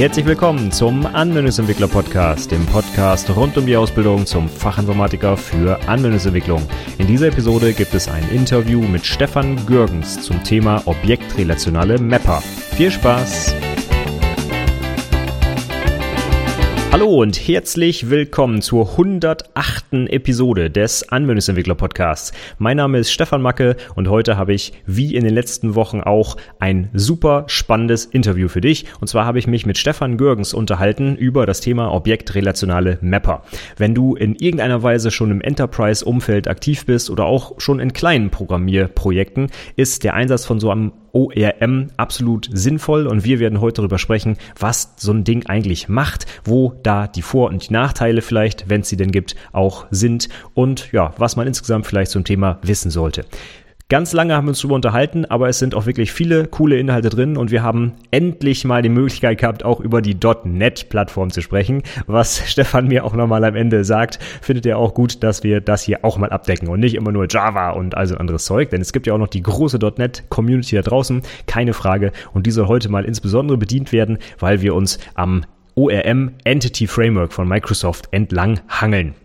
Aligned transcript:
Herzlich 0.00 0.24
willkommen 0.24 0.72
zum 0.72 1.04
Anwendungsentwickler 1.04 1.86
Podcast, 1.86 2.50
dem 2.50 2.64
Podcast 2.64 3.28
rund 3.36 3.58
um 3.58 3.66
die 3.66 3.76
Ausbildung 3.76 4.24
zum 4.24 4.48
Fachinformatiker 4.48 5.36
für 5.36 5.78
Anwendungsentwicklung. 5.86 6.66
In 6.96 7.06
dieser 7.06 7.26
Episode 7.26 7.74
gibt 7.74 7.92
es 7.92 8.08
ein 8.08 8.26
Interview 8.30 8.80
mit 8.80 9.04
Stefan 9.04 9.66
Gürgens 9.66 10.22
zum 10.22 10.42
Thema 10.42 10.80
objektrelationale 10.86 11.98
Mapper. 11.98 12.40
Viel 12.40 12.90
Spaß! 12.90 13.54
Hallo 16.92 17.06
und 17.20 17.46
herzlich 17.46 18.10
willkommen 18.10 18.62
zur 18.62 18.90
108. 18.90 20.08
Episode 20.08 20.70
des 20.70 21.08
Anwendungsentwickler 21.08 21.76
Podcasts. 21.76 22.32
Mein 22.58 22.78
Name 22.78 22.98
ist 22.98 23.12
Stefan 23.12 23.42
Macke 23.42 23.76
und 23.94 24.08
heute 24.08 24.36
habe 24.36 24.54
ich, 24.54 24.72
wie 24.86 25.14
in 25.14 25.22
den 25.22 25.32
letzten 25.32 25.76
Wochen 25.76 26.00
auch, 26.00 26.36
ein 26.58 26.90
super 26.92 27.44
spannendes 27.46 28.06
Interview 28.06 28.48
für 28.48 28.60
dich. 28.60 28.86
Und 29.00 29.06
zwar 29.06 29.24
habe 29.24 29.38
ich 29.38 29.46
mich 29.46 29.66
mit 29.66 29.78
Stefan 29.78 30.16
Görgens 30.16 30.52
unterhalten 30.52 31.14
über 31.14 31.46
das 31.46 31.60
Thema 31.60 31.92
objektrelationale 31.92 32.98
Mapper. 33.02 33.44
Wenn 33.76 33.94
du 33.94 34.16
in 34.16 34.34
irgendeiner 34.34 34.82
Weise 34.82 35.12
schon 35.12 35.30
im 35.30 35.40
Enterprise-Umfeld 35.40 36.48
aktiv 36.48 36.86
bist 36.86 37.08
oder 37.08 37.24
auch 37.24 37.60
schon 37.60 37.78
in 37.78 37.92
kleinen 37.92 38.30
Programmierprojekten, 38.30 39.52
ist 39.76 40.02
der 40.02 40.14
Einsatz 40.14 40.44
von 40.44 40.58
so 40.58 40.72
einem 40.72 40.90
ORM 41.12 41.88
absolut 41.96 42.48
sinnvoll 42.52 43.06
und 43.06 43.24
wir 43.24 43.38
werden 43.38 43.60
heute 43.60 43.82
darüber 43.82 43.98
sprechen, 43.98 44.36
was 44.58 44.94
so 44.96 45.12
ein 45.12 45.24
Ding 45.24 45.46
eigentlich 45.46 45.88
macht, 45.88 46.26
wo 46.44 46.74
da 46.82 47.06
die 47.06 47.22
Vor- 47.22 47.48
und 47.48 47.68
die 47.68 47.72
Nachteile 47.72 48.22
vielleicht, 48.22 48.68
wenn 48.68 48.82
es 48.82 48.88
sie 48.88 48.96
denn 48.96 49.12
gibt, 49.12 49.36
auch 49.52 49.86
sind 49.90 50.28
und 50.54 50.92
ja, 50.92 51.14
was 51.18 51.36
man 51.36 51.46
insgesamt 51.46 51.86
vielleicht 51.86 52.10
zum 52.10 52.24
Thema 52.24 52.58
wissen 52.62 52.90
sollte. 52.90 53.24
Ganz 53.90 54.12
lange 54.12 54.36
haben 54.36 54.44
wir 54.44 54.50
uns 54.50 54.60
darüber 54.60 54.76
unterhalten, 54.76 55.24
aber 55.24 55.48
es 55.48 55.58
sind 55.58 55.74
auch 55.74 55.84
wirklich 55.84 56.12
viele 56.12 56.46
coole 56.46 56.78
Inhalte 56.78 57.08
drin 57.08 57.36
und 57.36 57.50
wir 57.50 57.64
haben 57.64 57.94
endlich 58.12 58.64
mal 58.64 58.82
die 58.82 58.88
Möglichkeit 58.88 59.38
gehabt, 59.38 59.64
auch 59.64 59.80
über 59.80 60.00
die 60.00 60.14
.NET-Plattform 60.44 61.30
zu 61.30 61.42
sprechen. 61.42 61.82
Was 62.06 62.40
Stefan 62.48 62.86
mir 62.86 63.04
auch 63.04 63.14
nochmal 63.14 63.42
am 63.42 63.56
Ende 63.56 63.82
sagt, 63.82 64.20
findet 64.42 64.64
er 64.66 64.78
auch 64.78 64.94
gut, 64.94 65.24
dass 65.24 65.42
wir 65.42 65.60
das 65.60 65.82
hier 65.82 66.04
auch 66.04 66.18
mal 66.18 66.30
abdecken 66.30 66.68
und 66.68 66.78
nicht 66.78 66.94
immer 66.94 67.10
nur 67.10 67.26
Java 67.28 67.70
und 67.70 67.96
also 67.96 68.14
anderes 68.14 68.44
Zeug, 68.44 68.70
denn 68.70 68.80
es 68.80 68.92
gibt 68.92 69.08
ja 69.08 69.14
auch 69.14 69.18
noch 69.18 69.26
die 69.26 69.42
große 69.42 69.78
.NET-Community 69.78 70.76
da 70.76 70.82
draußen, 70.82 71.22
keine 71.48 71.72
Frage. 71.72 72.12
Und 72.32 72.46
die 72.46 72.52
soll 72.52 72.68
heute 72.68 72.90
mal 72.90 73.04
insbesondere 73.04 73.58
bedient 73.58 73.90
werden, 73.90 74.18
weil 74.38 74.62
wir 74.62 74.76
uns 74.76 75.00
am 75.14 75.42
ORM 75.74 76.34
Entity 76.44 76.86
Framework 76.86 77.32
von 77.32 77.48
Microsoft 77.48 78.06
entlang 78.12 78.60
hangeln. 78.68 79.16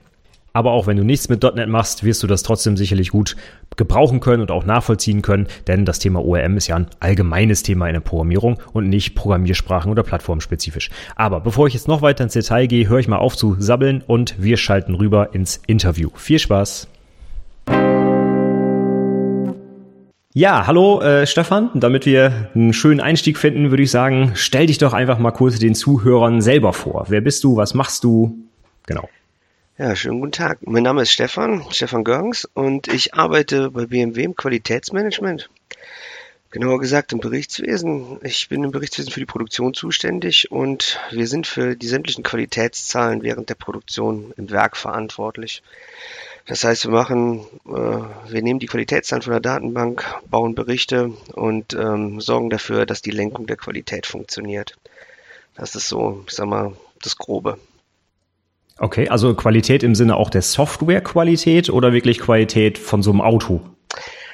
Aber 0.56 0.72
auch 0.72 0.88
wenn 0.88 0.96
du 0.96 1.04
nichts 1.04 1.28
mit 1.28 1.44
.NET 1.44 1.68
machst, 1.68 2.06
wirst 2.06 2.24
du 2.24 2.28
das 2.28 2.42
trotzdem 2.42 2.78
sicherlich 2.78 3.10
gut 3.10 3.36
gebrauchen 3.76 4.22
können 4.22 4.42
und 4.42 4.52
auch 4.52 4.66
nachvollziehen 4.66 5.22
können, 5.22 5.48
denn 5.68 5.84
das 5.84 6.00
Thema 6.00 6.24
ORM 6.24 6.56
ist 6.56 6.68
ja 6.68 6.78
ein 6.78 6.88
allgemeines 7.02 7.62
Thema 7.62 7.88
in 7.88 7.94
der 7.94 8.00
Programmierung 8.00 8.58
und 8.72 8.88
nicht 8.88 9.16
Programmiersprachen 9.16 9.92
oder 9.92 10.04
plattformspezifisch. 10.04 10.92
Aber 11.18 11.42
bevor 11.42 11.68
ich 11.68 11.74
jetzt 11.74 11.90
noch 11.90 12.02
weiter 12.02 12.24
ins 12.24 12.32
Detail 12.32 12.68
gehe, 12.68 12.88
höre 12.88 13.00
ich 13.00 13.10
mal 13.10 13.18
auf 13.18 13.36
zu 13.36 13.58
sabbeln 13.60 14.02
und 14.08 14.42
wir 14.42 14.56
schalten 14.56 14.96
rüber 14.96 15.36
ins 15.36 15.60
Interview. 15.68 16.10
Viel 16.16 16.40
Spaß! 16.40 16.88
Ja, 20.34 20.68
hallo 20.68 21.02
äh, 21.02 21.28
Stefan. 21.28 21.70
Damit 21.74 22.06
wir 22.06 22.50
einen 22.56 22.72
schönen 22.72 23.02
Einstieg 23.02 23.38
finden, 23.38 23.72
würde 23.72 23.84
ich 23.84 23.92
sagen, 23.92 24.32
stell 24.36 24.68
dich 24.68 24.78
doch 24.78 24.94
einfach 24.94 25.20
mal 25.20 25.32
kurz 25.32 25.60
den 25.60 25.76
Zuhörern 25.76 26.40
selber 26.40 26.72
vor. 26.72 27.08
Wer 27.10 27.20
bist 27.20 27.44
du? 27.44 27.58
Was 27.58 27.74
machst 27.74 28.06
du? 28.06 28.38
Genau. 28.88 29.10
Ja, 29.78 29.94
schönen 29.94 30.22
guten 30.22 30.32
Tag. 30.32 30.60
Mein 30.62 30.84
Name 30.84 31.02
ist 31.02 31.12
Stefan, 31.12 31.66
Stefan 31.70 32.06
Görgens 32.06 32.46
und 32.54 32.88
ich 32.88 33.14
arbeite 33.14 33.72
bei 33.72 33.86
BMW 33.88 34.24
im 34.24 34.34
Qualitätsmanagement. 34.34 35.50
Genauer 36.50 36.80
gesagt 36.80 37.12
im 37.12 37.20
Berichtswesen. 37.20 38.20
Ich 38.24 38.48
bin 38.48 38.64
im 38.64 38.72
Berichtswesen 38.72 39.12
für 39.12 39.20
die 39.20 39.26
Produktion 39.26 39.74
zuständig 39.74 40.50
und 40.50 41.02
wir 41.12 41.28
sind 41.28 41.46
für 41.46 41.76
die 41.76 41.88
sämtlichen 41.88 42.24
Qualitätszahlen 42.24 43.22
während 43.22 43.50
der 43.50 43.56
Produktion 43.56 44.34
im 44.38 44.50
Werk 44.50 44.78
verantwortlich. 44.78 45.62
Das 46.46 46.64
heißt, 46.64 46.86
wir 46.86 46.92
machen, 46.92 47.46
äh, 47.66 48.32
wir 48.32 48.42
nehmen 48.42 48.62
die 48.62 48.68
Qualitätszahlen 48.68 49.24
von 49.24 49.34
der 49.34 49.42
Datenbank, 49.42 50.06
bauen 50.30 50.56
Berichte 50.56 51.12
und 51.34 51.74
ähm, 51.74 52.22
sorgen 52.22 52.50
dafür, 52.50 52.86
dass 52.86 53.02
die 53.02 53.12
Lenkung 53.12 53.46
der 53.46 53.58
Qualität 53.58 54.06
funktioniert. 54.06 54.78
Das 55.54 55.76
ist 55.76 55.90
so, 55.90 56.24
ich 56.30 56.34
sag 56.34 56.48
mal, 56.48 56.78
das 57.02 57.18
Grobe. 57.18 57.60
Okay, 58.78 59.08
also 59.08 59.34
Qualität 59.36 59.84
im 59.84 59.96
Sinne 59.96 60.18
auch 60.18 60.30
der 60.30 60.42
Softwarequalität 60.42 61.70
oder 61.70 61.94
wirklich 61.94 62.20
Qualität 62.20 62.78
von 62.78 63.02
so 63.02 63.12
einem 63.12 63.22
Auto? 63.22 63.62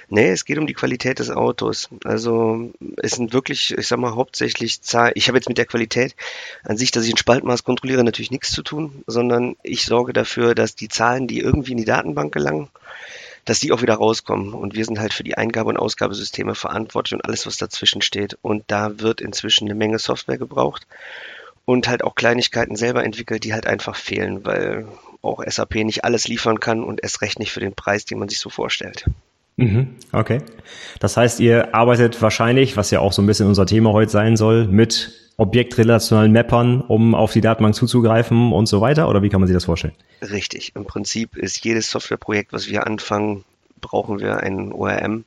Nee, 0.09 0.31
es 0.31 0.43
geht 0.45 0.57
um 0.57 0.67
die 0.67 0.73
Qualität 0.73 1.19
des 1.19 1.29
Autos. 1.29 1.89
Also 2.03 2.71
es 2.97 3.11
sind 3.11 3.33
wirklich, 3.33 3.73
ich 3.77 3.87
sag 3.87 3.99
mal, 3.99 4.15
hauptsächlich 4.15 4.81
Zahlen. 4.81 5.13
Ich 5.15 5.27
habe 5.27 5.37
jetzt 5.37 5.47
mit 5.47 5.57
der 5.57 5.67
Qualität 5.67 6.15
an 6.63 6.75
sich, 6.75 6.91
dass 6.91 7.05
ich 7.05 7.13
ein 7.13 7.17
Spaltmaß 7.17 7.63
kontrolliere, 7.63 8.03
natürlich 8.03 8.31
nichts 8.31 8.51
zu 8.51 8.63
tun, 8.63 9.03
sondern 9.07 9.55
ich 9.63 9.85
sorge 9.85 10.11
dafür, 10.11 10.53
dass 10.53 10.75
die 10.75 10.89
Zahlen, 10.89 11.27
die 11.27 11.39
irgendwie 11.39 11.71
in 11.71 11.77
die 11.77 11.85
Datenbank 11.85 12.33
gelangen, 12.33 12.67
dass 13.45 13.61
die 13.61 13.71
auch 13.71 13.81
wieder 13.83 13.93
rauskommen. 13.93 14.53
Und 14.53 14.75
wir 14.75 14.83
sind 14.83 14.99
halt 14.99 15.13
für 15.13 15.23
die 15.23 15.37
Eingabe- 15.37 15.69
und 15.69 15.77
Ausgabesysteme 15.77 16.55
verantwortlich 16.55 17.13
und 17.13 17.23
alles, 17.23 17.45
was 17.45 17.57
dazwischen 17.57 18.01
steht. 18.01 18.37
Und 18.41 18.63
da 18.67 18.99
wird 18.99 19.21
inzwischen 19.21 19.65
eine 19.65 19.75
Menge 19.75 19.99
Software 19.99 20.37
gebraucht 20.37 20.87
und 21.71 21.87
halt 21.87 22.03
auch 22.03 22.15
Kleinigkeiten 22.15 22.75
selber 22.75 23.03
entwickelt, 23.03 23.45
die 23.45 23.53
halt 23.53 23.65
einfach 23.65 23.95
fehlen, 23.95 24.45
weil 24.45 24.87
auch 25.21 25.41
SAP 25.45 25.75
nicht 25.75 26.03
alles 26.03 26.27
liefern 26.27 26.59
kann 26.59 26.83
und 26.83 27.01
erst 27.01 27.21
recht 27.21 27.39
nicht 27.39 27.51
für 27.51 27.61
den 27.61 27.73
Preis, 27.73 28.03
den 28.05 28.19
man 28.19 28.27
sich 28.27 28.39
so 28.39 28.49
vorstellt. 28.49 29.05
Mhm, 29.55 29.95
okay. 30.11 30.41
Das 30.99 31.15
heißt, 31.15 31.39
ihr 31.39 31.73
arbeitet 31.73 32.21
wahrscheinlich, 32.21 32.75
was 32.75 32.91
ja 32.91 32.99
auch 32.99 33.13
so 33.13 33.21
ein 33.21 33.25
bisschen 33.25 33.47
unser 33.47 33.65
Thema 33.65 33.91
heute 33.93 34.11
sein 34.11 34.35
soll, 34.35 34.67
mit 34.67 35.11
objektrelationalen 35.37 36.33
Mappern, 36.33 36.81
um 36.81 37.15
auf 37.15 37.31
die 37.31 37.41
Datenbank 37.41 37.75
zuzugreifen 37.75 38.51
und 38.51 38.65
so 38.65 38.81
weiter? 38.81 39.07
Oder 39.07 39.23
wie 39.23 39.29
kann 39.29 39.39
man 39.39 39.47
sich 39.47 39.55
das 39.55 39.65
vorstellen? 39.65 39.95
Richtig. 40.21 40.73
Im 40.75 40.85
Prinzip 40.85 41.37
ist 41.37 41.63
jedes 41.63 41.89
Softwareprojekt, 41.89 42.51
was 42.51 42.67
wir 42.67 42.85
anfangen, 42.85 43.45
brauchen 43.79 44.19
wir 44.19 44.37
ein 44.37 44.73
ORM, 44.73 45.23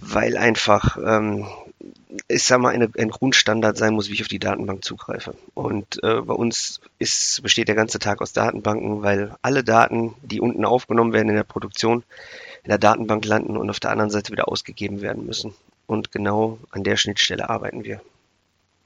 weil 0.00 0.36
einfach 0.36 0.96
ähm, 1.04 1.46
ich 2.28 2.42
sag 2.44 2.60
mal, 2.60 2.74
eine, 2.74 2.90
ein 2.98 3.10
Grundstandard 3.10 3.76
sein 3.76 3.94
muss, 3.94 4.08
wie 4.08 4.14
ich 4.14 4.22
auf 4.22 4.28
die 4.28 4.38
Datenbank 4.38 4.84
zugreife. 4.84 5.34
Und 5.54 6.02
äh, 6.02 6.20
bei 6.20 6.34
uns 6.34 6.80
ist, 6.98 7.42
besteht 7.42 7.68
der 7.68 7.74
ganze 7.74 7.98
Tag 7.98 8.20
aus 8.20 8.32
Datenbanken, 8.32 9.02
weil 9.02 9.34
alle 9.42 9.64
Daten, 9.64 10.14
die 10.22 10.40
unten 10.40 10.64
aufgenommen 10.64 11.12
werden 11.12 11.28
in 11.28 11.36
der 11.36 11.44
Produktion, 11.44 12.02
in 12.64 12.68
der 12.68 12.78
Datenbank 12.78 13.24
landen 13.24 13.56
und 13.56 13.70
auf 13.70 13.80
der 13.80 13.90
anderen 13.90 14.10
Seite 14.10 14.32
wieder 14.32 14.48
ausgegeben 14.48 15.00
werden 15.00 15.26
müssen. 15.26 15.54
Und 15.86 16.12
genau 16.12 16.58
an 16.70 16.84
der 16.84 16.96
Schnittstelle 16.96 17.48
arbeiten 17.50 17.84
wir. 17.84 18.00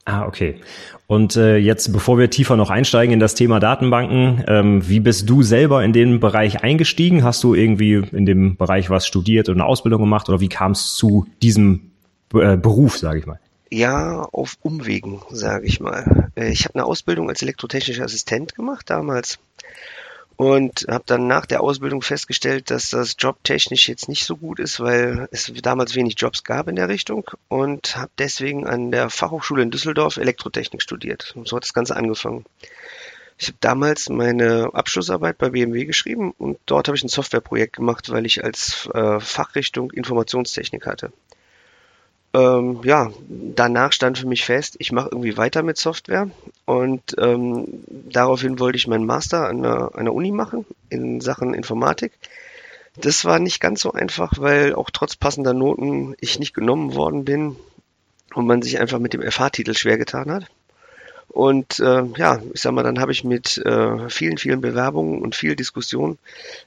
Ah, 0.08 0.24
okay. 0.24 0.60
Und 1.08 1.34
äh, 1.34 1.56
jetzt, 1.56 1.92
bevor 1.92 2.16
wir 2.16 2.30
tiefer 2.30 2.56
noch 2.56 2.70
einsteigen 2.70 3.12
in 3.12 3.18
das 3.18 3.34
Thema 3.34 3.58
Datenbanken, 3.58 4.44
ähm, 4.46 4.88
wie 4.88 5.00
bist 5.00 5.28
du 5.28 5.42
selber 5.42 5.82
in 5.82 5.92
den 5.92 6.20
Bereich 6.20 6.62
eingestiegen? 6.62 7.24
Hast 7.24 7.42
du 7.42 7.54
irgendwie 7.54 7.94
in 8.12 8.24
dem 8.24 8.56
Bereich 8.56 8.88
was 8.88 9.04
studiert 9.04 9.48
oder 9.48 9.56
eine 9.56 9.66
Ausbildung 9.66 10.00
gemacht 10.00 10.28
oder 10.28 10.38
wie 10.38 10.48
kam 10.48 10.72
es 10.72 10.94
zu 10.94 11.26
diesem 11.42 11.90
äh, 12.34 12.56
Beruf, 12.56 12.98
sage 12.98 13.18
ich 13.18 13.26
mal? 13.26 13.40
Ja, 13.70 14.22
auf 14.32 14.58
Umwegen, 14.62 15.22
sage 15.30 15.66
ich 15.66 15.80
mal. 15.80 16.30
Äh, 16.36 16.50
ich 16.50 16.64
habe 16.64 16.76
eine 16.76 16.84
Ausbildung 16.84 17.28
als 17.28 17.42
elektrotechnischer 17.42 18.04
Assistent 18.04 18.54
gemacht 18.54 18.88
damals 18.90 19.38
und 20.36 20.86
habe 20.88 21.04
dann 21.06 21.26
nach 21.26 21.46
der 21.46 21.62
Ausbildung 21.62 22.02
festgestellt, 22.02 22.70
dass 22.70 22.90
das 22.90 23.16
jobtechnisch 23.18 23.88
jetzt 23.88 24.08
nicht 24.08 24.24
so 24.24 24.36
gut 24.36 24.60
ist, 24.60 24.80
weil 24.80 25.28
es 25.30 25.50
damals 25.62 25.94
wenig 25.94 26.14
Jobs 26.18 26.44
gab 26.44 26.68
in 26.68 26.76
der 26.76 26.88
Richtung 26.88 27.28
und 27.48 27.96
habe 27.96 28.10
deswegen 28.18 28.66
an 28.66 28.90
der 28.90 29.10
Fachhochschule 29.10 29.62
in 29.62 29.70
Düsseldorf 29.70 30.18
Elektrotechnik 30.18 30.82
studiert. 30.82 31.32
Und 31.36 31.48
so 31.48 31.56
hat 31.56 31.64
das 31.64 31.74
Ganze 31.74 31.96
angefangen. 31.96 32.44
Ich 33.38 33.48
habe 33.48 33.58
damals 33.60 34.08
meine 34.08 34.70
Abschlussarbeit 34.72 35.38
bei 35.38 35.50
BMW 35.50 35.84
geschrieben 35.84 36.32
und 36.38 36.58
dort 36.66 36.88
habe 36.88 36.96
ich 36.96 37.04
ein 37.04 37.08
Softwareprojekt 37.08 37.76
gemacht, 37.76 38.10
weil 38.10 38.26
ich 38.26 38.44
als 38.44 38.88
äh, 38.94 39.20
Fachrichtung 39.20 39.90
Informationstechnik 39.90 40.86
hatte 40.86 41.12
ähm, 42.36 42.80
ja, 42.84 43.10
danach 43.28 43.92
stand 43.92 44.18
für 44.18 44.26
mich 44.26 44.44
fest, 44.44 44.76
ich 44.78 44.92
mache 44.92 45.08
irgendwie 45.10 45.38
weiter 45.38 45.62
mit 45.62 45.78
Software 45.78 46.28
und 46.66 47.16
ähm, 47.18 47.82
daraufhin 47.88 48.60
wollte 48.60 48.76
ich 48.76 48.86
meinen 48.86 49.06
Master 49.06 49.48
an 49.48 49.64
einer, 49.64 49.94
einer 49.94 50.12
Uni 50.12 50.32
machen 50.32 50.66
in 50.90 51.22
Sachen 51.22 51.54
Informatik. 51.54 52.12
Das 52.98 53.24
war 53.24 53.38
nicht 53.38 53.60
ganz 53.60 53.80
so 53.80 53.92
einfach, 53.92 54.34
weil 54.38 54.74
auch 54.74 54.90
trotz 54.90 55.16
passender 55.16 55.54
Noten 55.54 56.14
ich 56.20 56.38
nicht 56.38 56.52
genommen 56.52 56.94
worden 56.94 57.24
bin 57.24 57.56
und 58.34 58.46
man 58.46 58.60
sich 58.60 58.80
einfach 58.80 58.98
mit 58.98 59.14
dem 59.14 59.22
FH-Titel 59.22 59.72
schwer 59.74 59.96
getan 59.96 60.30
hat. 60.30 60.44
Und 61.28 61.80
äh, 61.80 62.02
ja, 62.18 62.40
ich 62.52 62.60
sag 62.60 62.72
mal, 62.72 62.82
dann 62.82 63.00
habe 63.00 63.12
ich 63.12 63.24
mit 63.24 63.58
äh, 63.58 64.10
vielen, 64.10 64.36
vielen 64.36 64.60
Bewerbungen 64.60 65.22
und 65.22 65.34
viel 65.34 65.56
Diskussion 65.56 66.18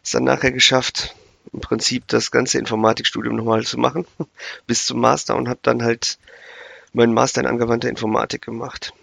es 0.03 0.11
dann 0.11 0.23
nachher 0.23 0.51
geschafft, 0.51 1.15
im 1.53 1.61
Prinzip 1.61 2.07
das 2.07 2.31
ganze 2.31 2.59
Informatikstudium 2.59 3.35
nochmal 3.35 3.63
zu 3.63 3.77
machen, 3.77 4.05
bis 4.67 4.85
zum 4.85 4.99
Master 4.99 5.35
und 5.35 5.49
habe 5.49 5.59
dann 5.61 5.83
halt 5.83 6.17
meinen 6.93 7.13
Master 7.13 7.41
in 7.41 7.47
angewandter 7.47 7.89
Informatik 7.89 8.43
gemacht. 8.43 8.93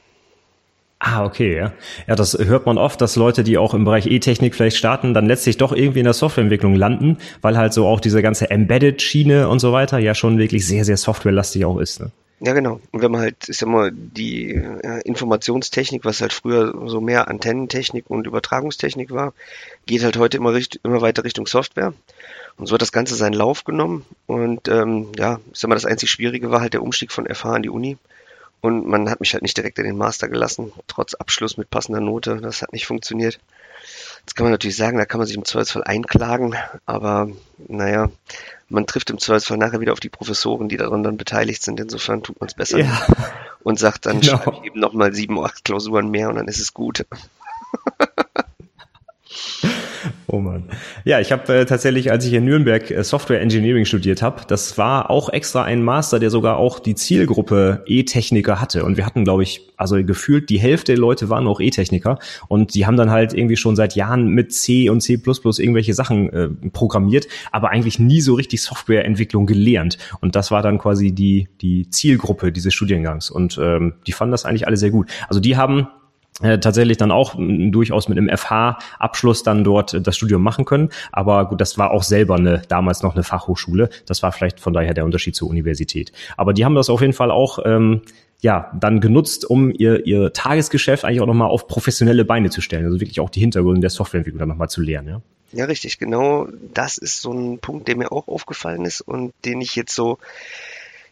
Ah, 0.99 1.25
okay, 1.27 1.55
ja. 1.55 1.73
Ja, 2.07 2.17
das 2.17 2.39
hört 2.39 2.65
man 2.65 2.79
oft, 2.79 3.01
dass 3.03 3.17
Leute, 3.17 3.45
die 3.45 3.59
auch 3.59 3.75
im 3.75 3.85
Bereich 3.85 4.07
E-Technik 4.07 4.55
vielleicht 4.55 4.79
starten, 4.79 5.13
dann 5.13 5.27
letztlich 5.27 5.59
doch 5.59 5.73
irgendwie 5.73 5.99
in 5.99 6.05
der 6.05 6.15
Softwareentwicklung 6.15 6.75
landen, 6.75 7.19
weil 7.43 7.59
halt 7.59 7.75
so 7.75 7.87
auch 7.87 8.01
diese 8.01 8.23
ganze 8.23 8.51
Embedded-Schiene 8.51 9.49
und 9.49 9.59
so 9.59 9.73
weiter 9.73 9.99
ja 9.99 10.15
schon 10.15 10.39
wirklich 10.39 10.67
sehr, 10.67 10.87
sehr 10.87 10.97
softwarelastig 10.97 11.67
auch 11.67 11.79
ist. 11.79 12.01
Ne? 12.01 12.13
Ja, 12.41 12.53
genau. 12.53 12.81
Und 12.93 13.03
wenn 13.03 13.11
man 13.11 13.21
halt, 13.23 13.49
ist 13.49 13.61
ja 13.61 13.67
mal 13.67 13.91
die 13.93 14.51
äh, 14.53 15.01
Informationstechnik, 15.05 16.05
was 16.05 16.21
halt 16.21 16.35
früher 16.35 16.75
so 16.87 17.01
mehr 17.01 17.29
Antennentechnik 17.29 18.05
und 18.09 18.27
Übertragungstechnik 18.27 19.11
war, 19.11 19.33
geht 19.87 20.03
halt 20.03 20.19
heute 20.19 20.37
immer, 20.37 20.53
richt 20.53 20.81
immer 20.83 21.01
weiter 21.01 21.25
Richtung 21.25 21.47
Software. 21.47 21.95
Und 22.57 22.67
so 22.67 22.75
hat 22.75 22.83
das 22.83 22.93
Ganze 22.93 23.15
seinen 23.17 23.35
Lauf 23.35 23.65
genommen. 23.65 24.05
Und 24.27 24.69
ähm, 24.69 25.13
ja, 25.17 25.41
ich 25.53 25.59
sag 25.59 25.69
mal, 25.69 25.75
das 25.75 25.85
einzig 25.85 26.11
Schwierige 26.11 26.51
war 26.51 26.61
halt 26.61 26.73
der 26.73 26.83
Umstieg 26.83 27.13
von 27.13 27.27
FH 27.27 27.53
an 27.53 27.63
die 27.63 27.69
Uni. 27.71 27.99
Und 28.61 28.87
man 28.87 29.11
hat 29.11 29.21
mich 29.21 29.35
halt 29.35 29.43
nicht 29.43 29.57
direkt 29.57 29.79
in 29.79 29.85
den 29.85 29.99
Master 29.99 30.29
gelassen, 30.29 30.73
trotz 30.87 31.15
Abschluss 31.15 31.57
mit 31.57 31.71
passender 31.71 32.01
Note. 32.01 32.41
Das 32.41 32.63
hat 32.63 32.73
nicht 32.73 32.87
funktioniert. 32.87 33.39
Jetzt 34.21 34.35
kann 34.35 34.45
man 34.45 34.53
natürlich 34.53 34.77
sagen, 34.77 34.99
da 34.99 35.05
kann 35.05 35.19
man 35.19 35.27
sich 35.27 35.37
im 35.37 35.45
Zweifelsfall 35.45 35.85
einklagen, 35.85 36.57
aber 36.85 37.29
naja, 37.69 38.11
man 38.69 38.87
trifft 38.87 39.11
im 39.11 39.19
Zweifelsfall 39.19 39.59
nachher 39.59 39.81
wieder 39.81 39.93
auf 39.93 40.01
die 40.01 40.09
Professoren, 40.09 40.69
die 40.69 40.77
daran 40.77 41.05
dann 41.05 41.17
beteiligt 41.17 41.63
sind. 41.63 41.79
Insofern 41.79 42.25
tut 42.25 42.41
man 42.41 42.49
es 42.49 42.55
besser 42.55 42.79
ja. 42.79 43.07
und 43.63 43.79
sagt 43.79 44.07
dann, 44.07 44.21
genau. 44.21 44.39
schreibe 44.39 44.57
ich 44.61 44.67
eben 44.67 44.81
nochmal 44.81 45.15
sieben, 45.15 45.39
acht 45.39 45.65
Klausuren 45.65 46.11
mehr 46.11 46.29
und 46.29 46.37
dann 46.37 46.49
ist 46.49 46.59
es 46.59 46.75
gut. 46.75 47.07
Oh 50.37 50.41
Mann. 50.41 50.65
Ja, 51.05 51.21
ich 51.21 51.31
habe 51.31 51.55
äh, 51.55 51.67
tatsächlich, 51.67 52.11
als 52.11 52.27
ich 52.27 52.33
in 52.33 52.45
Nürnberg 52.45 52.91
äh, 52.91 53.05
Software 53.05 53.41
Engineering 53.41 53.85
studiert 53.85 54.23
habe, 54.23 54.43
das 54.49 54.77
war 54.77 55.11
auch 55.11 55.29
extra 55.29 55.63
ein 55.63 55.83
Master, 55.83 56.19
der 56.19 56.31
sogar 56.31 56.57
auch 56.57 56.81
die 56.81 56.95
Zielgruppe 56.97 57.85
E-Techniker 57.87 58.61
hatte. 58.61 58.85
Und 58.85 58.97
wir 58.97 59.07
hatten, 59.07 59.25
glaube 59.25 59.45
ich, 59.45 59.69
also 59.77 60.03
gefühlt 60.05 60.51
die 60.51 60.59
Hälfte 60.59 60.93
der 60.93 60.99
Leute 60.99 61.31
waren 61.31 61.47
auch 61.47 61.61
E-Techniker. 61.61 62.19
Und 62.49 62.75
die 62.75 62.87
haben 62.87 62.97
dann 62.97 63.11
halt 63.11 63.35
irgendwie 63.35 63.57
schon 63.57 63.77
seit 63.77 63.95
Jahren 63.95 64.29
mit 64.29 64.53
C 64.53 64.91
und 64.91 65.01
C 65.01 65.21
irgendwelche 65.25 65.95
Sachen 65.95 66.33
äh, 66.33 66.49
programmiert, 66.73 67.29
aber 67.53 67.71
eigentlich 67.71 67.99
nie 67.99 68.21
so 68.21 68.35
richtig 68.35 68.63
Softwareentwicklung 68.63 69.47
gelernt. 69.47 69.97
Und 70.21 70.35
das 70.35 70.51
war 70.51 70.63
dann 70.63 70.79
quasi 70.79 71.13
die, 71.13 71.49
die 71.61 71.89
Zielgruppe 71.91 72.51
dieses 72.51 72.75
Studiengangs. 72.75 73.31
Und 73.31 73.59
ähm, 73.63 73.95
die 74.07 74.13
fanden 74.13 74.33
das 74.33 74.45
eigentlich 74.45 74.67
alle 74.67 74.77
sehr 74.77 74.91
gut. 74.91 75.09
Also 75.29 75.41
die 75.41 75.57
haben 75.57 75.89
äh, 76.43 76.59
tatsächlich 76.59 76.99
dann 76.99 77.11
auch 77.11 77.35
durchaus 77.37 78.09
mit 78.09 78.19
einem 78.19 78.35
FH-Abschluss 78.37 79.43
dann 79.43 79.65
dort 79.65 79.95
äh, 79.95 80.01
das 80.01 80.17
Studium 80.17 80.43
machen 80.43 80.65
können. 80.65 80.91
Aber 81.13 81.49
gut, 81.49 81.61
das 81.61 81.79
war 81.79 81.91
auch 81.91 82.03
selber 82.03 82.37
eine, 82.37 82.63
damals 82.69 83.03
noch 83.03 83.15
eine 83.15 83.23
Fachhochschule. 83.23 83.89
Das 84.07 84.23
war 84.23 84.33
vielleicht 84.33 84.61
von 84.61 84.73
daher 84.73 84.95
der 84.95 85.05
Unterschied 85.05 85.35
zur 85.35 85.49
Universität. 85.49 86.13
Aber 86.37 86.53
die 86.53 86.65
haben 86.65 86.75
das 86.75 86.91
auf 86.91 87.01
jeden 87.01 87.15
Fall 87.15 87.31
auch 87.31 87.59
ähm, 87.65 88.03
ja, 88.41 88.71
dann 88.79 89.01
genutzt, 89.01 89.49
um 89.49 89.71
ihr, 89.71 90.07
ihr 90.07 90.33
Tagesgeschäft 90.33 91.05
eigentlich 91.05 91.21
auch 91.21 91.27
nochmal 91.27 91.49
auf 91.49 91.69
professionelle 91.69 92.25
Beine 92.25 92.51
zu 92.51 92.61
stellen. 92.61 92.85
Also 92.85 93.01
wirklich 93.01 93.21
auch 93.21 93.31
die 93.31 93.41
Hintergründe 93.41 93.81
der 93.81 93.91
Softwareentwicklung 93.91 94.41
dann 94.41 94.49
nochmal 94.49 94.69
zu 94.69 94.83
lernen, 94.83 95.09
ja. 95.09 95.23
Ja, 95.53 95.65
richtig, 95.67 95.99
genau. 95.99 96.49
Das 96.75 96.99
ist 96.99 97.23
so 97.23 97.33
ein 97.33 97.61
Punkt, 97.61 97.89
der 97.89 97.97
mir 97.97 98.13
auch 98.13 98.29
aufgefallen 98.29 98.85
ist 98.85 99.01
und 99.01 99.33
den 99.45 99.61
ich 99.61 99.77
jetzt 99.77 99.95
so, 99.95 100.19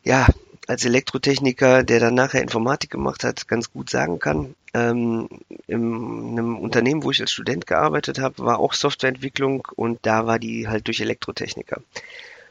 ja, 0.03 0.27
als 0.67 0.85
Elektrotechniker, 0.85 1.83
der 1.83 2.01
dann 2.01 2.15
nachher 2.15 2.43
Informatik 2.43 2.91
gemacht 2.91 3.25
hat, 3.25 3.49
ganz 3.49 3.73
gut 3.73 3.91
sagen 3.91 4.19
kann. 4.19 4.55
Ähm, 4.73 5.29
in 5.67 6.39
einem 6.39 6.59
Unternehmen, 6.59 7.03
wo 7.03 7.11
ich 7.11 7.21
als 7.21 7.33
Student 7.33 7.67
gearbeitet 7.67 8.19
habe, 8.19 8.39
war 8.39 8.59
auch 8.59 8.73
Softwareentwicklung 8.73 9.67
und 9.77 9.99
da 10.03 10.27
war 10.27 10.39
die 10.39 10.69
halt 10.69 10.87
durch 10.87 11.01
Elektrotechniker. 11.01 11.81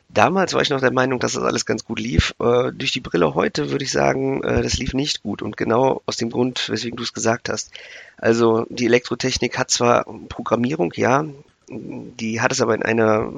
Damals 0.09 0.53
war 0.53 0.61
ich 0.61 0.69
noch 0.69 0.79
der 0.79 0.93
Meinung, 0.93 1.19
dass 1.19 1.33
das 1.33 1.43
alles 1.43 1.65
ganz 1.65 1.85
gut 1.85 1.99
lief. 1.99 2.35
Äh, 2.39 2.71
durch 2.71 2.91
die 2.91 3.01
Brille 3.01 3.33
heute 3.33 3.71
würde 3.71 3.83
ich 3.83 3.91
sagen, 3.91 4.43
äh, 4.43 4.61
das 4.61 4.77
lief 4.77 4.93
nicht 4.93 5.23
gut. 5.23 5.41
Und 5.41 5.57
genau 5.57 6.03
aus 6.05 6.17
dem 6.17 6.29
Grund, 6.29 6.69
weswegen 6.69 6.97
du 6.97 7.03
es 7.03 7.13
gesagt 7.13 7.49
hast. 7.49 7.71
Also 8.17 8.67
die 8.69 8.85
Elektrotechnik 8.85 9.57
hat 9.57 9.71
zwar 9.71 10.05
Programmierung, 10.29 10.93
ja, 10.95 11.25
die 11.69 12.41
hat 12.41 12.51
es 12.51 12.61
aber 12.61 12.75
in 12.75 12.83
einer, 12.83 13.31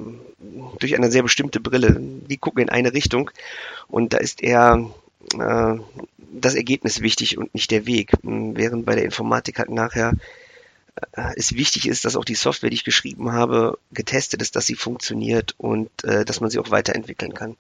durch 0.79 0.95
eine 0.95 1.11
sehr 1.11 1.23
bestimmte 1.23 1.59
Brille. 1.59 1.97
Die 1.99 2.37
gucken 2.37 2.61
in 2.61 2.69
eine 2.69 2.93
Richtung 2.93 3.31
und 3.87 4.13
da 4.13 4.17
ist 4.17 4.41
eher 4.41 4.89
äh, 5.37 5.75
das 6.17 6.55
Ergebnis 6.55 7.01
wichtig 7.01 7.37
und 7.37 7.53
nicht 7.53 7.71
der 7.71 7.85
Weg. 7.85 8.11
Während 8.23 8.85
bei 8.85 8.95
der 8.95 9.05
Informatik 9.05 9.59
halt 9.59 9.69
nachher 9.69 10.13
äh, 11.13 11.33
es 11.35 11.55
wichtig 11.55 11.87
ist, 11.87 12.05
dass 12.05 12.15
auch 12.15 12.25
die 12.25 12.35
Software, 12.35 12.69
die 12.69 12.75
ich 12.75 12.83
geschrieben 12.83 13.31
habe, 13.31 13.77
getestet 13.91 14.41
ist, 14.41 14.55
dass 14.55 14.65
sie 14.65 14.75
funktioniert 14.75 15.55
und 15.57 15.89
äh, 16.03 16.25
dass 16.25 16.41
man 16.41 16.49
sie 16.49 16.59
auch 16.59 16.71
weiterentwickeln 16.71 17.33
kann. 17.33 17.55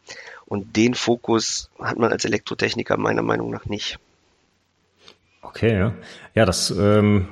Und 0.45 0.75
den 0.75 0.93
Fokus 0.93 1.69
hat 1.79 1.97
man 1.97 2.11
als 2.11 2.25
Elektrotechniker 2.25 2.97
meiner 2.97 3.23
Meinung 3.23 3.49
nach 3.49 3.65
nicht. 3.65 3.99
Okay, 5.41 5.77
ja. 5.77 5.93
Ja, 6.33 6.45
das 6.45 6.71
ähm, 6.71 7.27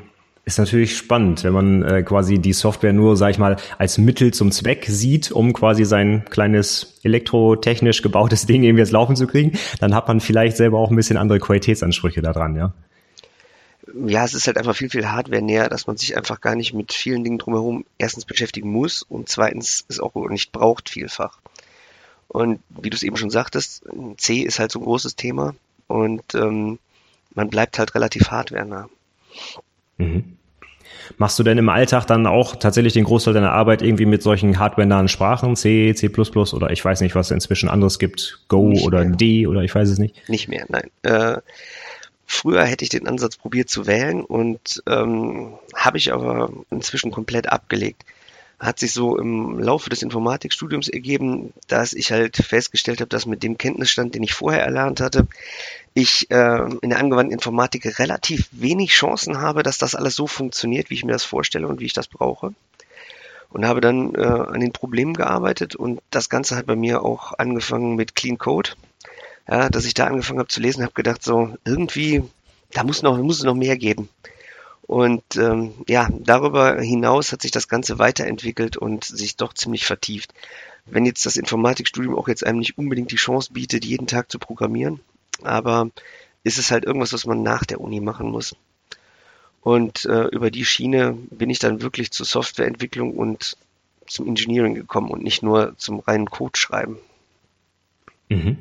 ist 0.46 0.58
natürlich 0.58 0.98
spannend, 0.98 1.44
wenn 1.44 1.54
man 1.54 1.84
äh, 1.84 2.04
quasi 2.04 2.38
die 2.38 2.52
Software 2.52 2.92
nur, 2.92 3.16
sag 3.16 3.32
ich 3.32 3.38
mal, 3.38 3.56
als 3.78 3.98
Mittel 3.98 4.34
zum 4.34 4.52
Zweck 4.52 4.86
sieht, 4.88 5.32
um 5.32 5.54
quasi 5.54 5.86
sein 5.86 6.26
kleines 6.30 7.00
elektrotechnisch 7.04 8.02
gebautes 8.02 8.46
Ding 8.48 8.64
irgendwie 8.64 8.82
jetzt 8.82 8.92
laufen 8.92 9.16
zu 9.16 9.26
kriegen, 9.28 9.58
dann 9.80 9.96
hat 9.96 10.08
man 10.08 10.20
vielleicht 10.20 10.58
selber 10.58 10.80
auch 10.80 10.90
ein 10.90 10.96
bisschen 10.98 11.18
andere 11.18 11.40
Qualitätsansprüche 11.40 12.22
daran, 12.22 12.56
ja. 12.56 12.74
Ja, 14.06 14.26
es 14.26 14.34
ist 14.34 14.48
halt 14.48 14.58
einfach 14.58 14.76
viel, 14.76 14.90
viel 14.90 15.08
Hardware 15.08 15.42
näher, 15.42 15.70
dass 15.70 15.88
man 15.88 15.98
sich 15.98 16.18
einfach 16.18 16.42
gar 16.42 16.56
nicht 16.56 16.74
mit 16.74 16.94
vielen 16.94 17.24
Dingen 17.24 17.38
drumherum 17.38 17.86
erstens 17.98 18.26
beschäftigen 18.26 18.72
muss 18.72 19.04
und 19.04 19.30
zweitens 19.30 19.86
es 19.88 20.00
auch 20.00 20.16
nicht 20.30 20.52
braucht 20.52 20.90
vielfach. 20.90 21.38
Und 22.28 22.60
wie 22.70 22.90
du 22.90 22.96
es 22.96 23.04
eben 23.04 23.18
schon 23.18 23.30
sagtest, 23.30 23.84
C 24.18 24.40
ist 24.40 24.60
halt 24.60 24.72
so 24.72 24.80
ein 24.80 24.86
großes 24.86 25.16
Thema 25.16 25.54
und 25.88 26.24
ähm, 26.34 26.80
man 27.36 27.50
bleibt 27.50 27.78
halt 27.78 27.94
relativ 27.94 28.32
hardware-nah. 28.32 28.90
Mhm. 29.98 30.38
Machst 31.18 31.38
du 31.38 31.44
denn 31.44 31.58
im 31.58 31.70
Alltag 31.70 32.06
dann 32.06 32.26
auch 32.28 32.56
tatsächlich 32.56 32.94
den 32.94 33.04
Großteil 33.04 33.34
deiner 33.34 33.52
Arbeit 33.52 33.82
irgendwie 33.82 34.06
mit 34.06 34.24
solchen 34.24 34.58
hardware-nahen 34.60 35.08
Sprachen, 35.08 35.56
C, 35.56 35.94
C++ 35.94 36.10
oder 36.10 36.72
ich 36.72 36.84
weiß 36.84 37.02
nicht, 37.02 37.16
was 37.16 37.28
es 37.28 37.32
inzwischen 37.32 37.70
anderes 37.70 38.00
gibt, 38.00 38.42
Go 38.48 38.70
nicht 38.70 38.86
oder 38.86 39.04
mehr. 39.04 39.16
D 39.16 39.48
oder 39.48 39.62
ich 39.62 39.74
weiß 39.74 39.90
es 39.90 40.00
nicht? 40.00 40.28
Nicht 40.30 40.48
mehr, 40.48 40.66
nein. 40.70 40.90
Äh, 41.04 41.42
früher 42.26 42.64
hätte 42.64 42.84
ich 42.84 42.90
den 42.90 43.08
Ansatz 43.08 43.38
probiert 43.38 43.70
zu 43.70 43.86
wählen 43.86 44.24
und 44.24 44.82
ähm, 44.88 45.54
habe 45.76 45.98
ich 45.98 46.14
aber 46.14 46.52
inzwischen 46.70 47.12
komplett 47.12 47.52
abgelegt 47.52 48.04
hat 48.64 48.80
sich 48.80 48.94
so 48.94 49.18
im 49.18 49.60
Laufe 49.60 49.90
des 49.90 50.02
Informatikstudiums 50.02 50.88
ergeben, 50.88 51.54
dass 51.68 51.94
ich 51.94 52.12
halt 52.12 52.38
festgestellt 52.38 53.02
habe, 53.02 53.10
dass 53.10 53.26
mit 53.26 53.44
dem 53.44 53.58
Kenntnisstand, 53.58 54.16
den 54.16 54.24
ich 54.24 54.34
vorher 54.34 54.64
erlernt 54.64 55.02
hatte, 55.02 55.28
ich 55.94 56.30
äh, 56.32 56.70
in 56.82 56.90
der 56.90 57.00
angewandten 57.00 57.34
Informatik 57.34 58.00
relativ 58.00 58.50
wenig 58.52 58.92
Chancen 58.92 59.40
habe, 59.40 59.64
dass 59.64 59.78
das 59.78 59.96
alles 59.96 60.16
so 60.16 60.28
funktioniert, 60.28 60.90
wie 60.90 60.96
ich 60.96 61.06
mir 61.06 61.12
das 61.12 61.24
vorstelle 61.24 61.68
und 61.68 61.80
wie 61.80 61.86
ich 61.86 61.94
das 61.94 62.08
brauche. 62.08 62.54
Und 63.50 63.68
habe 63.68 63.82
dann 63.82 64.16
äh, 64.16 64.24
an 64.24 64.60
den 64.60 64.72
Problemen 64.72 65.14
gearbeitet 65.14 65.76
und 65.76 66.02
das 66.10 66.30
Ganze 66.30 66.56
hat 66.56 66.66
bei 66.66 66.76
mir 66.76 67.04
auch 67.04 67.34
angefangen 67.38 67.96
mit 67.96 68.16
Clean 68.16 68.38
Code. 68.38 68.72
Ja, 69.48 69.70
dass 69.70 69.86
ich 69.86 69.94
da 69.94 70.06
angefangen 70.08 70.40
habe 70.40 70.48
zu 70.48 70.62
lesen, 70.62 70.84
habe 70.84 70.94
gedacht, 70.94 71.22
so 71.22 71.56
irgendwie, 71.66 72.24
da 72.72 72.84
muss 72.84 73.04
noch, 73.04 73.18
muss 73.18 73.40
es 73.40 73.44
noch 73.44 73.56
mehr 73.56 73.78
geben. 73.78 74.10
Und 74.88 75.24
ähm, 75.38 75.74
ja, 75.88 76.10
darüber 76.12 76.80
hinaus 76.80 77.32
hat 77.32 77.42
sich 77.42 77.52
das 77.52 77.68
Ganze 77.68 78.00
weiterentwickelt 78.00 78.78
und 78.78 79.04
sich 79.04 79.38
doch 79.38 79.54
ziemlich 79.54 79.86
vertieft. 79.86 80.34
Wenn 80.86 81.06
jetzt 81.06 81.26
das 81.26 81.38
Informatikstudium 81.38 82.16
auch 82.16 82.28
jetzt 82.28 82.46
einem 82.46 82.60
nicht 82.60 82.78
unbedingt 82.78 83.12
die 83.12 83.18
Chance 83.18 83.54
bietet, 83.54 83.86
jeden 83.86 84.08
Tag 84.08 84.32
zu 84.32 84.40
programmieren, 84.40 85.00
aber 85.42 85.90
ist 86.44 86.58
es 86.58 86.72
halt 86.72 86.84
irgendwas, 86.86 87.14
was 87.14 87.26
man 87.26 87.42
nach 87.42 87.64
der 87.66 87.82
Uni 87.82 88.00
machen 88.00 88.30
muss. 88.30 88.56
Und 89.62 90.06
äh, 90.06 90.26
über 90.26 90.52
die 90.52 90.66
Schiene 90.66 91.18
bin 91.32 91.50
ich 91.50 91.60
dann 91.60 91.82
wirklich 91.82 92.12
zur 92.12 92.26
Softwareentwicklung 92.26 93.14
und 93.14 93.58
zum 94.08 94.28
Engineering 94.28 94.76
gekommen 94.76 95.10
und 95.10 95.24
nicht 95.24 95.42
nur 95.42 95.74
zum 95.78 96.00
reinen 96.00 96.30
Code 96.30 96.60
schreiben. 96.60 96.98
Mhm. 98.30 98.58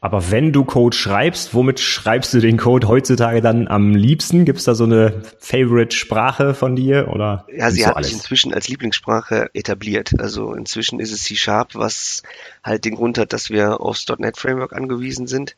Aber 0.00 0.30
wenn 0.30 0.52
du 0.52 0.64
Code 0.64 0.94
schreibst, 0.94 1.54
womit 1.54 1.80
schreibst 1.80 2.34
du 2.34 2.38
den 2.38 2.58
Code 2.58 2.86
heutzutage 2.86 3.40
dann 3.40 3.66
am 3.66 3.94
liebsten? 3.94 4.44
Gibt 4.44 4.58
es 4.58 4.64
da 4.64 4.74
so 4.74 4.84
eine 4.84 5.22
Favorite-Sprache 5.40 6.54
von 6.54 6.76
dir? 6.76 7.08
Oder 7.08 7.46
ja, 7.52 7.70
sie 7.70 7.86
hat 7.86 8.04
sich 8.04 8.12
inzwischen 8.12 8.52
als 8.52 8.68
Lieblingssprache 8.68 9.48
etabliert. 9.54 10.12
Also 10.20 10.52
inzwischen 10.52 11.00
ist 11.00 11.12
es 11.12 11.24
C-Sharp, 11.24 11.74
was 11.74 12.22
halt 12.62 12.84
den 12.84 12.94
Grund 12.94 13.16
hat, 13.16 13.32
dass 13.32 13.48
wir 13.48 13.80
aufs 13.80 14.06
.NET 14.18 14.36
Framework 14.36 14.74
angewiesen 14.74 15.26
sind. 15.26 15.56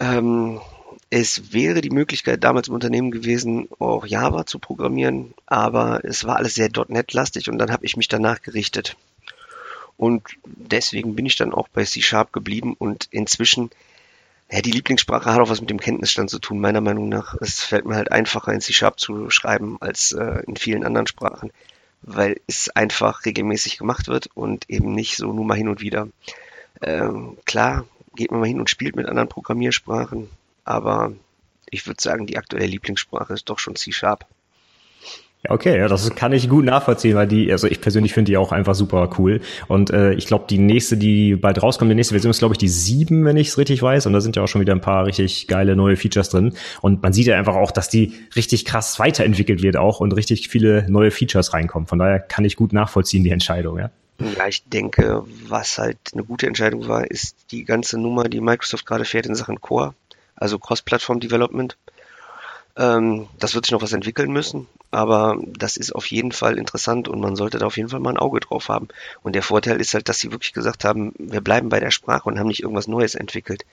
Ähm, 0.00 0.60
es 1.10 1.52
wäre 1.52 1.80
die 1.80 1.90
Möglichkeit 1.90 2.42
damals 2.42 2.68
im 2.68 2.74
Unternehmen 2.74 3.10
gewesen, 3.10 3.68
auch 3.78 4.06
Java 4.06 4.46
zu 4.46 4.58
programmieren, 4.58 5.34
aber 5.46 6.04
es 6.04 6.24
war 6.24 6.36
alles 6.36 6.54
sehr 6.54 6.70
.NET-lastig 6.88 7.50
und 7.50 7.58
dann 7.58 7.72
habe 7.72 7.84
ich 7.84 7.96
mich 7.96 8.08
danach 8.08 8.42
gerichtet. 8.42 8.96
Und 9.96 10.22
deswegen 10.44 11.14
bin 11.14 11.26
ich 11.26 11.36
dann 11.36 11.52
auch 11.52 11.68
bei 11.68 11.84
C-Sharp 11.84 12.32
geblieben 12.32 12.74
und 12.78 13.08
inzwischen, 13.10 13.70
ja, 14.50 14.62
die 14.62 14.70
Lieblingssprache 14.70 15.30
hat 15.30 15.40
auch 15.40 15.50
was 15.50 15.60
mit 15.60 15.68
dem 15.68 15.80
Kenntnisstand 15.80 16.30
zu 16.30 16.38
tun, 16.38 16.60
meiner 16.60 16.80
Meinung 16.80 17.08
nach. 17.08 17.34
Es 17.40 17.60
fällt 17.60 17.84
mir 17.84 17.96
halt 17.96 18.10
einfacher, 18.10 18.52
in 18.52 18.60
C-Sharp 18.60 18.98
zu 18.98 19.28
schreiben 19.30 19.76
als 19.80 20.12
äh, 20.12 20.42
in 20.46 20.56
vielen 20.56 20.84
anderen 20.84 21.06
Sprachen, 21.06 21.50
weil 22.02 22.40
es 22.46 22.70
einfach 22.70 23.26
regelmäßig 23.26 23.78
gemacht 23.78 24.08
wird 24.08 24.30
und 24.34 24.70
eben 24.70 24.94
nicht 24.94 25.16
so 25.16 25.32
nur 25.32 25.44
mal 25.44 25.56
hin 25.56 25.68
und 25.68 25.80
wieder. 25.80 26.08
Ähm, 26.80 27.36
klar, 27.44 27.84
geht 28.14 28.30
man 28.30 28.40
mal 28.40 28.46
hin 28.46 28.60
und 28.60 28.70
spielt 28.70 28.96
mit 28.96 29.06
anderen 29.06 29.28
Programmiersprachen, 29.28 30.28
aber 30.64 31.12
ich 31.70 31.86
würde 31.86 32.02
sagen, 32.02 32.26
die 32.26 32.36
aktuelle 32.36 32.66
Lieblingssprache 32.66 33.34
ist 33.34 33.48
doch 33.48 33.58
schon 33.58 33.76
C-Sharp. 33.76 34.26
Okay, 35.48 35.78
ja, 35.78 35.88
das 35.88 36.14
kann 36.14 36.32
ich 36.32 36.50
gut 36.50 36.66
nachvollziehen, 36.66 37.16
weil 37.16 37.26
die, 37.26 37.50
also 37.50 37.66
ich 37.66 37.80
persönlich 37.80 38.12
finde 38.12 38.30
die 38.30 38.36
auch 38.36 38.52
einfach 38.52 38.74
super 38.74 39.08
cool. 39.18 39.40
Und 39.68 39.88
äh, 39.88 40.12
ich 40.12 40.26
glaube, 40.26 40.44
die 40.50 40.58
nächste, 40.58 40.98
die 40.98 41.34
bald 41.34 41.62
rauskommt, 41.62 41.90
die 41.90 41.94
nächste 41.94 42.12
Version 42.12 42.30
ist, 42.30 42.40
glaube 42.40 42.54
ich, 42.54 42.58
die 42.58 42.68
sieben, 42.68 43.24
wenn 43.24 43.38
ich 43.38 43.48
es 43.48 43.56
richtig 43.56 43.80
weiß. 43.82 44.04
Und 44.04 44.12
da 44.12 44.20
sind 44.20 44.36
ja 44.36 44.42
auch 44.42 44.48
schon 44.48 44.60
wieder 44.60 44.74
ein 44.74 44.82
paar 44.82 45.06
richtig 45.06 45.46
geile 45.46 45.76
neue 45.76 45.96
Features 45.96 46.28
drin. 46.28 46.52
Und 46.82 47.02
man 47.02 47.14
sieht 47.14 47.26
ja 47.26 47.38
einfach 47.38 47.54
auch, 47.54 47.70
dass 47.70 47.88
die 47.88 48.12
richtig 48.36 48.66
krass 48.66 48.98
weiterentwickelt 48.98 49.62
wird 49.62 49.78
auch 49.78 50.00
und 50.00 50.12
richtig 50.12 50.50
viele 50.50 50.84
neue 50.90 51.10
Features 51.10 51.54
reinkommen. 51.54 51.86
Von 51.86 51.98
daher 51.98 52.20
kann 52.20 52.44
ich 52.44 52.56
gut 52.56 52.74
nachvollziehen, 52.74 53.24
die 53.24 53.30
Entscheidung, 53.30 53.78
ja. 53.78 53.90
Ja, 54.20 54.46
ich 54.46 54.64
denke, 54.64 55.24
was 55.46 55.78
halt 55.78 55.98
eine 56.12 56.24
gute 56.24 56.46
Entscheidung 56.46 56.88
war, 56.88 57.10
ist 57.10 57.36
die 57.50 57.64
ganze 57.64 57.98
Nummer, 57.98 58.24
die 58.24 58.42
Microsoft 58.42 58.84
gerade 58.84 59.06
fährt 59.06 59.24
in 59.24 59.34
Sachen 59.34 59.62
Core, 59.62 59.94
also 60.36 60.58
Cross-Platform-Development. 60.58 61.76
Ähm, 62.76 63.28
das 63.38 63.54
wird 63.54 63.64
sich 63.64 63.72
noch 63.72 63.80
was 63.80 63.94
entwickeln 63.94 64.30
müssen, 64.30 64.66
aber 64.90 65.38
das 65.46 65.78
ist 65.78 65.92
auf 65.92 66.06
jeden 66.06 66.32
Fall 66.32 66.58
interessant 66.58 67.08
und 67.08 67.20
man 67.20 67.34
sollte 67.34 67.58
da 67.58 67.66
auf 67.66 67.78
jeden 67.78 67.88
Fall 67.88 68.00
mal 68.00 68.10
ein 68.10 68.18
Auge 68.18 68.40
drauf 68.40 68.68
haben. 68.68 68.88
Und 69.22 69.34
der 69.34 69.42
Vorteil 69.42 69.80
ist 69.80 69.94
halt, 69.94 70.10
dass 70.10 70.18
sie 70.18 70.32
wirklich 70.32 70.52
gesagt 70.52 70.84
haben, 70.84 71.14
wir 71.18 71.40
bleiben 71.40 71.70
bei 71.70 71.80
der 71.80 71.90
Sprache 71.90 72.28
und 72.28 72.38
haben 72.38 72.48
nicht 72.48 72.62
irgendwas 72.62 72.88
Neues 72.88 73.14
entwickelt. 73.14 73.64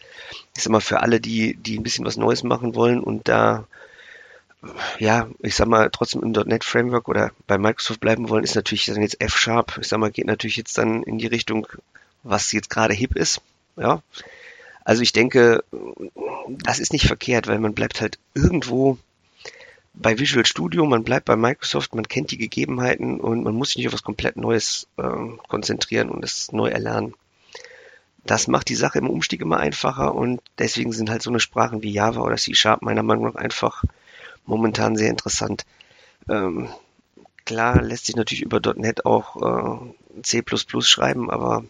ist 0.56 0.66
immer 0.66 0.82
für 0.82 1.02
alle, 1.02 1.20
die, 1.20 1.56
die 1.56 1.78
ein 1.78 1.84
bisschen 1.84 2.06
was 2.06 2.16
Neues 2.16 2.44
machen 2.44 2.74
wollen 2.74 3.02
und 3.02 3.28
da 3.28 3.68
ja, 5.00 5.30
ich 5.40 5.56
sag 5.56 5.68
mal, 5.68 5.90
trotzdem 5.92 6.24
im 6.24 6.32
.NET 6.32 6.64
Framework 6.64 7.08
oder 7.08 7.32
bei 7.46 7.58
Microsoft 7.58 8.00
bleiben 8.00 8.30
wollen, 8.30 8.44
ist 8.44 8.56
natürlich 8.56 8.86
dann 8.86 9.02
jetzt 9.02 9.22
F-Sharp. 9.22 9.78
Ich 9.80 9.88
sag 9.88 10.00
mal, 10.00 10.12
geht 10.12 10.26
natürlich 10.26 10.58
jetzt 10.58 10.78
dann 10.78 11.04
in 11.04 11.20
die 11.20 11.28
Richtung, 11.28 11.68
was 12.24 12.52
jetzt 12.52 12.70
gerade 12.70 12.94
hip 12.94 13.16
ist. 13.16 13.42
Ja. 13.76 14.02
Also 14.84 15.02
ich 15.02 15.14
denke, 15.14 15.64
das 16.48 16.80
ist 16.80 16.94
nicht 16.94 17.06
verkehrt, 17.06 17.48
weil 17.48 17.60
man 17.60 17.74
bleibt 17.74 18.02
halt 18.02 18.18
irgendwo 18.34 18.98
bei 19.94 20.18
Visual 20.20 20.46
Studio, 20.46 20.86
man 20.86 21.04
bleibt 21.04 21.26
bei 21.26 21.36
Microsoft, 21.36 21.96
man 21.96 22.08
kennt 22.08 22.32
die 22.32 22.38
Gegebenheiten 22.38 23.20
und 23.20 23.44
man 23.44 23.56
muss 23.56 23.70
sich 23.70 23.78
nicht 23.78 23.88
auf 23.88 23.94
was 23.94 24.04
komplett 24.04 24.38
Neues 24.38 24.88
äh, 24.98 25.04
konzentrieren 25.48 26.10
und 26.10 26.24
es 26.24 26.52
neu 26.52 26.70
erlernen. 26.70 27.16
Das 28.24 28.48
macht 28.48 28.70
die 28.70 28.76
Sache 28.76 29.00
im 29.00 29.10
Umstieg 29.10 29.42
immer 29.42 29.58
einfacher 29.58 30.14
und 30.14 30.42
deswegen 30.60 30.92
sind 30.92 31.10
halt 31.10 31.22
so 31.22 31.30
eine 31.30 31.40
Sprachen 31.40 31.82
wie 31.82 31.92
Java 31.92 32.22
oder 32.22 32.36
C 32.36 32.54
Sharp 32.54 32.82
meiner 32.82 33.04
Meinung 33.04 33.26
nach 33.26 33.36
einfach 33.36 33.84
momentan 34.48 34.96
sehr 34.96 35.10
interessant. 35.10 35.66
Ähm, 36.30 36.70
klar 37.46 37.82
lässt 37.82 38.08
sich 38.08 38.16
natürlich 38.16 38.42
über 38.42 38.60
.NET 38.76 39.06
auch 39.06 39.86
äh, 40.16 40.22
C++ 40.24 40.44
schreiben, 40.82 41.30
aber 41.30 41.64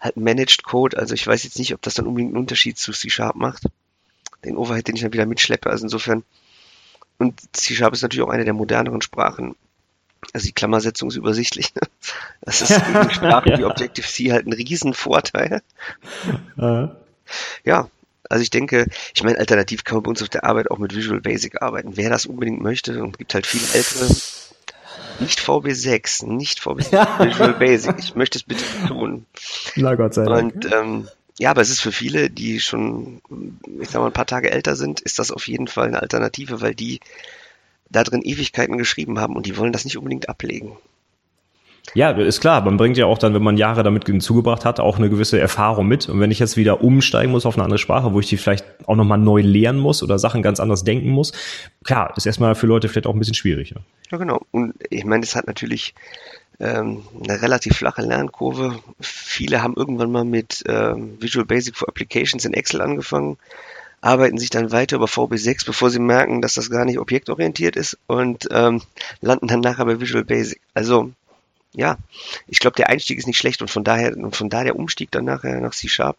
halt 0.00 0.16
Managed 0.16 0.64
Code, 0.64 0.98
also 0.98 1.14
ich 1.14 1.26
weiß 1.26 1.44
jetzt 1.44 1.58
nicht, 1.58 1.72
ob 1.74 1.82
das 1.82 1.94
dann 1.94 2.06
unbedingt 2.06 2.32
einen 2.32 2.42
Unterschied 2.42 2.76
zu 2.78 2.92
C-Sharp 2.92 3.36
macht. 3.36 3.64
Den 4.44 4.56
Overhead, 4.56 4.86
den 4.86 4.96
ich 4.96 5.02
dann 5.02 5.12
wieder 5.12 5.26
mitschleppe, 5.26 5.70
also 5.70 5.84
insofern. 5.84 6.24
Und 7.18 7.40
C-Sharp 7.56 7.94
ist 7.94 8.02
natürlich 8.02 8.26
auch 8.26 8.32
eine 8.32 8.44
der 8.44 8.52
moderneren 8.52 9.00
Sprachen. 9.00 9.54
Also 10.32 10.46
die 10.46 10.52
Klammersetzung 10.52 11.08
ist 11.08 11.16
übersichtlich. 11.16 11.74
Ne? 11.74 11.82
Das 12.42 12.60
ist 12.60 12.84
gegen 12.86 13.10
Sprachen 13.10 13.52
ja. 13.52 13.58
wie 13.58 13.64
Objective-C 13.64 14.32
halt 14.32 14.46
ein 14.46 14.52
Riesenvorteil. 14.52 15.62
Uh. 16.58 16.88
Ja, 17.64 17.88
also 18.28 18.42
ich 18.42 18.50
denke, 18.50 18.86
ich 19.14 19.22
meine, 19.22 19.38
alternativ 19.38 19.84
kann 19.84 19.96
man 19.96 20.04
bei 20.04 20.10
uns 20.10 20.22
auf 20.22 20.28
der 20.28 20.44
Arbeit 20.44 20.70
auch 20.70 20.78
mit 20.78 20.94
Visual 20.94 21.20
Basic 21.20 21.62
arbeiten. 21.62 21.96
Wer 21.96 22.10
das 22.10 22.26
unbedingt 22.26 22.62
möchte, 22.62 23.02
und 23.02 23.18
gibt 23.18 23.34
halt 23.34 23.46
viele 23.46 23.66
ältere, 23.72 24.08
nicht 25.20 25.40
VB6, 25.40 26.26
nicht 26.26 26.60
VB6, 26.60 27.26
Visual 27.26 27.54
Basic. 27.54 27.94
Ich 27.98 28.14
möchte 28.14 28.38
es 28.38 28.44
bitte 28.44 28.64
tun. 28.88 29.26
Na 29.76 29.94
Gott 29.94 30.14
sei 30.14 30.24
Dank. 30.24 30.54
Und 30.54 30.72
ähm, 30.72 31.08
ja, 31.38 31.50
aber 31.50 31.60
es 31.60 31.70
ist 31.70 31.80
für 31.80 31.92
viele, 31.92 32.30
die 32.30 32.60
schon, 32.60 33.20
ich 33.80 33.90
sag 33.90 34.00
mal, 34.00 34.06
ein 34.06 34.12
paar 34.12 34.26
Tage 34.26 34.50
älter 34.50 34.76
sind, 34.76 35.00
ist 35.00 35.18
das 35.18 35.30
auf 35.30 35.48
jeden 35.48 35.66
Fall 35.66 35.88
eine 35.88 36.00
Alternative, 36.00 36.60
weil 36.60 36.74
die 36.74 37.00
da 37.90 38.04
drin 38.04 38.22
Ewigkeiten 38.22 38.78
geschrieben 38.78 39.18
haben 39.18 39.36
und 39.36 39.46
die 39.46 39.56
wollen 39.56 39.72
das 39.72 39.84
nicht 39.84 39.98
unbedingt 39.98 40.28
ablegen. 40.28 40.76
Ja, 41.92 42.10
ist 42.10 42.40
klar. 42.40 42.62
Man 42.62 42.76
bringt 42.76 42.96
ja 42.96 43.06
auch 43.06 43.18
dann, 43.18 43.34
wenn 43.34 43.42
man 43.42 43.56
Jahre 43.56 43.82
damit 43.82 44.04
zugebracht 44.22 44.64
hat, 44.64 44.80
auch 44.80 44.96
eine 44.96 45.10
gewisse 45.10 45.38
Erfahrung 45.38 45.86
mit. 45.86 46.08
Und 46.08 46.18
wenn 46.18 46.30
ich 46.30 46.38
jetzt 46.38 46.56
wieder 46.56 46.82
umsteigen 46.82 47.30
muss 47.30 47.44
auf 47.44 47.56
eine 47.56 47.64
andere 47.64 47.78
Sprache, 47.78 48.14
wo 48.14 48.20
ich 48.20 48.26
die 48.26 48.36
vielleicht 48.36 48.64
auch 48.86 48.96
nochmal 48.96 49.18
neu 49.18 49.42
lernen 49.42 49.78
muss 49.78 50.02
oder 50.02 50.18
Sachen 50.18 50.42
ganz 50.42 50.60
anders 50.60 50.82
denken 50.82 51.10
muss, 51.10 51.32
klar, 51.84 52.12
ist 52.16 52.26
erstmal 52.26 52.54
für 52.54 52.66
Leute 52.66 52.88
vielleicht 52.88 53.06
auch 53.06 53.12
ein 53.12 53.18
bisschen 53.18 53.34
schwierig. 53.34 53.70
Ja, 53.70 53.80
ja 54.10 54.18
genau. 54.18 54.40
Und 54.50 54.74
ich 54.88 55.04
meine, 55.04 55.24
es 55.24 55.36
hat 55.36 55.46
natürlich 55.46 55.94
ähm, 56.58 57.02
eine 57.22 57.42
relativ 57.42 57.76
flache 57.76 58.02
Lernkurve. 58.02 58.78
Viele 59.00 59.62
haben 59.62 59.74
irgendwann 59.76 60.10
mal 60.10 60.24
mit 60.24 60.64
ähm, 60.66 61.20
Visual 61.20 61.44
Basic 61.44 61.76
for 61.76 61.88
Applications 61.88 62.44
in 62.44 62.54
Excel 62.54 62.80
angefangen 62.80 63.36
arbeiten 64.00 64.36
sich 64.36 64.50
dann 64.50 64.70
weiter 64.70 64.96
über 64.96 65.06
VB6, 65.06 65.64
bevor 65.64 65.88
sie 65.88 65.98
merken, 65.98 66.42
dass 66.42 66.54
das 66.54 66.68
gar 66.68 66.84
nicht 66.84 66.98
objektorientiert 66.98 67.74
ist 67.74 67.96
und 68.06 68.46
ähm, 68.50 68.82
landen 69.22 69.46
dann 69.46 69.60
nachher 69.60 69.86
bei 69.86 69.98
Visual 69.98 70.24
Basic. 70.24 70.60
Also 70.74 71.12
ja, 71.74 71.98
ich 72.46 72.58
glaube, 72.58 72.76
der 72.76 72.88
Einstieg 72.88 73.18
ist 73.18 73.26
nicht 73.26 73.38
schlecht 73.38 73.60
und 73.62 73.70
von 73.70 73.84
daher, 73.84 74.16
und 74.16 74.36
von 74.36 74.48
da 74.48 74.64
der 74.64 74.76
Umstieg 74.76 75.10
dann 75.10 75.24
nachher 75.24 75.60
nach 75.60 75.74
C-Sharp, 75.74 76.18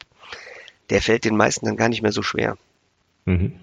der 0.89 1.01
fällt 1.01 1.25
den 1.25 1.37
meisten 1.37 1.65
dann 1.65 1.77
gar 1.77 1.89
nicht 1.89 2.01
mehr 2.01 2.11
so 2.11 2.21
schwer. 2.21 2.57
Mhm. 3.25 3.53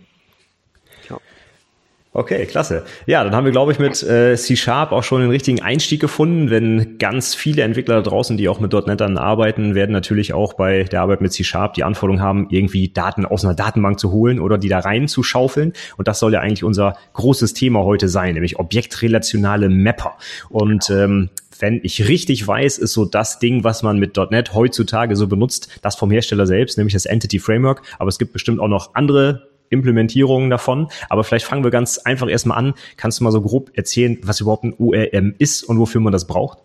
Okay, 2.15 2.45
klasse. 2.45 2.85
Ja, 3.07 3.25
dann 3.25 3.35
haben 3.35 3.47
wir, 3.47 3.53
glaube 3.53 3.73
ich, 3.73 3.79
mit 3.79 4.03
äh, 4.03 4.37
C-Sharp 4.37 4.93
auch 4.93 5.03
schon 5.03 5.23
den 5.23 5.31
richtigen 5.31 5.63
Einstieg 5.63 5.99
gefunden. 5.99 6.51
Wenn 6.51 6.99
ganz 6.99 7.35
viele 7.35 7.63
Entwickler 7.63 7.95
da 7.95 8.03
draußen, 8.03 8.37
die 8.37 8.51
auch 8.51 8.61
mit 8.61 8.71
.NET 8.71 9.01
dann 9.01 9.17
arbeiten, 9.17 9.75
werden 9.75 9.93
natürlich 9.93 10.35
auch 10.35 10.53
bei 10.53 10.83
der 10.83 11.01
Arbeit 11.01 11.23
mit 11.23 11.33
C-Sharp 11.33 11.73
die 11.73 11.85
Anforderung 11.85 12.21
haben, 12.21 12.49
irgendwie 12.51 12.91
Daten 12.91 13.25
aus 13.25 13.47
einer 13.47 13.55
Datenbank 13.55 13.99
zu 13.99 14.13
holen 14.13 14.41
oder 14.41 14.59
die 14.59 14.69
da 14.69 14.81
rein 14.81 15.09
zu 15.09 15.23
schaufeln. 15.23 15.73
Und 15.97 16.07
das 16.07 16.19
soll 16.19 16.35
ja 16.35 16.41
eigentlich 16.41 16.65
unser 16.65 16.99
großes 17.15 17.55
Thema 17.55 17.83
heute 17.83 18.11
sein, 18.11 18.35
nämlich 18.35 18.59
objektrelationale 18.59 19.71
Mapper. 19.71 20.19
Und 20.51 20.91
ähm, 20.91 21.31
wenn 21.63 21.79
ich 21.85 22.09
richtig 22.09 22.47
weiß, 22.47 22.79
ist 22.79 22.93
so 22.93 23.05
das 23.05 23.39
Ding, 23.39 23.63
was 23.63 23.85
man 23.85 23.99
mit 23.99 24.17
.NET 24.17 24.53
heutzutage 24.53 25.15
so 25.15 25.29
benutzt, 25.29 25.69
das 25.81 25.95
vom 25.95 26.11
Hersteller 26.11 26.45
selbst, 26.45 26.77
nämlich 26.77 26.93
das 26.93 27.07
Entity 27.07 27.39
Framework. 27.39 27.83
Aber 28.01 28.09
es 28.09 28.19
gibt 28.19 28.33
bestimmt 28.33 28.59
auch 28.59 28.67
noch 28.67 28.97
andere 28.97 29.49
Implementierungen 29.71 30.51
davon. 30.51 30.89
Aber 31.09 31.23
vielleicht 31.23 31.47
fangen 31.47 31.63
wir 31.63 31.71
ganz 31.71 31.99
einfach 31.99 32.29
erstmal 32.29 32.59
an. 32.59 32.75
Kannst 32.97 33.21
du 33.21 33.25
mal 33.25 33.31
so 33.31 33.41
grob 33.41 33.71
erzählen, 33.75 34.19
was 34.25 34.41
überhaupt 34.41 34.65
ein 34.65 34.75
ORM 34.77 35.37
ist 35.39 35.63
und 35.63 35.79
wofür 35.79 36.01
man 36.01 36.13
das 36.13 36.27
braucht? 36.27 36.59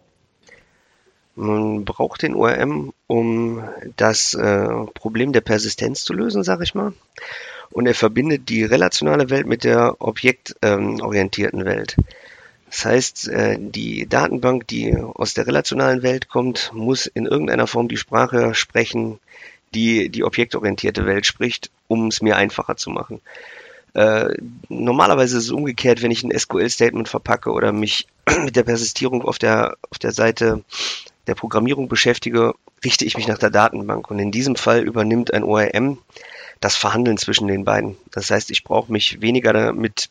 Man 1.35 1.85
braucht 1.85 2.23
den 2.23 2.33
ORM, 2.33 2.91
um 3.05 3.63
das 3.97 4.33
äh, 4.33 4.67
Problem 4.95 5.31
der 5.31 5.41
Persistenz 5.41 6.05
zu 6.05 6.13
lösen, 6.13 6.43
sage 6.43 6.63
ich 6.63 6.73
mal. 6.73 6.93
Und 7.69 7.85
er 7.85 7.93
verbindet 7.93 8.49
die 8.49 8.63
relationale 8.63 9.29
Welt 9.29 9.45
mit 9.45 9.63
der 9.63 10.01
objektorientierten 10.01 11.59
ähm, 11.59 11.65
Welt. 11.67 11.97
Das 12.69 12.85
heißt, 12.85 13.27
äh, 13.29 13.57
die 13.59 14.07
Datenbank, 14.07 14.67
die 14.67 14.95
aus 14.95 15.33
der 15.33 15.47
relationalen 15.47 16.03
Welt 16.03 16.27
kommt, 16.27 16.71
muss 16.73 17.05
in 17.05 17.25
irgendeiner 17.25 17.67
Form 17.67 17.87
die 17.87 17.97
Sprache 17.97 18.53
sprechen, 18.53 19.19
die 19.73 20.09
die 20.09 20.23
objektorientierte 20.23 21.05
Welt 21.05 21.25
spricht, 21.25 21.71
um 21.87 22.07
es 22.07 22.21
mir 22.21 22.35
einfacher 22.35 22.75
zu 22.75 22.89
machen. 22.89 23.21
Äh, 23.93 24.35
normalerweise 24.69 25.37
ist 25.37 25.45
es 25.45 25.51
umgekehrt, 25.51 26.01
wenn 26.01 26.11
ich 26.11 26.23
ein 26.23 26.37
SQL-Statement 26.37 27.07
verpacke 27.07 27.51
oder 27.51 27.71
mich 27.71 28.07
mit 28.43 28.55
der 28.55 28.63
Persistierung 28.63 29.23
auf 29.23 29.39
der, 29.39 29.77
auf 29.89 29.97
der 29.97 30.11
Seite 30.11 30.63
der 31.25 31.35
Programmierung 31.35 31.87
beschäftige, 31.87 32.53
richte 32.83 33.05
ich 33.05 33.17
mich 33.17 33.27
nach 33.27 33.37
der 33.37 33.49
Datenbank. 33.49 34.11
Und 34.11 34.19
in 34.19 34.31
diesem 34.31 34.55
Fall 34.55 34.83
übernimmt 34.83 35.33
ein 35.33 35.43
ORM 35.43 35.99
das 36.59 36.75
Verhandeln 36.75 37.17
zwischen 37.17 37.47
den 37.47 37.65
beiden. 37.65 37.97
Das 38.11 38.29
heißt, 38.29 38.51
ich 38.51 38.63
brauche 38.63 38.91
mich 38.91 39.21
weniger 39.21 39.53
damit 39.53 40.09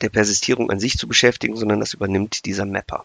der 0.00 0.08
Persistierung 0.08 0.70
an 0.70 0.80
sich 0.80 0.98
zu 0.98 1.08
beschäftigen, 1.08 1.56
sondern 1.56 1.80
das 1.80 1.94
übernimmt 1.94 2.44
dieser 2.44 2.66
Mapper. 2.66 3.04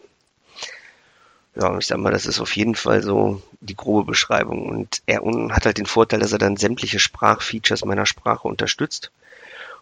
Ja, 1.56 1.78
ich 1.78 1.86
sag 1.86 1.98
mal, 1.98 2.10
das 2.10 2.26
ist 2.26 2.40
auf 2.40 2.56
jeden 2.56 2.74
Fall 2.74 3.02
so 3.02 3.40
die 3.60 3.76
grobe 3.76 4.04
Beschreibung. 4.04 4.68
Und 4.68 5.02
er 5.06 5.22
hat 5.50 5.66
halt 5.66 5.78
den 5.78 5.86
Vorteil, 5.86 6.18
dass 6.18 6.32
er 6.32 6.38
dann 6.38 6.56
sämtliche 6.56 6.98
Sprachfeatures 6.98 7.84
meiner 7.84 8.06
Sprache 8.06 8.48
unterstützt 8.48 9.12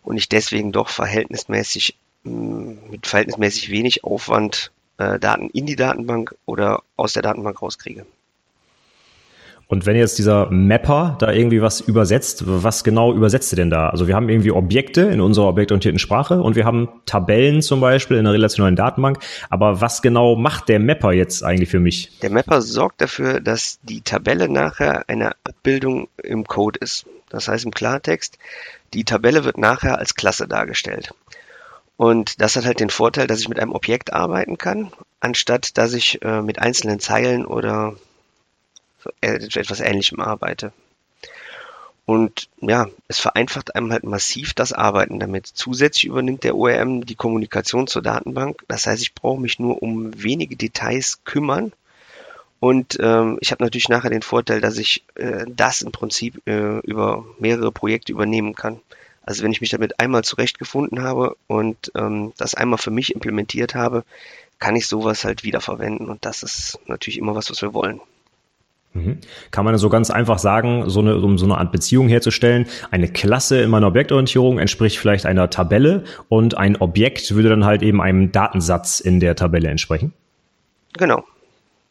und 0.02 0.16
ich 0.16 0.28
deswegen 0.28 0.72
doch 0.72 0.88
verhältnismäßig 0.88 1.96
mm, 2.24 2.90
mit 2.90 3.06
verhältnismäßig 3.06 3.70
wenig 3.70 4.04
Aufwand 4.04 4.70
äh, 4.98 5.18
Daten 5.18 5.48
in 5.50 5.64
die 5.64 5.76
Datenbank 5.76 6.34
oder 6.44 6.82
aus 6.96 7.14
der 7.14 7.22
Datenbank 7.22 7.62
rauskriege. 7.62 8.04
Und 9.72 9.86
wenn 9.86 9.96
jetzt 9.96 10.18
dieser 10.18 10.50
Mapper 10.50 11.16
da 11.18 11.32
irgendwie 11.32 11.62
was 11.62 11.80
übersetzt, 11.80 12.42
was 12.44 12.84
genau 12.84 13.14
übersetzt 13.14 13.54
er 13.54 13.56
denn 13.56 13.70
da? 13.70 13.88
Also 13.88 14.06
wir 14.06 14.14
haben 14.14 14.28
irgendwie 14.28 14.50
Objekte 14.50 15.00
in 15.00 15.22
unserer 15.22 15.46
objektorientierten 15.46 15.98
Sprache 15.98 16.42
und 16.42 16.56
wir 16.56 16.66
haben 16.66 16.90
Tabellen 17.06 17.62
zum 17.62 17.80
Beispiel 17.80 18.18
in 18.18 18.26
einer 18.26 18.34
relationalen 18.34 18.76
Datenbank. 18.76 19.20
Aber 19.48 19.80
was 19.80 20.02
genau 20.02 20.36
macht 20.36 20.68
der 20.68 20.78
Mapper 20.78 21.12
jetzt 21.12 21.42
eigentlich 21.42 21.70
für 21.70 21.80
mich? 21.80 22.18
Der 22.20 22.28
Mapper 22.28 22.60
sorgt 22.60 23.00
dafür, 23.00 23.40
dass 23.40 23.78
die 23.82 24.02
Tabelle 24.02 24.50
nachher 24.50 25.08
eine 25.08 25.36
Abbildung 25.42 26.08
im 26.22 26.44
Code 26.44 26.78
ist. 26.78 27.06
Das 27.30 27.48
heißt 27.48 27.64
im 27.64 27.70
Klartext, 27.70 28.36
die 28.92 29.04
Tabelle 29.04 29.46
wird 29.46 29.56
nachher 29.56 29.96
als 29.96 30.14
Klasse 30.14 30.46
dargestellt. 30.46 31.14
Und 31.96 32.42
das 32.42 32.56
hat 32.56 32.66
halt 32.66 32.80
den 32.80 32.90
Vorteil, 32.90 33.26
dass 33.26 33.40
ich 33.40 33.48
mit 33.48 33.58
einem 33.58 33.72
Objekt 33.72 34.12
arbeiten 34.12 34.58
kann, 34.58 34.92
anstatt 35.20 35.78
dass 35.78 35.94
ich 35.94 36.20
äh, 36.20 36.42
mit 36.42 36.58
einzelnen 36.58 37.00
Zeilen 37.00 37.46
oder 37.46 37.94
etwas 39.20 39.80
Ähnlichem 39.80 40.20
arbeite. 40.20 40.72
Und 42.04 42.48
ja, 42.60 42.88
es 43.06 43.20
vereinfacht 43.20 43.76
einem 43.76 43.92
halt 43.92 44.04
massiv 44.04 44.54
das 44.54 44.72
Arbeiten 44.72 45.20
damit. 45.20 45.46
Zusätzlich 45.46 46.04
übernimmt 46.04 46.42
der 46.42 46.56
ORM 46.56 47.06
die 47.06 47.14
Kommunikation 47.14 47.86
zur 47.86 48.02
Datenbank. 48.02 48.64
Das 48.66 48.86
heißt, 48.86 49.02
ich 49.02 49.14
brauche 49.14 49.40
mich 49.40 49.58
nur 49.58 49.82
um 49.82 50.10
wenige 50.20 50.56
Details 50.56 51.22
kümmern. 51.24 51.72
Und 52.58 52.98
ähm, 53.00 53.38
ich 53.40 53.50
habe 53.50 53.62
natürlich 53.64 53.88
nachher 53.88 54.10
den 54.10 54.22
Vorteil, 54.22 54.60
dass 54.60 54.78
ich 54.78 55.04
äh, 55.14 55.46
das 55.48 55.82
im 55.82 55.92
Prinzip 55.92 56.46
äh, 56.46 56.78
über 56.80 57.24
mehrere 57.38 57.72
Projekte 57.72 58.12
übernehmen 58.12 58.54
kann. 58.54 58.80
Also 59.24 59.44
wenn 59.44 59.52
ich 59.52 59.60
mich 59.60 59.70
damit 59.70 60.00
einmal 60.00 60.24
zurechtgefunden 60.24 61.02
habe 61.02 61.36
und 61.46 61.92
ähm, 61.96 62.32
das 62.36 62.54
einmal 62.54 62.78
für 62.78 62.90
mich 62.90 63.14
implementiert 63.14 63.74
habe, 63.74 64.04
kann 64.58 64.76
ich 64.76 64.86
sowas 64.86 65.24
halt 65.24 65.44
wiederverwenden. 65.44 66.08
Und 66.08 66.24
das 66.24 66.42
ist 66.42 66.78
natürlich 66.86 67.18
immer 67.18 67.34
was, 67.34 67.50
was 67.50 67.62
wir 67.62 67.74
wollen. 67.74 68.00
Mhm. 68.94 69.18
Kann 69.50 69.64
man 69.64 69.76
so 69.78 69.88
ganz 69.88 70.10
einfach 70.10 70.38
sagen, 70.38 70.88
so 70.90 71.00
eine, 71.00 71.16
um 71.16 71.38
so 71.38 71.46
eine 71.46 71.58
Art 71.58 71.72
Beziehung 71.72 72.08
herzustellen, 72.08 72.66
eine 72.90 73.08
Klasse 73.08 73.60
in 73.60 73.70
meiner 73.70 73.86
Objektorientierung 73.88 74.58
entspricht 74.58 74.98
vielleicht 74.98 75.24
einer 75.24 75.48
Tabelle 75.50 76.04
und 76.28 76.56
ein 76.58 76.76
Objekt 76.76 77.34
würde 77.34 77.48
dann 77.48 77.64
halt 77.64 77.82
eben 77.82 78.02
einem 78.02 78.32
Datensatz 78.32 79.00
in 79.00 79.20
der 79.20 79.34
Tabelle 79.34 79.68
entsprechen? 79.68 80.12
Genau. 80.94 81.24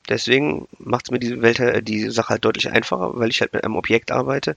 Deswegen 0.10 0.68
macht 0.78 1.06
es 1.06 1.12
mir 1.12 1.20
die 1.20 1.42
Welt 1.42 1.60
äh, 1.60 1.82
die 1.82 2.10
Sache 2.10 2.30
halt 2.30 2.46
deutlich 2.46 2.70
einfacher, 2.70 3.12
weil 3.16 3.30
ich 3.30 3.42
halt 3.42 3.54
mit 3.54 3.64
einem 3.64 3.76
Objekt 3.76 4.12
arbeite 4.12 4.56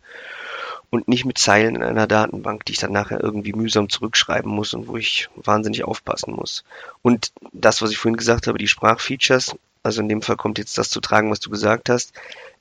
und 0.91 1.09
nicht 1.09 1.25
mit 1.25 1.39
Zeilen 1.39 1.77
in 1.77 1.83
einer 1.83 2.07
Datenbank, 2.07 2.65
die 2.65 2.73
ich 2.73 2.79
dann 2.79 2.93
nachher 2.93 3.23
irgendwie 3.23 3.53
mühsam 3.53 3.89
zurückschreiben 3.89 4.51
muss 4.51 4.75
und 4.75 4.89
wo 4.89 4.97
ich 4.97 5.29
wahnsinnig 5.37 5.85
aufpassen 5.85 6.35
muss. 6.35 6.65
Und 7.03 7.33
das, 7.53 7.83
was 7.83 7.91
ich 7.91 7.99
vorhin 7.99 8.17
gesagt 8.17 8.47
habe, 8.47 8.59
die 8.59 8.69
Sprachfeatures, 8.69 9.57
also 9.85 10.01
in 10.01 10.09
dem 10.09 10.23
Fall 10.23 10.37
kommt 10.37 10.59
jetzt 10.59 10.77
das 10.79 10.91
zu 10.91 11.01
tragen, 11.01 11.31
was 11.31 11.41
du 11.41 11.51
gesagt 11.51 11.89
hast. 11.89 12.13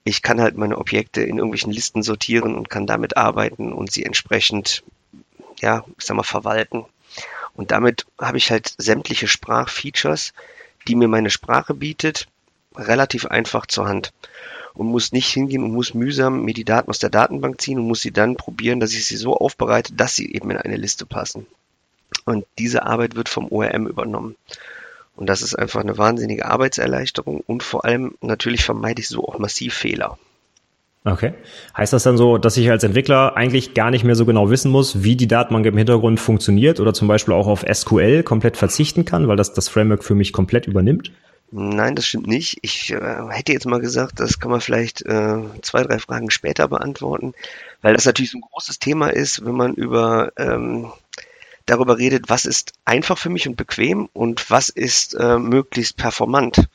Ich 0.03 0.21
kann 0.21 0.41
halt 0.41 0.57
meine 0.57 0.77
Objekte 0.77 1.21
in 1.21 1.37
irgendwelchen 1.37 1.71
Listen 1.71 2.03
sortieren 2.03 2.55
und 2.55 2.69
kann 2.69 2.85
damit 2.85 3.17
arbeiten 3.17 3.71
und 3.73 3.91
sie 3.91 4.03
entsprechend, 4.03 4.83
ja, 5.59 5.85
ich 5.97 6.05
sag 6.05 6.17
mal, 6.17 6.23
verwalten. 6.23 6.85
Und 7.55 7.71
damit 7.71 8.05
habe 8.19 8.37
ich 8.37 8.51
halt 8.51 8.75
sämtliche 8.77 9.27
Sprachfeatures, 9.27 10.33
die 10.87 10.95
mir 10.95 11.07
meine 11.07 11.29
Sprache 11.29 11.73
bietet, 11.73 12.27
relativ 12.75 13.25
einfach 13.25 13.65
zur 13.65 13.87
Hand 13.87 14.11
und 14.73 14.87
muss 14.87 15.11
nicht 15.11 15.29
hingehen 15.29 15.63
und 15.63 15.71
muss 15.71 15.93
mühsam 15.93 16.43
mir 16.43 16.53
die 16.53 16.65
Daten 16.65 16.89
aus 16.89 16.99
der 16.99 17.09
Datenbank 17.11 17.61
ziehen 17.61 17.79
und 17.79 17.87
muss 17.87 18.01
sie 18.01 18.11
dann 18.11 18.35
probieren, 18.35 18.79
dass 18.79 18.93
ich 18.93 19.05
sie 19.05 19.17
so 19.17 19.37
aufbereite, 19.37 19.93
dass 19.93 20.15
sie 20.15 20.33
eben 20.33 20.51
in 20.51 20.57
eine 20.57 20.75
Liste 20.75 21.05
passen. 21.05 21.45
Und 22.25 22.45
diese 22.57 22.83
Arbeit 22.83 23.15
wird 23.15 23.29
vom 23.29 23.51
ORM 23.51 23.87
übernommen. 23.87 24.35
Und 25.15 25.27
das 25.27 25.41
ist 25.41 25.55
einfach 25.55 25.81
eine 25.81 25.97
wahnsinnige 25.97 26.45
Arbeitserleichterung 26.45 27.41
und 27.41 27.61
vor 27.63 27.85
allem 27.85 28.15
natürlich 28.21 28.63
vermeide 28.63 29.01
ich 29.01 29.07
so 29.07 29.27
auch 29.27 29.37
massiv 29.37 29.73
Fehler. 29.75 30.17
Okay. 31.05 31.33
Heißt 31.75 31.91
das 31.91 32.03
dann 32.03 32.17
so, 32.17 32.37
dass 32.37 32.55
ich 32.55 32.69
als 32.71 32.83
Entwickler 32.83 33.35
eigentlich 33.35 33.73
gar 33.73 33.91
nicht 33.91 34.05
mehr 34.05 34.15
so 34.15 34.25
genau 34.25 34.49
wissen 34.49 34.71
muss, 34.71 35.03
wie 35.03 35.17
die 35.17 35.27
Datenbank 35.27 35.65
im 35.65 35.77
Hintergrund 35.77 36.19
funktioniert 36.19 36.79
oder 36.79 36.93
zum 36.93 37.09
Beispiel 37.09 37.33
auch 37.33 37.47
auf 37.47 37.65
SQL 37.71 38.23
komplett 38.23 38.55
verzichten 38.55 39.03
kann, 39.03 39.27
weil 39.27 39.35
das 39.35 39.53
das 39.53 39.67
Framework 39.67 40.03
für 40.03 40.15
mich 40.15 40.31
komplett 40.31 40.65
übernimmt? 40.65 41.11
Nein, 41.51 41.95
das 41.95 42.07
stimmt 42.07 42.25
nicht. 42.25 42.57
Ich 42.61 42.91
äh, 42.91 43.27
hätte 43.29 43.51
jetzt 43.51 43.67
mal 43.67 43.81
gesagt, 43.81 44.19
das 44.19 44.39
kann 44.39 44.49
man 44.49 44.61
vielleicht 44.61 45.05
äh, 45.05 45.37
zwei, 45.61 45.83
drei 45.83 45.99
Fragen 45.99 46.31
später 46.31 46.67
beantworten, 46.67 47.33
weil 47.81 47.93
das 47.93 48.05
natürlich 48.05 48.31
so 48.31 48.39
ein 48.39 48.47
großes 48.49 48.79
Thema 48.79 49.09
ist, 49.09 49.45
wenn 49.45 49.55
man 49.55 49.73
über 49.73 50.31
ähm, 50.37 50.91
darüber 51.65 51.97
redet, 51.97 52.29
was 52.29 52.45
ist 52.45 52.73
einfach 52.85 53.17
für 53.17 53.29
mich 53.29 53.47
und 53.47 53.55
bequem 53.55 54.09
und 54.13 54.49
was 54.49 54.69
ist 54.69 55.13
äh, 55.15 55.37
möglichst 55.37 55.97
performant. 55.97 56.67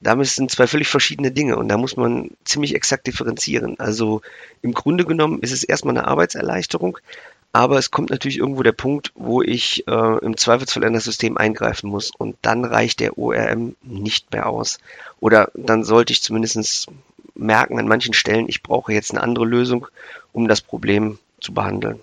Damit 0.00 0.28
sind 0.28 0.50
zwei 0.50 0.68
völlig 0.68 0.88
verschiedene 0.88 1.32
Dinge 1.32 1.56
und 1.56 1.68
da 1.68 1.76
muss 1.76 1.96
man 1.96 2.30
ziemlich 2.44 2.74
exakt 2.74 3.06
differenzieren. 3.08 3.80
Also 3.80 4.22
im 4.62 4.72
Grunde 4.72 5.04
genommen 5.04 5.40
ist 5.40 5.52
es 5.52 5.64
erstmal 5.64 5.96
eine 5.96 6.06
Arbeitserleichterung, 6.06 6.98
aber 7.52 7.78
es 7.78 7.90
kommt 7.90 8.10
natürlich 8.10 8.38
irgendwo 8.38 8.62
der 8.62 8.72
Punkt, 8.72 9.10
wo 9.16 9.42
ich 9.42 9.88
äh, 9.88 10.18
im 10.18 10.36
Zweifelsfall 10.36 10.84
in 10.84 10.92
das 10.92 11.04
System 11.04 11.36
eingreifen 11.36 11.90
muss 11.90 12.12
und 12.16 12.36
dann 12.42 12.64
reicht 12.64 13.00
der 13.00 13.18
ORM 13.18 13.74
nicht 13.82 14.32
mehr 14.32 14.48
aus. 14.48 14.78
Oder 15.18 15.50
dann 15.54 15.82
sollte 15.82 16.12
ich 16.12 16.22
zumindest 16.22 16.86
merken 17.34 17.78
an 17.78 17.88
manchen 17.88 18.14
Stellen, 18.14 18.48
ich 18.48 18.62
brauche 18.62 18.92
jetzt 18.92 19.10
eine 19.10 19.22
andere 19.22 19.46
Lösung, 19.46 19.88
um 20.32 20.46
das 20.46 20.60
Problem 20.60 21.18
zu 21.40 21.54
behandeln. 21.54 22.00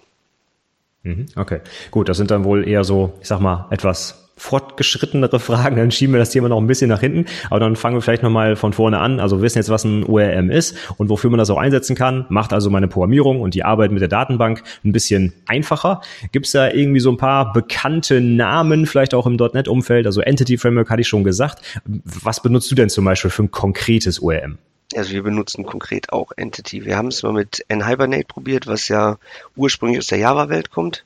Mhm, 1.06 1.28
okay, 1.36 1.62
gut, 1.92 2.10
das 2.10 2.18
sind 2.18 2.32
dann 2.32 2.44
wohl 2.44 2.68
eher 2.68 2.84
so, 2.84 3.14
ich 3.22 3.28
sag 3.28 3.40
mal, 3.40 3.68
etwas 3.70 4.24
fortgeschrittenere 4.38 5.40
Fragen, 5.40 5.78
dann 5.78 5.92
schieben 5.92 6.14
wir 6.14 6.20
das 6.20 6.32
Thema 6.32 6.50
noch 6.50 6.58
ein 6.58 6.68
bisschen 6.68 6.90
nach 6.90 7.00
hinten. 7.00 7.26
Aber 7.50 7.60
dann 7.60 7.76
fangen 7.76 7.96
wir 7.96 8.02
vielleicht 8.02 8.24
nochmal 8.24 8.56
von 8.56 8.74
vorne 8.74 9.00
an. 9.00 9.20
Also 9.20 9.38
wir 9.38 9.44
wissen 9.44 9.60
jetzt, 9.60 9.70
was 9.70 9.86
ein 9.86 10.04
ORM 10.04 10.50
ist 10.50 10.76
und 10.98 11.10
wofür 11.10 11.30
man 11.30 11.38
das 11.38 11.50
auch 11.50 11.58
einsetzen 11.58 11.96
kann. 11.96 12.26
Macht 12.30 12.52
also 12.52 12.70
meine 12.70 12.88
Programmierung 12.88 13.40
und 13.40 13.54
die 13.54 13.64
Arbeit 13.64 13.92
mit 13.92 14.02
der 14.02 14.10
Datenbank 14.10 14.64
ein 14.84 14.92
bisschen 14.92 15.34
einfacher. 15.46 16.02
Gibt 16.34 16.48
es 16.48 16.52
da 16.52 16.70
irgendwie 16.70 17.00
so 17.00 17.12
ein 17.12 17.18
paar 17.18 17.54
bekannte 17.54 18.20
Namen, 18.20 18.88
vielleicht 18.88 19.14
auch 19.14 19.26
im 19.26 19.36
.NET-Umfeld? 19.36 20.06
Also 20.06 20.20
Entity 20.20 20.58
Framework 20.58 20.90
hatte 20.90 21.02
ich 21.02 21.08
schon 21.08 21.24
gesagt. 21.24 21.62
Was 21.86 22.42
benutzt 22.42 22.70
du 22.72 22.76
denn 22.76 22.90
zum 22.90 23.06
Beispiel 23.06 23.32
für 23.32 23.44
ein 23.44 23.52
konkretes 23.52 24.22
ORM? 24.22 24.58
Also 24.96 25.12
wir 25.12 25.24
benutzen 25.24 25.66
konkret 25.66 26.12
auch 26.14 26.32
Entity. 26.36 26.86
Wir 26.86 26.98
haben 26.98 27.10
es 27.10 27.24
mal 27.24 27.34
mit 27.34 27.66
NHibernate 27.68 28.26
probiert, 28.26 28.68
was 28.68 28.88
ja 28.88 29.18
ursprünglich 29.56 30.00
aus 30.00 30.08
der 30.08 30.20
Java-Welt 30.20 30.72
kommt. 30.72 31.04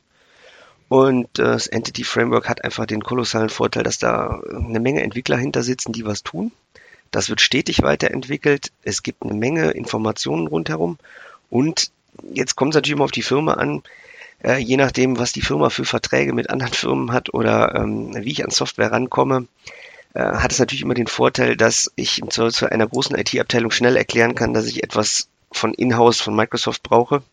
Und 0.90 1.40
äh, 1.40 1.44
das 1.44 1.68
Entity 1.68 2.04
Framework 2.04 2.50
hat 2.50 2.64
einfach 2.64 2.86
den 2.86 3.04
kolossalen 3.04 3.50
Vorteil, 3.50 3.84
dass 3.84 4.00
da 4.00 4.42
eine 4.52 4.80
Menge 4.80 5.02
Entwickler 5.02 5.38
hinter 5.38 5.64
sitzen, 5.64 5.94
die 5.94 6.06
was 6.06 6.24
tun. 6.24 6.52
Das 7.12 7.30
wird 7.30 7.42
stetig 7.42 7.82
weiterentwickelt. 7.82 8.72
Es 8.84 9.04
gibt 9.04 9.24
eine 9.24 9.34
Menge 9.34 9.72
Informationen 9.72 10.48
rundherum. 10.48 10.98
Und 11.50 11.92
jetzt 12.34 12.56
kommt 12.56 12.74
es 12.74 12.76
natürlich 12.76 12.96
immer 12.96 13.06
auf 13.06 13.12
die 13.12 13.24
Firma 13.24 13.54
an. 13.54 13.84
Äh, 14.44 14.58
je 14.58 14.78
nachdem, 14.78 15.18
was 15.18 15.32
die 15.32 15.42
Firma 15.42 15.70
für 15.70 15.86
Verträge 15.86 16.34
mit 16.34 16.50
anderen 16.50 16.74
Firmen 16.74 17.12
hat 17.12 17.34
oder 17.34 17.76
ähm, 17.76 18.14
wie 18.16 18.32
ich 18.32 18.44
an 18.44 18.52
Software 18.52 18.92
rankomme, 18.92 19.48
äh, 20.14 20.22
hat 20.22 20.52
es 20.52 20.60
natürlich 20.60 20.82
immer 20.82 20.94
den 20.94 21.08
Vorteil, 21.08 21.56
dass 21.56 21.92
ich 21.96 22.20
im 22.20 22.30
Zweifelsfall 22.30 22.70
einer 22.70 22.88
großen 22.88 23.16
IT-Abteilung 23.16 23.72
schnell 23.72 23.96
erklären 23.96 24.36
kann, 24.36 24.54
dass 24.54 24.66
ich 24.66 24.84
etwas 24.84 25.30
von 25.52 25.74
in-house 25.74 26.22
von 26.22 26.36
Microsoft 26.36 26.84
brauche. 26.84 27.24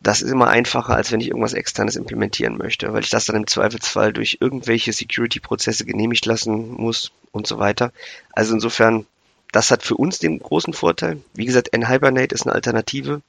Das 0.00 0.22
ist 0.22 0.30
immer 0.30 0.48
einfacher, 0.48 0.94
als 0.94 1.10
wenn 1.10 1.20
ich 1.20 1.28
irgendwas 1.28 1.54
externes 1.54 1.96
implementieren 1.96 2.56
möchte, 2.56 2.92
weil 2.92 3.02
ich 3.02 3.10
das 3.10 3.24
dann 3.24 3.36
im 3.36 3.46
Zweifelsfall 3.46 4.12
durch 4.12 4.38
irgendwelche 4.40 4.92
Security-Prozesse 4.92 5.84
genehmigt 5.84 6.26
lassen 6.26 6.70
muss 6.72 7.12
und 7.32 7.46
so 7.46 7.58
weiter. 7.58 7.92
Also 8.32 8.54
insofern, 8.54 9.06
das 9.52 9.70
hat 9.70 9.82
für 9.82 9.96
uns 9.96 10.18
den 10.18 10.38
großen 10.38 10.74
Vorteil. 10.74 11.20
Wie 11.34 11.46
gesagt, 11.46 11.72
NHibernate 11.72 12.34
ist 12.34 12.46
eine 12.46 12.54
Alternative. 12.54 13.22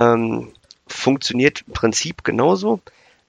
Ähm, 0.00 0.52
funktioniert 0.86 1.64
im 1.66 1.74
Prinzip 1.74 2.24
genauso. 2.24 2.80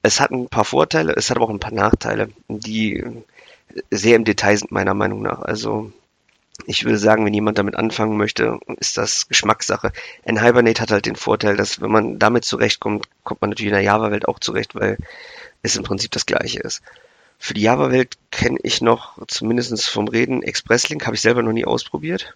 Es 0.02 0.20
hat 0.20 0.30
ein 0.30 0.48
paar 0.48 0.64
Vorteile, 0.64 1.12
es 1.14 1.28
hat 1.28 1.36
aber 1.36 1.46
auch 1.46 1.50
ein 1.50 1.60
paar 1.60 1.74
Nachteile, 1.74 2.30
die 2.48 3.04
sehr 3.90 4.16
im 4.16 4.24
Detail 4.24 4.56
sind, 4.56 4.72
meiner 4.72 4.94
Meinung 4.94 5.22
nach. 5.22 5.40
Also 5.42 5.92
ich 6.66 6.84
würde 6.84 6.98
sagen, 6.98 7.24
wenn 7.24 7.34
jemand 7.34 7.58
damit 7.58 7.76
anfangen 7.76 8.16
möchte, 8.16 8.58
ist 8.78 8.96
das 8.96 9.28
Geschmackssache. 9.28 9.92
Ein 10.24 10.42
Hibernate 10.42 10.82
hat 10.82 10.90
halt 10.90 11.06
den 11.06 11.16
Vorteil, 11.16 11.56
dass 11.56 11.80
wenn 11.80 11.90
man 11.90 12.18
damit 12.18 12.44
zurechtkommt, 12.44 13.06
kommt 13.24 13.40
man 13.40 13.50
natürlich 13.50 13.70
in 13.70 13.74
der 13.74 13.82
Java-Welt 13.82 14.28
auch 14.28 14.38
zurecht, 14.38 14.74
weil 14.74 14.98
es 15.62 15.76
im 15.76 15.84
Prinzip 15.84 16.10
das 16.10 16.26
gleiche 16.26 16.60
ist. 16.60 16.82
Für 17.38 17.54
die 17.54 17.62
Java-Welt 17.62 18.18
kenne 18.30 18.58
ich 18.62 18.82
noch, 18.82 19.18
zumindest 19.26 19.88
vom 19.88 20.08
Reden, 20.08 20.42
ExpressLink 20.42 21.06
habe 21.06 21.16
ich 21.16 21.22
selber 21.22 21.42
noch 21.42 21.52
nie 21.52 21.64
ausprobiert. 21.64 22.34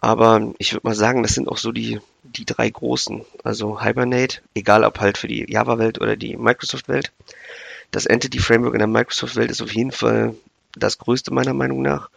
Aber 0.00 0.52
ich 0.58 0.72
würde 0.72 0.86
mal 0.86 0.94
sagen, 0.94 1.22
das 1.22 1.34
sind 1.34 1.48
auch 1.48 1.58
so 1.58 1.72
die, 1.72 2.00
die 2.22 2.44
drei 2.44 2.68
großen. 2.70 3.24
Also 3.42 3.82
Hibernate, 3.82 4.40
egal 4.54 4.84
ob 4.84 5.00
halt 5.00 5.18
für 5.18 5.28
die 5.28 5.50
Java-Welt 5.50 6.00
oder 6.00 6.16
die 6.16 6.36
Microsoft-Welt. 6.36 7.12
Das 7.90 8.06
Entity 8.06 8.38
Framework 8.38 8.74
in 8.74 8.80
der 8.80 8.88
Microsoft-Welt 8.88 9.50
ist 9.50 9.62
auf 9.62 9.72
jeden 9.72 9.92
Fall 9.92 10.34
das 10.72 10.98
größte 10.98 11.32
meiner 11.32 11.54
Meinung 11.54 11.82
nach 11.82 12.10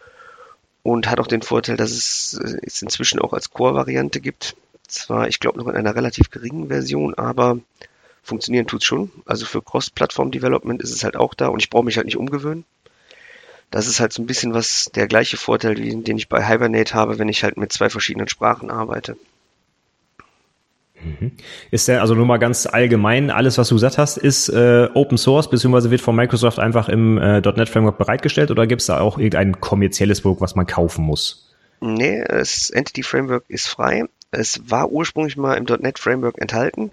und 0.82 1.08
hat 1.08 1.20
auch 1.20 1.26
den 1.26 1.42
Vorteil, 1.42 1.76
dass 1.76 1.90
es 1.90 2.34
es 2.62 2.82
inzwischen 2.82 3.20
auch 3.20 3.32
als 3.32 3.50
Core-Variante 3.50 4.20
gibt. 4.20 4.56
Zwar, 4.86 5.28
ich 5.28 5.40
glaube, 5.40 5.58
noch 5.58 5.68
in 5.68 5.76
einer 5.76 5.94
relativ 5.94 6.30
geringen 6.30 6.68
Version, 6.68 7.14
aber 7.14 7.58
funktionieren 8.22 8.66
tut 8.66 8.82
es 8.82 8.86
schon. 8.86 9.10
Also 9.24 9.46
für 9.46 9.62
Cross-Plattform-Development 9.62 10.82
ist 10.82 10.92
es 10.92 11.04
halt 11.04 11.16
auch 11.16 11.34
da 11.34 11.48
und 11.48 11.60
ich 11.60 11.70
brauche 11.70 11.84
mich 11.84 11.96
halt 11.96 12.06
nicht 12.06 12.18
umgewöhnen. 12.18 12.64
Das 13.70 13.86
ist 13.86 14.00
halt 14.00 14.12
so 14.12 14.20
ein 14.20 14.26
bisschen 14.26 14.52
was 14.52 14.90
der 14.94 15.06
gleiche 15.06 15.38
Vorteil, 15.38 15.76
den 15.76 16.18
ich 16.18 16.28
bei 16.28 16.46
Hibernate 16.46 16.92
habe, 16.92 17.18
wenn 17.18 17.30
ich 17.30 17.42
halt 17.42 17.56
mit 17.56 17.72
zwei 17.72 17.88
verschiedenen 17.88 18.28
Sprachen 18.28 18.70
arbeite. 18.70 19.16
Mhm. 21.04 21.32
Ist 21.70 21.88
der, 21.88 22.00
also 22.00 22.14
nur 22.14 22.26
mal 22.26 22.38
ganz 22.38 22.66
allgemein, 22.66 23.30
alles, 23.30 23.58
was 23.58 23.68
du 23.68 23.74
gesagt 23.74 23.98
hast, 23.98 24.16
ist 24.16 24.48
äh, 24.48 24.88
Open 24.94 25.18
Source, 25.18 25.50
beziehungsweise 25.50 25.90
wird 25.90 26.00
von 26.00 26.14
Microsoft 26.14 26.58
einfach 26.58 26.88
im 26.88 27.18
äh, 27.18 27.40
.NET 27.40 27.68
Framework 27.68 27.98
bereitgestellt 27.98 28.50
oder 28.50 28.66
gibt 28.66 28.80
es 28.80 28.86
da 28.86 29.00
auch 29.00 29.18
irgendein 29.18 29.60
kommerzielles 29.60 30.20
Produkt, 30.20 30.40
was 30.40 30.54
man 30.54 30.66
kaufen 30.66 31.04
muss? 31.04 31.50
Nee, 31.80 32.24
das 32.28 32.70
Entity 32.70 33.02
Framework 33.02 33.44
ist 33.48 33.68
frei. 33.68 34.04
Es 34.30 34.62
war 34.70 34.90
ursprünglich 34.90 35.36
mal 35.36 35.54
im 35.54 35.64
.NET 35.64 35.98
Framework 35.98 36.40
enthalten, 36.40 36.92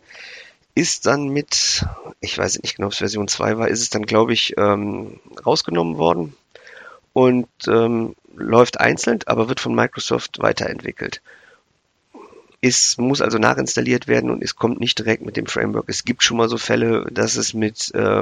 ist 0.76 1.06
dann 1.06 1.30
mit, 1.30 1.86
ich 2.22 2.38
weiß 2.38 2.62
nicht 2.62 2.78
genau, 2.78 2.88
ob 2.88 2.93
es 2.93 3.00
Version 3.00 3.28
2 3.28 3.58
war, 3.58 3.67
ist 3.67 3.82
es 3.82 3.89
dann, 3.89 4.04
glaube 4.04 4.34
ich, 4.34 4.56
ähm, 4.58 5.19
rausgenommen 5.45 5.98
worden 5.98 6.36
und 7.13 7.48
ähm, 7.67 8.15
läuft 8.36 8.80
einzeln, 8.80 9.19
aber 9.26 9.50
wird 9.50 9.60
von 9.60 9.76
Microsoft 9.76 10.39
weiterentwickelt. 10.39 11.22
Es 12.62 12.98
muss 12.98 13.22
also 13.22 13.38
nachinstalliert 13.38 14.08
werden 14.08 14.30
und 14.30 14.43
es 14.43 14.56
kommt 14.56 14.80
nicht 14.80 15.00
direkt 15.00 15.26
mit 15.26 15.38
dem 15.38 15.45
Framework. 15.45 15.86
Es 15.88 16.04
gibt 16.04 16.24
schon 16.24 16.38
mal 16.38 16.50
so 16.50 16.58
Fälle, 16.58 17.08
dass 17.12 17.38
es 17.38 17.54
mit 17.54 17.93
äh, 17.93 18.22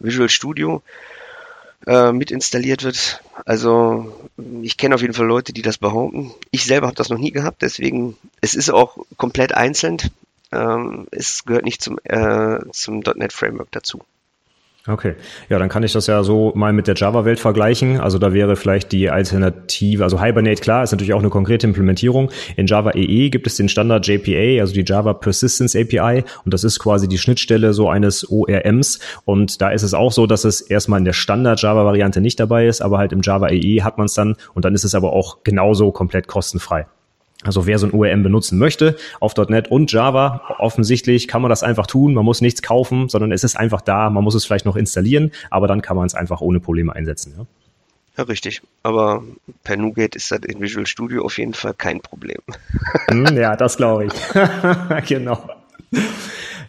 Visual 0.00 0.28
Studio 0.28 0.82
äh, 1.86 2.12
mit 2.12 2.30
installiert 2.30 2.82
wird. 2.82 3.22
Also 3.44 4.28
ich 4.62 4.76
kenne 4.76 4.94
auf 4.96 5.00
jeden 5.00 5.14
Fall 5.14 5.26
Leute, 5.26 5.52
die 5.52 5.62
das 5.62 5.78
behaupten. 5.78 6.32
Ich 6.50 6.64
selber 6.64 6.88
habe 6.88 6.96
das 6.96 7.08
noch 7.08 7.18
nie 7.18 7.30
gehabt, 7.30 7.62
deswegen 7.62 8.16
es 8.40 8.54
ist 8.54 8.70
auch 8.70 8.98
komplett 9.16 9.54
einzeln. 9.54 9.98
Ähm, 10.50 11.06
es 11.12 11.44
gehört 11.44 11.64
nicht 11.64 11.80
zum, 11.80 11.98
äh, 12.04 12.58
zum 12.72 13.00
.NET 13.00 13.32
Framework 13.32 13.70
dazu. 13.70 14.02
Okay, 14.86 15.16
ja, 15.50 15.58
dann 15.58 15.68
kann 15.68 15.82
ich 15.82 15.92
das 15.92 16.06
ja 16.06 16.22
so 16.22 16.52
mal 16.54 16.72
mit 16.72 16.86
der 16.86 16.94
Java-Welt 16.94 17.40
vergleichen. 17.40 18.00
Also 18.00 18.18
da 18.18 18.32
wäre 18.32 18.56
vielleicht 18.56 18.92
die 18.92 19.10
Alternative, 19.10 20.02
also 20.02 20.22
Hibernate, 20.22 20.62
klar, 20.62 20.82
ist 20.82 20.92
natürlich 20.92 21.12
auch 21.12 21.18
eine 21.18 21.28
konkrete 21.28 21.66
Implementierung. 21.66 22.30
In 22.56 22.66
Java 22.66 22.92
EE 22.94 23.28
gibt 23.28 23.46
es 23.46 23.56
den 23.56 23.68
Standard 23.68 24.06
JPA, 24.06 24.60
also 24.60 24.72
die 24.72 24.84
Java 24.86 25.12
Persistence 25.12 25.76
API 25.76 26.24
und 26.44 26.54
das 26.54 26.64
ist 26.64 26.78
quasi 26.78 27.06
die 27.06 27.18
Schnittstelle 27.18 27.74
so 27.74 27.90
eines 27.90 28.30
ORMs 28.30 29.00
und 29.24 29.60
da 29.60 29.70
ist 29.70 29.82
es 29.82 29.92
auch 29.92 30.12
so, 30.12 30.26
dass 30.26 30.44
es 30.44 30.62
erstmal 30.62 31.00
in 31.00 31.04
der 31.04 31.12
Standard-Java-Variante 31.12 32.22
nicht 32.22 32.40
dabei 32.40 32.66
ist, 32.66 32.80
aber 32.80 32.98
halt 32.98 33.12
im 33.12 33.20
Java 33.20 33.48
EE 33.50 33.82
hat 33.82 33.98
man 33.98 34.06
es 34.06 34.14
dann 34.14 34.36
und 34.54 34.64
dann 34.64 34.74
ist 34.74 34.84
es 34.84 34.94
aber 34.94 35.12
auch 35.12 35.42
genauso 35.42 35.92
komplett 35.92 36.28
kostenfrei. 36.28 36.86
Also 37.44 37.66
wer 37.66 37.78
so 37.78 37.86
ein 37.86 37.92
ORM 37.92 38.24
benutzen 38.24 38.58
möchte 38.58 38.96
auf 39.20 39.36
.NET 39.36 39.70
und 39.70 39.92
Java, 39.92 40.56
offensichtlich 40.58 41.28
kann 41.28 41.40
man 41.40 41.48
das 41.50 41.62
einfach 41.62 41.86
tun. 41.86 42.12
Man 42.14 42.24
muss 42.24 42.40
nichts 42.40 42.62
kaufen, 42.62 43.08
sondern 43.08 43.30
es 43.30 43.44
ist 43.44 43.56
einfach 43.56 43.80
da. 43.80 44.10
Man 44.10 44.24
muss 44.24 44.34
es 44.34 44.44
vielleicht 44.44 44.66
noch 44.66 44.74
installieren, 44.74 45.30
aber 45.50 45.68
dann 45.68 45.80
kann 45.80 45.96
man 45.96 46.06
es 46.06 46.14
einfach 46.14 46.40
ohne 46.40 46.58
Probleme 46.58 46.94
einsetzen. 46.94 47.34
Ja? 47.38 47.46
Ja, 48.16 48.24
richtig. 48.24 48.60
Aber 48.82 49.22
per 49.62 49.76
NuGet 49.76 50.16
ist 50.16 50.32
das 50.32 50.40
in 50.40 50.60
Visual 50.60 50.86
Studio 50.86 51.24
auf 51.24 51.38
jeden 51.38 51.54
Fall 51.54 51.74
kein 51.74 52.00
Problem. 52.00 52.40
Hm, 53.08 53.36
ja, 53.36 53.56
das 53.56 53.76
glaube 53.78 54.06
ich. 54.06 54.12
genau. 55.06 55.48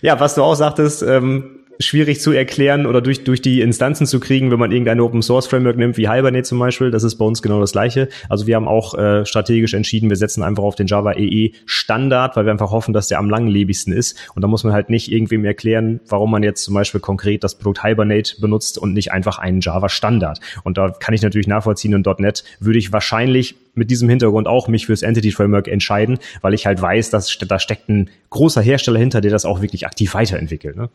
Ja, 0.01 0.19
was 0.19 0.35
du 0.35 0.43
auch 0.43 0.55
sagtest, 0.55 1.01
ähm, 1.01 1.58
schwierig 1.79 2.19
zu 2.19 2.33
erklären 2.33 2.85
oder 2.85 3.01
durch, 3.01 3.23
durch 3.23 3.41
die 3.41 3.61
Instanzen 3.61 4.05
zu 4.05 4.19
kriegen, 4.19 4.51
wenn 4.51 4.59
man 4.59 4.71
irgendein 4.71 4.99
Open 4.99 5.21
Source 5.21 5.47
Framework 5.47 5.77
nimmt, 5.77 5.97
wie 5.97 6.09
Hibernate 6.09 6.43
zum 6.43 6.59
Beispiel. 6.59 6.91
Das 6.91 7.03
ist 7.03 7.15
bei 7.15 7.23
uns 7.23 7.41
genau 7.41 7.61
das 7.61 7.71
Gleiche. 7.71 8.09
Also 8.27 8.47
wir 8.47 8.57
haben 8.57 8.67
auch 8.67 8.95
äh, 8.95 9.25
strategisch 9.25 9.73
entschieden, 9.73 10.09
wir 10.09 10.17
setzen 10.17 10.43
einfach 10.43 10.63
auf 10.63 10.75
den 10.75 10.87
Java 10.87 11.13
EE 11.13 11.51
Standard, 11.65 12.35
weil 12.35 12.45
wir 12.45 12.51
einfach 12.51 12.71
hoffen, 12.71 12.93
dass 12.93 13.07
der 13.07 13.19
am 13.19 13.29
langlebigsten 13.29 13.93
ist. 13.93 14.17
Und 14.35 14.41
da 14.41 14.49
muss 14.49 14.65
man 14.65 14.73
halt 14.73 14.89
nicht 14.89 15.09
irgendwem 15.09 15.45
erklären, 15.45 16.01
warum 16.07 16.31
man 16.31 16.43
jetzt 16.43 16.63
zum 16.63 16.73
Beispiel 16.73 16.99
konkret 16.99 17.45
das 17.45 17.55
Produkt 17.55 17.83
Hibernate 17.83 18.41
benutzt 18.41 18.77
und 18.77 18.93
nicht 18.93 19.13
einfach 19.13 19.39
einen 19.39 19.61
Java 19.61 19.87
Standard. 19.87 20.41
Und 20.63 20.77
da 20.77 20.89
kann 20.89 21.13
ich 21.13 21.21
natürlich 21.21 21.47
nachvollziehen, 21.47 21.93
in 21.93 22.03
.NET 22.19 22.43
würde 22.59 22.79
ich 22.79 22.91
wahrscheinlich 22.91 23.55
mit 23.73 23.89
diesem 23.89 24.09
Hintergrund 24.09 24.47
auch 24.47 24.67
mich 24.67 24.87
fürs 24.87 25.01
Entity 25.01 25.31
Framework 25.31 25.69
entscheiden, 25.69 26.19
weil 26.41 26.53
ich 26.53 26.65
halt 26.65 26.81
weiß, 26.81 27.09
dass 27.09 27.37
da 27.37 27.59
steckt 27.59 27.87
ein 27.87 28.09
großer 28.31 28.61
Hersteller 28.61 28.99
hinter, 28.99 29.21
der 29.21 29.31
das 29.31 29.45
auch 29.45 29.61
wirklich 29.61 29.85
aktiv 29.85 30.13
weiterentwickelt. 30.13 30.75
Ne? 30.75 30.89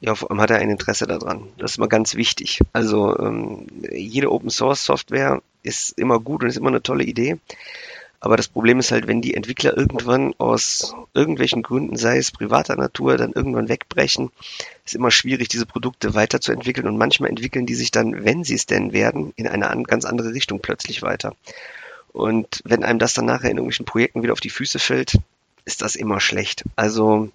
Ja, 0.00 0.14
vor 0.14 0.30
allem 0.30 0.40
hat 0.40 0.50
er 0.50 0.58
ein 0.58 0.70
Interesse 0.70 1.06
daran. 1.06 1.48
Das 1.58 1.72
ist 1.72 1.78
immer 1.78 1.88
ganz 1.88 2.14
wichtig. 2.14 2.60
Also 2.72 3.18
ähm, 3.18 3.66
jede 3.90 4.30
Open 4.30 4.50
Source 4.50 4.84
Software 4.84 5.40
ist 5.62 5.98
immer 5.98 6.20
gut 6.20 6.42
und 6.42 6.48
ist 6.48 6.58
immer 6.58 6.68
eine 6.68 6.82
tolle 6.82 7.04
Idee. 7.04 7.38
Aber 8.20 8.36
das 8.36 8.48
Problem 8.48 8.78
ist 8.78 8.92
halt, 8.92 9.06
wenn 9.06 9.20
die 9.20 9.34
Entwickler 9.34 9.76
irgendwann 9.76 10.34
aus 10.38 10.94
irgendwelchen 11.14 11.62
Gründen, 11.62 11.96
sei 11.96 12.18
es 12.18 12.30
privater 12.30 12.76
Natur, 12.76 13.16
dann 13.16 13.32
irgendwann 13.32 13.68
wegbrechen, 13.68 14.30
ist 14.84 14.94
immer 14.94 15.10
schwierig, 15.10 15.48
diese 15.48 15.66
Produkte 15.66 16.14
weiterzuentwickeln. 16.14 16.86
Und 16.86 16.98
manchmal 16.98 17.30
entwickeln 17.30 17.66
die 17.66 17.74
sich 17.74 17.90
dann, 17.90 18.24
wenn 18.24 18.42
sie 18.42 18.54
es 18.54 18.66
denn 18.66 18.92
werden, 18.92 19.32
in 19.36 19.46
eine 19.46 19.82
ganz 19.84 20.04
andere 20.04 20.32
Richtung 20.32 20.60
plötzlich 20.60 21.02
weiter. 21.02 21.34
Und 22.12 22.62
wenn 22.64 22.84
einem 22.84 22.98
das 22.98 23.14
dann 23.14 23.26
nachher 23.26 23.50
in 23.50 23.58
irgendwelchen 23.58 23.86
Projekten 23.86 24.22
wieder 24.22 24.32
auf 24.32 24.40
die 24.40 24.50
Füße 24.50 24.78
fällt, 24.78 25.18
ist 25.64 25.82
das 25.82 25.96
immer 25.96 26.20
schlecht. 26.20 26.64
Also 26.74 27.30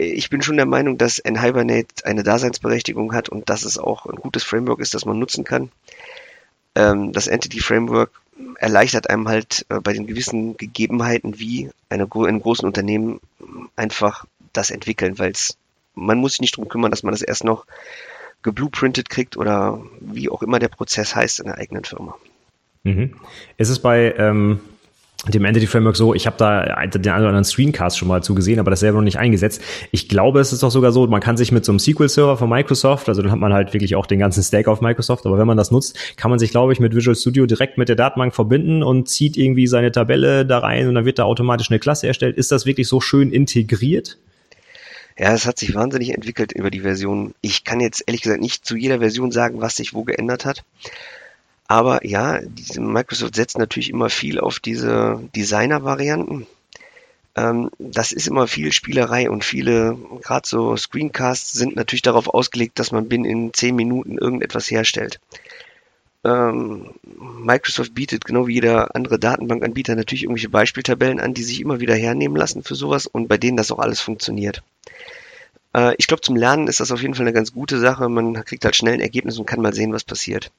ich 0.00 0.30
bin 0.30 0.42
schon 0.42 0.56
der 0.56 0.66
Meinung, 0.66 0.98
dass 0.98 1.20
ein 1.24 1.36
eine 1.38 2.22
Daseinsberechtigung 2.22 3.12
hat 3.14 3.28
und 3.28 3.48
dass 3.48 3.64
es 3.64 3.78
auch 3.78 4.06
ein 4.06 4.16
gutes 4.16 4.42
Framework 4.42 4.80
ist, 4.80 4.94
das 4.94 5.04
man 5.04 5.18
nutzen 5.18 5.44
kann. 5.44 5.70
Ähm, 6.74 7.12
das 7.12 7.26
Entity 7.26 7.60
Framework 7.60 8.10
erleichtert 8.58 9.10
einem 9.10 9.28
halt 9.28 9.66
äh, 9.68 9.80
bei 9.80 9.92
den 9.92 10.06
gewissen 10.06 10.56
Gegebenheiten 10.56 11.38
wie 11.38 11.70
eine, 11.88 12.08
einem 12.12 12.40
großen 12.40 12.64
Unternehmen 12.64 13.20
einfach 13.76 14.24
das 14.52 14.70
entwickeln, 14.70 15.18
weil 15.18 15.32
man 15.94 16.18
muss 16.18 16.32
sich 16.32 16.40
nicht 16.40 16.56
darum 16.56 16.68
kümmern, 16.68 16.90
dass 16.90 17.02
man 17.02 17.12
das 17.12 17.22
erst 17.22 17.44
noch 17.44 17.66
geblueprintet 18.42 19.10
kriegt 19.10 19.36
oder 19.36 19.82
wie 20.00 20.30
auch 20.30 20.42
immer 20.42 20.58
der 20.58 20.68
Prozess 20.68 21.14
heißt 21.14 21.40
in 21.40 21.46
der 21.46 21.58
eigenen 21.58 21.84
Firma. 21.84 22.16
Mhm. 22.84 23.14
Ist 23.58 23.68
es 23.68 23.80
bei 23.80 24.14
ähm, 24.16 24.60
dem 25.28 25.44
Entity 25.44 25.66
Framework 25.66 25.96
so, 25.96 26.14
ich 26.14 26.26
habe 26.26 26.36
da 26.38 26.64
den 26.86 27.08
einen 27.08 27.20
oder 27.20 27.28
anderen 27.28 27.44
Screencast 27.44 27.98
schon 27.98 28.08
mal 28.08 28.22
zugesehen, 28.22 28.58
aber 28.58 28.70
das 28.70 28.80
selber 28.80 28.98
noch 28.98 29.04
nicht 29.04 29.18
eingesetzt. 29.18 29.60
Ich 29.90 30.08
glaube, 30.08 30.40
es 30.40 30.52
ist 30.52 30.62
doch 30.62 30.70
sogar 30.70 30.92
so, 30.92 31.06
man 31.06 31.20
kann 31.20 31.36
sich 31.36 31.52
mit 31.52 31.64
so 31.64 31.72
einem 31.72 31.78
SQL-Server 31.78 32.38
von 32.38 32.48
Microsoft, 32.48 33.08
also 33.08 33.20
dann 33.20 33.30
hat 33.30 33.38
man 33.38 33.52
halt 33.52 33.74
wirklich 33.74 33.96
auch 33.96 34.06
den 34.06 34.18
ganzen 34.18 34.42
Stack 34.42 34.66
auf 34.66 34.80
Microsoft, 34.80 35.26
aber 35.26 35.38
wenn 35.38 35.46
man 35.46 35.58
das 35.58 35.70
nutzt, 35.70 36.16
kann 36.16 36.30
man 36.30 36.38
sich, 36.38 36.50
glaube 36.50 36.72
ich, 36.72 36.80
mit 36.80 36.94
Visual 36.94 37.14
Studio 37.14 37.44
direkt 37.46 37.76
mit 37.76 37.88
der 37.88 37.96
Datenbank 37.96 38.34
verbinden 38.34 38.82
und 38.82 39.08
zieht 39.08 39.36
irgendwie 39.36 39.66
seine 39.66 39.92
Tabelle 39.92 40.46
da 40.46 40.58
rein 40.58 40.88
und 40.88 40.94
dann 40.94 41.04
wird 41.04 41.18
da 41.18 41.24
automatisch 41.24 41.70
eine 41.70 41.80
Klasse 41.80 42.06
erstellt. 42.06 42.38
Ist 42.38 42.50
das 42.50 42.64
wirklich 42.64 42.88
so 42.88 43.00
schön 43.00 43.30
integriert? 43.30 44.18
Ja, 45.18 45.34
es 45.34 45.46
hat 45.46 45.58
sich 45.58 45.74
wahnsinnig 45.74 46.14
entwickelt 46.14 46.52
über 46.52 46.70
die 46.70 46.80
Version. 46.80 47.34
Ich 47.42 47.64
kann 47.64 47.80
jetzt 47.80 48.04
ehrlich 48.06 48.22
gesagt 48.22 48.40
nicht 48.40 48.64
zu 48.64 48.74
jeder 48.74 49.00
Version 49.00 49.32
sagen, 49.32 49.60
was 49.60 49.76
sich 49.76 49.92
wo 49.92 50.04
geändert 50.04 50.46
hat. 50.46 50.64
Aber 51.70 52.04
ja, 52.04 52.40
Microsoft 52.78 53.36
setzt 53.36 53.56
natürlich 53.56 53.90
immer 53.90 54.10
viel 54.10 54.40
auf 54.40 54.58
diese 54.58 55.20
Designer-Varianten. 55.36 56.48
Ähm, 57.36 57.70
das 57.78 58.10
ist 58.10 58.26
immer 58.26 58.48
viel 58.48 58.72
Spielerei 58.72 59.30
und 59.30 59.44
viele, 59.44 59.96
gerade 60.20 60.48
so 60.48 60.76
Screencasts 60.76 61.52
sind 61.52 61.76
natürlich 61.76 62.02
darauf 62.02 62.26
ausgelegt, 62.26 62.80
dass 62.80 62.90
man 62.90 63.08
binnen 63.08 63.54
zehn 63.54 63.76
Minuten 63.76 64.18
irgendetwas 64.18 64.68
herstellt. 64.68 65.20
Ähm, 66.24 66.90
Microsoft 67.38 67.94
bietet 67.94 68.24
genau 68.24 68.48
wie 68.48 68.54
jeder 68.54 68.96
andere 68.96 69.20
Datenbankanbieter 69.20 69.94
natürlich 69.94 70.24
irgendwelche 70.24 70.48
Beispieltabellen 70.48 71.20
an, 71.20 71.34
die 71.34 71.44
sich 71.44 71.60
immer 71.60 71.78
wieder 71.78 71.94
hernehmen 71.94 72.36
lassen 72.36 72.64
für 72.64 72.74
sowas 72.74 73.06
und 73.06 73.28
bei 73.28 73.38
denen 73.38 73.56
das 73.56 73.70
auch 73.70 73.78
alles 73.78 74.00
funktioniert. 74.00 74.64
Äh, 75.72 75.94
ich 75.98 76.08
glaube, 76.08 76.22
zum 76.22 76.34
Lernen 76.34 76.66
ist 76.66 76.80
das 76.80 76.90
auf 76.90 77.00
jeden 77.00 77.14
Fall 77.14 77.26
eine 77.26 77.32
ganz 77.32 77.52
gute 77.52 77.78
Sache. 77.78 78.08
Man 78.08 78.44
kriegt 78.44 78.64
halt 78.64 78.74
schnell 78.74 78.94
ein 78.94 79.00
Ergebnis 79.00 79.38
und 79.38 79.46
kann 79.46 79.62
mal 79.62 79.72
sehen, 79.72 79.92
was 79.92 80.02
passiert. 80.02 80.50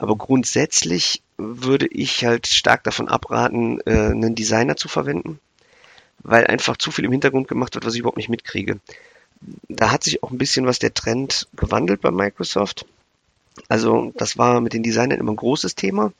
Aber 0.00 0.16
grundsätzlich 0.16 1.22
würde 1.36 1.86
ich 1.86 2.24
halt 2.24 2.46
stark 2.46 2.84
davon 2.84 3.08
abraten, 3.08 3.82
äh, 3.84 3.90
einen 3.90 4.34
Designer 4.34 4.74
zu 4.76 4.88
verwenden, 4.88 5.38
weil 6.20 6.46
einfach 6.46 6.78
zu 6.78 6.90
viel 6.90 7.04
im 7.04 7.12
Hintergrund 7.12 7.48
gemacht 7.48 7.74
wird, 7.74 7.84
was 7.84 7.92
ich 7.92 8.00
überhaupt 8.00 8.16
nicht 8.16 8.30
mitkriege. 8.30 8.80
Da 9.68 9.90
hat 9.90 10.02
sich 10.02 10.22
auch 10.22 10.30
ein 10.30 10.38
bisschen 10.38 10.64
was 10.64 10.78
der 10.78 10.94
Trend 10.94 11.48
gewandelt 11.54 12.00
bei 12.00 12.10
Microsoft. 12.10 12.86
Also 13.68 14.10
das 14.16 14.38
war 14.38 14.62
mit 14.62 14.72
den 14.72 14.82
Designern 14.82 15.20
immer 15.20 15.32
ein 15.32 15.36
großes 15.36 15.74
Thema. 15.74 16.14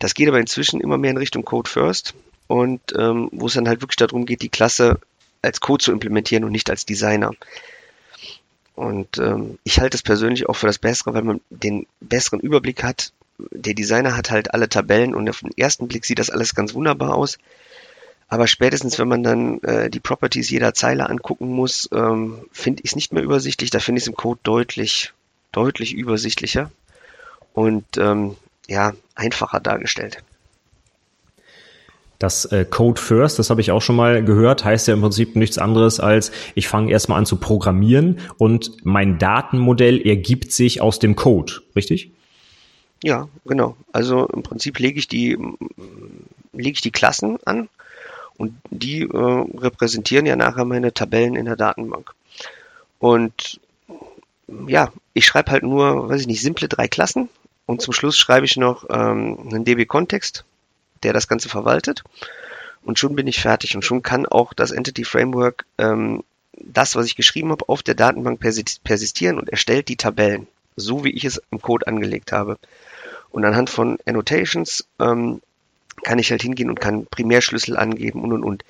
Das 0.00 0.14
geht 0.14 0.26
aber 0.26 0.40
inzwischen 0.40 0.80
immer 0.80 0.98
mehr 0.98 1.12
in 1.12 1.16
Richtung 1.16 1.44
Code 1.44 1.70
First 1.70 2.14
und 2.48 2.80
ähm, 2.98 3.28
wo 3.30 3.46
es 3.46 3.52
dann 3.52 3.68
halt 3.68 3.80
wirklich 3.80 3.96
darum 3.96 4.26
geht, 4.26 4.42
die 4.42 4.48
Klasse 4.48 4.98
als 5.40 5.60
Code 5.60 5.84
zu 5.84 5.92
implementieren 5.92 6.42
und 6.42 6.50
nicht 6.50 6.68
als 6.68 6.84
Designer. 6.84 7.30
Und 8.74 9.18
ähm, 9.18 9.60
ich 9.62 9.78
halte 9.78 9.96
es 9.96 10.02
persönlich 10.02 10.48
auch 10.48 10.54
für 10.54 10.66
das 10.66 10.78
Bessere, 10.78 11.14
weil 11.14 11.22
man 11.22 11.40
den 11.50 11.86
besseren 12.00 12.40
Überblick 12.40 12.82
hat, 12.82 13.12
der 13.50 13.74
Designer 13.74 14.16
hat 14.16 14.30
halt 14.30 14.54
alle 14.54 14.68
Tabellen 14.68 15.14
und 15.14 15.28
auf 15.28 15.40
den 15.40 15.56
ersten 15.56 15.88
Blick 15.88 16.04
sieht 16.04 16.18
das 16.18 16.30
alles 16.30 16.54
ganz 16.54 16.74
wunderbar 16.74 17.14
aus. 17.14 17.38
Aber 18.28 18.46
spätestens, 18.46 18.98
wenn 18.98 19.08
man 19.08 19.24
dann 19.24 19.60
äh, 19.62 19.90
die 19.90 19.98
Properties 19.98 20.50
jeder 20.50 20.72
Zeile 20.72 21.10
angucken 21.10 21.48
muss, 21.48 21.88
ähm, 21.92 22.38
finde 22.52 22.82
ich 22.84 22.90
es 22.90 22.96
nicht 22.96 23.12
mehr 23.12 23.24
übersichtlich. 23.24 23.70
Da 23.70 23.80
finde 23.80 23.98
ich 23.98 24.04
es 24.04 24.08
im 24.08 24.14
Code 24.14 24.40
deutlich, 24.44 25.12
deutlich 25.50 25.94
übersichtlicher 25.94 26.70
und 27.54 27.84
ähm, 27.98 28.36
ja, 28.68 28.92
einfacher 29.16 29.58
dargestellt. 29.58 30.22
Das 32.20 32.44
äh, 32.44 32.66
Code 32.66 33.00
First, 33.00 33.38
das 33.38 33.48
habe 33.50 33.62
ich 33.62 33.72
auch 33.72 33.80
schon 33.80 33.96
mal 33.96 34.22
gehört, 34.22 34.64
heißt 34.64 34.86
ja 34.86 34.94
im 34.94 35.00
Prinzip 35.00 35.36
nichts 35.36 35.58
anderes 35.58 35.98
als, 36.00 36.30
ich 36.54 36.68
fange 36.68 36.92
erstmal 36.92 37.18
an 37.18 37.26
zu 37.26 37.36
programmieren 37.36 38.18
und 38.36 38.84
mein 38.84 39.18
Datenmodell 39.18 40.06
ergibt 40.06 40.52
sich 40.52 40.82
aus 40.82 40.98
dem 40.98 41.16
Code, 41.16 41.54
richtig? 41.74 42.12
Ja, 43.02 43.28
genau. 43.44 43.76
Also 43.92 44.26
im 44.26 44.42
Prinzip 44.42 44.78
lege 44.78 44.98
ich 44.98 45.08
die, 45.08 45.38
lege 46.52 46.72
ich 46.72 46.80
die 46.80 46.90
Klassen 46.90 47.38
an 47.44 47.68
und 48.36 48.54
die 48.70 49.02
äh, 49.02 49.44
repräsentieren 49.58 50.26
ja 50.26 50.36
nachher 50.36 50.64
meine 50.64 50.92
Tabellen 50.92 51.34
in 51.34 51.46
der 51.46 51.56
Datenbank. 51.56 52.14
Und 52.98 53.60
ja, 54.66 54.92
ich 55.14 55.26
schreibe 55.26 55.50
halt 55.50 55.62
nur, 55.62 56.08
weiß 56.08 56.22
ich 56.22 56.26
nicht, 56.26 56.42
simple 56.42 56.68
drei 56.68 56.88
Klassen 56.88 57.28
und 57.66 57.80
zum 57.80 57.94
Schluss 57.94 58.18
schreibe 58.18 58.46
ich 58.46 58.56
noch 58.56 58.84
ähm, 58.90 59.38
einen 59.48 59.64
DB-Kontext, 59.64 60.44
der 61.02 61.12
das 61.12 61.28
Ganze 61.28 61.48
verwaltet. 61.48 62.02
Und 62.82 62.98
schon 62.98 63.14
bin 63.14 63.26
ich 63.26 63.40
fertig 63.40 63.76
und 63.76 63.84
schon 63.84 64.02
kann 64.02 64.26
auch 64.26 64.52
das 64.54 64.70
Entity 64.70 65.04
Framework 65.04 65.66
ähm, 65.78 66.22
das, 66.52 66.96
was 66.96 67.06
ich 67.06 67.16
geschrieben 67.16 67.50
habe, 67.50 67.68
auf 67.68 67.82
der 67.82 67.94
Datenbank 67.94 68.40
persistieren 68.40 69.38
und 69.38 69.48
erstellt 69.48 69.88
die 69.88 69.96
Tabellen, 69.96 70.46
so 70.76 71.04
wie 71.04 71.10
ich 71.10 71.24
es 71.24 71.40
im 71.50 71.60
Code 71.60 71.86
angelegt 71.86 72.32
habe. 72.32 72.58
Und 73.30 73.44
anhand 73.44 73.70
von 73.70 73.98
Annotations 74.06 74.86
ähm, 74.98 75.40
kann 76.02 76.18
ich 76.18 76.30
halt 76.30 76.42
hingehen 76.42 76.70
und 76.70 76.80
kann 76.80 77.06
Primärschlüssel 77.06 77.76
angeben 77.76 78.22
und 78.22 78.32
und 78.32 78.44
und. 78.44 78.64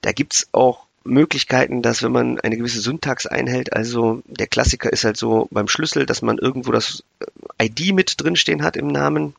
Da 0.00 0.12
gibt's 0.12 0.48
auch 0.52 0.86
Möglichkeiten, 1.04 1.82
dass 1.82 2.02
wenn 2.02 2.12
man 2.12 2.40
eine 2.40 2.56
gewisse 2.56 2.80
Syntax 2.80 3.26
einhält, 3.26 3.72
also 3.72 4.22
der 4.26 4.46
Klassiker 4.46 4.92
ist 4.92 5.04
halt 5.04 5.16
so 5.16 5.48
beim 5.50 5.68
Schlüssel, 5.68 6.06
dass 6.06 6.22
man 6.22 6.38
irgendwo 6.38 6.72
das 6.72 7.04
äh, 7.58 7.66
ID 7.66 7.94
mit 7.94 8.14
drinstehen 8.20 8.62
hat 8.62 8.76
im 8.76 8.88
Namen, 8.88 9.34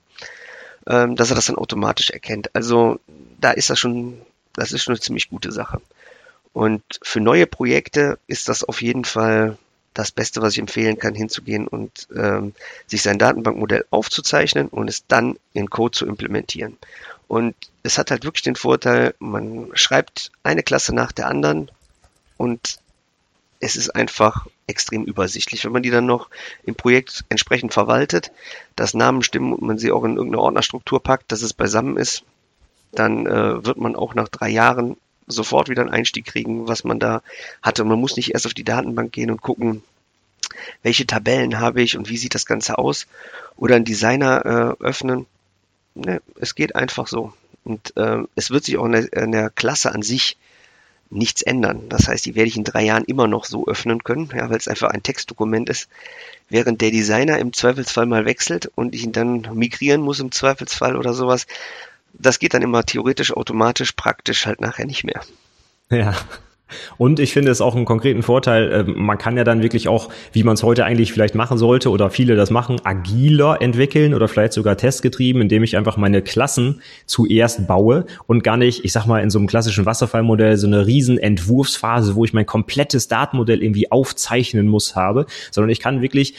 ähm, 0.87 1.15
dass 1.15 1.29
er 1.29 1.35
das 1.35 1.45
dann 1.45 1.57
automatisch 1.57 2.09
erkennt. 2.09 2.53
Also 2.55 2.99
da 3.39 3.51
ist 3.51 3.69
das 3.69 3.79
schon, 3.79 4.21
das 4.53 4.71
ist 4.71 4.83
schon 4.83 4.93
eine 4.93 5.01
ziemlich 5.01 5.29
gute 5.29 5.51
Sache. 5.51 5.81
Und 6.53 6.83
für 7.01 7.21
neue 7.21 7.47
Projekte 7.47 8.19
ist 8.27 8.49
das 8.49 8.63
auf 8.63 8.81
jeden 8.81 9.05
Fall 9.05 9.57
das 9.93 10.11
Beste, 10.11 10.41
was 10.41 10.53
ich 10.53 10.59
empfehlen 10.59 10.97
kann, 10.97 11.15
hinzugehen 11.15 11.67
und 11.67 12.07
ähm, 12.15 12.53
sich 12.87 13.01
sein 13.01 13.19
Datenbankmodell 13.19 13.85
aufzuzeichnen 13.89 14.67
und 14.67 14.89
es 14.89 15.05
dann 15.07 15.37
in 15.53 15.69
Code 15.69 15.97
zu 15.97 16.05
implementieren. 16.05 16.77
Und 17.27 17.55
es 17.83 17.97
hat 17.97 18.11
halt 18.11 18.23
wirklich 18.23 18.43
den 18.43 18.55
Vorteil, 18.55 19.15
man 19.19 19.69
schreibt 19.73 20.31
eine 20.43 20.63
Klasse 20.63 20.93
nach 20.93 21.11
der 21.11 21.27
anderen 21.27 21.71
und 22.37 22.79
es 23.59 23.75
ist 23.75 23.91
einfach 23.91 24.47
extrem 24.67 25.03
übersichtlich. 25.03 25.63
Wenn 25.63 25.71
man 25.71 25.83
die 25.83 25.91
dann 25.91 26.05
noch 26.05 26.29
im 26.63 26.75
Projekt 26.75 27.23
entsprechend 27.29 27.73
verwaltet, 27.73 28.31
dass 28.75 28.93
Namen 28.93 29.21
stimmen 29.21 29.53
und 29.53 29.61
man 29.61 29.77
sie 29.77 29.91
auch 29.91 30.03
in 30.03 30.17
irgendeine 30.17 30.41
Ordnerstruktur 30.41 31.01
packt, 31.01 31.31
dass 31.31 31.41
es 31.41 31.53
beisammen 31.53 31.97
ist, 31.97 32.23
dann 32.91 33.25
äh, 33.27 33.65
wird 33.65 33.77
man 33.77 33.95
auch 33.95 34.15
nach 34.15 34.27
drei 34.27 34.49
Jahren 34.49 34.97
sofort 35.27 35.69
wieder 35.69 35.81
einen 35.81 35.91
Einstieg 35.91 36.25
kriegen, 36.25 36.67
was 36.67 36.83
man 36.83 36.99
da 36.99 37.21
hatte. 37.61 37.83
Und 37.83 37.89
man 37.89 37.99
muss 37.99 38.15
nicht 38.15 38.33
erst 38.33 38.45
auf 38.45 38.53
die 38.53 38.63
Datenbank 38.63 39.11
gehen 39.11 39.31
und 39.31 39.41
gucken, 39.41 39.83
welche 40.83 41.07
Tabellen 41.07 41.59
habe 41.59 41.81
ich 41.81 41.97
und 41.97 42.09
wie 42.09 42.17
sieht 42.17 42.35
das 42.35 42.45
Ganze 42.45 42.77
aus 42.77 43.07
oder 43.55 43.75
einen 43.75 43.85
Designer 43.85 44.77
äh, 44.81 44.83
öffnen. 44.83 45.25
Ne, 45.95 46.21
es 46.39 46.55
geht 46.55 46.75
einfach 46.75 47.07
so. 47.07 47.33
Und 47.63 47.95
äh, 47.97 48.23
es 48.35 48.49
wird 48.49 48.65
sich 48.65 48.77
auch 48.77 48.85
in 48.85 48.93
der, 48.93 49.13
in 49.13 49.31
der, 49.31 49.49
Klasse 49.49 49.93
an 49.93 50.01
sich 50.01 50.37
nichts 51.09 51.41
ändern. 51.41 51.89
Das 51.89 52.07
heißt, 52.07 52.25
die 52.25 52.35
werde 52.35 52.47
ich 52.47 52.57
in 52.57 52.63
drei 52.63 52.83
Jahren 52.83 53.03
immer 53.03 53.27
noch 53.27 53.45
so 53.45 53.67
öffnen 53.67 54.03
können, 54.03 54.29
ja, 54.33 54.49
weil 54.49 54.57
es 54.57 54.69
einfach 54.69 54.89
ein 54.89 55.03
Textdokument 55.03 55.69
ist. 55.69 55.89
Während 56.49 56.81
der 56.81 56.91
Designer 56.91 57.37
im 57.37 57.53
Zweifelsfall 57.53 58.05
mal 58.05 58.25
wechselt 58.25 58.71
und 58.75 58.95
ich 58.95 59.03
ihn 59.03 59.11
dann 59.11 59.41
migrieren 59.53 60.01
muss 60.01 60.19
im 60.19 60.31
Zweifelsfall 60.31 60.95
oder 60.95 61.13
sowas, 61.13 61.47
das 62.13 62.39
geht 62.39 62.53
dann 62.53 62.61
immer 62.61 62.83
theoretisch, 62.83 63.35
automatisch, 63.35 63.93
praktisch 63.93 64.45
halt 64.45 64.61
nachher 64.61 64.85
nicht 64.85 65.03
mehr. 65.03 65.21
Ja, 65.89 66.15
und 66.97 67.19
ich 67.19 67.33
finde 67.33 67.51
es 67.51 67.61
auch 67.61 67.75
einen 67.75 67.85
konkreten 67.85 68.23
Vorteil, 68.23 68.71
äh, 68.71 68.83
man 68.83 69.17
kann 69.17 69.37
ja 69.37 69.43
dann 69.43 69.61
wirklich 69.61 69.87
auch, 69.87 70.09
wie 70.31 70.43
man 70.43 70.53
es 70.55 70.63
heute 70.63 70.85
eigentlich 70.85 71.13
vielleicht 71.13 71.35
machen 71.35 71.57
sollte 71.57 71.89
oder 71.89 72.09
viele 72.09 72.35
das 72.35 72.49
machen, 72.49 72.81
agiler 72.83 73.61
entwickeln 73.61 74.13
oder 74.13 74.27
vielleicht 74.27 74.53
sogar 74.53 74.77
testgetrieben, 74.77 75.41
indem 75.41 75.63
ich 75.63 75.77
einfach 75.77 75.97
meine 75.97 76.21
Klassen 76.21 76.81
zuerst 77.05 77.67
baue 77.67 78.05
und 78.27 78.43
gar 78.43 78.57
nicht, 78.57 78.85
ich 78.85 78.91
sag 78.91 79.05
mal, 79.05 79.21
in 79.21 79.29
so 79.29 79.39
einem 79.39 79.47
klassischen 79.47 79.85
Wasserfallmodell 79.85 80.57
so 80.57 80.67
eine 80.67 80.85
riesen 80.85 81.17
Entwurfsphase, 81.17 82.15
wo 82.15 82.25
ich 82.25 82.33
mein 82.33 82.45
komplettes 82.45 83.07
Datenmodell 83.07 83.61
irgendwie 83.61 83.91
aufzeichnen 83.91 84.67
muss 84.67 84.95
habe, 84.95 85.25
sondern 85.51 85.69
ich 85.69 85.79
kann 85.79 86.01
wirklich 86.01 86.35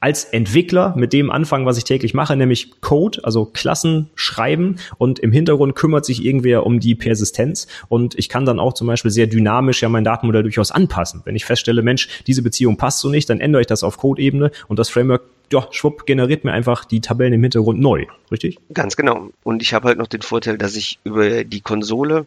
als 0.00 0.24
Entwickler 0.24 0.94
mit 0.96 1.12
dem 1.12 1.30
anfangen, 1.30 1.64
was 1.64 1.78
ich 1.78 1.84
täglich 1.84 2.12
mache, 2.12 2.36
nämlich 2.36 2.80
Code, 2.80 3.20
also 3.22 3.44
Klassen 3.44 4.10
schreiben 4.14 4.76
und 4.98 5.18
im 5.20 5.30
Hintergrund 5.30 5.76
kümmert 5.76 6.04
sich 6.04 6.24
irgendwer 6.24 6.66
um 6.66 6.80
die 6.80 6.94
Persistenz 6.94 7.68
und 7.88 8.18
ich 8.18 8.28
kann 8.28 8.44
dann 8.44 8.58
auch 8.58 8.72
zum 8.72 8.88
Beispiel 8.88 9.10
sehr 9.10 9.26
dynamisch 9.26 9.82
ja 9.82 9.88
mein 9.88 10.04
Datenmodell 10.04 10.42
durchaus 10.42 10.72
anpassen. 10.72 11.22
Wenn 11.24 11.36
ich 11.36 11.44
feststelle, 11.44 11.82
Mensch, 11.82 12.08
diese 12.26 12.42
Beziehung 12.42 12.76
passt 12.76 13.00
so 13.00 13.08
nicht, 13.08 13.30
dann 13.30 13.40
ändere 13.40 13.60
ich 13.60 13.66
das 13.68 13.84
auf 13.84 13.98
Code-Ebene 13.98 14.50
und 14.68 14.78
das 14.78 14.90
Framework 14.90 15.22
ja, 15.52 15.68
schwupp, 15.70 16.06
generiert 16.06 16.44
mir 16.44 16.52
einfach 16.52 16.84
die 16.84 17.00
Tabellen 17.00 17.34
im 17.34 17.42
Hintergrund 17.42 17.78
neu, 17.78 18.06
richtig? 18.32 18.58
Ganz 18.74 18.96
genau. 18.96 19.30
Und 19.44 19.62
ich 19.62 19.74
habe 19.74 19.86
halt 19.86 19.98
noch 19.98 20.08
den 20.08 20.22
Vorteil, 20.22 20.58
dass 20.58 20.74
ich 20.74 20.98
über 21.04 21.44
die 21.44 21.60
Konsole 21.60 22.26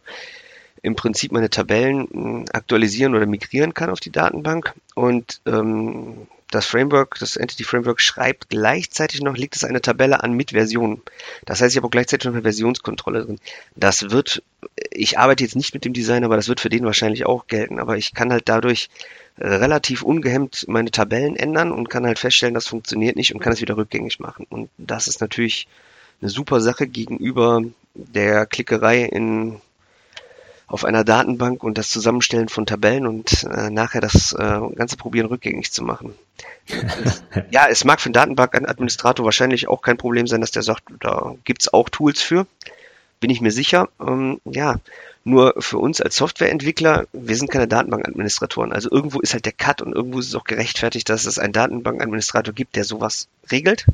im 0.82 0.96
Prinzip 0.96 1.32
meine 1.32 1.50
Tabellen 1.50 2.08
hm, 2.10 2.44
aktualisieren 2.54 3.14
oder 3.14 3.26
migrieren 3.26 3.74
kann 3.74 3.90
auf 3.90 4.00
die 4.00 4.10
Datenbank 4.10 4.72
und 4.94 5.42
ähm, 5.44 6.26
das 6.50 6.66
Framework, 6.66 7.16
das 7.20 7.36
Entity 7.36 7.64
Framework 7.64 8.00
schreibt 8.00 8.48
gleichzeitig 8.48 9.22
noch, 9.22 9.36
legt 9.36 9.56
es 9.56 9.64
eine 9.64 9.80
Tabelle 9.80 10.22
an 10.22 10.32
mit 10.32 10.50
Versionen. 10.50 11.02
Das 11.44 11.60
heißt, 11.60 11.72
ich 11.72 11.76
habe 11.76 11.86
auch 11.86 11.92
gleichzeitig 11.92 12.26
noch 12.26 12.34
eine 12.34 12.42
Versionskontrolle 12.42 13.24
drin. 13.24 13.38
Das 13.76 14.10
wird, 14.10 14.42
ich 14.90 15.18
arbeite 15.18 15.44
jetzt 15.44 15.56
nicht 15.56 15.74
mit 15.74 15.84
dem 15.84 15.92
Design, 15.92 16.24
aber 16.24 16.36
das 16.36 16.48
wird 16.48 16.60
für 16.60 16.68
den 16.68 16.84
wahrscheinlich 16.84 17.24
auch 17.24 17.46
gelten. 17.46 17.78
Aber 17.78 17.96
ich 17.96 18.14
kann 18.14 18.32
halt 18.32 18.48
dadurch 18.48 18.90
äh, 19.36 19.46
relativ 19.46 20.02
ungehemmt 20.02 20.66
meine 20.68 20.90
Tabellen 20.90 21.36
ändern 21.36 21.70
und 21.70 21.88
kann 21.88 22.06
halt 22.06 22.18
feststellen, 22.18 22.54
das 22.54 22.66
funktioniert 22.66 23.16
nicht 23.16 23.32
und 23.34 23.40
kann 23.40 23.52
es 23.52 23.60
wieder 23.60 23.76
rückgängig 23.76 24.18
machen. 24.18 24.46
Und 24.50 24.70
das 24.76 25.06
ist 25.06 25.20
natürlich 25.20 25.68
eine 26.20 26.30
super 26.30 26.60
Sache 26.60 26.86
gegenüber 26.86 27.62
der 27.94 28.46
Klickerei 28.46 29.04
in 29.04 29.60
auf 30.70 30.84
einer 30.84 31.02
Datenbank 31.02 31.64
und 31.64 31.78
das 31.78 31.90
Zusammenstellen 31.90 32.48
von 32.48 32.64
Tabellen 32.64 33.06
und 33.06 33.42
äh, 33.42 33.70
nachher 33.70 34.00
das 34.00 34.32
äh, 34.32 34.60
Ganze 34.76 34.96
probieren 34.96 35.26
rückgängig 35.26 35.72
zu 35.72 35.82
machen. 35.82 36.14
ja, 37.50 37.66
es 37.68 37.84
mag 37.84 38.00
für 38.00 38.06
einen 38.06 38.14
Datenbankadministrator 38.14 39.24
wahrscheinlich 39.24 39.66
auch 39.66 39.82
kein 39.82 39.96
Problem 39.96 40.28
sein, 40.28 40.40
dass 40.40 40.52
der 40.52 40.62
sagt, 40.62 40.84
da 41.00 41.34
gibt's 41.44 41.72
auch 41.72 41.88
Tools 41.88 42.22
für, 42.22 42.46
bin 43.18 43.30
ich 43.30 43.40
mir 43.40 43.50
sicher. 43.50 43.88
Ähm, 44.00 44.40
ja, 44.44 44.76
nur 45.24 45.54
für 45.58 45.78
uns 45.78 46.00
als 46.00 46.14
Softwareentwickler, 46.14 47.06
wir 47.12 47.36
sind 47.36 47.50
keine 47.50 47.66
Datenbankadministratoren. 47.66 48.72
Also 48.72 48.92
irgendwo 48.92 49.18
ist 49.20 49.32
halt 49.34 49.46
der 49.46 49.52
Cut 49.52 49.82
und 49.82 49.92
irgendwo 49.92 50.20
ist 50.20 50.28
es 50.28 50.34
auch 50.36 50.44
gerechtfertigt, 50.44 51.08
dass 51.08 51.26
es 51.26 51.40
einen 51.40 51.52
Datenbankadministrator 51.52 52.54
gibt, 52.54 52.76
der 52.76 52.84
sowas 52.84 53.26
regelt. 53.50 53.86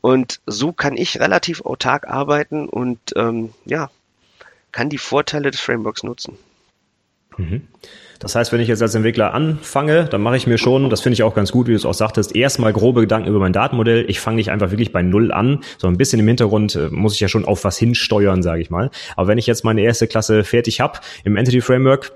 Und 0.00 0.40
so 0.44 0.72
kann 0.72 0.96
ich 0.96 1.20
relativ 1.20 1.64
autark 1.64 2.08
arbeiten 2.08 2.68
und 2.68 2.98
ähm, 3.14 3.54
ja, 3.64 3.90
kann 4.74 4.88
die 4.88 4.98
Vorteile 4.98 5.50
des 5.50 5.60
Frameworks 5.60 6.02
nutzen. 6.02 6.36
Mhm. 7.36 7.62
Das 8.18 8.34
heißt, 8.34 8.52
wenn 8.52 8.60
ich 8.60 8.68
jetzt 8.68 8.82
als 8.82 8.94
Entwickler 8.94 9.34
anfange, 9.34 10.04
dann 10.04 10.22
mache 10.22 10.36
ich 10.36 10.46
mir 10.46 10.58
schon, 10.58 10.88
das 10.88 11.00
finde 11.00 11.14
ich 11.14 11.22
auch 11.22 11.34
ganz 11.34 11.52
gut, 11.52 11.66
wie 11.66 11.72
du 11.72 11.76
es 11.76 11.84
auch 11.84 11.94
sagtest, 11.94 12.34
erstmal 12.34 12.72
grobe 12.72 13.02
Gedanken 13.02 13.28
über 13.28 13.38
mein 13.38 13.52
Datenmodell. 13.52 14.04
Ich 14.08 14.20
fange 14.20 14.36
nicht 14.36 14.50
einfach 14.50 14.70
wirklich 14.70 14.92
bei 14.92 15.02
Null 15.02 15.32
an, 15.32 15.60
sondern 15.78 15.94
ein 15.94 15.98
bisschen 15.98 16.20
im 16.20 16.28
Hintergrund 16.28 16.74
äh, 16.74 16.88
muss 16.90 17.14
ich 17.14 17.20
ja 17.20 17.28
schon 17.28 17.44
auf 17.44 17.64
was 17.64 17.76
hinsteuern, 17.76 18.42
sage 18.42 18.62
ich 18.62 18.70
mal. 18.70 18.90
Aber 19.16 19.28
wenn 19.28 19.38
ich 19.38 19.46
jetzt 19.46 19.64
meine 19.64 19.82
erste 19.82 20.06
Klasse 20.06 20.42
fertig 20.42 20.80
habe 20.80 21.00
im 21.24 21.36
Entity 21.36 21.60
Framework, 21.60 22.12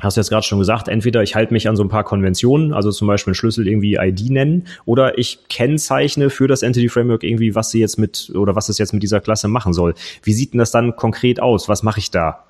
hast 0.00 0.16
du 0.16 0.20
jetzt 0.20 0.30
gerade 0.30 0.46
schon 0.46 0.58
gesagt, 0.58 0.88
entweder 0.88 1.22
ich 1.22 1.34
halte 1.34 1.52
mich 1.52 1.68
an 1.68 1.76
so 1.76 1.82
ein 1.82 1.88
paar 1.88 2.04
Konventionen, 2.04 2.72
also 2.72 2.90
zum 2.90 3.06
Beispiel 3.08 3.32
einen 3.32 3.36
Schlüssel 3.36 3.66
irgendwie 3.66 3.96
ID 3.96 4.30
nennen, 4.30 4.66
oder 4.84 5.18
ich 5.18 5.40
kennzeichne 5.48 6.30
für 6.30 6.48
das 6.48 6.62
Entity 6.62 6.88
Framework 6.88 7.24
irgendwie, 7.24 7.54
was 7.54 7.70
sie 7.70 7.80
jetzt 7.80 7.98
mit 7.98 8.30
oder 8.34 8.54
was 8.54 8.68
es 8.68 8.78
jetzt 8.78 8.92
mit 8.92 9.02
dieser 9.02 9.20
Klasse 9.20 9.48
machen 9.48 9.72
soll. 9.72 9.94
Wie 10.22 10.32
sieht 10.32 10.52
denn 10.52 10.58
das 10.58 10.70
dann 10.70 10.96
konkret 10.96 11.40
aus? 11.40 11.68
Was 11.68 11.82
mache 11.82 12.00
ich 12.00 12.10
da? 12.10 12.44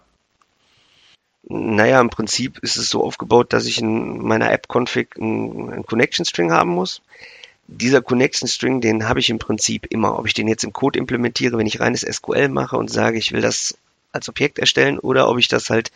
Naja, 1.50 2.00
im 2.00 2.10
Prinzip 2.10 2.58
ist 2.58 2.76
es 2.76 2.90
so 2.90 3.02
aufgebaut, 3.02 3.54
dass 3.54 3.64
ich 3.64 3.80
in 3.80 4.22
meiner 4.22 4.52
App-Config 4.52 5.16
einen, 5.16 5.82
Connection 5.86 6.26
String 6.26 6.52
haben 6.52 6.70
muss. 6.70 7.00
Dieser 7.68 8.02
Connection 8.02 8.48
String, 8.48 8.82
den 8.82 9.08
habe 9.08 9.20
ich 9.20 9.30
im 9.30 9.38
Prinzip 9.38 9.86
immer. 9.88 10.18
Ob 10.18 10.26
ich 10.26 10.34
den 10.34 10.48
jetzt 10.48 10.64
im 10.64 10.74
Code 10.74 10.98
implementiere, 10.98 11.56
wenn 11.56 11.66
ich 11.66 11.80
reines 11.80 12.02
SQL 12.02 12.48
mache 12.48 12.76
und 12.76 12.90
sage, 12.90 13.16
ich 13.16 13.32
will 13.32 13.40
das 13.40 13.78
als 14.12 14.28
Objekt 14.28 14.58
erstellen, 14.58 14.98
oder 14.98 15.28
ob 15.28 15.38
ich 15.38 15.48
das 15.48 15.70
halt 15.70 15.90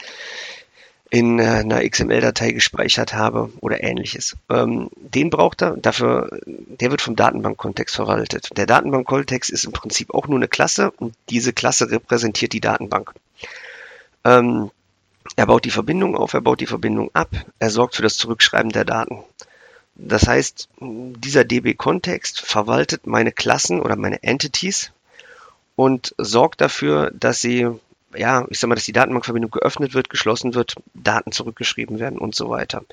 in 1.12 1.38
äh, 1.38 1.42
einer 1.42 1.86
XML-Datei 1.86 2.52
gespeichert 2.52 3.12
habe 3.12 3.52
oder 3.60 3.84
ähnliches. 3.84 4.34
Ähm, 4.48 4.88
den 4.96 5.28
braucht 5.28 5.60
er, 5.60 5.76
dafür, 5.76 6.40
der 6.46 6.90
wird 6.90 7.02
vom 7.02 7.16
Datenbankkontext 7.16 7.94
verwaltet. 7.94 8.48
Der 8.56 8.64
Datenbankkontext 8.64 9.50
ist 9.50 9.64
im 9.64 9.72
Prinzip 9.72 10.14
auch 10.14 10.26
nur 10.26 10.38
eine 10.38 10.48
Klasse 10.48 10.90
und 10.90 11.14
diese 11.28 11.52
Klasse 11.52 11.90
repräsentiert 11.90 12.54
die 12.54 12.62
Datenbank. 12.62 13.12
Ähm, 14.24 14.70
er 15.36 15.46
baut 15.46 15.66
die 15.66 15.70
Verbindung 15.70 16.16
auf, 16.16 16.32
er 16.32 16.40
baut 16.40 16.60
die 16.60 16.66
Verbindung 16.66 17.10
ab, 17.12 17.28
er 17.58 17.68
sorgt 17.68 17.96
für 17.96 18.02
das 18.02 18.16
Zurückschreiben 18.16 18.72
der 18.72 18.86
Daten. 18.86 19.18
Das 19.94 20.26
heißt, 20.26 20.70
dieser 20.80 21.44
DB-Kontext 21.44 22.40
verwaltet 22.40 23.06
meine 23.06 23.32
Klassen 23.32 23.82
oder 23.82 23.96
meine 23.96 24.22
Entities 24.22 24.92
und 25.76 26.14
sorgt 26.16 26.62
dafür, 26.62 27.10
dass 27.10 27.42
sie 27.42 27.68
ja, 28.16 28.46
ich 28.50 28.58
sag 28.58 28.68
mal, 28.68 28.74
dass 28.74 28.84
die 28.84 28.92
Datenbankverbindung 28.92 29.50
geöffnet 29.50 29.94
wird, 29.94 30.10
geschlossen 30.10 30.54
wird, 30.54 30.74
Daten 30.94 31.32
zurückgeschrieben 31.32 31.98
werden 31.98 32.18
und 32.18 32.34
so 32.34 32.50
weiter. 32.50 32.84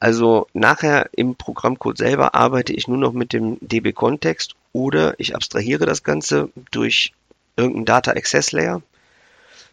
Also 0.00 0.48
nachher 0.52 1.08
im 1.12 1.36
Programmcode 1.36 1.98
selber 1.98 2.34
arbeite 2.34 2.72
ich 2.72 2.88
nur 2.88 2.98
noch 2.98 3.12
mit 3.12 3.32
dem 3.32 3.58
DB-Kontext 3.60 4.54
oder 4.72 5.18
ich 5.18 5.34
abstrahiere 5.34 5.86
das 5.86 6.02
Ganze 6.02 6.50
durch 6.70 7.12
irgendeinen 7.56 7.86
Data 7.86 8.10
Access 8.12 8.52
Layer, 8.52 8.82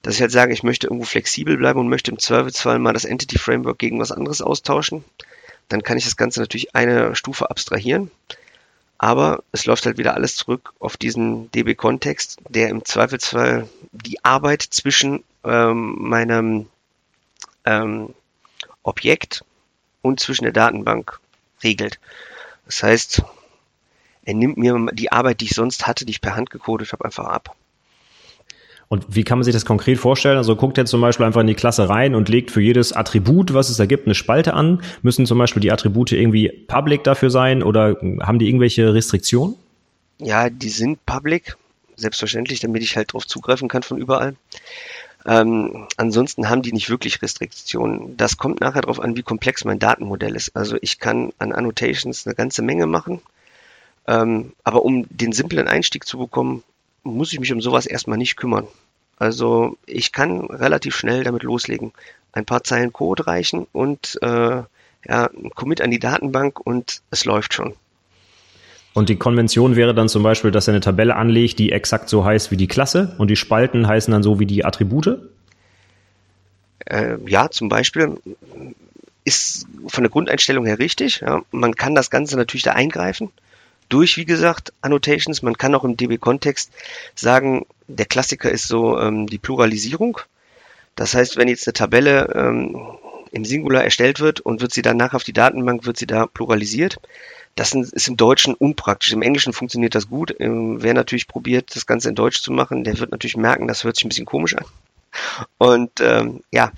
dass 0.04 0.15
ich 0.15 0.21
halt 0.21 0.32
sage, 0.32 0.54
ich 0.54 0.63
möchte 0.63 0.88
irgendwo 0.88 1.06
flexibel 1.06 1.58
bleiben 1.58 1.80
und 1.80 1.89
möchte 1.89 2.12
im 2.12 2.19
Zweifelsfall 2.19 2.80
mal 2.80 2.93
das 2.93 3.06
Entity 3.06 3.38
Framework 3.38 3.80
gegen 3.80 3.99
was 3.99 4.12
anderes 4.12 4.41
austauschen. 4.41 5.04
Dann 5.67 5.84
kann 5.84 5.97
ich 5.97 6.06
das 6.06 6.17
Ganze 6.17 6.39
natürlich 6.39 6.75
eine 6.75 7.15
Stufe 7.15 7.49
abstrahieren 7.49 8.12
aber 9.01 9.43
es 9.51 9.65
läuft 9.65 9.87
halt 9.87 9.97
wieder 9.97 10.13
alles 10.13 10.35
zurück 10.35 10.73
auf 10.79 10.95
diesen 10.95 11.49
DB-Kontext, 11.53 12.37
der 12.49 12.69
im 12.69 12.85
Zweifelsfall 12.85 13.67
die 13.91 14.23
Arbeit 14.23 14.61
zwischen 14.61 15.23
ähm, 15.43 15.95
meinem 15.97 16.67
ähm, 17.65 18.13
Objekt 18.83 19.43
und 20.03 20.19
zwischen 20.19 20.43
der 20.43 20.53
Datenbank 20.53 21.19
regelt. 21.63 21.99
Das 22.67 22.83
heißt, 22.83 23.23
er 24.23 24.33
nimmt 24.35 24.57
mir 24.57 24.77
die 24.93 25.11
Arbeit, 25.11 25.41
die 25.41 25.45
ich 25.45 25.55
sonst 25.55 25.87
hatte, 25.87 26.05
die 26.05 26.11
ich 26.11 26.21
per 26.21 26.35
Hand 26.35 26.51
gecodet 26.51 26.93
habe, 26.93 27.05
einfach 27.05 27.25
ab. 27.25 27.55
Und 28.91 29.06
wie 29.08 29.23
kann 29.23 29.38
man 29.38 29.45
sich 29.45 29.54
das 29.54 29.63
konkret 29.63 29.99
vorstellen? 29.99 30.36
Also 30.36 30.58
guckt 30.58 30.77
jetzt 30.77 30.89
zum 30.89 30.99
Beispiel 30.99 31.25
einfach 31.25 31.39
in 31.39 31.47
die 31.47 31.54
Klasse 31.54 31.88
rein 31.88 32.13
und 32.13 32.27
legt 32.27 32.51
für 32.51 32.60
jedes 32.60 32.91
Attribut, 32.91 33.54
was 33.54 33.69
es 33.69 33.77
da 33.77 33.86
gibt, 33.86 34.06
eine 34.06 34.15
Spalte 34.15 34.54
an. 34.54 34.82
Müssen 35.01 35.25
zum 35.25 35.38
Beispiel 35.38 35.62
die 35.62 35.71
Attribute 35.71 36.12
irgendwie 36.12 36.49
public 36.67 37.06
dafür 37.06 37.30
sein 37.30 37.63
oder 37.63 37.95
haben 38.19 38.38
die 38.38 38.49
irgendwelche 38.49 38.93
Restriktionen? 38.93 39.56
Ja, 40.17 40.49
die 40.49 40.67
sind 40.67 41.06
public, 41.06 41.56
selbstverständlich, 41.95 42.60
damit 42.60 42.84
ich 42.84 42.97
halt 42.97 43.13
drauf 43.13 43.25
zugreifen 43.25 43.69
kann 43.69 43.82
von 43.82 43.97
überall. 43.97 44.36
Ähm, 45.25 45.88
ansonsten 45.95 46.49
haben 46.49 46.62
die 46.62 46.73
nicht 46.73 46.89
wirklich 46.89 47.21
Restriktionen. 47.21 48.17
Das 48.17 48.36
kommt 48.36 48.60
nachher 48.60 48.82
darauf 48.82 48.99
an, 48.99 49.15
wie 49.15 49.23
komplex 49.23 49.63
mein 49.63 49.80
Datenmodell 49.80 50.36
ist. 50.36 50.54
Also 50.54 50.75
ich 50.82 50.99
kann 50.99 51.32
an 51.38 51.54
Annotations 51.54 52.27
eine 52.27 52.36
ganze 52.36 52.62
Menge 52.62 52.88
machen, 52.88 53.21
ähm, 54.06 54.51
aber 54.65 54.84
um 54.84 55.06
den 55.10 55.32
simplen 55.32 55.69
Einstieg 55.69 56.06
zu 56.06 56.17
bekommen, 56.17 56.65
muss 57.03 57.33
ich 57.33 57.39
mich 57.39 57.51
um 57.51 57.61
sowas 57.61 57.85
erstmal 57.85 58.17
nicht 58.17 58.37
kümmern. 58.37 58.67
Also 59.17 59.77
ich 59.85 60.11
kann 60.11 60.45
relativ 60.45 60.95
schnell 60.95 61.23
damit 61.23 61.43
loslegen. 61.43 61.91
Ein 62.33 62.45
paar 62.45 62.63
Zeilen 62.63 62.91
Code 62.93 63.27
reichen 63.27 63.67
und 63.71 64.17
äh, 64.21 64.27
ja, 64.27 64.67
ein 65.07 65.51
Commit 65.53 65.81
an 65.81 65.91
die 65.91 65.99
Datenbank 65.99 66.59
und 66.59 67.01
es 67.11 67.25
läuft 67.25 67.53
schon. 67.53 67.73
Und 68.93 69.09
die 69.09 69.15
Konvention 69.15 69.75
wäre 69.75 69.93
dann 69.93 70.09
zum 70.09 70.23
Beispiel, 70.23 70.51
dass 70.51 70.67
er 70.67 70.73
eine 70.73 70.81
Tabelle 70.81 71.15
anlegt, 71.15 71.59
die 71.59 71.71
exakt 71.71 72.09
so 72.09 72.25
heißt 72.25 72.51
wie 72.51 72.57
die 72.57 72.67
Klasse 72.67 73.15
und 73.17 73.29
die 73.29 73.35
Spalten 73.35 73.87
heißen 73.87 74.11
dann 74.11 74.23
so 74.23 74.39
wie 74.39 74.45
die 74.45 74.65
Attribute? 74.65 75.19
Äh, 76.85 77.17
ja, 77.27 77.49
zum 77.49 77.69
Beispiel 77.69 78.17
ist 79.23 79.67
von 79.87 80.03
der 80.03 80.11
Grundeinstellung 80.11 80.65
her 80.65 80.79
richtig. 80.79 81.21
Ja. 81.21 81.43
Man 81.51 81.75
kann 81.75 81.95
das 81.95 82.09
Ganze 82.09 82.37
natürlich 82.37 82.63
da 82.63 82.73
eingreifen 82.73 83.31
durch, 83.91 84.17
wie 84.17 84.25
gesagt, 84.25 84.73
Annotations. 84.82 85.41
Man 85.41 85.58
kann 85.58 85.75
auch 85.75 85.84
im 85.84 85.97
DB-Kontext 85.97 86.71
sagen, 87.15 87.65
der 87.88 88.06
Klassiker 88.06 88.49
ist 88.49 88.67
so 88.67 88.99
ähm, 88.99 89.27
die 89.27 89.38
Pluralisierung. 89.38 90.19
Das 90.95 91.13
heißt, 91.13 91.38
wenn 91.38 91.47
jetzt 91.47 91.67
eine 91.67 91.73
Tabelle 91.73 92.32
ähm, 92.36 92.97
im 93.32 93.45
Singular 93.45 93.84
erstellt 93.84 94.19
wird 94.19 94.39
und 94.39 94.62
wird 94.62 94.73
sie 94.73 94.82
dann 94.82 94.97
nachher 94.97 95.15
auf 95.15 95.23
die 95.23 95.34
Datenbank, 95.34 95.86
wird 95.86 95.97
sie 95.97 96.08
da 96.08 96.25
pluralisiert. 96.25 96.97
Das 97.56 97.73
ist 97.73 98.08
im 98.08 98.17
Deutschen 98.17 98.54
unpraktisch. 98.54 99.12
Im 99.12 99.21
Englischen 99.21 99.54
funktioniert 99.54 99.95
das 99.95 100.10
gut. 100.10 100.34
Ähm, 100.39 100.82
wer 100.82 100.93
natürlich 100.93 101.27
probiert, 101.27 101.75
das 101.75 101.86
Ganze 101.86 102.10
in 102.10 102.15
Deutsch 102.15 102.41
zu 102.41 102.51
machen, 102.51 102.84
der 102.84 102.99
wird 102.99 103.12
natürlich 103.12 103.38
merken, 103.38 103.67
das 103.67 103.84
hört 103.84 103.95
sich 103.95 104.06
ein 104.06 104.10
bisschen 104.10 104.25
komisch 104.25 104.56
an. 104.56 104.65
Und 105.58 105.99
ähm, 105.99 106.41
ja, 106.51 106.71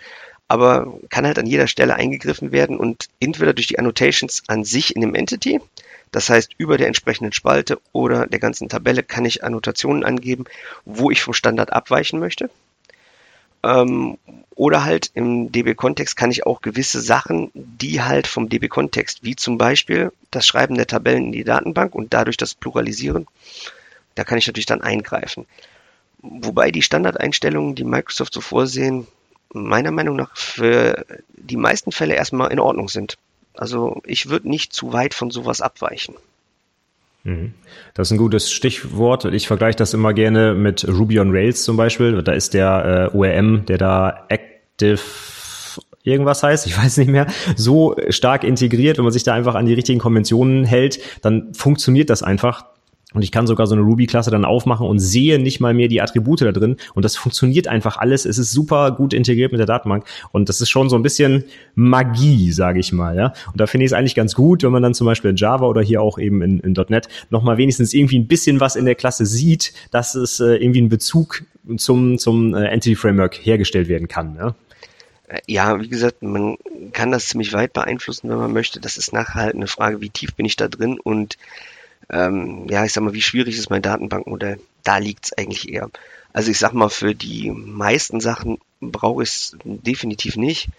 aber 0.48 1.00
kann 1.10 1.26
halt 1.26 1.40
an 1.40 1.46
jeder 1.46 1.68
Stelle 1.68 1.96
eingegriffen 1.96 2.52
werden 2.52 2.78
und 2.78 3.08
entweder 3.20 3.54
durch 3.54 3.68
die 3.68 3.80
Annotations 3.80 4.44
an 4.48 4.64
sich 4.64 4.96
in 4.96 5.02
dem 5.02 5.16
Entity, 5.16 5.62
das 6.14 6.30
heißt 6.30 6.54
über 6.58 6.78
der 6.78 6.88
entsprechenden 6.88 7.34
Spalte 7.34 7.82
oder 7.92 8.28
der 8.28 8.40
ganzen 8.40 8.70
Tabelle 8.70 9.04
kann 9.04 9.26
ich 9.26 9.44
Annotationen 9.44 10.06
angeben, 10.06 10.46
wo 10.86 11.12
ich 11.12 11.22
vom 11.22 11.34
Standard 11.34 11.74
abweichen 11.74 12.20
möchte. 12.20 12.50
Ähm, 13.64 14.18
oder 14.56 14.84
halt 14.84 15.10
im 15.16 15.52
DB-Kontext 15.52 16.16
kann 16.16 16.30
ich 16.30 16.46
auch 16.46 16.62
gewisse 16.62 17.02
Sachen, 17.02 17.50
die 17.56 18.04
halt 18.04 18.28
vom 18.28 18.48
DB-Kontext, 18.48 19.24
wie 19.24 19.36
zum 19.36 19.58
Beispiel 19.58 20.12
das 20.30 20.46
Schreiben 20.46 20.76
der 20.76 20.86
Tabellen 20.86 21.26
in 21.26 21.32
die 21.32 21.44
Datenbank 21.44 21.96
und 21.96 22.14
dadurch 22.14 22.38
das 22.38 22.54
Pluralisieren, 22.54 23.26
da 24.14 24.24
kann 24.24 24.38
ich 24.38 24.46
natürlich 24.46 24.68
dann 24.68 24.82
eingreifen. 24.82 25.48
Wobei 26.20 26.70
die 26.70 26.84
Standardeinstellungen, 26.84 27.74
die 27.74 27.84
Microsoft 27.84 28.34
so 28.34 28.42
vorsehen, 28.42 29.08
meiner 29.52 29.92
Meinung 29.92 30.16
nach 30.16 30.38
für 30.38 31.06
die 31.30 31.58
meisten 31.58 31.92
Fälle 31.92 32.14
erstmal 32.14 32.52
in 32.52 32.60
Ordnung 32.60 32.88
sind. 32.88 33.18
Also 33.54 34.02
ich 34.06 34.30
würde 34.30 34.50
nicht 34.50 34.74
zu 34.74 34.94
weit 34.94 35.14
von 35.14 35.32
sowas 35.32 35.62
abweichen. 35.62 36.16
Mhm. 37.24 37.54
Das 37.94 38.08
ist 38.08 38.12
ein 38.12 38.18
gutes 38.18 38.52
Stichwort. 38.52 39.26
Ich 39.26 39.48
vergleiche 39.48 39.78
das 39.78 39.94
immer 39.94 40.14
gerne 40.14 40.54
mit 40.54 40.88
Ruby 40.88 41.20
on 41.20 41.32
Rails 41.32 41.64
zum 41.64 41.78
Beispiel. 41.78 42.22
Da 42.22 42.34
ist 42.34 42.54
der 42.54 43.12
äh, 43.14 43.18
ORM, 43.18 43.66
der 43.66 43.78
da 43.78 44.26
Active 44.30 45.00
irgendwas 46.04 46.44
heißt, 46.44 46.68
ich 46.68 46.78
weiß 46.84 46.98
nicht 46.98 47.10
mehr, 47.10 47.28
so 47.56 47.96
stark 48.10 48.44
integriert, 48.44 48.98
wenn 48.98 49.06
man 49.06 49.14
sich 49.14 49.24
da 49.24 49.34
einfach 49.34 49.56
an 49.56 49.66
die 49.66 49.74
richtigen 49.74 50.00
Konventionen 50.00 50.66
hält, 50.66 51.00
dann 51.22 51.54
funktioniert 51.54 52.10
das 52.10 52.24
einfach. 52.24 52.66
Und 53.14 53.22
ich 53.22 53.32
kann 53.32 53.48
sogar 53.48 53.68
so 53.68 53.76
eine 53.76 53.84
Ruby-Klasse 53.84 54.32
dann 54.32 54.46
aufmachen 54.46 54.88
und 54.88 55.00
sehe 55.00 55.40
nicht 55.40 55.60
mal 55.60 55.74
mehr 55.74 55.88
die 55.88 56.02
Attribute 56.02 56.42
da 56.42 56.52
drin. 56.52 56.78
Und 56.94 57.06
das 57.06 57.16
funktioniert 57.16 57.68
einfach 57.68 57.98
alles. 57.98 58.26
Es 58.26 58.38
ist 58.38 58.52
super 58.52 58.92
gut 58.92 59.14
integriert 59.14 59.52
mit 59.52 59.60
der 59.60 59.68
Datenbank. 59.68 60.06
Und 60.32 60.50
das 60.50 60.62
ist 60.62 60.70
schon 60.70 60.90
so 60.90 60.96
ein 60.96 61.04
bisschen 61.04 61.44
Magie, 61.76 62.52
sage 62.52 62.80
ich 62.80 62.92
mal. 62.92 63.16
Ja? 63.16 63.34
Und 63.52 63.60
da 63.60 63.68
finde 63.68 63.86
ich 63.86 63.92
es 63.92 63.94
eigentlich 63.94 64.16
ganz 64.16 64.34
gut, 64.34 64.64
wenn 64.64 64.72
man 64.72 64.84
dann 64.84 64.94
zum 64.94 65.06
Beispiel 65.06 65.32
in 65.32 65.36
Java 65.36 65.66
oder 65.66 65.82
hier 65.82 66.02
auch 66.02 66.18
eben 66.18 66.42
in, 66.42 66.60
in 66.60 66.74
.NET 66.90 67.08
nochmal 67.30 67.58
wenigstens 67.58 67.94
irgendwie 67.94 68.20
ein 68.20 68.28
bisschen 68.28 68.60
was 68.60 68.76
in 68.76 68.86
der 68.86 68.96
Klasse 68.96 69.26
sieht, 69.26 69.74
dass 69.92 70.16
es 70.16 70.40
äh, 70.40 70.56
irgendwie 70.56 70.80
einen 70.80 70.90
Bezug 70.90 71.44
zum, 71.78 72.18
zum 72.18 72.54
äh, 72.54 72.66
Entity 72.66 72.96
Framework 72.96 73.36
hergestellt 73.36 73.88
werden 73.88 74.08
kann. 74.08 74.36
Ja? 74.36 74.56
Ja, 75.48 75.80
wie 75.82 75.88
gesagt, 75.88 76.22
man 76.22 76.58
kann 76.92 77.12
das 77.12 77.28
ziemlich 77.28 77.54
weit 77.54 77.74
beeinflussen, 77.74 78.30
wenn 78.30 78.38
man 78.38 78.54
möchte. 78.54 78.80
Das 78.80 78.98
ist 78.98 79.14
nachher 79.14 79.42
halt 79.42 79.56
eine 79.56 79.68
Frage, 79.68 80.02
wie 80.02 80.10
tief 80.10 80.36
bin 80.36 80.46
ich 80.46 80.56
da 80.56 80.68
drin 80.68 81.00
und 81.02 81.38
ähm, 82.10 82.68
ja, 82.70 82.86
ich 82.86 82.94
sag 82.94 83.04
mal, 83.04 83.14
wie 83.14 83.22
schwierig 83.22 83.58
ist 83.58 83.70
mein 83.70 83.82
Datenbankmodell? 83.82 84.60
Da 84.84 84.98
liegt 84.98 85.26
es 85.26 85.38
eigentlich 85.38 85.70
eher. 85.70 85.90
Also 86.34 86.52
ich 86.52 86.60
sag 86.60 86.74
mal, 86.74 86.90
für 86.90 87.14
die 87.14 87.52
meisten 87.52 88.20
Sachen 88.20 88.58
brauche 88.82 89.24
ich 89.24 89.30
es 89.30 89.58
definitiv 89.64 90.36
nicht. 90.36 90.70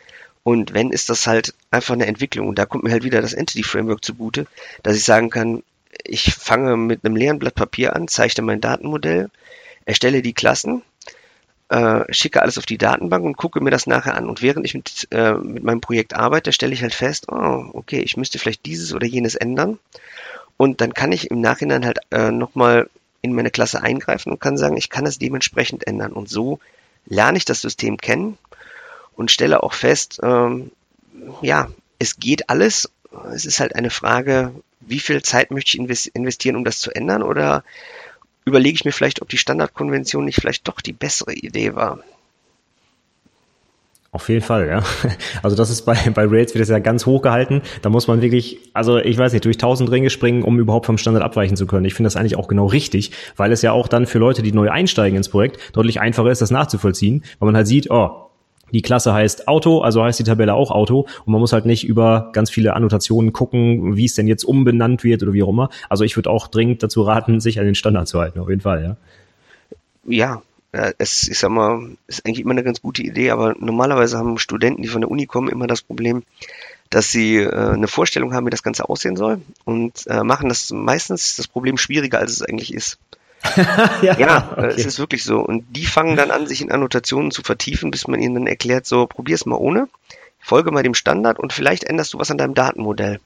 Und 0.43 0.75
wenn, 0.75 0.91
ist 0.91 1.09
das 1.09 1.27
halt 1.27 1.55
einfach 1.71 1.95
eine 1.95 2.07
Entwicklung. 2.07 2.49
Und 2.49 2.59
da 2.59 2.67
kommt 2.67 2.85
mir 2.85 2.91
halt 2.91 3.05
wieder 3.05 3.23
das 3.23 3.33
Entity 3.33 3.63
Framework 3.63 4.05
zugute, 4.05 4.47
dass 4.83 4.97
ich 4.97 5.05
sagen 5.05 5.31
kann, 5.31 5.63
ich 6.03 6.35
fange 6.35 6.77
mit 6.77 7.05
einem 7.05 7.17
leeren 7.17 7.39
Blatt 7.39 7.55
Papier 7.55 7.97
an, 7.97 8.09
zeichne 8.09 8.43
mein 8.43 8.61
Datenmodell, 8.61 9.31
erstelle 9.87 10.23
die 10.23 10.35
Klassen, 10.35 10.83
äh, 11.69 12.05
schicke 12.13 12.43
alles 12.43 12.59
auf 12.59 12.67
die 12.67 12.79
Datenbank 12.79 13.25
und 13.25 13.37
gucke 13.37 13.61
mir 13.63 13.71
das 13.71 13.87
nachher 13.87 14.17
an. 14.17 14.29
Und 14.29 14.43
während 14.43 14.67
ich 14.67 14.75
mit, 14.75 15.09
äh, 15.13 15.33
mit 15.35 15.65
meinem 15.65 15.81
Projekt 15.81 16.15
arbeite, 16.15 16.53
stelle 16.53 16.75
ich 16.75 16.83
halt 16.83 16.95
fest, 16.95 17.27
oh, 17.29 17.71
okay, 17.73 18.01
ich 18.01 18.17
müsste 18.17 18.39
vielleicht 18.39 18.67
dieses 18.67 18.93
oder 18.93 19.07
jenes 19.07 19.35
ändern. 19.35 19.79
Und 20.57 20.81
dann 20.81 20.95
kann 20.95 21.13
ich 21.13 21.31
im 21.31 21.41
Nachhinein 21.41 21.85
halt 21.85 21.99
äh, 22.11 22.31
nochmal 22.31 22.89
in 23.23 23.33
meine 23.33 23.51
Klasse 23.51 23.83
eingreifen 23.83 24.31
und 24.33 24.41
kann 24.41 24.57
sagen, 24.57 24.77
ich 24.77 24.91
kann 24.91 25.07
es 25.07 25.19
dementsprechend 25.19 25.87
ändern. 25.87 26.13
Und 26.13 26.29
so 26.29 26.61
lerne 27.07 27.39
ich 27.39 27.45
das 27.45 27.61
System 27.61 27.97
kennen 27.97 28.39
und 29.17 29.31
stelle 29.31 29.63
auch 29.63 29.73
fest, 29.73 30.21
ähm, 30.23 30.71
ja, 31.43 31.71
es 31.99 32.19
geht 32.19 32.51
alles. 32.51 32.91
Es 33.33 33.45
ist 33.45 33.61
halt 33.61 33.75
eine 33.75 33.91
Frage, 33.91 34.53
wie 34.81 35.01
viel 35.01 35.23
Zeit 35.23 35.51
möchte 35.51 35.77
ich 35.77 36.15
investieren, 36.15 36.57
um 36.57 36.65
das 36.65 36.81
zu 36.81 36.91
ändern? 36.91 37.23
Oder 37.23 37.65
überlege 38.45 38.75
ich 38.75 38.85
mir 38.85 38.93
vielleicht, 38.93 39.23
ob 39.23 39.29
die 39.29 39.39
Standardkonvention 39.39 40.25
nicht 40.25 40.41
vielleicht 40.41 40.69
doch 40.69 40.81
die 40.81 40.93
bessere 40.93 41.33
Idee 41.33 41.75
war? 41.75 42.01
Auf 44.15 44.29
jeden 44.29 44.43
Fall, 44.43 44.69
ja. 44.69 44.85
Also 45.43 45.57
das 45.57 45.71
ist 45.71 45.83
bei, 45.83 45.97
bei 46.15 46.25
Rails 46.25 46.55
wird 46.55 46.63
das 46.63 46.69
ja 46.69 46.79
ganz 46.79 47.05
hoch 47.05 47.21
gehalten. 47.21 47.63
Da 47.83 47.91
muss 47.91 48.07
man 48.07 48.23
wirklich, 48.23 48.61
also 48.73 48.99
ich 48.99 49.19
weiß 49.19 49.33
nicht, 49.33 49.45
durch 49.45 49.59
tausend 49.59 49.91
Ringe 49.91 50.09
springen, 50.09 50.45
um 50.45 50.61
überhaupt 50.61 50.87
vom 50.87 50.99
Standard 50.99 51.25
abweichen 51.25 51.57
zu 51.57 51.67
können. 51.67 51.85
Ich 51.85 51.95
finde 51.95 52.07
das 52.07 52.15
eigentlich 52.15 52.37
auch 52.37 52.47
genau 52.47 52.67
richtig, 52.67 53.11
weil 53.37 53.51
es 53.51 53.61
ja 53.63 53.73
auch 53.73 53.89
dann 53.89 54.07
für 54.07 54.21
Leute, 54.21 54.43
die 54.43 54.53
neu 54.53 54.71
einsteigen 54.71 55.17
ins 55.17 55.29
Projekt, 55.29 55.59
deutlich 55.73 56.01
einfacher 56.01 56.31
ist, 56.31 56.41
das 56.41 56.53
nachzuvollziehen, 56.53 57.25
weil 57.41 57.47
man 57.47 57.57
halt 57.57 57.67
sieht, 57.67 57.91
oh, 57.91 58.29
die 58.73 58.83
Klasse 58.83 59.13
heißt 59.13 59.49
Auto, 59.49 59.81
also 59.81 60.05
heißt 60.05 60.21
die 60.21 60.25
Tabelle 60.25 60.55
auch 60.55 60.71
Auto 60.71 61.09
und 61.25 61.33
man 61.33 61.41
muss 61.41 61.53
halt 61.53 61.67
nicht 61.67 61.85
über 61.85 62.31
ganz 62.33 62.51
viele 62.51 62.75
Annotationen 62.75 63.33
gucken, 63.33 63.97
wie 63.97 64.05
es 64.05 64.15
denn 64.15 64.29
jetzt 64.29 64.45
umbenannt 64.45 65.03
wird 65.03 65.25
oder 65.25 65.33
wie 65.33 65.43
auch 65.43 65.49
immer. 65.49 65.71
Also 65.89 66.05
ich 66.05 66.17
würde 66.17 66.31
auch 66.31 66.47
dringend 66.47 66.85
dazu 66.85 67.03
raten, 67.03 67.41
sich 67.41 67.59
an 67.59 67.65
den 67.65 67.75
Standard 67.75 68.07
zu 68.07 68.21
halten, 68.21 68.39
auf 68.39 68.49
jeden 68.49 68.61
Fall, 68.61 68.85
ja. 68.85 68.97
Ja, 70.07 70.43
es, 70.99 71.29
ich 71.29 71.39
sag 71.39 71.51
mal, 71.51 71.91
ist 72.07 72.27
eigentlich 72.27 72.41
immer 72.41 72.53
eine 72.53 72.65
ganz 72.65 72.81
gute 72.81 73.03
Idee, 73.03 73.31
aber 73.31 73.55
normalerweise 73.59 74.19
haben 74.19 74.39
Studenten, 74.39 74.83
die 74.83 74.89
von 74.89 75.01
der 75.01 75.11
Uni 75.11 75.27
kommen, 75.27 75.49
immer 75.49 75.67
das 75.67 75.83
Problem, 75.83 76.23
dass 76.91 77.11
sie 77.11 77.37
äh, 77.37 77.51
eine 77.51 77.89
Vorstellung 77.89 78.35
haben, 78.35 78.47
wie 78.47 78.51
das 78.51 78.63
Ganze 78.63 78.89
aussehen 78.89 79.17
soll 79.17 79.41
und 79.65 80.07
äh, 80.07 80.23
machen 80.23 80.49
das 80.49 80.71
meistens 80.71 81.37
das 81.37 81.49
Problem 81.49 81.79
schwieriger, 81.79 82.19
als 82.19 82.33
es 82.33 82.43
eigentlich 82.43 82.73
ist. 82.75 82.99
ja, 84.03 84.19
ja 84.19 84.53
okay. 84.53 84.73
es 84.77 84.87
ist 84.87 84.99
wirklich 84.99 85.25
so. 85.25 85.41
Und 85.41 85.65
die 85.71 85.87
fangen 85.87 86.17
dann 86.17 86.31
an, 86.31 86.47
sich 86.47 86.63
in 86.63 86.73
Annotationen 86.73 87.31
zu 87.31 87.43
vertiefen, 87.43 87.91
bis 87.91 88.09
man 88.09 88.21
ihnen 88.21 88.35
dann 88.35 88.47
erklärt, 88.47 88.87
so, 88.87 89.07
probier's 89.07 89.47
mal 89.47 89.57
ohne, 89.57 89.89
folge 90.41 90.71
mal 90.71 90.83
dem 90.83 90.95
Standard 90.95 91.39
und 91.39 91.53
vielleicht 91.53 91.85
änderst 91.85 92.15
du 92.15 92.19
was 92.19 92.31
an 92.31 92.39
deinem 92.39 92.55
Datenmodell. 92.55 93.21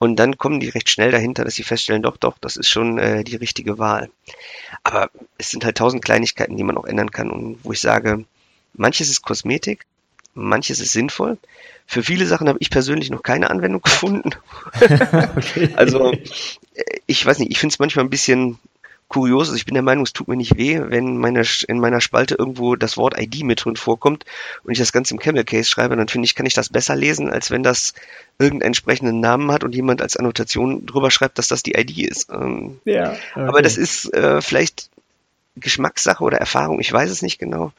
Und 0.00 0.16
dann 0.16 0.38
kommen 0.38 0.60
die 0.60 0.70
recht 0.70 0.88
schnell 0.88 1.10
dahinter, 1.10 1.44
dass 1.44 1.56
sie 1.56 1.62
feststellen, 1.62 2.02
doch, 2.02 2.16
doch, 2.16 2.38
das 2.38 2.56
ist 2.56 2.70
schon 2.70 2.98
äh, 2.98 3.22
die 3.22 3.36
richtige 3.36 3.78
Wahl. 3.78 4.10
Aber 4.82 5.10
es 5.36 5.50
sind 5.50 5.62
halt 5.62 5.76
tausend 5.76 6.02
Kleinigkeiten, 6.02 6.56
die 6.56 6.64
man 6.64 6.78
auch 6.78 6.86
ändern 6.86 7.10
kann 7.10 7.30
und 7.30 7.58
wo 7.64 7.72
ich 7.72 7.82
sage, 7.82 8.24
manches 8.72 9.10
ist 9.10 9.20
Kosmetik, 9.20 9.84
manches 10.32 10.80
ist 10.80 10.92
sinnvoll. 10.92 11.36
Für 11.86 12.02
viele 12.02 12.24
Sachen 12.24 12.48
habe 12.48 12.56
ich 12.62 12.70
persönlich 12.70 13.10
noch 13.10 13.22
keine 13.22 13.50
Anwendung 13.50 13.82
gefunden. 13.84 14.30
okay. 15.36 15.68
Also 15.76 16.14
ich 17.06 17.26
weiß 17.26 17.38
nicht, 17.38 17.50
ich 17.50 17.58
finde 17.58 17.74
es 17.74 17.78
manchmal 17.78 18.06
ein 18.06 18.10
bisschen 18.10 18.58
kurios. 19.10 19.48
Also 19.48 19.56
ich 19.56 19.66
bin 19.66 19.74
der 19.74 19.82
Meinung, 19.82 20.04
es 20.04 20.14
tut 20.14 20.28
mir 20.28 20.36
nicht 20.36 20.56
weh, 20.56 20.80
wenn 20.82 21.18
meine, 21.18 21.42
in 21.68 21.80
meiner 21.80 22.00
Spalte 22.00 22.36
irgendwo 22.36 22.76
das 22.76 22.96
Wort 22.96 23.20
ID 23.20 23.42
mit 23.42 23.62
drin 23.62 23.76
vorkommt 23.76 24.24
und 24.62 24.72
ich 24.72 24.78
das 24.78 24.92
Ganze 24.92 25.12
im 25.12 25.20
Camel 25.20 25.44
Case 25.44 25.68
schreibe, 25.68 25.96
dann 25.96 26.08
finde 26.08 26.24
ich, 26.24 26.34
kann 26.34 26.46
ich 26.46 26.54
das 26.54 26.70
besser 26.70 26.96
lesen, 26.96 27.28
als 27.28 27.50
wenn 27.50 27.62
das 27.62 27.92
irgendeinen 28.38 28.68
entsprechenden 28.68 29.20
Namen 29.20 29.50
hat 29.52 29.64
und 29.64 29.74
jemand 29.74 30.00
als 30.00 30.16
Annotation 30.16 30.86
drüber 30.86 31.10
schreibt, 31.10 31.38
dass 31.38 31.48
das 31.48 31.62
die 31.62 31.72
ID 31.72 31.98
ist. 31.98 32.30
Ähm, 32.30 32.80
ja, 32.84 33.12
okay. 33.12 33.46
Aber 33.48 33.60
das 33.60 33.76
ist 33.76 34.14
äh, 34.14 34.40
vielleicht 34.40 34.88
Geschmackssache 35.56 36.24
oder 36.24 36.38
Erfahrung, 36.38 36.80
ich 36.80 36.92
weiß 36.92 37.10
es 37.10 37.20
nicht 37.20 37.38
genau. 37.38 37.72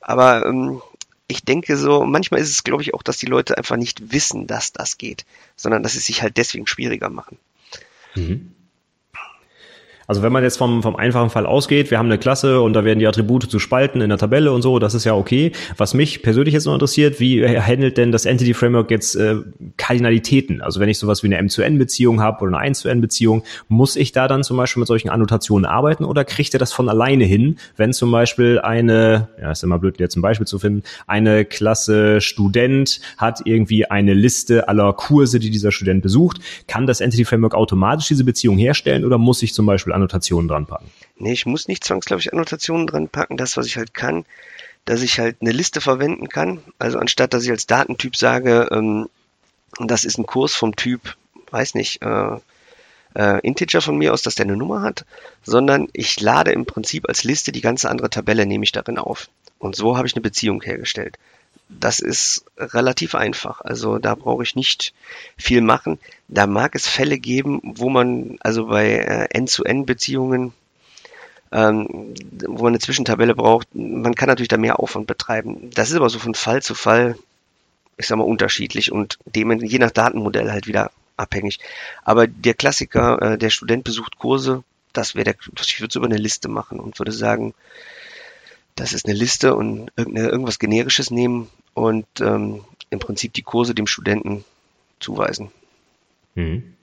Aber 0.00 0.46
ähm, 0.46 0.80
ich 1.28 1.44
denke 1.44 1.76
so, 1.76 2.04
manchmal 2.04 2.40
ist 2.40 2.50
es, 2.50 2.64
glaube 2.64 2.82
ich, 2.82 2.94
auch, 2.94 3.02
dass 3.02 3.18
die 3.18 3.26
Leute 3.26 3.56
einfach 3.56 3.76
nicht 3.76 4.12
wissen, 4.12 4.46
dass 4.46 4.72
das 4.72 4.96
geht, 4.96 5.26
sondern 5.56 5.82
dass 5.82 5.92
sie 5.92 5.98
es 5.98 6.06
sich 6.06 6.22
halt 6.22 6.38
deswegen 6.38 6.66
schwieriger 6.66 7.10
machen. 7.10 7.38
Mhm. 8.16 8.54
Also 10.10 10.22
wenn 10.22 10.32
man 10.32 10.42
jetzt 10.42 10.56
vom, 10.56 10.82
vom 10.82 10.96
einfachen 10.96 11.30
Fall 11.30 11.46
ausgeht, 11.46 11.92
wir 11.92 11.98
haben 11.98 12.06
eine 12.06 12.18
Klasse 12.18 12.62
und 12.62 12.72
da 12.72 12.84
werden 12.84 12.98
die 12.98 13.06
Attribute 13.06 13.48
zu 13.48 13.60
Spalten 13.60 14.00
in 14.00 14.08
der 14.08 14.18
Tabelle 14.18 14.50
und 14.50 14.60
so, 14.60 14.80
das 14.80 14.92
ist 14.92 15.04
ja 15.04 15.14
okay. 15.14 15.52
Was 15.76 15.94
mich 15.94 16.24
persönlich 16.24 16.52
jetzt 16.52 16.64
noch 16.64 16.72
interessiert, 16.72 17.20
wie 17.20 17.46
handelt 17.46 17.96
denn 17.96 18.10
das 18.10 18.26
Entity 18.26 18.52
Framework 18.52 18.90
jetzt 18.90 19.14
äh, 19.14 19.36
Kardinalitäten? 19.76 20.62
Also 20.62 20.80
wenn 20.80 20.88
ich 20.88 20.98
sowas 20.98 21.22
wie 21.22 21.28
eine 21.28 21.36
M-zu-N-Beziehung 21.36 22.20
habe 22.20 22.42
oder 22.44 22.58
eine 22.58 22.72
1-zu-N-Beziehung, 22.72 23.44
muss 23.68 23.94
ich 23.94 24.10
da 24.10 24.26
dann 24.26 24.42
zum 24.42 24.56
Beispiel 24.56 24.80
mit 24.80 24.88
solchen 24.88 25.10
Annotationen 25.10 25.64
arbeiten 25.64 26.04
oder 26.04 26.24
kriegt 26.24 26.54
ihr 26.54 26.58
das 26.58 26.72
von 26.72 26.88
alleine 26.88 27.22
hin, 27.22 27.60
wenn 27.76 27.92
zum 27.92 28.10
Beispiel 28.10 28.58
eine, 28.58 29.28
ja 29.40 29.52
ist 29.52 29.62
immer 29.62 29.78
blöd 29.78 30.00
jetzt 30.00 30.16
ein 30.16 30.22
Beispiel 30.22 30.48
zu 30.48 30.58
finden, 30.58 30.82
eine 31.06 31.44
Klasse 31.44 32.20
Student 32.20 33.00
hat 33.16 33.42
irgendwie 33.44 33.88
eine 33.88 34.14
Liste 34.14 34.66
aller 34.66 34.92
Kurse, 34.92 35.38
die 35.38 35.50
dieser 35.50 35.70
Student 35.70 36.02
besucht, 36.02 36.40
kann 36.66 36.88
das 36.88 37.00
Entity 37.00 37.24
Framework 37.24 37.54
automatisch 37.54 38.08
diese 38.08 38.24
Beziehung 38.24 38.58
herstellen 38.58 39.04
oder 39.04 39.16
muss 39.16 39.40
ich 39.44 39.54
zum 39.54 39.66
Beispiel 39.66 39.92
Annotationen 40.00 40.48
dran 40.48 40.66
packen? 40.66 40.90
Nee, 41.16 41.32
ich 41.32 41.46
muss 41.46 41.68
nicht 41.68 41.84
zwangsläufig 41.84 42.32
Annotationen 42.32 42.86
dran 42.86 43.08
packen. 43.08 43.36
Das, 43.36 43.56
was 43.56 43.66
ich 43.66 43.76
halt 43.76 43.94
kann, 43.94 44.24
dass 44.84 45.02
ich 45.02 45.18
halt 45.18 45.36
eine 45.40 45.52
Liste 45.52 45.80
verwenden 45.80 46.28
kann. 46.28 46.62
Also 46.78 46.98
anstatt, 46.98 47.34
dass 47.34 47.44
ich 47.44 47.50
als 47.50 47.66
Datentyp 47.66 48.16
sage, 48.16 48.68
ähm, 48.72 49.08
das 49.78 50.04
ist 50.04 50.18
ein 50.18 50.26
Kurs 50.26 50.54
vom 50.54 50.74
Typ, 50.74 51.16
weiß 51.50 51.74
nicht, 51.74 52.02
äh, 52.02 52.38
äh, 53.14 53.40
Integer 53.40 53.80
von 53.80 53.96
mir 53.96 54.12
aus, 54.12 54.22
dass 54.22 54.34
der 54.34 54.46
eine 54.46 54.56
Nummer 54.56 54.82
hat, 54.82 55.04
sondern 55.42 55.88
ich 55.92 56.20
lade 56.20 56.52
im 56.52 56.66
Prinzip 56.66 57.08
als 57.08 57.24
Liste 57.24 57.52
die 57.52 57.60
ganze 57.60 57.90
andere 57.90 58.10
Tabelle, 58.10 58.46
nehme 58.46 58.64
ich 58.64 58.72
darin 58.72 58.98
auf. 58.98 59.28
Und 59.58 59.76
so 59.76 59.96
habe 59.96 60.06
ich 60.06 60.14
eine 60.14 60.22
Beziehung 60.22 60.62
hergestellt. 60.62 61.18
Das 61.78 62.00
ist 62.00 62.44
relativ 62.58 63.14
einfach. 63.14 63.60
Also 63.60 63.98
da 63.98 64.14
brauche 64.14 64.42
ich 64.42 64.56
nicht 64.56 64.92
viel 65.36 65.60
machen. 65.60 65.98
Da 66.28 66.46
mag 66.46 66.74
es 66.74 66.88
Fälle 66.88 67.18
geben, 67.18 67.60
wo 67.62 67.88
man 67.88 68.38
also 68.40 68.66
bei 68.66 68.90
äh, 68.90 69.28
N-zu-N-Beziehungen, 69.30 70.52
ähm, 71.52 72.14
wo 72.46 72.64
man 72.64 72.72
eine 72.72 72.78
Zwischentabelle 72.78 73.34
braucht, 73.34 73.68
man 73.74 74.14
kann 74.14 74.28
natürlich 74.28 74.48
da 74.48 74.56
mehr 74.56 74.80
Aufwand 74.80 75.06
betreiben. 75.06 75.70
Das 75.74 75.90
ist 75.90 75.96
aber 75.96 76.10
so 76.10 76.18
von 76.18 76.34
Fall 76.34 76.62
zu 76.62 76.74
Fall, 76.74 77.16
ich 77.96 78.06
sag 78.06 78.18
mal, 78.18 78.24
unterschiedlich 78.24 78.92
und 78.92 79.18
dem 79.24 79.50
je 79.60 79.78
nach 79.78 79.90
Datenmodell 79.90 80.50
halt 80.50 80.66
wieder 80.66 80.90
abhängig. 81.16 81.60
Aber 82.02 82.26
der 82.26 82.54
Klassiker, 82.54 83.22
äh, 83.22 83.38
der 83.38 83.50
Student 83.50 83.84
besucht 83.84 84.18
Kurse, 84.18 84.64
das 84.92 85.14
wäre 85.14 85.24
der, 85.24 85.34
ich 85.60 85.80
würde 85.80 85.90
es 85.90 85.96
über 85.96 86.06
eine 86.06 86.16
Liste 86.16 86.48
machen 86.48 86.80
und 86.80 86.98
würde 86.98 87.12
sagen, 87.12 87.54
das 88.74 88.92
ist 88.92 89.06
eine 89.06 89.14
Liste 89.14 89.54
und 89.54 89.90
irgendwas 89.96 90.58
Generisches 90.58 91.10
nehmen 91.10 91.48
und 91.74 92.06
ähm, 92.20 92.60
im 92.90 92.98
Prinzip 92.98 93.32
die 93.32 93.42
Kurse 93.42 93.74
dem 93.74 93.86
Studenten 93.86 94.44
zuweisen. 94.98 95.50
Mhm. 96.34 96.74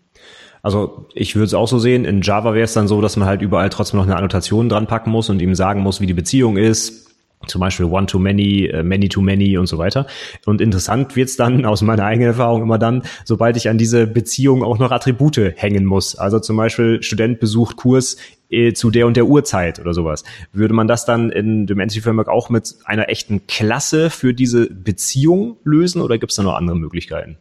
Also 0.63 1.05
ich 1.13 1.35
würde 1.35 1.45
es 1.45 1.53
auch 1.53 1.67
so 1.67 1.79
sehen, 1.79 2.03
in 2.03 2.21
Java 2.21 2.53
wäre 2.53 2.65
es 2.65 2.73
dann 2.73 2.88
so, 2.88 2.99
dass 3.01 3.15
man 3.15 3.27
halt 3.27 3.41
überall 3.41 3.69
trotzdem 3.69 3.99
noch 3.99 4.05
eine 4.05 4.15
Annotation 4.15 4.69
dran 4.69 4.88
packen 4.88 5.11
muss 5.11 5.29
und 5.29 5.41
ihm 5.41 5.55
sagen 5.55 5.81
muss, 5.81 6.01
wie 6.01 6.07
die 6.07 6.13
Beziehung 6.13 6.57
ist, 6.57 7.07
zum 7.45 7.61
Beispiel 7.61 7.85
One-to-Many, 7.85 8.65
äh, 8.65 8.83
Many-to-Many 8.83 9.57
und 9.57 9.67
so 9.67 9.77
weiter. 9.77 10.07
Und 10.45 10.59
interessant 10.59 11.15
wird's 11.15 11.35
dann 11.35 11.65
aus 11.65 11.81
meiner 11.81 12.03
eigenen 12.03 12.29
Erfahrung 12.29 12.63
immer 12.63 12.79
dann, 12.79 13.03
sobald 13.23 13.55
ich 13.57 13.69
an 13.69 13.77
diese 13.77 14.07
Beziehung 14.07 14.63
auch 14.63 14.79
noch 14.79 14.91
Attribute 14.91 15.53
hängen 15.55 15.85
muss. 15.85 16.15
Also 16.15 16.39
zum 16.39 16.57
Beispiel 16.57 17.03
Student 17.03 17.39
besucht 17.39 17.77
Kurs 17.77 18.17
äh, 18.49 18.73
zu 18.73 18.91
der 18.91 19.07
und 19.07 19.17
der 19.17 19.25
Uhrzeit 19.25 19.79
oder 19.79 19.93
sowas. 19.93 20.23
Würde 20.53 20.73
man 20.73 20.87
das 20.87 21.05
dann 21.05 21.29
in 21.31 21.67
dem 21.67 21.79
Entity 21.79 22.01
Framework 22.01 22.27
auch 22.27 22.49
mit 22.49 22.75
einer 22.85 23.09
echten 23.09 23.47
Klasse 23.47 24.09
für 24.09 24.33
diese 24.33 24.67
Beziehung 24.67 25.57
lösen 25.63 26.01
oder 26.01 26.17
gibt's 26.17 26.35
da 26.35 26.43
noch 26.43 26.55
andere 26.55 26.77
Möglichkeiten? 26.77 27.37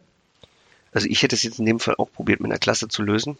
Also 0.91 1.07
ich 1.07 1.21
hätte 1.21 1.35
es 1.35 1.43
jetzt 1.43 1.59
in 1.59 1.65
dem 1.65 1.79
Fall 1.79 1.95
auch 1.97 2.11
probiert, 2.11 2.39
mit 2.39 2.51
einer 2.51 2.59
Klasse 2.59 2.87
zu 2.87 3.03
lösen. 3.03 3.37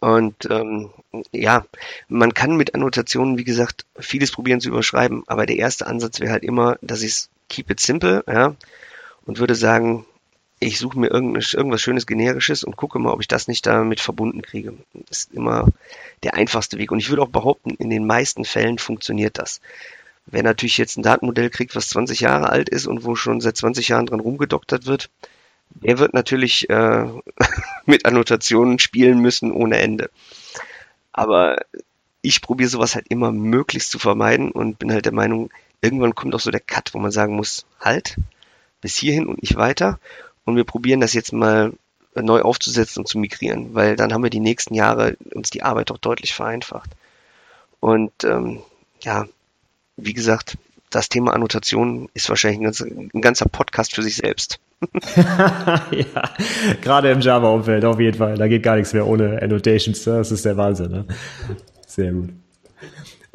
Und 0.00 0.34
ähm, 0.50 0.90
ja, 1.32 1.64
man 2.08 2.34
kann 2.34 2.56
mit 2.56 2.74
Annotationen, 2.74 3.38
wie 3.38 3.44
gesagt, 3.44 3.86
vieles 3.98 4.30
probieren 4.30 4.60
zu 4.60 4.68
überschreiben, 4.68 5.22
aber 5.26 5.46
der 5.46 5.56
erste 5.56 5.86
Ansatz 5.86 6.20
wäre 6.20 6.32
halt 6.32 6.42
immer, 6.42 6.76
dass 6.82 7.02
ich 7.02 7.12
es 7.12 7.30
keep 7.48 7.70
it 7.70 7.80
simple, 7.80 8.22
ja, 8.26 8.54
und 9.24 9.38
würde 9.38 9.54
sagen, 9.54 10.04
ich 10.58 10.78
suche 10.78 10.98
mir 10.98 11.08
irgendwas 11.10 11.80
Schönes 11.80 12.06
Generisches 12.06 12.64
und 12.64 12.76
gucke 12.76 12.98
mal, 12.98 13.12
ob 13.12 13.20
ich 13.20 13.28
das 13.28 13.48
nicht 13.48 13.66
damit 13.66 14.00
verbunden 14.00 14.42
kriege. 14.42 14.72
Das 15.08 15.18
ist 15.18 15.32
immer 15.32 15.68
der 16.22 16.34
einfachste 16.34 16.78
Weg. 16.78 16.92
Und 16.92 16.98
ich 16.98 17.10
würde 17.10 17.22
auch 17.22 17.28
behaupten, 17.28 17.70
in 17.70 17.90
den 17.90 18.06
meisten 18.06 18.44
Fällen 18.44 18.78
funktioniert 18.78 19.38
das. 19.38 19.60
Wer 20.24 20.42
natürlich 20.42 20.78
jetzt 20.78 20.96
ein 20.96 21.02
Datenmodell 21.02 21.50
kriegt, 21.50 21.76
was 21.76 21.90
20 21.90 22.20
Jahre 22.20 22.48
alt 22.48 22.68
ist 22.68 22.86
und 22.86 23.04
wo 23.04 23.14
schon 23.14 23.40
seit 23.40 23.56
20 23.56 23.88
Jahren 23.88 24.06
dran 24.06 24.20
rumgedoktert 24.20 24.86
wird, 24.86 25.10
der 25.70 25.98
wird 25.98 26.14
natürlich 26.14 26.70
äh, 26.70 27.06
mit 27.86 28.06
Annotationen 28.06 28.78
spielen 28.78 29.20
müssen 29.20 29.52
ohne 29.52 29.78
Ende. 29.78 30.10
Aber 31.12 31.60
ich 32.22 32.40
probiere 32.40 32.68
sowas 32.68 32.94
halt 32.94 33.06
immer 33.08 33.30
möglichst 33.30 33.90
zu 33.90 33.98
vermeiden 33.98 34.50
und 34.50 34.78
bin 34.78 34.90
halt 34.92 35.04
der 35.04 35.12
Meinung, 35.12 35.50
irgendwann 35.80 36.14
kommt 36.14 36.34
auch 36.34 36.40
so 36.40 36.50
der 36.50 36.60
Cut, 36.60 36.94
wo 36.94 36.98
man 36.98 37.10
sagen 37.10 37.36
muss, 37.36 37.66
halt, 37.78 38.16
bis 38.80 38.96
hierhin 38.96 39.26
und 39.26 39.42
nicht 39.42 39.56
weiter. 39.56 40.00
Und 40.46 40.56
wir 40.56 40.64
probieren 40.64 41.00
das 41.00 41.12
jetzt 41.12 41.34
mal 41.34 41.72
neu 42.14 42.40
aufzusetzen 42.40 43.00
und 43.00 43.06
zu 43.06 43.18
migrieren, 43.18 43.74
weil 43.74 43.96
dann 43.96 44.12
haben 44.14 44.22
wir 44.22 44.30
die 44.30 44.40
nächsten 44.40 44.74
Jahre 44.74 45.18
uns 45.34 45.50
die 45.50 45.62
Arbeit 45.62 45.90
doch 45.90 45.98
deutlich 45.98 46.32
vereinfacht. 46.32 46.90
Und 47.80 48.24
ähm, 48.24 48.60
ja, 49.02 49.26
wie 49.98 50.14
gesagt, 50.14 50.56
das 50.88 51.08
Thema 51.08 51.34
Annotation 51.34 52.08
ist 52.14 52.28
wahrscheinlich 52.28 52.60
ein 52.60 52.64
ganzer, 52.64 52.86
ein 52.86 53.20
ganzer 53.20 53.48
Podcast 53.48 53.94
für 53.94 54.02
sich 54.02 54.16
selbst. 54.16 54.60
ja, 55.14 56.30
gerade 56.80 57.10
im 57.10 57.20
Java-Umfeld 57.20 57.84
auf 57.84 58.00
jeden 58.00 58.16
Fall. 58.16 58.36
Da 58.38 58.48
geht 58.48 58.62
gar 58.62 58.76
nichts 58.76 58.94
mehr 58.94 59.06
ohne 59.06 59.42
Annotations. 59.42 60.04
Das 60.04 60.30
ist 60.30 60.44
der 60.44 60.56
Wahnsinn. 60.56 60.90
Ne? 60.90 61.06
Sehr 61.86 62.12
gut. 62.12 62.30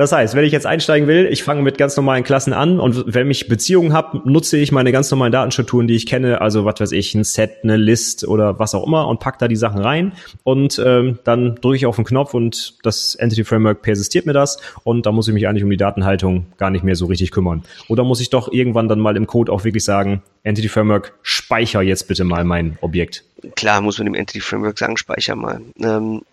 Das 0.01 0.11
heißt, 0.11 0.33
wenn 0.33 0.45
ich 0.45 0.51
jetzt 0.51 0.65
einsteigen 0.65 1.07
will, 1.07 1.27
ich 1.27 1.43
fange 1.43 1.61
mit 1.61 1.77
ganz 1.77 1.95
normalen 1.95 2.23
Klassen 2.23 2.53
an 2.53 2.79
und 2.79 3.03
wenn 3.05 3.29
ich 3.29 3.47
Beziehungen 3.47 3.93
habe, 3.93 4.27
nutze 4.27 4.57
ich 4.57 4.71
meine 4.71 4.91
ganz 4.91 5.11
normalen 5.11 5.31
Datenstrukturen, 5.31 5.87
die 5.87 5.93
ich 5.93 6.07
kenne, 6.07 6.41
also 6.41 6.65
was 6.65 6.79
weiß 6.79 6.91
ich, 6.93 7.13
ein 7.13 7.23
Set, 7.23 7.57
eine 7.61 7.77
List 7.77 8.27
oder 8.27 8.57
was 8.57 8.73
auch 8.73 8.87
immer 8.87 9.07
und 9.07 9.19
pack 9.19 9.37
da 9.37 9.47
die 9.47 9.55
Sachen 9.55 9.79
rein 9.79 10.13
und 10.41 10.81
ähm, 10.83 11.19
dann 11.23 11.53
drücke 11.53 11.75
ich 11.75 11.85
auf 11.85 11.97
den 11.97 12.05
Knopf 12.05 12.33
und 12.33 12.79
das 12.81 13.13
Entity 13.13 13.43
Framework 13.43 13.83
persistiert 13.83 14.25
mir 14.25 14.33
das 14.33 14.57
und 14.83 15.05
da 15.05 15.11
muss 15.11 15.27
ich 15.27 15.35
mich 15.35 15.47
eigentlich 15.47 15.63
um 15.63 15.69
die 15.69 15.77
Datenhaltung 15.77 16.47
gar 16.57 16.71
nicht 16.71 16.83
mehr 16.83 16.95
so 16.95 17.05
richtig 17.05 17.29
kümmern. 17.29 17.61
Oder 17.87 18.03
muss 18.03 18.21
ich 18.21 18.31
doch 18.31 18.51
irgendwann 18.51 18.87
dann 18.87 18.99
mal 18.99 19.15
im 19.15 19.27
Code 19.27 19.51
auch 19.51 19.65
wirklich 19.65 19.83
sagen, 19.83 20.23
Entity 20.41 20.67
Framework, 20.67 21.13
speicher 21.21 21.83
jetzt 21.83 22.07
bitte 22.07 22.23
mal 22.23 22.43
mein 22.43 22.79
Objekt. 22.81 23.23
Klar 23.55 23.81
muss 23.81 23.99
man 23.99 24.05
dem 24.05 24.15
Entity 24.15 24.39
Framework 24.39 24.79
sagen, 24.79 24.97
speicher 24.97 25.35
mal. 25.35 25.61
Ähm, 25.79 26.23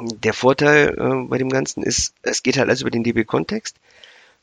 der 0.00 0.32
Vorteil 0.32 0.94
äh, 0.98 1.28
bei 1.28 1.38
dem 1.38 1.50
Ganzen 1.50 1.82
ist, 1.82 2.14
es 2.22 2.42
geht 2.42 2.56
halt 2.56 2.68
alles 2.68 2.82
über 2.82 2.90
den 2.90 3.04
DB-Kontext. 3.04 3.76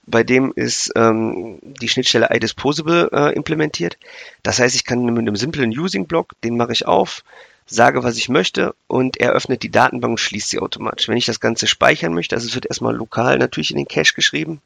Bei 0.05 0.23
dem 0.23 0.53
ist 0.55 0.91
ähm, 0.95 1.59
die 1.61 1.89
Schnittstelle 1.89 2.29
iDisposable 2.31 3.09
äh, 3.11 3.35
implementiert. 3.35 3.97
Das 4.41 4.59
heißt, 4.59 4.75
ich 4.75 4.85
kann 4.85 5.03
mit 5.03 5.17
einem 5.17 5.35
simplen 5.35 5.77
Using-Block, 5.77 6.33
den 6.43 6.55
mache 6.55 6.71
ich 6.71 6.87
auf, 6.87 7.23
sage, 7.65 8.03
was 8.03 8.17
ich 8.17 8.29
möchte 8.29 8.73
und 8.87 9.17
er 9.17 9.33
öffnet 9.33 9.61
die 9.61 9.69
Datenbank 9.69 10.11
und 10.11 10.19
schließt 10.19 10.49
sie 10.49 10.59
automatisch. 10.59 11.09
Wenn 11.09 11.17
ich 11.17 11.25
das 11.25 11.41
Ganze 11.41 11.67
speichern 11.67 12.13
möchte, 12.13 12.35
also 12.35 12.47
es 12.47 12.55
wird 12.55 12.65
erstmal 12.65 12.95
lokal 12.95 13.37
natürlich 13.37 13.71
in 13.71 13.77
den 13.77 13.87
Cache 13.87 14.13
geschrieben 14.15 14.61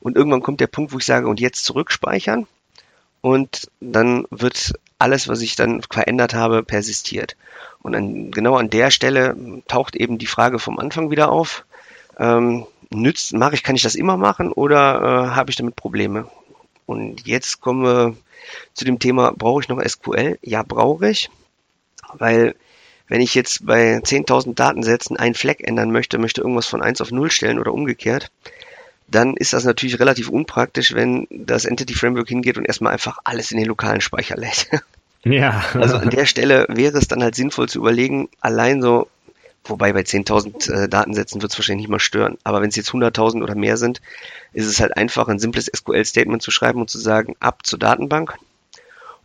und 0.00 0.16
irgendwann 0.16 0.42
kommt 0.42 0.60
der 0.60 0.66
Punkt, 0.66 0.92
wo 0.92 0.98
ich 0.98 1.04
sage, 1.04 1.28
und 1.28 1.40
jetzt 1.40 1.64
zurückspeichern 1.66 2.46
und 3.20 3.68
dann 3.80 4.24
wird 4.30 4.72
alles, 4.98 5.28
was 5.28 5.42
ich 5.42 5.56
dann 5.56 5.82
verändert 5.82 6.32
habe, 6.32 6.62
persistiert. 6.62 7.36
Und 7.82 7.94
an, 7.94 8.30
genau 8.30 8.56
an 8.56 8.70
der 8.70 8.90
Stelle 8.90 9.36
taucht 9.68 9.96
eben 9.96 10.18
die 10.18 10.26
Frage 10.26 10.58
vom 10.58 10.78
Anfang 10.78 11.10
wieder 11.10 11.30
auf. 11.30 11.64
Ähm, 12.18 12.66
nützt, 12.90 13.32
mache 13.34 13.54
ich, 13.54 13.62
kann 13.62 13.76
ich 13.76 13.82
das 13.82 13.94
immer 13.94 14.16
machen 14.16 14.52
oder 14.52 15.00
äh, 15.00 15.34
habe 15.34 15.50
ich 15.50 15.56
damit 15.56 15.76
Probleme? 15.76 16.28
Und 16.86 17.26
jetzt 17.26 17.60
kommen 17.60 17.82
wir 17.82 18.16
zu 18.74 18.84
dem 18.84 18.98
Thema, 18.98 19.32
brauche 19.36 19.62
ich 19.62 19.68
noch 19.68 19.82
SQL? 19.82 20.38
Ja, 20.42 20.62
brauche 20.62 21.10
ich, 21.10 21.30
weil 22.14 22.54
wenn 23.08 23.20
ich 23.20 23.34
jetzt 23.34 23.64
bei 23.66 23.96
10.000 23.96 24.54
Datensätzen 24.54 25.16
einen 25.16 25.34
Fleck 25.34 25.66
ändern 25.66 25.90
möchte, 25.90 26.18
möchte 26.18 26.42
irgendwas 26.42 26.66
von 26.66 26.82
1 26.82 27.00
auf 27.00 27.10
0 27.10 27.30
stellen 27.30 27.58
oder 27.58 27.72
umgekehrt, 27.72 28.30
dann 29.06 29.34
ist 29.36 29.54
das 29.54 29.64
natürlich 29.64 29.98
relativ 29.98 30.28
unpraktisch, 30.28 30.94
wenn 30.94 31.26
das 31.30 31.64
Entity 31.64 31.94
Framework 31.94 32.28
hingeht 32.28 32.58
und 32.58 32.66
erstmal 32.66 32.92
einfach 32.92 33.18
alles 33.24 33.50
in 33.50 33.58
den 33.58 33.66
lokalen 33.66 34.02
Speicher 34.02 34.36
lädt. 34.36 34.68
Ja. 35.24 35.64
Also 35.74 35.96
an 35.96 36.10
der 36.10 36.26
Stelle 36.26 36.66
wäre 36.68 36.96
es 36.96 37.08
dann 37.08 37.22
halt 37.22 37.34
sinnvoll 37.34 37.68
zu 37.68 37.78
überlegen, 37.78 38.28
allein 38.40 38.80
so, 38.80 39.08
wobei 39.64 39.92
bei 39.92 40.00
10.000 40.00 40.72
äh, 40.72 40.88
Datensätzen 40.88 41.42
wird 41.42 41.52
es 41.52 41.58
wahrscheinlich 41.58 41.84
nicht 41.84 41.90
mal 41.90 42.00
stören, 42.00 42.38
aber 42.44 42.62
wenn 42.62 42.68
es 42.68 42.76
jetzt 42.76 42.90
100.000 42.90 43.42
oder 43.42 43.54
mehr 43.54 43.76
sind, 43.76 44.00
ist 44.52 44.66
es 44.66 44.80
halt 44.80 44.96
einfach, 44.96 45.28
ein 45.28 45.38
simples 45.38 45.70
SQL-Statement 45.74 46.42
zu 46.42 46.50
schreiben 46.50 46.80
und 46.80 46.90
zu 46.90 46.98
sagen, 46.98 47.34
ab 47.40 47.66
zur 47.66 47.78
Datenbank 47.78 48.34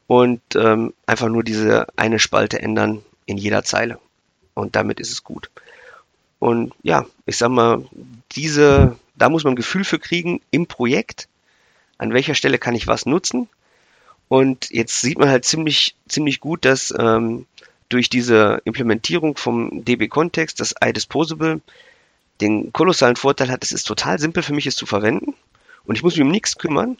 und 0.07 0.41
ähm, 0.55 0.93
einfach 1.05 1.29
nur 1.29 1.43
diese 1.43 1.87
eine 1.95 2.19
Spalte 2.19 2.61
ändern 2.61 3.03
in 3.25 3.37
jeder 3.37 3.63
Zeile. 3.63 3.99
Und 4.55 4.75
damit 4.75 4.99
ist 4.99 5.11
es 5.11 5.23
gut. 5.23 5.49
Und 6.39 6.73
ja, 6.83 7.05
ich 7.25 7.37
sag 7.37 7.49
mal, 7.49 7.85
diese 8.35 8.97
da 9.15 9.29
muss 9.29 9.43
man 9.43 9.53
ein 9.53 9.57
Gefühl 9.57 9.83
für 9.83 9.99
kriegen 9.99 10.41
im 10.51 10.67
Projekt, 10.67 11.27
an 11.97 12.13
welcher 12.13 12.35
Stelle 12.35 12.57
kann 12.57 12.75
ich 12.75 12.87
was 12.87 13.05
nutzen. 13.05 13.47
Und 14.33 14.71
jetzt 14.71 14.99
sieht 14.99 15.19
man 15.19 15.29
halt 15.29 15.45
ziemlich, 15.45 15.95
ziemlich 16.07 16.39
gut, 16.39 16.65
dass 16.65 16.91
ähm, 16.97 17.45
durch 17.87 18.09
diese 18.09 18.63
Implementierung 18.65 19.37
vom 19.37 19.85
DB-Kontext 19.85 20.59
das 20.59 20.73
iDisposable 20.83 21.61
den 22.41 22.73
kolossalen 22.73 23.15
Vorteil 23.15 23.51
hat, 23.51 23.63
es 23.63 23.71
ist 23.71 23.83
total 23.83 24.17
simpel 24.17 24.41
für 24.41 24.55
mich, 24.55 24.65
es 24.65 24.75
zu 24.75 24.87
verwenden. 24.87 25.35
Und 25.85 25.97
ich 25.97 26.01
muss 26.01 26.15
mich 26.15 26.23
um 26.23 26.31
nichts 26.31 26.57
kümmern. 26.57 26.97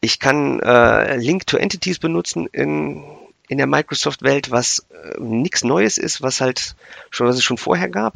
Ich 0.00 0.20
kann 0.20 0.60
äh, 0.60 1.16
Link 1.18 1.46
to 1.46 1.58
Entities 1.58 1.98
benutzen 1.98 2.46
in, 2.50 3.04
in 3.48 3.58
der 3.58 3.66
Microsoft-Welt, 3.66 4.50
was 4.50 4.86
äh, 4.88 5.20
nichts 5.20 5.62
Neues 5.62 5.98
ist, 5.98 6.22
was 6.22 6.40
halt 6.40 6.76
schon, 7.10 7.26
was 7.26 7.36
es 7.36 7.44
schon 7.44 7.58
vorher 7.58 7.90
gab. 7.90 8.14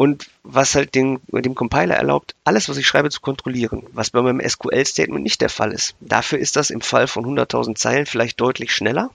Und 0.00 0.30
was 0.44 0.76
halt 0.76 0.94
den, 0.94 1.20
dem 1.30 1.54
Compiler 1.54 1.94
erlaubt, 1.94 2.34
alles, 2.44 2.70
was 2.70 2.78
ich 2.78 2.86
schreibe, 2.86 3.10
zu 3.10 3.20
kontrollieren, 3.20 3.82
was 3.92 4.08
bei 4.08 4.22
meinem 4.22 4.40
SQL-Statement 4.40 5.22
nicht 5.22 5.42
der 5.42 5.50
Fall 5.50 5.72
ist. 5.72 5.94
Dafür 6.00 6.38
ist 6.38 6.56
das 6.56 6.70
im 6.70 6.80
Fall 6.80 7.06
von 7.06 7.26
100.000 7.26 7.74
Zeilen 7.74 8.06
vielleicht 8.06 8.40
deutlich 8.40 8.72
schneller. 8.72 9.10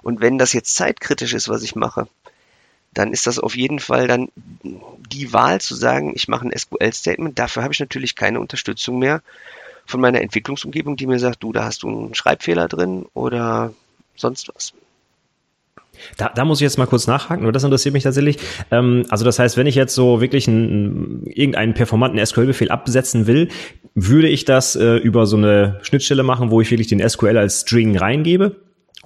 Und 0.00 0.20
wenn 0.20 0.38
das 0.38 0.52
jetzt 0.52 0.76
zeitkritisch 0.76 1.34
ist, 1.34 1.48
was 1.48 1.64
ich 1.64 1.74
mache, 1.74 2.06
dann 2.94 3.12
ist 3.12 3.26
das 3.26 3.40
auf 3.40 3.56
jeden 3.56 3.80
Fall 3.80 4.06
dann 4.06 4.28
die 4.62 5.32
Wahl 5.32 5.60
zu 5.60 5.74
sagen, 5.74 6.12
ich 6.14 6.28
mache 6.28 6.46
ein 6.46 6.56
SQL-Statement. 6.56 7.36
Dafür 7.36 7.64
habe 7.64 7.74
ich 7.74 7.80
natürlich 7.80 8.14
keine 8.14 8.38
Unterstützung 8.38 9.00
mehr 9.00 9.22
von 9.86 10.00
meiner 10.00 10.20
Entwicklungsumgebung, 10.20 10.96
die 10.96 11.08
mir 11.08 11.18
sagt, 11.18 11.42
du, 11.42 11.52
da 11.52 11.64
hast 11.64 11.82
du 11.82 11.88
einen 11.88 12.14
Schreibfehler 12.14 12.68
drin 12.68 13.06
oder 13.12 13.74
sonst 14.14 14.52
was. 14.54 14.72
Da, 16.16 16.30
da 16.34 16.44
muss 16.44 16.60
ich 16.60 16.62
jetzt 16.62 16.78
mal 16.78 16.86
kurz 16.86 17.06
nachhaken, 17.06 17.44
weil 17.44 17.52
das 17.52 17.64
interessiert 17.64 17.92
mich 17.92 18.04
tatsächlich. 18.04 18.38
Ähm, 18.70 19.04
also 19.08 19.24
das 19.24 19.38
heißt, 19.38 19.56
wenn 19.56 19.66
ich 19.66 19.74
jetzt 19.74 19.94
so 19.94 20.20
wirklich 20.20 20.48
einen, 20.48 21.26
irgendeinen 21.26 21.74
performanten 21.74 22.24
SQL-Befehl 22.24 22.70
absetzen 22.70 23.26
will, 23.26 23.48
würde 23.94 24.28
ich 24.28 24.44
das 24.44 24.76
äh, 24.76 24.96
über 24.96 25.26
so 25.26 25.36
eine 25.36 25.78
Schnittstelle 25.82 26.22
machen, 26.22 26.50
wo 26.50 26.60
ich 26.60 26.70
wirklich 26.70 26.88
den 26.88 27.06
SQL 27.06 27.36
als 27.36 27.60
String 27.60 27.96
reingebe 27.96 28.56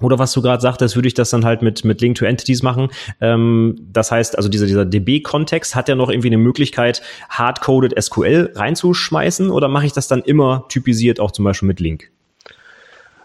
oder 0.01 0.19
was 0.19 0.31
du 0.33 0.41
gerade 0.41 0.61
sagtest, 0.61 0.95
würde 0.95 1.07
ich 1.07 1.13
das 1.13 1.29
dann 1.31 1.43
halt 1.43 1.61
mit, 1.61 1.83
mit 1.83 2.01
Link 2.01 2.15
to 2.17 2.25
Entities 2.25 2.61
machen. 2.61 2.89
Ähm, 3.19 3.75
das 3.91 4.11
heißt, 4.11 4.37
also 4.37 4.49
dieser, 4.49 4.67
dieser 4.67 4.85
DB-Kontext 4.85 5.75
hat 5.75 5.89
ja 5.89 5.95
noch 5.95 6.09
irgendwie 6.09 6.29
eine 6.29 6.37
Möglichkeit, 6.37 7.01
hardcoded 7.29 8.01
SQL 8.01 8.51
reinzuschmeißen 8.55 9.49
oder 9.49 9.67
mache 9.67 9.87
ich 9.87 9.93
das 9.93 10.07
dann 10.07 10.21
immer 10.21 10.65
typisiert 10.69 11.19
auch 11.19 11.31
zum 11.31 11.45
Beispiel 11.45 11.67
mit 11.67 11.79
Link? 11.79 12.11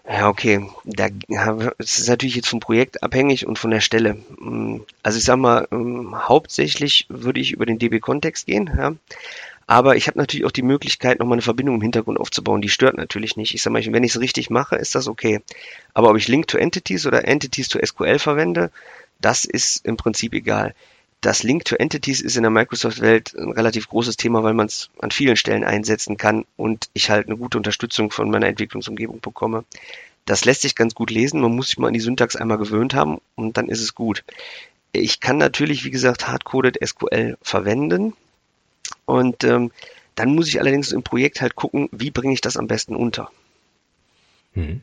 Ja, 0.05 0.27
okay. 0.27 0.69
Da, 0.83 1.07
es 1.77 1.99
ist 1.99 2.09
natürlich 2.09 2.35
jetzt 2.35 2.49
vom 2.49 2.59
Projekt 2.59 3.03
abhängig 3.03 3.47
und 3.47 3.57
von 3.57 3.71
der 3.71 3.79
Stelle. 3.79 4.17
Also 5.01 5.17
ich 5.17 5.23
sag 5.23 5.37
mal, 5.37 5.67
ähm, 5.71 6.13
hauptsächlich 6.27 7.05
würde 7.09 7.39
ich 7.39 7.53
über 7.53 7.65
den 7.65 7.79
DB-Kontext 7.79 8.45
gehen. 8.45 8.69
Ja. 8.77 8.95
Aber 9.65 9.95
ich 9.95 10.07
habe 10.07 10.19
natürlich 10.19 10.45
auch 10.45 10.51
die 10.51 10.61
Möglichkeit, 10.61 11.19
nochmal 11.19 11.35
eine 11.35 11.41
Verbindung 11.41 11.75
im 11.75 11.81
Hintergrund 11.81 12.19
aufzubauen. 12.19 12.61
Die 12.61 12.69
stört 12.69 12.97
natürlich 12.97 13.37
nicht. 13.37 13.55
Ich 13.55 13.61
sage 13.61 13.73
mal, 13.73 13.93
wenn 13.93 14.03
ich 14.03 14.13
es 14.15 14.19
richtig 14.19 14.49
mache, 14.49 14.75
ist 14.75 14.93
das 14.93 15.07
okay. 15.07 15.39
Aber 15.93 16.09
ob 16.09 16.17
ich 16.17 16.27
Link 16.27 16.47
to 16.47 16.57
Entities 16.57 17.05
oder 17.05 17.25
Entities 17.25 17.69
to 17.69 17.79
SQL 17.83 18.19
verwende, 18.19 18.71
das 19.21 19.45
ist 19.45 19.85
im 19.85 19.95
Prinzip 19.95 20.33
egal. 20.33 20.75
Das 21.23 21.41
Link 21.41 21.63
to 21.63 21.77
Entities 21.77 22.19
ist 22.19 22.35
in 22.35 22.43
der 22.43 22.51
Microsoft-Welt 22.51 23.33
ein 23.33 23.53
relativ 23.53 23.87
großes 23.87 24.17
Thema, 24.17 24.43
weil 24.43 24.53
man 24.53 24.65
es 24.65 24.89
an 24.99 25.09
vielen 25.09 25.37
Stellen 25.37 25.63
einsetzen 25.63 26.17
kann 26.17 26.43
und 26.57 26.89
ich 26.91 27.09
halt 27.09 27.27
eine 27.27 27.37
gute 27.37 27.57
Unterstützung 27.57 28.11
von 28.11 28.29
meiner 28.29 28.47
Entwicklungsumgebung 28.47 29.21
bekomme. 29.21 29.63
Das 30.25 30.43
lässt 30.43 30.63
sich 30.63 30.75
ganz 30.75 30.93
gut 30.95 31.11
lesen. 31.11 31.39
Man 31.39 31.55
muss 31.55 31.67
sich 31.67 31.77
mal 31.77 31.87
an 31.87 31.93
die 31.93 32.01
Syntax 32.01 32.35
einmal 32.35 32.57
gewöhnt 32.57 32.93
haben 32.93 33.21
und 33.35 33.55
dann 33.55 33.69
ist 33.69 33.79
es 33.79 33.95
gut. 33.95 34.25
Ich 34.91 35.21
kann 35.21 35.37
natürlich, 35.37 35.85
wie 35.85 35.91
gesagt, 35.91 36.27
hardcoded 36.27 36.77
SQL 36.85 37.37
verwenden. 37.41 38.13
Und 39.05 39.45
ähm, 39.45 39.71
dann 40.15 40.35
muss 40.35 40.49
ich 40.49 40.59
allerdings 40.59 40.91
im 40.91 41.03
Projekt 41.03 41.39
halt 41.39 41.55
gucken, 41.55 41.87
wie 41.93 42.11
bringe 42.11 42.33
ich 42.33 42.41
das 42.41 42.57
am 42.57 42.67
besten 42.67 42.97
unter. 42.97 43.31
Hm. 44.55 44.81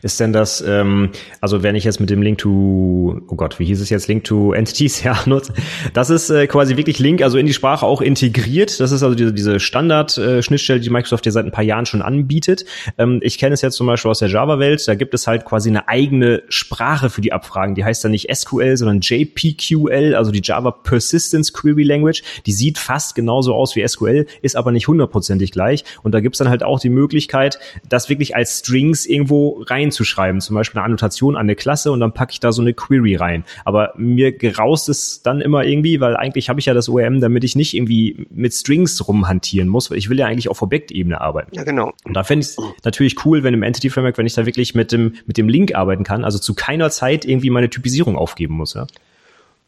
Ist 0.00 0.20
denn 0.20 0.32
das, 0.32 0.60
ähm, 0.60 1.10
also 1.40 1.64
wenn 1.64 1.74
ich 1.74 1.82
jetzt 1.82 1.98
mit 1.98 2.08
dem 2.08 2.22
Link 2.22 2.38
to, 2.38 3.20
oh 3.26 3.34
Gott, 3.34 3.58
wie 3.58 3.64
hieß 3.64 3.80
es 3.80 3.90
jetzt, 3.90 4.06
Link 4.06 4.22
to 4.22 4.52
Entities, 4.52 5.02
ja, 5.04 5.18
nutze, 5.26 5.54
das 5.92 6.08
ist 6.08 6.30
äh, 6.30 6.46
quasi 6.46 6.76
wirklich 6.76 7.00
Link, 7.00 7.20
also 7.20 7.36
in 7.36 7.46
die 7.46 7.52
Sprache 7.52 7.84
auch 7.84 8.00
integriert. 8.00 8.78
Das 8.78 8.92
ist 8.92 9.02
also 9.02 9.16
diese, 9.16 9.32
diese 9.32 9.58
Standard-Schnittstelle, 9.58 10.78
die 10.78 10.90
Microsoft 10.90 11.26
ja 11.26 11.32
seit 11.32 11.46
ein 11.46 11.50
paar 11.50 11.64
Jahren 11.64 11.84
schon 11.84 12.00
anbietet. 12.00 12.64
Ähm, 12.96 13.18
ich 13.22 13.38
kenne 13.38 13.54
es 13.54 13.62
jetzt 13.62 13.76
zum 13.76 13.88
Beispiel 13.88 14.10
aus 14.10 14.20
der 14.20 14.28
Java-Welt, 14.28 14.86
da 14.86 14.94
gibt 14.94 15.14
es 15.14 15.26
halt 15.26 15.44
quasi 15.44 15.68
eine 15.68 15.88
eigene 15.88 16.44
Sprache 16.48 17.10
für 17.10 17.20
die 17.20 17.32
Abfragen. 17.32 17.74
Die 17.74 17.84
heißt 17.84 18.04
dann 18.04 18.12
nicht 18.12 18.28
SQL, 18.32 18.76
sondern 18.76 19.00
JPQL, 19.00 20.14
also 20.14 20.30
die 20.30 20.42
Java 20.42 20.70
Persistence 20.70 21.52
Query 21.52 21.82
Language. 21.82 22.22
Die 22.46 22.52
sieht 22.52 22.78
fast 22.78 23.16
genauso 23.16 23.54
aus 23.54 23.74
wie 23.74 23.86
SQL, 23.86 24.26
ist 24.42 24.54
aber 24.54 24.70
nicht 24.70 24.86
hundertprozentig 24.86 25.50
gleich. 25.50 25.84
Und 26.04 26.12
da 26.12 26.20
gibt 26.20 26.36
es 26.36 26.38
dann 26.38 26.48
halt 26.48 26.62
auch 26.62 26.78
die 26.78 26.88
Möglichkeit, 26.88 27.58
das 27.88 28.08
wirklich 28.08 28.36
als 28.36 28.60
Strings 28.60 29.06
irgendwo 29.06 29.55
reinzuschreiben, 29.64 30.40
zum 30.40 30.54
Beispiel 30.54 30.78
eine 30.78 30.86
Annotation 30.86 31.36
an 31.36 31.42
eine 31.42 31.56
Klasse 31.56 31.92
und 31.92 32.00
dann 32.00 32.12
packe 32.12 32.32
ich 32.32 32.40
da 32.40 32.52
so 32.52 32.62
eine 32.62 32.74
Query 32.74 33.16
rein. 33.16 33.44
Aber 33.64 33.92
mir 33.96 34.32
geraust 34.32 34.88
es 34.88 35.22
dann 35.22 35.40
immer 35.40 35.64
irgendwie, 35.64 36.00
weil 36.00 36.16
eigentlich 36.16 36.48
habe 36.48 36.60
ich 36.60 36.66
ja 36.66 36.74
das 36.74 36.88
ORM, 36.88 37.20
damit 37.20 37.44
ich 37.44 37.56
nicht 37.56 37.74
irgendwie 37.74 38.26
mit 38.30 38.52
Strings 38.54 39.06
rumhantieren 39.06 39.68
muss, 39.68 39.90
weil 39.90 39.98
ich 39.98 40.08
will 40.08 40.18
ja 40.18 40.26
eigentlich 40.26 40.48
auf 40.48 40.62
Objektebene 40.62 41.20
arbeiten. 41.20 41.54
Ja, 41.54 41.64
genau. 41.64 41.92
Und 42.04 42.14
da 42.14 42.24
fände 42.24 42.44
ich 42.44 42.50
es 42.50 42.56
natürlich 42.84 43.24
cool, 43.24 43.42
wenn 43.42 43.54
im 43.54 43.62
Entity 43.62 43.90
Framework, 43.90 44.18
wenn 44.18 44.26
ich 44.26 44.34
da 44.34 44.46
wirklich 44.46 44.74
mit 44.74 44.92
dem, 44.92 45.14
mit 45.26 45.36
dem 45.36 45.48
Link 45.48 45.74
arbeiten 45.74 46.04
kann, 46.04 46.24
also 46.24 46.38
zu 46.38 46.54
keiner 46.54 46.90
Zeit 46.90 47.24
irgendwie 47.24 47.50
meine 47.50 47.70
Typisierung 47.70 48.16
aufgeben 48.16 48.54
muss, 48.54 48.74
ja 48.74 48.86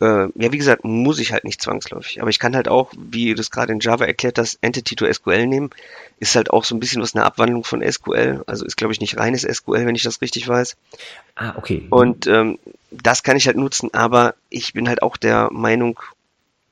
äh, 0.01 0.29
ja, 0.35 0.53
wie 0.53 0.59
gesagt, 0.59 0.85
muss 0.85 1.19
ich 1.19 1.33
halt 1.33 1.45
nicht 1.45 1.61
zwangsläufig. 1.61 2.21
Aber 2.21 2.31
ich 2.31 2.39
kann 2.39 2.55
halt 2.55 2.69
auch, 2.69 2.93
wie 2.97 3.31
du 3.31 3.35
das 3.35 3.51
gerade 3.51 3.73
in 3.73 3.81
Java 3.81 4.05
erklärt 4.05 4.39
hast, 4.39 4.59
Entity 4.61 4.95
to 4.95 5.13
SQL 5.13 5.47
nehmen. 5.47 5.71
Ist 6.21 6.37
halt 6.37 6.51
auch 6.51 6.65
so 6.65 6.75
ein 6.75 6.81
bisschen 6.81 7.03
was 7.03 7.15
eine 7.15 7.25
Abwandlung 7.25 7.65
von 7.65 7.83
SQL. 7.83 8.45
Also 8.47 8.65
ist, 8.65 8.77
glaube 8.77 8.93
ich, 8.93 9.01
nicht 9.01 9.19
reines 9.19 9.43
SQL, 9.43 9.87
wenn 9.87 9.95
ich 9.95 10.03
das 10.03 10.21
richtig 10.21 10.47
weiß. 10.47 10.77
Ah, 11.35 11.55
okay. 11.57 11.87
Und 11.91 12.27
ähm, 12.27 12.59
das 12.91 13.23
kann 13.23 13.37
ich 13.37 13.47
halt 13.47 13.57
nutzen, 13.57 13.93
aber 13.93 14.35
ich 14.51 14.73
bin 14.73 14.89
halt 14.89 15.03
auch 15.03 15.17
der 15.17 15.51
Meinung, 15.53 16.01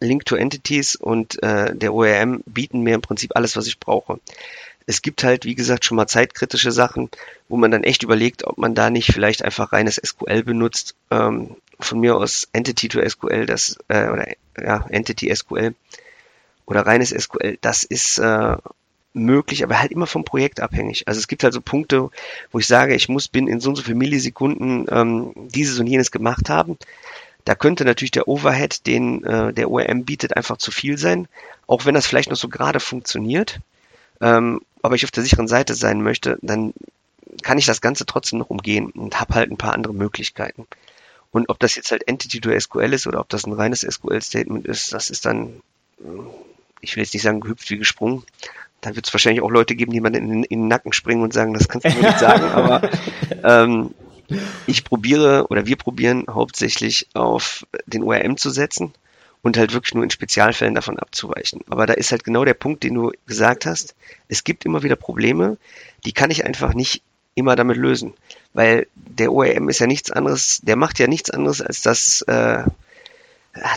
Link 0.01 0.27
to 0.27 0.37
Entities 0.37 0.95
und 0.95 1.43
äh, 1.43 1.75
der 1.75 1.95
ORM 1.95 2.43
bieten 2.45 2.83
mir 2.83 2.95
im 2.95 3.01
Prinzip 3.01 3.33
alles, 3.35 3.57
was 3.57 3.67
ich 3.67 3.81
brauche. 3.81 4.21
Es 4.87 5.03
gibt 5.03 5.25
halt, 5.25 5.45
wie 5.45 5.57
gesagt, 5.57 5.85
schon 5.85 5.97
mal 5.97 6.07
zeitkritische 6.07 6.71
Sachen, 6.71 7.11
wo 7.49 7.57
man 7.57 7.71
dann 7.71 7.85
echt 7.85 8.03
überlegt, 8.03 8.45
ob 8.45 8.57
man 8.57 8.75
da 8.75 8.89
nicht 8.91 9.13
vielleicht 9.13 9.43
einfach 9.43 9.73
reines 9.73 10.01
SQL 10.03 10.45
benutzt. 10.45 10.95
Ähm, 11.11 11.57
von 11.79 12.01
mir 12.01 12.17
aus 12.17 12.49
Entity 12.53 12.89
to 12.89 13.07
SQL, 13.07 13.47
das, 13.47 13.79
äh, 13.89 14.09
oder 14.09 14.29
ja, 14.59 14.87
Entity 14.89 15.35
SQL 15.35 15.75
oder 16.65 16.87
reines 16.87 17.11
SQL, 17.11 17.59
das 17.61 17.85
ist 17.85 18.19
äh, 18.19 18.57
möglich, 19.13 19.65
aber 19.65 19.81
halt 19.81 19.93
immer 19.93 20.07
vom 20.07 20.25
Projekt 20.25 20.61
abhängig. 20.61 21.09
Also 21.09 21.19
es 21.19 21.29
gibt 21.29 21.43
halt 21.43 21.55
so 21.55 21.61
Punkte, 21.61 22.11
wo 22.53 22.59
ich 22.59 22.67
sage, 22.67 22.95
ich 22.95 23.09
muss 23.09 23.29
bin 23.29 23.49
in 23.49 23.61
so 23.61 23.71
und 23.71 23.77
so 23.77 23.83
viel 23.83 23.95
Millisekunden 23.95 24.87
ähm, 24.91 25.33
dieses 25.37 25.79
und 25.79 25.87
jenes 25.87 26.11
gemacht 26.11 26.49
haben. 26.49 26.77
Da 27.45 27.55
könnte 27.55 27.85
natürlich 27.85 28.11
der 28.11 28.29
Overhead, 28.29 28.87
den 28.87 29.25
äh, 29.25 29.53
der 29.53 29.71
ORM 29.71 30.05
bietet, 30.05 30.37
einfach 30.37 30.59
zu 30.59 30.71
viel 30.71 30.99
sein, 30.99 31.29
auch 31.67 31.87
wenn 31.87 31.95
das 31.95 32.07
vielleicht 32.07 32.31
noch 32.31 32.37
so 32.37 32.49
gerade 32.49 32.81
funktioniert. 32.81 33.61
Ähm, 34.21 34.61
aber 34.87 34.95
ich 34.95 35.05
auf 35.05 35.11
der 35.11 35.23
sicheren 35.23 35.49
Seite 35.49 35.75
sein 35.75 36.01
möchte, 36.01 36.39
dann 36.43 36.73
kann 37.43 37.59
ich 37.59 37.67
das 37.67 37.81
Ganze 37.81 38.07
trotzdem 38.07 38.39
noch 38.39 38.51
umgehen 38.51 38.91
und 38.91 39.21
habe 39.21 39.35
halt 39.35 39.51
ein 39.51 39.57
paar 39.57 39.75
andere 39.75 39.93
Möglichkeiten. 39.93 40.67
Und 41.31 41.49
ob 41.49 41.59
das 41.59 41.75
jetzt 41.75 41.91
halt 41.91 42.09
Entity 42.09 42.41
to 42.41 42.59
SQL 42.59 42.93
ist 42.93 43.07
oder 43.07 43.21
ob 43.21 43.29
das 43.29 43.47
ein 43.47 43.53
reines 43.53 43.81
SQL-Statement 43.81 44.67
ist, 44.67 44.93
das 44.93 45.11
ist 45.11 45.27
dann, 45.27 45.61
ich 46.81 46.97
will 46.97 47.03
jetzt 47.03 47.13
nicht 47.13 47.23
sagen 47.23 47.41
gehüpft 47.41 47.69
wie 47.69 47.79
gesprungen. 47.79 48.23
Da 48.81 48.95
wird 48.95 49.07
es 49.07 49.13
wahrscheinlich 49.13 49.43
auch 49.43 49.51
Leute 49.51 49.75
geben, 49.75 49.93
die 49.93 50.01
man 50.01 50.15
in, 50.15 50.45
in, 50.45 50.61
den 50.61 50.69
Nacken 50.69 50.93
springen 50.93 51.23
und 51.23 51.33
sagen, 51.33 51.53
das 51.53 51.69
kannst 51.69 51.87
du 51.87 51.91
mir 51.91 52.07
nicht 52.07 52.19
sagen, 52.19 52.45
aber 52.45 52.89
ähm, 53.45 53.95
ich 54.67 54.85
probiere 54.85 55.49
oder 55.49 55.67
wir 55.67 55.77
probieren 55.77 56.25
hauptsächlich 56.29 57.09
auf 57.15 57.67
den 57.87 58.03
ORM 58.03 58.37
zu 58.37 58.51
setzen 58.51 58.95
und 59.43 59.57
halt 59.57 59.73
wirklich 59.73 59.95
nur 59.95 60.05
in 60.05 60.11
Spezialfällen 60.11 60.75
davon 60.75 60.99
abzuweichen. 60.99 61.63
Aber 61.69 61.87
da 61.87 61.95
ist 61.95 62.11
halt 62.11 62.25
genau 62.25 62.45
der 62.45 62.55
Punkt, 62.55 62.83
den 62.83 62.95
du 62.95 63.13
gesagt 63.27 63.67
hast. 63.67 63.95
Es 64.29 64.45
gibt 64.45 64.65
immer 64.65 64.83
wieder 64.83 64.97
Probleme, 64.97 65.57
die 66.05 66.13
kann 66.13 66.31
ich 66.31 66.45
einfach 66.45 66.75
nicht 66.75 67.03
immer 67.35 67.55
damit 67.55 67.77
lösen. 67.77 68.15
Weil 68.55 68.89
der 68.95 69.33
ORM 69.33 69.69
ist 69.69 69.79
ja 69.79 69.87
nichts 69.87 70.11
anderes, 70.11 70.61
der 70.63 70.77
macht 70.77 70.99
ja 70.99 71.07
nichts 71.07 71.31
anderes, 71.31 71.61
als 71.61 71.83
das, 71.83 72.23
äh, 72.23 72.65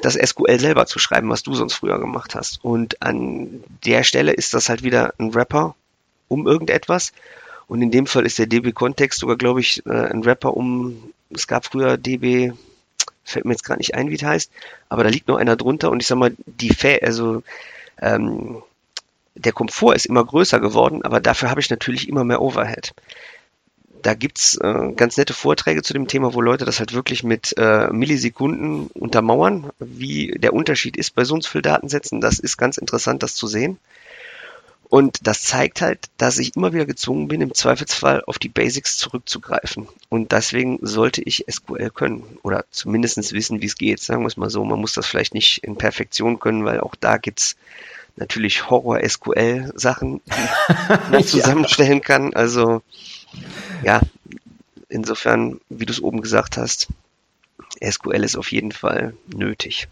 das 0.02 0.16
SQL 0.16 0.60
selber 0.60 0.86
zu 0.88 0.98
schreiben, 0.98 1.30
was 1.30 1.44
du 1.44 1.54
sonst 1.54 1.74
früher 1.74 2.00
gemacht 2.00 2.34
hast. 2.34 2.64
Und 2.64 3.02
an 3.02 3.64
der 3.86 4.04
Stelle 4.04 4.32
ist 4.32 4.54
das 4.54 4.70
halt 4.70 4.84
wieder 4.84 5.14
ein 5.20 5.36
Wrapper 5.36 5.76
um 6.28 6.48
irgendetwas. 6.48 7.12
Und 7.68 7.82
in 7.84 7.92
dem 7.92 8.08
Fall 8.08 8.26
ist 8.26 8.40
der 8.40 8.48
DB-Kontext 8.48 9.20
sogar, 9.20 9.38
glaube 9.38 9.60
ich, 9.60 9.86
äh, 9.86 9.92
ein 9.92 10.26
Wrapper 10.26 10.56
um, 10.56 11.14
es 11.30 11.48
gab 11.48 11.66
früher 11.66 11.98
DB, 11.98 12.54
fällt 13.30 13.46
mir 13.46 13.52
jetzt 13.52 13.64
gerade 13.64 13.80
nicht 13.80 13.96
ein, 13.96 14.10
wie 14.10 14.16
es 14.16 14.24
heißt, 14.24 14.52
aber 14.90 15.04
da 15.04 15.10
liegt 15.10 15.28
noch 15.28 15.38
einer 15.38 15.56
drunter 15.56 15.92
und 15.92 16.02
ich 16.02 16.08
sag 16.08 16.18
mal, 16.18 16.34
die 16.46 16.74
Fä 16.74 17.00
also 17.04 17.44
ähm, 18.02 18.62
der 19.36 19.54
Komfort 19.54 19.96
ist 19.96 20.06
immer 20.06 20.26
größer 20.26 20.60
geworden, 20.60 21.04
aber 21.04 21.20
dafür 21.20 21.50
habe 21.50 21.62
ich 21.62 21.70
natürlich 21.70 22.10
immer 22.10 22.24
mehr 22.24 22.42
Overhead 22.42 22.94
da 24.02 24.14
gibt's 24.14 24.58
äh, 24.58 24.92
ganz 24.96 25.18
nette 25.18 25.34
Vorträge 25.34 25.82
zu 25.82 25.94
dem 25.94 26.08
Thema, 26.08 26.34
wo 26.34 26.42
Leute 26.42 26.66
das 26.66 26.80
halt 26.80 26.94
wirklich 26.94 27.24
mit 27.24 27.56
äh, 27.58 27.88
Millisekunden 27.92 28.88
untermauern, 28.88 29.72
wie 29.80 30.32
der 30.38 30.54
Unterschied 30.54 30.98
ist 30.98 31.16
bei 31.16 31.26
so 31.26 31.34
und 31.34 31.44
so 31.44 31.50
viel 31.50 31.62
Datensätzen. 31.62 32.22
Das 32.22 32.40
ist 32.40 32.58
ganz 32.58 32.78
interessant, 32.78 33.24
das 33.24 33.36
zu 33.36 33.48
sehen. 33.48 33.78
Und 34.90 35.28
das 35.28 35.44
zeigt 35.44 35.82
halt, 35.82 36.10
dass 36.18 36.40
ich 36.40 36.56
immer 36.56 36.74
wieder 36.74 36.88
gezwungen 36.88 37.28
bin, 37.28 37.42
im 37.42 37.54
Zweifelsfall 37.54 38.24
auf 38.26 38.40
die 38.40 38.50
Basics 38.50 38.98
zurückzugreifen. 38.98 39.88
Und 40.10 40.32
deswegen 40.32 40.80
sollte 40.82 41.22
ich 41.22 41.46
SQL 41.48 41.92
können 41.92 42.24
oder 42.42 42.66
zumindest 42.72 43.32
wissen, 43.34 43.62
wie 43.62 43.68
es 43.68 43.76
geht. 43.76 44.00
Sagen 44.00 44.24
wir 44.24 44.28
es 44.28 44.38
mal 44.38 44.50
so. 44.50 44.66
Man 44.66 44.80
muss 44.80 44.94
das 44.94 45.06
vielleicht 45.06 45.36
nicht 45.36 45.64
in 45.64 45.78
Perfektion 45.78 46.40
können, 46.40 46.66
weil 46.66 46.80
auch 46.80 46.96
da 46.96 47.18
gibt's 47.18 47.56
natürlich 48.16 48.68
Horror-SQL-Sachen, 48.70 50.22
die 50.26 51.12
man 51.12 51.24
zusammenstellen 51.24 52.02
kann. 52.02 52.34
Also 52.34 52.82
ja, 53.84 54.02
insofern, 54.90 55.62
wie 55.70 55.86
du 55.86 55.94
es 55.94 56.02
oben 56.02 56.22
gesagt 56.22 56.58
hast, 56.58 56.88
SQL 57.80 58.24
ist 58.24 58.38
auf 58.38 58.52
jeden 58.52 58.72
Fall 58.72 59.14
nötig. 59.28 59.88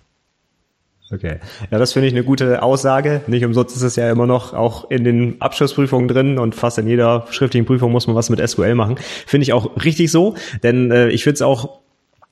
Okay. 1.12 1.40
Ja, 1.72 1.80
das 1.80 1.94
finde 1.94 2.10
ich 2.10 2.14
eine 2.14 2.24
gute 2.24 2.62
Aussage. 2.62 3.22
Nicht 3.28 3.46
umsonst 3.46 3.76
ist 3.76 3.84
es 3.84 3.96
ja 3.96 4.12
immer 4.12 4.28
noch 4.28 4.54
auch 4.54 4.90
in 4.92 5.04
den 5.04 5.42
Abschlussprüfungen 5.42 6.08
drin 6.08 6.38
und 6.38 6.54
fast 6.54 6.78
in 6.78 6.88
jeder 6.88 7.26
schriftlichen 7.30 7.66
Prüfung 7.66 7.92
muss 7.92 8.08
man 8.08 8.16
was 8.16 8.30
mit 8.30 8.46
SQL 8.46 8.76
machen. 8.76 8.98
Finde 9.26 9.44
ich 9.44 9.54
auch 9.54 9.84
richtig 9.84 10.12
so, 10.12 10.36
denn 10.64 10.92
äh, 10.92 11.10
ich 11.10 11.24
finde 11.24 11.36
es 11.36 11.42
auch 11.42 11.80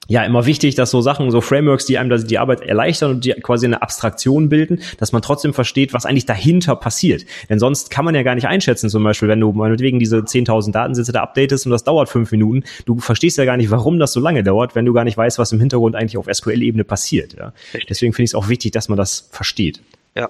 ja 0.08 0.24
immer 0.24 0.46
wichtig, 0.46 0.76
dass 0.76 0.92
so 0.92 1.02
Sachen, 1.02 1.32
so 1.32 1.42
Frameworks, 1.42 1.86
die 1.86 1.98
einem 1.98 2.26
die 2.26 2.38
Arbeit 2.38 2.62
erleichtern 2.62 3.12
und 3.12 3.26
die 3.26 3.32
quasi 3.34 3.66
eine 3.66 3.82
Abstraktion 3.82 4.50
bilden, 4.50 4.82
dass 4.98 5.12
man 5.12 5.22
trotzdem 5.22 5.54
versteht, 5.54 5.94
was 5.94 6.06
eigentlich 6.06 6.26
dahinter 6.26 6.76
passiert. 6.76 7.26
Denn 7.50 7.60
sonst 7.60 7.90
kann 7.90 8.06
man 8.06 8.16
ja 8.16 8.24
gar 8.24 8.36
nicht 8.36 8.48
einschätzen, 8.48 8.90
zum 8.90 9.04
Beispiel, 9.04 9.28
wenn 9.28 9.40
du 9.40 9.52
meinetwegen 9.52 10.00
diese 10.00 10.18
10.000 10.18 10.72
Datensätze 10.72 11.12
da 11.12 11.24
updatest 11.24 11.66
und 11.66 11.72
das 11.72 11.84
dauert 11.84 12.10
fünf 12.10 12.32
Minuten, 12.32 12.64
du 12.86 13.00
verstehst 13.00 13.38
ja 13.38 13.46
gar 13.46 13.58
nicht, 13.58 13.72
warum 13.72 14.00
das 14.00 14.14
so 14.14 14.20
lange 14.20 14.44
dauert, 14.44 14.76
wenn 14.76 14.86
du 14.86 14.94
gar 14.94 15.04
nicht 15.04 15.18
weißt, 15.18 15.40
was 15.40 15.52
im 15.52 15.60
Hintergrund 15.60 15.96
eigentlich 15.96 16.18
auf 16.18 16.28
SQL-Ebene 16.32 16.84
passiert. 16.84 17.34
Ja? 17.34 17.54
Deswegen 17.90 18.14
finde 18.14 18.26
ich 18.26 18.32
es 18.32 18.36
auch 18.36 18.50
wichtig, 18.50 18.72
dass 18.72 18.90
man 18.90 18.98
das 18.98 19.28
versteht. 19.32 19.82
Ja, 20.16 20.30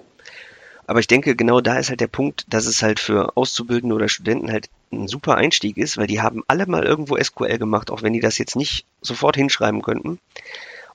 aber 0.87 0.99
ich 0.99 1.07
denke, 1.07 1.35
genau 1.35 1.61
da 1.61 1.77
ist 1.77 1.89
halt 1.89 1.99
der 1.99 2.07
Punkt, 2.07 2.45
dass 2.49 2.67
es 2.67 2.83
halt 2.83 2.99
für 2.99 3.35
Auszubildende 3.35 3.95
oder 3.95 4.07
Studenten 4.07 4.51
halt 4.51 4.69
ein 5.03 5.07
super 5.07 5.35
Einstieg 5.35 5.77
ist, 5.77 5.97
weil 5.97 6.07
die 6.07 6.21
haben 6.21 6.43
alle 6.47 6.65
mal 6.65 6.83
irgendwo 6.83 7.17
SQL 7.17 7.57
gemacht, 7.57 7.91
auch 7.91 8.01
wenn 8.01 8.13
die 8.13 8.19
das 8.19 8.37
jetzt 8.37 8.55
nicht 8.55 8.85
sofort 9.01 9.35
hinschreiben 9.35 9.81
könnten. 9.81 10.19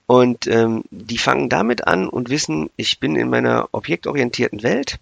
Und 0.06 0.46
ähm, 0.48 0.82
die 0.90 1.18
fangen 1.18 1.48
damit 1.48 1.86
an 1.86 2.08
und 2.08 2.30
wissen, 2.30 2.70
ich 2.76 2.98
bin 2.98 3.14
in 3.14 3.30
meiner 3.30 3.68
objektorientierten 3.72 4.62
Welt. 4.62 4.98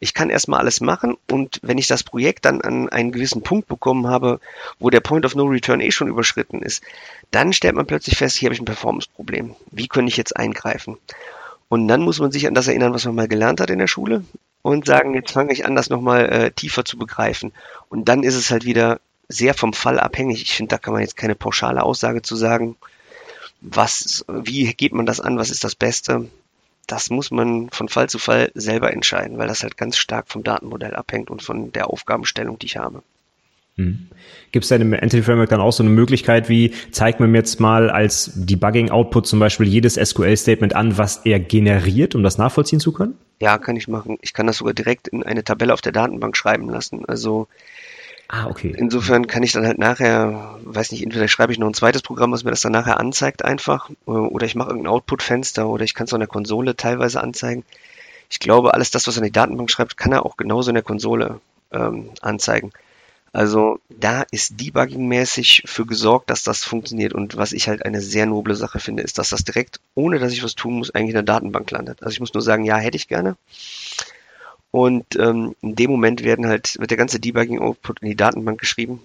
Ich 0.00 0.14
kann 0.14 0.30
erstmal 0.30 0.60
alles 0.60 0.80
machen 0.80 1.16
und 1.30 1.60
wenn 1.62 1.78
ich 1.78 1.86
das 1.86 2.02
Projekt 2.02 2.44
dann 2.44 2.60
an 2.60 2.88
einen 2.88 3.12
gewissen 3.12 3.42
Punkt 3.42 3.68
bekommen 3.68 4.06
habe, 4.06 4.40
wo 4.78 4.90
der 4.90 5.00
Point 5.00 5.24
of 5.24 5.34
No 5.34 5.44
Return 5.44 5.80
eh 5.80 5.90
schon 5.90 6.08
überschritten 6.08 6.62
ist, 6.62 6.82
dann 7.30 7.52
stellt 7.52 7.74
man 7.74 7.86
plötzlich 7.86 8.16
fest, 8.16 8.36
hier 8.36 8.48
habe 8.48 8.54
ich 8.54 8.60
ein 8.60 8.64
Performance-Problem. 8.64 9.54
Wie 9.70 9.88
könnte 9.88 10.10
ich 10.10 10.16
jetzt 10.16 10.36
eingreifen? 10.36 10.98
Und 11.68 11.88
dann 11.88 12.02
muss 12.02 12.18
man 12.18 12.32
sich 12.32 12.46
an 12.46 12.54
das 12.54 12.68
erinnern, 12.68 12.94
was 12.94 13.04
man 13.04 13.14
mal 13.14 13.28
gelernt 13.28 13.60
hat 13.60 13.70
in 13.70 13.78
der 13.78 13.88
Schule 13.88 14.24
und 14.62 14.86
sagen, 14.86 15.14
jetzt 15.14 15.32
fange 15.32 15.52
ich 15.52 15.64
an, 15.64 15.74
das 15.74 15.90
nochmal 15.90 16.28
äh, 16.28 16.50
tiefer 16.50 16.84
zu 16.84 16.98
begreifen. 16.98 17.52
Und 17.88 18.08
dann 18.08 18.22
ist 18.22 18.34
es 18.34 18.50
halt 18.50 18.64
wieder 18.64 19.00
sehr 19.28 19.54
vom 19.54 19.72
Fall 19.72 19.98
abhängig. 19.98 20.42
Ich 20.42 20.54
finde, 20.54 20.70
da 20.70 20.78
kann 20.78 20.92
man 20.92 21.02
jetzt 21.02 21.16
keine 21.16 21.34
pauschale 21.34 21.82
Aussage 21.82 22.22
zu 22.22 22.36
sagen, 22.36 22.76
was, 23.60 24.24
wie 24.28 24.72
geht 24.74 24.92
man 24.92 25.06
das 25.06 25.20
an, 25.20 25.38
was 25.38 25.50
ist 25.50 25.64
das 25.64 25.74
Beste. 25.74 26.28
Das 26.86 27.10
muss 27.10 27.30
man 27.30 27.68
von 27.70 27.88
Fall 27.88 28.08
zu 28.08 28.18
Fall 28.18 28.50
selber 28.54 28.92
entscheiden, 28.92 29.36
weil 29.38 29.48
das 29.48 29.62
halt 29.62 29.76
ganz 29.76 29.98
stark 29.98 30.28
vom 30.28 30.42
Datenmodell 30.42 30.94
abhängt 30.94 31.30
und 31.30 31.42
von 31.42 31.72
der 31.72 31.90
Aufgabenstellung, 31.90 32.58
die 32.58 32.66
ich 32.66 32.76
habe. 32.78 33.02
Hm. 33.78 34.08
Gibt 34.50 34.64
es 34.64 34.68
denn 34.68 34.82
im 34.82 34.92
Entity 34.92 35.22
Framework 35.22 35.48
dann 35.50 35.60
auch 35.60 35.72
so 35.72 35.82
eine 35.82 35.90
Möglichkeit 35.90 36.48
wie, 36.48 36.72
zeigt 36.90 37.20
man 37.20 37.30
mir 37.30 37.38
jetzt 37.38 37.60
mal 37.60 37.90
als 37.90 38.32
Debugging-Output 38.34 39.26
zum 39.26 39.38
Beispiel 39.38 39.66
jedes 39.66 39.94
SQL-Statement 39.94 40.74
an, 40.74 40.98
was 40.98 41.24
er 41.24 41.38
generiert, 41.38 42.14
um 42.14 42.22
das 42.22 42.38
nachvollziehen 42.38 42.80
zu 42.80 42.92
können? 42.92 43.14
Ja, 43.40 43.58
kann 43.58 43.76
ich 43.76 43.88
machen. 43.88 44.18
Ich 44.20 44.32
kann 44.32 44.46
das 44.46 44.58
sogar 44.58 44.74
direkt 44.74 45.08
in 45.08 45.22
eine 45.22 45.44
Tabelle 45.44 45.72
auf 45.72 45.80
der 45.80 45.92
Datenbank 45.92 46.36
schreiben 46.36 46.68
lassen. 46.68 47.04
Also 47.06 47.46
Ah, 48.30 48.46
okay. 48.46 48.74
Insofern 48.76 49.26
kann 49.26 49.42
ich 49.42 49.52
dann 49.52 49.66
halt 49.66 49.78
nachher, 49.78 50.58
weiß 50.62 50.92
nicht, 50.92 51.02
entweder 51.02 51.28
schreibe 51.28 51.50
ich 51.50 51.58
noch 51.58 51.66
ein 51.66 51.72
zweites 51.72 52.02
Programm, 52.02 52.30
was 52.30 52.44
mir 52.44 52.50
das 52.50 52.60
dann 52.60 52.72
nachher 52.72 53.00
anzeigt 53.00 53.42
einfach, 53.42 53.88
oder 54.04 54.44
ich 54.44 54.54
mache 54.54 54.68
irgendein 54.68 54.92
Output-Fenster 54.92 55.66
oder 55.66 55.84
ich 55.84 55.94
kann 55.94 56.04
es 56.04 56.12
auch 56.12 56.16
in 56.16 56.20
der 56.20 56.28
Konsole 56.28 56.76
teilweise 56.76 57.22
anzeigen. 57.22 57.64
Ich 58.28 58.38
glaube, 58.38 58.74
alles 58.74 58.90
das, 58.90 59.06
was 59.06 59.16
er 59.16 59.22
in 59.22 59.28
die 59.28 59.32
Datenbank 59.32 59.70
schreibt, 59.70 59.96
kann 59.96 60.12
er 60.12 60.26
auch 60.26 60.36
genauso 60.36 60.68
in 60.70 60.74
der 60.74 60.82
Konsole 60.82 61.40
ähm, 61.72 62.10
anzeigen. 62.20 62.72
Also 63.32 63.80
da 63.90 64.24
ist 64.30 64.58
Debugging-mäßig 64.58 65.62
für 65.66 65.86
gesorgt, 65.86 66.30
dass 66.30 66.42
das 66.42 66.64
funktioniert. 66.64 67.12
Und 67.12 67.36
was 67.36 67.52
ich 67.52 67.68
halt 67.68 67.84
eine 67.84 68.00
sehr 68.00 68.26
noble 68.26 68.54
Sache 68.54 68.80
finde, 68.80 69.02
ist, 69.02 69.18
dass 69.18 69.30
das 69.30 69.44
direkt, 69.44 69.80
ohne 69.94 70.18
dass 70.18 70.32
ich 70.32 70.42
was 70.42 70.54
tun 70.54 70.78
muss, 70.78 70.94
eigentlich 70.94 71.10
in 71.10 71.14
der 71.14 71.22
Datenbank 71.22 71.70
landet. 71.70 72.02
Also 72.02 72.12
ich 72.12 72.20
muss 72.20 72.34
nur 72.34 72.42
sagen, 72.42 72.64
ja, 72.64 72.76
hätte 72.78 72.96
ich 72.96 73.08
gerne. 73.08 73.36
Und 74.70 75.16
ähm, 75.16 75.54
in 75.62 75.76
dem 75.76 75.90
Moment 75.90 76.24
werden 76.24 76.46
halt, 76.46 76.78
wird 76.78 76.90
der 76.90 76.98
ganze 76.98 77.20
Debugging-Output 77.20 78.00
in 78.00 78.08
die 78.08 78.16
Datenbank 78.16 78.60
geschrieben. 78.60 79.00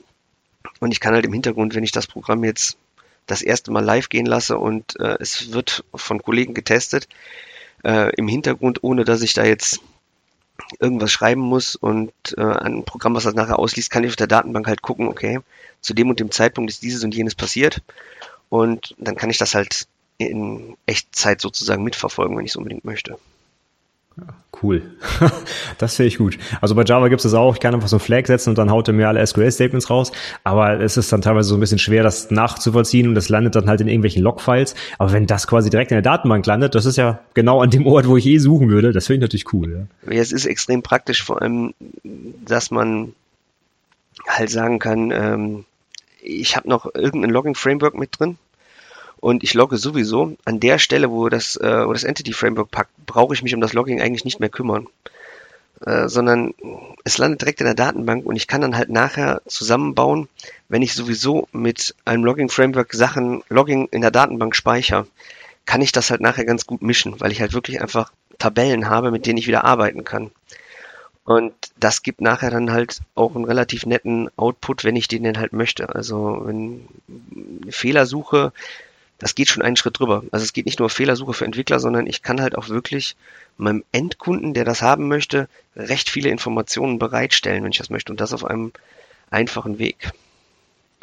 Und 0.79 0.91
ich 0.91 0.99
kann 0.99 1.13
halt 1.13 1.25
im 1.25 1.33
Hintergrund, 1.33 1.75
wenn 1.75 1.83
ich 1.83 1.91
das 1.91 2.07
Programm 2.07 2.43
jetzt 2.43 2.77
das 3.25 3.41
erste 3.41 3.71
Mal 3.71 3.83
live 3.83 4.09
gehen 4.09 4.25
lasse 4.25 4.57
und 4.57 4.99
äh, 4.99 5.17
es 5.19 5.53
wird 5.53 5.85
von 5.95 6.21
Kollegen 6.21 6.53
getestet, 6.53 7.07
äh, 7.83 8.13
im 8.15 8.27
Hintergrund, 8.27 8.83
ohne 8.83 9.05
dass 9.05 9.21
ich 9.21 9.33
da 9.33 9.45
jetzt 9.45 9.79
irgendwas 10.79 11.11
schreiben 11.11 11.41
muss 11.41 11.75
und 11.75 12.13
äh, 12.37 12.41
ein 12.41 12.85
Programm, 12.85 13.15
was 13.15 13.23
das 13.23 13.33
nachher 13.33 13.59
ausliest, 13.59 13.89
kann 13.89 14.03
ich 14.03 14.11
auf 14.11 14.15
der 14.15 14.27
Datenbank 14.27 14.67
halt 14.67 14.81
gucken, 14.81 15.07
okay, 15.07 15.39
zu 15.81 15.93
dem 15.93 16.09
und 16.09 16.19
dem 16.19 16.31
Zeitpunkt 16.31 16.71
ist 16.71 16.83
dieses 16.83 17.03
und 17.03 17.15
jenes 17.15 17.35
passiert 17.35 17.81
und 18.49 18.95
dann 18.97 19.15
kann 19.15 19.29
ich 19.29 19.37
das 19.37 19.55
halt 19.55 19.87
in 20.17 20.77
Echtzeit 20.85 21.41
sozusagen 21.41 21.83
mitverfolgen, 21.83 22.37
wenn 22.37 22.45
ich 22.45 22.51
es 22.51 22.55
unbedingt 22.55 22.85
möchte. 22.85 23.17
Cool. 24.61 24.83
das 25.79 25.95
finde 25.95 26.07
ich 26.07 26.17
gut. 26.17 26.37
Also 26.61 26.75
bei 26.75 26.83
Java 26.83 27.07
gibt 27.07 27.19
es 27.19 27.23
das 27.23 27.33
auch. 27.33 27.55
Ich 27.55 27.59
kann 27.59 27.73
einfach 27.73 27.87
so 27.87 27.97
ein 27.97 27.99
Flag 27.99 28.27
setzen 28.27 28.49
und 28.49 28.57
dann 28.57 28.69
haut 28.69 28.87
er 28.87 28.93
mir 28.93 29.07
alle 29.07 29.25
SQL-Statements 29.25 29.89
raus. 29.89 30.11
Aber 30.43 30.79
es 30.79 30.95
ist 30.95 31.11
dann 31.11 31.21
teilweise 31.21 31.49
so 31.49 31.55
ein 31.55 31.59
bisschen 31.59 31.79
schwer, 31.79 32.03
das 32.03 32.29
nachzuvollziehen 32.29 33.07
und 33.07 33.15
das 33.15 33.29
landet 33.29 33.55
dann 33.55 33.67
halt 33.67 33.81
in 33.81 33.87
irgendwelchen 33.87 34.21
Logfiles. 34.21 34.75
Aber 34.99 35.11
wenn 35.11 35.25
das 35.25 35.47
quasi 35.47 35.69
direkt 35.69 35.91
in 35.91 35.95
der 35.95 36.03
Datenbank 36.03 36.45
landet, 36.45 36.75
das 36.75 36.85
ist 36.85 36.97
ja 36.97 37.19
genau 37.33 37.61
an 37.61 37.71
dem 37.71 37.87
Ort, 37.87 38.07
wo 38.07 38.15
ich 38.15 38.25
eh 38.25 38.37
suchen 38.37 38.69
würde. 38.69 38.93
Das 38.93 39.07
finde 39.07 39.25
ich 39.25 39.31
natürlich 39.31 39.53
cool. 39.53 39.87
Ja. 40.05 40.13
ja, 40.13 40.21
es 40.21 40.31
ist 40.31 40.45
extrem 40.45 40.83
praktisch, 40.83 41.23
vor 41.23 41.41
allem, 41.41 41.73
dass 42.45 42.71
man 42.71 43.13
halt 44.27 44.51
sagen 44.51 44.79
kann, 44.79 45.11
ähm, 45.11 45.65
ich 46.21 46.55
habe 46.55 46.69
noch 46.69 46.93
irgendein 46.93 47.31
Logging-Framework 47.31 47.95
mit 47.95 48.17
drin 48.17 48.37
und 49.23 49.41
ich 49.41 49.53
logge 49.53 49.77
sowieso. 49.77 50.35
An 50.43 50.59
der 50.59 50.79
Stelle, 50.79 51.09
wo 51.09 51.29
das, 51.29 51.55
äh, 51.55 51.87
wo 51.87 51.93
das 51.93 52.03
Entity 52.03 52.33
Framework 52.33 52.69
packt, 52.71 52.91
brauche 53.05 53.33
ich 53.33 53.41
mich 53.41 53.55
um 53.55 53.61
das 53.61 53.71
Logging 53.71 54.01
eigentlich 54.01 54.25
nicht 54.25 54.41
mehr 54.41 54.49
kümmern. 54.49 54.87
Äh, 55.79 56.09
sondern 56.09 56.53
es 57.05 57.17
landet 57.17 57.39
direkt 57.39 57.61
in 57.61 57.65
der 57.65 57.73
Datenbank 57.73 58.25
und 58.25 58.35
ich 58.35 58.47
kann 58.47 58.59
dann 58.59 58.75
halt 58.75 58.89
nachher 58.89 59.41
zusammenbauen, 59.47 60.27
wenn 60.67 60.81
ich 60.81 60.93
sowieso 60.93 61.47
mit 61.53 61.95
einem 62.03 62.25
Logging 62.25 62.49
Framework 62.49 62.93
Sachen 62.93 63.43
Logging 63.47 63.87
in 63.91 64.01
der 64.01 64.11
Datenbank 64.11 64.57
speichere, 64.57 65.07
kann 65.63 65.81
ich 65.81 65.93
das 65.93 66.11
halt 66.11 66.19
nachher 66.19 66.43
ganz 66.43 66.65
gut 66.65 66.81
mischen, 66.81 67.21
weil 67.21 67.31
ich 67.31 67.39
halt 67.39 67.53
wirklich 67.53 67.81
einfach 67.81 68.11
Tabellen 68.39 68.89
habe, 68.89 69.09
mit 69.09 69.25
denen 69.25 69.37
ich 69.37 69.47
wieder 69.47 69.63
arbeiten 69.63 70.03
kann. 70.03 70.31
Und 71.23 71.53
das 71.77 72.03
gibt 72.03 72.19
nachher 72.19 72.51
dann 72.51 72.73
halt 72.73 72.99
auch 73.15 73.37
einen 73.37 73.45
relativ 73.45 73.85
netten 73.85 74.29
Output, 74.35 74.83
wenn 74.83 74.97
ich 74.97 75.07
den 75.07 75.23
denn 75.23 75.39
halt 75.39 75.53
möchte. 75.53 75.95
Also 75.95 76.41
wenn 76.43 76.85
Fehlersuche 77.69 78.51
das 79.19 79.35
geht 79.35 79.49
schon 79.49 79.63
einen 79.63 79.75
Schritt 79.75 79.99
drüber. 79.99 80.23
Also 80.31 80.43
es 80.43 80.53
geht 80.53 80.65
nicht 80.65 80.79
nur 80.79 80.89
Fehlersuche 80.89 81.33
für 81.33 81.45
Entwickler, 81.45 81.79
sondern 81.79 82.07
ich 82.07 82.21
kann 82.21 82.41
halt 82.41 82.57
auch 82.57 82.69
wirklich 82.69 83.15
meinem 83.57 83.83
Endkunden, 83.91 84.53
der 84.53 84.65
das 84.65 84.81
haben 84.81 85.07
möchte, 85.07 85.47
recht 85.75 86.09
viele 86.09 86.29
Informationen 86.29 86.99
bereitstellen, 86.99 87.63
wenn 87.63 87.71
ich 87.71 87.77
das 87.77 87.89
möchte. 87.89 88.11
Und 88.11 88.19
das 88.19 88.33
auf 88.33 88.43
einem 88.43 88.71
einfachen 89.29 89.79
Weg. 89.79 90.11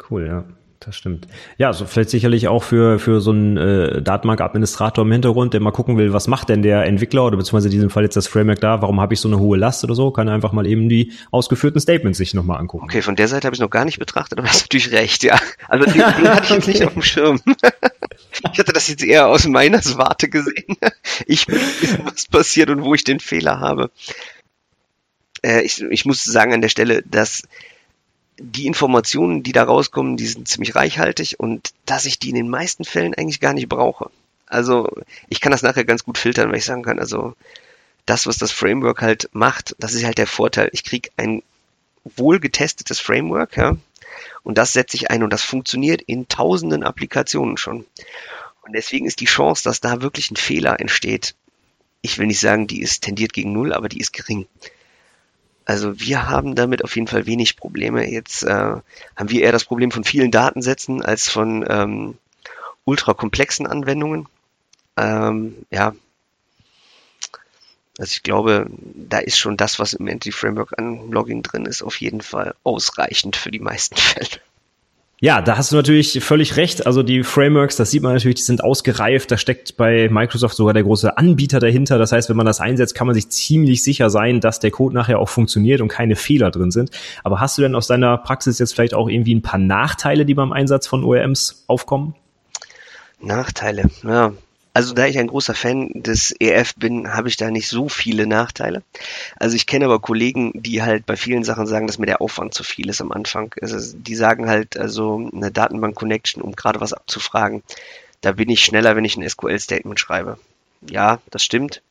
Cool, 0.09 0.27
ja. 0.27 0.43
Das 0.83 0.95
stimmt. 0.95 1.27
Ja, 1.59 1.73
so 1.73 1.85
vielleicht 1.85 2.09
sicherlich 2.09 2.47
auch 2.47 2.63
für, 2.63 2.97
für 2.97 3.21
so 3.21 3.29
einen 3.29 3.55
äh, 3.55 4.01
Datenbank-Administrator 4.01 5.05
im 5.05 5.11
Hintergrund, 5.11 5.53
der 5.53 5.61
mal 5.61 5.69
gucken 5.69 5.95
will, 5.99 6.11
was 6.11 6.27
macht 6.27 6.49
denn 6.49 6.63
der 6.63 6.85
Entwickler 6.85 7.23
oder 7.23 7.37
beziehungsweise 7.37 7.67
in 7.67 7.73
diesem 7.73 7.91
Fall 7.91 8.01
jetzt 8.01 8.15
das 8.15 8.25
Framework 8.25 8.59
da, 8.61 8.81
warum 8.81 8.99
habe 8.99 9.13
ich 9.13 9.19
so 9.19 9.27
eine 9.27 9.37
hohe 9.37 9.59
Last 9.59 9.83
oder 9.83 9.93
so, 9.93 10.09
kann 10.09 10.27
er 10.27 10.33
einfach 10.33 10.53
mal 10.53 10.65
eben 10.65 10.89
die 10.89 11.13
ausgeführten 11.29 11.79
Statements 11.79 12.17
sich 12.17 12.33
nochmal 12.33 12.59
angucken. 12.59 12.85
Okay, 12.85 13.03
von 13.03 13.15
der 13.15 13.27
Seite 13.27 13.45
habe 13.45 13.53
ich 13.53 13.61
noch 13.61 13.69
gar 13.69 13.85
nicht 13.85 13.99
betrachtet, 13.99 14.39
aber 14.39 14.47
hast 14.47 14.63
natürlich 14.63 14.91
recht, 14.91 15.23
ja. 15.23 15.39
Also 15.67 15.85
den, 15.85 15.93
den 15.93 16.03
hatte 16.03 16.45
ich 16.45 16.49
jetzt 16.49 16.67
nicht 16.67 16.83
auf 16.83 16.93
dem 16.93 17.03
Schirm. 17.03 17.39
ich 18.51 18.59
hatte 18.59 18.73
das 18.73 18.87
jetzt 18.87 19.03
eher 19.03 19.27
aus 19.27 19.45
meiner 19.45 19.85
Warte 19.97 20.29
gesehen. 20.29 20.77
Ich 21.27 21.47
weiß, 21.47 21.99
was 22.05 22.25
passiert 22.25 22.71
und 22.71 22.81
wo 22.83 22.95
ich 22.95 23.03
den 23.03 23.19
Fehler 23.19 23.59
habe. 23.59 23.91
Äh, 25.43 25.61
ich, 25.61 25.79
ich 25.83 26.05
muss 26.05 26.23
sagen 26.23 26.55
an 26.55 26.61
der 26.61 26.69
Stelle, 26.69 27.03
dass 27.03 27.43
die 28.41 28.67
Informationen, 28.67 29.43
die 29.43 29.51
da 29.51 29.63
rauskommen, 29.63 30.17
die 30.17 30.27
sind 30.27 30.47
ziemlich 30.47 30.75
reichhaltig 30.75 31.39
und 31.39 31.71
dass 31.85 32.05
ich 32.05 32.19
die 32.19 32.29
in 32.29 32.35
den 32.35 32.49
meisten 32.49 32.83
Fällen 32.83 33.13
eigentlich 33.13 33.39
gar 33.39 33.53
nicht 33.53 33.69
brauche. 33.69 34.09
Also 34.47 34.89
ich 35.29 35.39
kann 35.39 35.51
das 35.51 35.61
nachher 35.61 35.85
ganz 35.85 36.03
gut 36.03 36.17
filtern, 36.17 36.49
weil 36.49 36.57
ich 36.57 36.65
sagen 36.65 36.83
kann, 36.83 36.99
also 36.99 37.35
das, 38.05 38.27
was 38.27 38.37
das 38.37 38.51
Framework 38.51 39.01
halt 39.01 39.29
macht, 39.31 39.75
das 39.79 39.93
ist 39.93 40.03
halt 40.03 40.17
der 40.17 40.27
Vorteil. 40.27 40.69
Ich 40.73 40.83
kriege 40.83 41.09
ein 41.17 41.43
wohl 42.03 42.39
getestetes 42.39 42.99
Framework, 42.99 43.55
ja, 43.57 43.77
und 44.43 44.57
das 44.57 44.73
setze 44.73 44.97
ich 44.97 45.11
ein 45.11 45.23
und 45.23 45.31
das 45.31 45.43
funktioniert 45.43 46.01
in 46.01 46.27
tausenden 46.27 46.83
Applikationen 46.83 47.57
schon. 47.57 47.85
Und 48.63 48.73
deswegen 48.73 49.05
ist 49.05 49.19
die 49.19 49.25
Chance, 49.25 49.63
dass 49.63 49.81
da 49.81 50.01
wirklich 50.01 50.31
ein 50.31 50.35
Fehler 50.35 50.79
entsteht, 50.79 51.35
ich 52.01 52.17
will 52.17 52.27
nicht 52.27 52.39
sagen, 52.39 52.67
die 52.67 52.81
ist 52.81 53.03
tendiert 53.03 53.33
gegen 53.33 53.53
null, 53.53 53.73
aber 53.73 53.87
die 53.87 53.99
ist 53.99 54.11
gering. 54.11 54.47
Also 55.71 56.01
wir 56.01 56.27
haben 56.27 56.53
damit 56.53 56.83
auf 56.83 56.97
jeden 56.97 57.07
Fall 57.07 57.25
wenig 57.25 57.55
Probleme. 57.55 58.05
Jetzt 58.05 58.43
äh, 58.43 58.49
haben 58.49 59.29
wir 59.29 59.41
eher 59.41 59.53
das 59.53 59.63
Problem 59.63 59.89
von 59.89 60.03
vielen 60.03 60.29
Datensätzen 60.29 61.01
als 61.01 61.29
von 61.29 61.65
ähm, 61.65 62.17
ultra 62.83 63.13
komplexen 63.13 63.67
Anwendungen. 63.67 64.27
Ähm, 64.97 65.65
ja, 65.71 65.95
also 67.97 68.11
ich 68.11 68.21
glaube, 68.21 68.67
da 68.69 69.19
ist 69.19 69.37
schon 69.37 69.55
das, 69.55 69.79
was 69.79 69.93
im 69.93 70.07
Entity 70.07 70.33
Framework 70.33 70.77
an 70.77 71.09
Logging 71.09 71.41
drin 71.41 71.65
ist, 71.65 71.83
auf 71.83 72.01
jeden 72.01 72.19
Fall 72.19 72.53
ausreichend 72.65 73.37
für 73.37 73.49
die 73.49 73.59
meisten 73.59 73.95
Fälle. 73.95 74.41
Ja, 75.23 75.39
da 75.39 75.55
hast 75.55 75.71
du 75.71 75.75
natürlich 75.75 76.19
völlig 76.23 76.57
recht. 76.57 76.87
Also 76.87 77.03
die 77.03 77.21
Frameworks, 77.21 77.75
das 77.75 77.91
sieht 77.91 78.01
man 78.01 78.13
natürlich, 78.13 78.37
die 78.37 78.41
sind 78.41 78.63
ausgereift. 78.63 79.29
Da 79.29 79.37
steckt 79.37 79.77
bei 79.77 80.09
Microsoft 80.09 80.55
sogar 80.55 80.73
der 80.73 80.81
große 80.81 81.15
Anbieter 81.15 81.59
dahinter. 81.59 81.99
Das 81.99 82.11
heißt, 82.11 82.27
wenn 82.29 82.37
man 82.37 82.47
das 82.47 82.59
einsetzt, 82.59 82.95
kann 82.95 83.05
man 83.05 83.13
sich 83.13 83.29
ziemlich 83.29 83.83
sicher 83.83 84.09
sein, 84.09 84.41
dass 84.41 84.59
der 84.59 84.71
Code 84.71 84.95
nachher 84.95 85.19
auch 85.19 85.29
funktioniert 85.29 85.79
und 85.79 85.89
keine 85.89 86.15
Fehler 86.15 86.49
drin 86.49 86.71
sind. 86.71 86.89
Aber 87.23 87.39
hast 87.39 87.55
du 87.55 87.61
denn 87.61 87.75
aus 87.75 87.85
deiner 87.85 88.17
Praxis 88.17 88.57
jetzt 88.57 88.73
vielleicht 88.73 88.95
auch 88.95 89.07
irgendwie 89.07 89.35
ein 89.35 89.43
paar 89.43 89.59
Nachteile, 89.59 90.25
die 90.25 90.33
beim 90.33 90.51
Einsatz 90.51 90.87
von 90.87 91.03
ORMs 91.03 91.65
aufkommen? 91.67 92.15
Nachteile, 93.19 93.91
ja. 94.01 94.33
Also 94.73 94.93
da 94.93 95.05
ich 95.05 95.19
ein 95.19 95.27
großer 95.27 95.53
Fan 95.53 95.91
des 95.93 96.33
EF 96.39 96.75
bin, 96.75 97.13
habe 97.13 97.27
ich 97.27 97.35
da 97.35 97.51
nicht 97.51 97.67
so 97.67 97.89
viele 97.89 98.25
Nachteile. 98.25 98.83
Also 99.37 99.55
ich 99.55 99.67
kenne 99.67 99.85
aber 99.85 99.99
Kollegen, 99.99 100.51
die 100.55 100.81
halt 100.81 101.05
bei 101.05 101.17
vielen 101.17 101.43
Sachen 101.43 101.67
sagen, 101.67 101.87
dass 101.87 101.97
mir 101.97 102.05
der 102.05 102.21
Aufwand 102.21 102.53
zu 102.53 102.63
viel 102.63 102.89
ist 102.89 103.01
am 103.01 103.11
Anfang. 103.11 103.53
Also 103.61 103.97
die 103.97 104.15
sagen 104.15 104.47
halt, 104.47 104.77
also 104.77 105.29
eine 105.33 105.51
Datenbank-Connection, 105.51 106.41
um 106.41 106.55
gerade 106.55 106.79
was 106.79 106.93
abzufragen, 106.93 107.63
da 108.21 108.31
bin 108.31 108.49
ich 108.49 108.63
schneller, 108.63 108.95
wenn 108.95 109.03
ich 109.03 109.17
ein 109.17 109.27
SQL-Statement 109.27 109.99
schreibe. 109.99 110.37
Ja, 110.89 111.19
das 111.31 111.43
stimmt. 111.43 111.81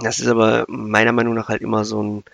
Das 0.00 0.20
ist 0.20 0.28
aber 0.28 0.64
meiner 0.68 1.12
Meinung 1.12 1.34
nach 1.34 1.48
halt 1.48 1.62
immer 1.62 1.84
so 1.84 2.02
ein 2.02 2.24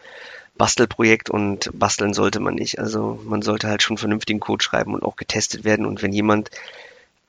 Bastelprojekt 0.59 1.30
und 1.30 1.70
basteln 1.72 2.12
sollte 2.12 2.40
man 2.40 2.55
nicht. 2.55 2.78
Also 2.78 3.20
man 3.24 3.42
sollte 3.42 3.68
halt 3.68 3.82
schon 3.82 3.96
vernünftigen 3.96 4.40
Code 4.40 4.62
schreiben 4.62 4.92
und 4.94 5.05
auch 5.05 5.16
getestet 5.16 5.64
werden. 5.64 5.86
Und 5.86 6.03
wenn 6.03 6.12
jemand 6.12 6.51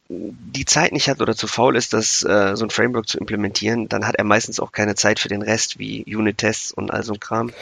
die 0.09 0.65
Zeit 0.65 0.91
nicht 0.91 1.07
hat 1.07 1.21
oder 1.21 1.35
zu 1.35 1.47
faul 1.47 1.75
ist, 1.75 1.93
das 1.93 2.23
äh, 2.23 2.55
so 2.55 2.65
ein 2.65 2.71
Framework 2.71 3.07
zu 3.07 3.19
implementieren, 3.19 3.87
dann 3.89 4.07
hat 4.07 4.15
er 4.15 4.23
meistens 4.23 4.59
auch 4.59 4.71
keine 4.71 4.95
Zeit 4.95 5.19
für 5.19 5.27
den 5.27 5.43
Rest, 5.43 5.77
wie 5.77 6.03
Unit-Tests 6.03 6.71
und 6.71 6.91
all 6.91 7.03
so 7.03 7.13
ein 7.13 7.19
Kram. 7.19 7.51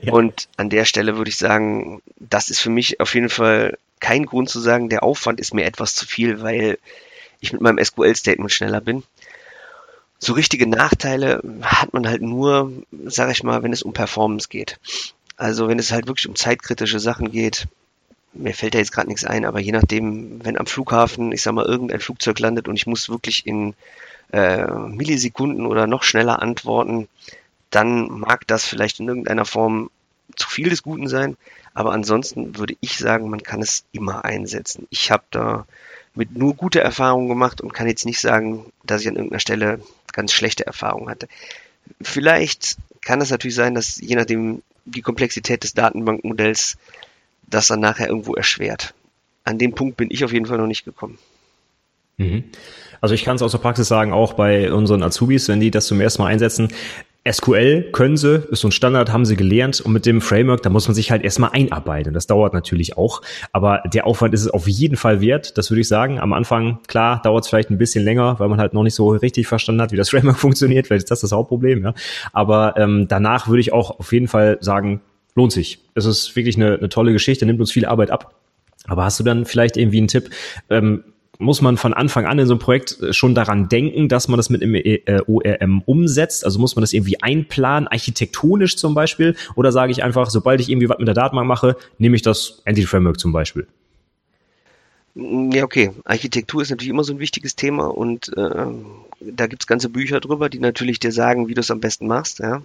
Ja. 0.00 0.14
Und 0.14 0.48
an 0.56 0.70
der 0.70 0.86
Stelle 0.86 1.18
würde 1.18 1.28
ich 1.28 1.36
sagen, 1.36 2.00
das 2.18 2.48
ist 2.48 2.60
für 2.60 2.70
mich 2.70 2.98
auf 3.00 3.14
jeden 3.14 3.28
Fall 3.28 3.76
kein 4.00 4.24
Grund 4.24 4.48
zu 4.48 4.58
sagen, 4.58 4.88
der 4.88 5.02
Aufwand 5.02 5.38
ist 5.38 5.52
mir 5.52 5.66
etwas 5.66 5.94
zu 5.94 6.06
viel, 6.06 6.40
weil 6.40 6.78
ich 7.40 7.52
mit 7.52 7.60
meinem 7.60 7.84
SQL-Statement 7.84 8.50
schneller 8.50 8.80
bin. 8.80 9.02
So 10.18 10.32
richtige 10.32 10.66
Nachteile 10.66 11.42
hat 11.60 11.92
man 11.92 12.08
halt 12.08 12.22
nur, 12.22 12.72
sage 13.04 13.32
ich 13.32 13.42
mal, 13.42 13.62
wenn 13.62 13.74
es 13.74 13.82
um 13.82 13.92
Performance 13.92 14.48
geht. 14.48 14.80
Also 15.36 15.68
wenn 15.68 15.78
es 15.78 15.92
halt 15.92 16.06
wirklich 16.06 16.26
um 16.26 16.36
zeitkritische 16.36 16.98
Sachen 16.98 17.30
geht, 17.30 17.68
mir 18.32 18.54
fällt 18.54 18.74
da 18.74 18.78
jetzt 18.78 18.92
gerade 18.92 19.08
nichts 19.08 19.24
ein, 19.24 19.44
aber 19.44 19.60
je 19.60 19.72
nachdem, 19.72 20.44
wenn 20.44 20.58
am 20.58 20.66
Flughafen, 20.66 21.32
ich 21.32 21.42
sag 21.42 21.54
mal, 21.54 21.66
irgendein 21.66 22.00
Flugzeug 22.00 22.38
landet 22.38 22.68
und 22.68 22.76
ich 22.76 22.86
muss 22.86 23.08
wirklich 23.08 23.46
in 23.46 23.74
äh, 24.32 24.66
Millisekunden 24.66 25.66
oder 25.66 25.86
noch 25.86 26.02
schneller 26.02 26.40
antworten, 26.40 27.08
dann 27.70 28.08
mag 28.08 28.46
das 28.46 28.64
vielleicht 28.64 29.00
in 29.00 29.08
irgendeiner 29.08 29.44
Form 29.44 29.90
zu 30.36 30.48
viel 30.48 30.70
des 30.70 30.82
Guten 30.82 31.08
sein, 31.08 31.36
aber 31.74 31.92
ansonsten 31.92 32.56
würde 32.58 32.76
ich 32.80 32.96
sagen, 32.96 33.30
man 33.30 33.42
kann 33.42 33.60
es 33.60 33.84
immer 33.92 34.24
einsetzen. 34.24 34.86
Ich 34.90 35.10
habe 35.10 35.24
da 35.30 35.66
mit 36.14 36.36
nur 36.36 36.54
gute 36.54 36.80
Erfahrungen 36.80 37.28
gemacht 37.28 37.60
und 37.60 37.72
kann 37.72 37.86
jetzt 37.86 38.04
nicht 38.04 38.20
sagen, 38.20 38.66
dass 38.84 39.02
ich 39.02 39.08
an 39.08 39.16
irgendeiner 39.16 39.40
Stelle 39.40 39.80
ganz 40.12 40.32
schlechte 40.32 40.66
Erfahrungen 40.66 41.08
hatte. 41.08 41.28
Vielleicht 42.00 42.76
kann 43.00 43.20
es 43.20 43.30
natürlich 43.30 43.54
sein, 43.54 43.74
dass 43.74 43.96
je 43.96 44.16
nachdem 44.16 44.62
die 44.84 45.02
Komplexität 45.02 45.64
des 45.64 45.74
Datenbankmodells 45.74 46.76
das 47.54 47.68
dann 47.68 47.80
nachher 47.80 48.08
irgendwo 48.08 48.34
erschwert. 48.34 48.94
An 49.44 49.58
den 49.58 49.74
Punkt 49.74 49.96
bin 49.96 50.08
ich 50.10 50.24
auf 50.24 50.32
jeden 50.32 50.46
Fall 50.46 50.58
noch 50.58 50.66
nicht 50.66 50.84
gekommen. 50.84 51.18
Mhm. 52.16 52.44
Also 53.00 53.14
ich 53.14 53.24
kann 53.24 53.36
es 53.36 53.42
aus 53.42 53.52
der 53.52 53.58
Praxis 53.58 53.88
sagen, 53.88 54.12
auch 54.12 54.34
bei 54.34 54.72
unseren 54.72 55.02
Azubis, 55.02 55.48
wenn 55.48 55.60
die 55.60 55.70
das 55.70 55.86
zum 55.86 56.00
ersten 56.00 56.22
Mal 56.22 56.28
einsetzen, 56.28 56.68
SQL 57.30 57.90
können 57.92 58.16
sie, 58.16 58.42
ist 58.50 58.60
so 58.60 58.68
ein 58.68 58.72
Standard, 58.72 59.12
haben 59.12 59.24
sie 59.24 59.36
gelernt 59.36 59.80
und 59.80 59.92
mit 59.92 60.06
dem 60.06 60.20
Framework, 60.20 60.62
da 60.62 60.70
muss 60.70 60.88
man 60.88 60.94
sich 60.96 61.12
halt 61.12 61.22
erstmal 61.22 61.50
einarbeiten. 61.52 62.14
Das 62.14 62.26
dauert 62.26 62.52
natürlich 62.52 62.96
auch, 62.96 63.22
aber 63.52 63.82
der 63.92 64.08
Aufwand 64.08 64.34
ist 64.34 64.40
es 64.40 64.48
auf 64.48 64.66
jeden 64.66 64.96
Fall 64.96 65.20
wert, 65.20 65.56
das 65.56 65.70
würde 65.70 65.82
ich 65.82 65.88
sagen. 65.88 66.18
Am 66.18 66.32
Anfang, 66.32 66.80
klar, 66.88 67.22
dauert 67.22 67.44
es 67.44 67.48
vielleicht 67.48 67.70
ein 67.70 67.78
bisschen 67.78 68.04
länger, 68.04 68.40
weil 68.40 68.48
man 68.48 68.60
halt 68.60 68.72
noch 68.72 68.82
nicht 68.82 68.96
so 68.96 69.10
richtig 69.10 69.46
verstanden 69.46 69.82
hat, 69.82 69.92
wie 69.92 69.96
das 69.96 70.10
Framework 70.10 70.38
funktioniert. 70.38 70.88
Vielleicht 70.88 71.04
ist 71.04 71.10
das 71.12 71.20
das 71.20 71.30
Hauptproblem, 71.30 71.84
ja. 71.84 71.94
Aber 72.32 72.74
ähm, 72.76 73.06
danach 73.08 73.46
würde 73.46 73.60
ich 73.60 73.72
auch 73.72 74.00
auf 74.00 74.12
jeden 74.12 74.26
Fall 74.26 74.58
sagen, 74.60 75.00
lohnt 75.34 75.52
sich. 75.52 75.78
Es 75.94 76.04
ist 76.04 76.34
wirklich 76.36 76.56
eine, 76.56 76.76
eine 76.78 76.88
tolle 76.88 77.12
Geschichte, 77.12 77.46
nimmt 77.46 77.60
uns 77.60 77.72
viel 77.72 77.86
Arbeit 77.86 78.10
ab. 78.10 78.34
Aber 78.86 79.04
hast 79.04 79.20
du 79.20 79.24
dann 79.24 79.44
vielleicht 79.44 79.76
irgendwie 79.76 79.98
einen 79.98 80.08
Tipp? 80.08 80.30
Ähm, 80.70 81.04
muss 81.38 81.60
man 81.60 81.76
von 81.76 81.92
Anfang 81.92 82.26
an 82.26 82.38
in 82.38 82.46
so 82.46 82.54
einem 82.54 82.60
Projekt 82.60 83.00
äh, 83.00 83.12
schon 83.12 83.34
daran 83.34 83.68
denken, 83.68 84.08
dass 84.08 84.28
man 84.28 84.36
das 84.36 84.50
mit 84.50 84.62
dem 84.62 84.74
äh, 84.74 85.00
ORM 85.26 85.82
umsetzt? 85.86 86.44
Also 86.44 86.58
muss 86.58 86.76
man 86.76 86.82
das 86.82 86.92
irgendwie 86.92 87.20
einplanen, 87.20 87.88
architektonisch 87.88 88.76
zum 88.76 88.94
Beispiel? 88.94 89.36
Oder 89.54 89.72
sage 89.72 89.92
ich 89.92 90.02
einfach, 90.02 90.30
sobald 90.30 90.60
ich 90.60 90.68
irgendwie 90.68 90.88
was 90.88 90.98
mit 90.98 91.08
der 91.08 91.14
Datenbank 91.14 91.48
mache, 91.48 91.76
nehme 91.98 92.16
ich 92.16 92.22
das 92.22 92.62
Entity-Framework 92.64 93.18
zum 93.18 93.32
Beispiel? 93.32 93.66
Ja, 95.14 95.64
okay. 95.64 95.90
Architektur 96.04 96.62
ist 96.62 96.70
natürlich 96.70 96.90
immer 96.90 97.04
so 97.04 97.12
ein 97.12 97.18
wichtiges 97.18 97.54
Thema 97.54 97.86
und 97.86 98.34
äh, 98.36 98.66
da 99.20 99.46
gibt's 99.46 99.66
ganze 99.66 99.90
Bücher 99.90 100.20
drüber, 100.20 100.48
die 100.48 100.58
natürlich 100.58 101.00
dir 101.00 101.12
sagen, 101.12 101.48
wie 101.48 101.54
du 101.54 101.60
es 101.60 101.70
am 101.70 101.80
besten 101.80 102.06
machst. 102.06 102.38
Ja. 102.38 102.62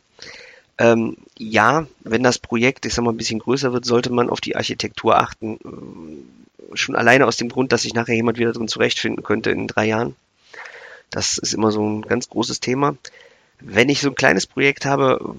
Ähm, 0.80 1.18
ja, 1.38 1.88
wenn 2.02 2.24
das 2.24 2.40
Projekt, 2.40 2.86
ich 2.86 2.94
sag 2.94 3.04
mal, 3.04 3.12
ein 3.12 3.18
bisschen 3.18 3.40
größer 3.40 3.74
wird, 3.74 3.86
sollte 3.86 4.12
man 4.12 4.30
auf 4.30 4.42
die 4.42 4.56
Architektur 4.56 5.18
achten. 5.18 5.56
Äh, 5.56 6.76
schon 6.78 6.96
alleine 6.96 7.26
aus 7.26 7.38
dem 7.38 7.50
Grund, 7.50 7.72
dass 7.72 7.84
sich 7.84 7.94
nachher 7.94 8.16
jemand 8.16 8.38
wieder 8.38 8.54
drin 8.54 8.68
zurechtfinden 8.68 9.24
könnte 9.24 9.52
in 9.52 9.68
drei 9.68 9.86
Jahren. 9.86 10.16
Das 11.10 11.38
ist 11.38 11.54
immer 11.54 11.72
so 11.72 11.88
ein 11.88 12.02
ganz 12.02 12.30
großes 12.30 12.60
Thema. 12.60 12.98
Wenn 13.60 13.90
ich 13.90 14.02
so 14.02 14.10
ein 14.10 14.16
kleines 14.16 14.46
Projekt 14.46 14.86
habe, 14.86 15.36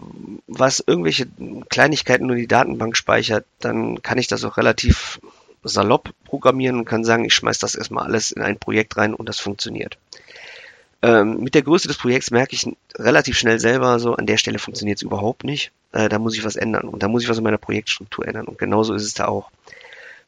was 0.49 0.83
irgendwelche 0.85 1.29
Kleinigkeiten 1.69 2.27
nur 2.27 2.37
die 2.37 2.49
Datenbank 2.49 2.97
speichert, 2.97 3.45
dann 3.61 4.03
kann 4.03 4.19
ich 4.19 4.27
das 4.27 4.45
auch 4.45 4.57
relativ 4.57 5.21
salopp 5.63 6.11
programmieren 6.25 6.79
und 6.79 6.85
kann 6.85 7.05
sagen, 7.05 7.25
ich 7.25 7.35
schmeiß 7.35 7.59
das 7.59 7.75
erstmal 7.75 8.05
alles 8.05 8.33
in 8.33 8.43
ein 8.43 8.59
Projekt 8.59 8.97
rein 8.97 9.15
und 9.15 9.29
das 9.29 9.39
funktioniert. 9.39 9.99
Ähm, 11.01 11.41
mit 11.41 11.55
der 11.55 11.63
Größe 11.63 11.87
des 11.87 11.97
Projekts 11.97 12.31
merke 12.31 12.55
ich 12.55 12.67
relativ 12.97 13.39
schnell 13.39 13.61
selber 13.61 14.01
so, 14.01 14.15
an 14.15 14.27
der 14.27 14.37
Stelle 14.37 14.59
funktioniert 14.59 14.99
es 14.99 15.03
überhaupt 15.03 15.45
nicht. 15.45 15.71
Äh, 15.93 16.09
da 16.09 16.19
muss 16.19 16.37
ich 16.37 16.45
was 16.45 16.57
ändern 16.57 16.89
und 16.89 17.03
da 17.03 17.09
muss 17.09 17.23
ich 17.23 17.29
was 17.29 17.39
in 17.39 17.45
meiner 17.45 17.59
Projektstruktur 17.59 18.27
ändern 18.27 18.47
und 18.47 18.59
genauso 18.59 18.95
ist 18.95 19.05
es 19.05 19.15
da 19.15 19.27
auch. 19.27 19.51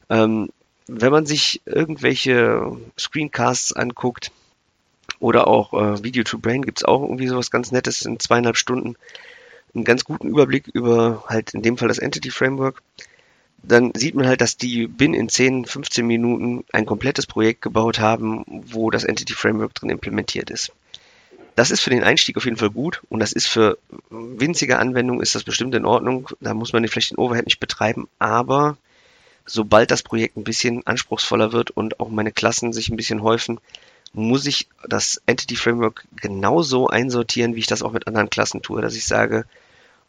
Ähm, 0.09 0.49
wenn 0.87 1.11
man 1.11 1.25
sich 1.25 1.61
irgendwelche 1.65 2.77
Screencasts 2.97 3.73
anguckt 3.73 4.31
oder 5.19 5.47
auch 5.47 5.73
äh, 5.73 6.03
Video 6.03 6.23
to 6.23 6.37
Brain 6.37 6.63
gibt 6.63 6.79
es 6.79 6.85
auch 6.85 7.01
irgendwie 7.01 7.27
sowas 7.27 7.51
ganz 7.51 7.71
Nettes 7.71 8.01
in 8.03 8.19
zweieinhalb 8.19 8.57
Stunden, 8.57 8.95
einen 9.73 9.83
ganz 9.83 10.03
guten 10.03 10.27
Überblick 10.27 10.67
über 10.67 11.23
halt 11.27 11.53
in 11.53 11.61
dem 11.61 11.77
Fall 11.77 11.87
das 11.87 11.99
Entity 11.99 12.31
Framework 12.31 12.81
dann 13.63 13.91
sieht 13.95 14.15
man 14.15 14.27
halt, 14.27 14.41
dass 14.41 14.57
die 14.57 14.87
Bin 14.87 15.13
in 15.13 15.29
10, 15.29 15.65
15 15.65 16.05
Minuten 16.05 16.65
ein 16.71 16.85
komplettes 16.85 17.27
Projekt 17.27 17.61
gebaut 17.61 17.99
haben, 17.99 18.43
wo 18.47 18.89
das 18.89 19.03
Entity 19.03 19.33
Framework 19.33 19.73
drin 19.75 19.89
implementiert 19.89 20.49
ist. 20.49 20.71
Das 21.55 21.69
ist 21.69 21.81
für 21.81 21.89
den 21.89 22.03
Einstieg 22.03 22.37
auf 22.37 22.45
jeden 22.45 22.57
Fall 22.57 22.69
gut 22.69 23.01
und 23.09 23.19
das 23.19 23.33
ist 23.33 23.47
für 23.47 23.77
winzige 24.09 24.79
Anwendungen 24.79 25.21
ist 25.21 25.35
das 25.35 25.43
bestimmt 25.43 25.75
in 25.75 25.85
Ordnung. 25.85 26.29
Da 26.39 26.53
muss 26.53 26.73
man 26.73 26.87
vielleicht 26.87 27.11
den 27.11 27.17
Overhead 27.17 27.45
nicht 27.45 27.59
betreiben, 27.59 28.07
aber 28.19 28.77
sobald 29.45 29.91
das 29.91 30.01
Projekt 30.01 30.37
ein 30.37 30.43
bisschen 30.43 30.85
anspruchsvoller 30.87 31.51
wird 31.51 31.71
und 31.71 31.99
auch 31.99 32.09
meine 32.09 32.31
Klassen 32.31 32.73
sich 32.73 32.89
ein 32.89 32.95
bisschen 32.95 33.21
häufen, 33.21 33.59
muss 34.13 34.45
ich 34.45 34.67
das 34.87 35.21
Entity 35.25 35.55
Framework 35.55 36.05
genauso 36.15 36.87
einsortieren, 36.87 37.55
wie 37.55 37.59
ich 37.59 37.67
das 37.67 37.83
auch 37.83 37.91
mit 37.91 38.07
anderen 38.07 38.29
Klassen 38.29 38.61
tue, 38.61 38.81
dass 38.81 38.95
ich 38.95 39.05
sage, 39.05 39.45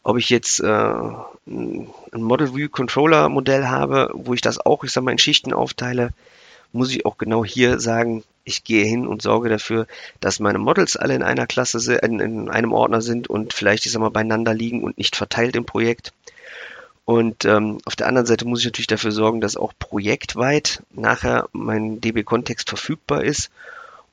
ob 0.03 0.17
ich 0.17 0.29
jetzt 0.29 0.59
äh, 0.59 0.67
ein 0.67 1.87
Model 2.13 2.55
View 2.55 2.69
Controller 2.69 3.29
Modell 3.29 3.65
habe, 3.67 4.11
wo 4.13 4.33
ich 4.33 4.41
das 4.41 4.63
auch, 4.63 4.83
ich 4.83 4.91
sag 4.91 5.03
mal, 5.03 5.11
in 5.11 5.17
Schichten 5.17 5.53
aufteile, 5.53 6.11
muss 6.73 6.91
ich 6.91 7.05
auch 7.05 7.17
genau 7.17 7.45
hier 7.45 7.79
sagen, 7.79 8.23
ich 8.43 8.63
gehe 8.63 8.83
hin 8.83 9.07
und 9.07 9.21
sorge 9.21 9.47
dafür, 9.47 9.87
dass 10.19 10.39
meine 10.39 10.59
Models 10.59 10.97
alle 10.97 11.15
in 11.15 11.23
einer 11.23 11.47
Klasse 11.47 11.95
in, 11.95 12.19
in 12.19 12.49
einem 12.49 12.73
Ordner 12.73 13.01
sind 13.01 13.29
und 13.29 13.53
vielleicht, 13.53 13.85
ich 13.85 13.91
sag 13.91 14.01
mal, 14.01 14.09
beieinander 14.09 14.53
liegen 14.53 14.83
und 14.83 14.97
nicht 14.97 15.15
verteilt 15.15 15.55
im 15.55 15.65
Projekt. 15.65 16.11
Und 17.05 17.45
ähm, 17.45 17.79
auf 17.85 17.95
der 17.95 18.07
anderen 18.07 18.25
Seite 18.25 18.45
muss 18.45 18.59
ich 18.59 18.65
natürlich 18.65 18.87
dafür 18.87 19.11
sorgen, 19.11 19.41
dass 19.41 19.57
auch 19.57 19.73
projektweit 19.77 20.83
nachher 20.91 21.47
mein 21.51 22.01
DB-Kontext 22.01 22.69
verfügbar 22.69 23.23
ist 23.23 23.51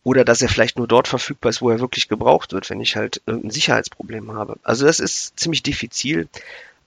oder 0.03 0.25
dass 0.25 0.43
er 0.43 0.49
vielleicht 0.49 0.79
nur 0.79 0.89
dort 0.89 1.09
verfügbar 1.09 1.51
ist, 1.51 1.63
wo 1.63 1.71
er 1.71 1.81
wirklich 1.81 2.09
gebraucht 2.09 2.53
wird, 2.53 2.71
wenn 2.71 2.81
ich 2.81 2.97
halt 2.97 3.21
irgendein 3.27 3.51
Sicherheitsproblem 3.51 4.33
habe. 4.33 4.59
Also 4.63 4.87
das 4.87 5.01
ist 5.01 5.39
ziemlich 5.39 5.63
diffizil, 5.63 6.29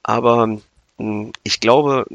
aber 0.02 0.60
hm, 0.98 1.32
ich 1.44 1.60
glaube, 1.60 2.06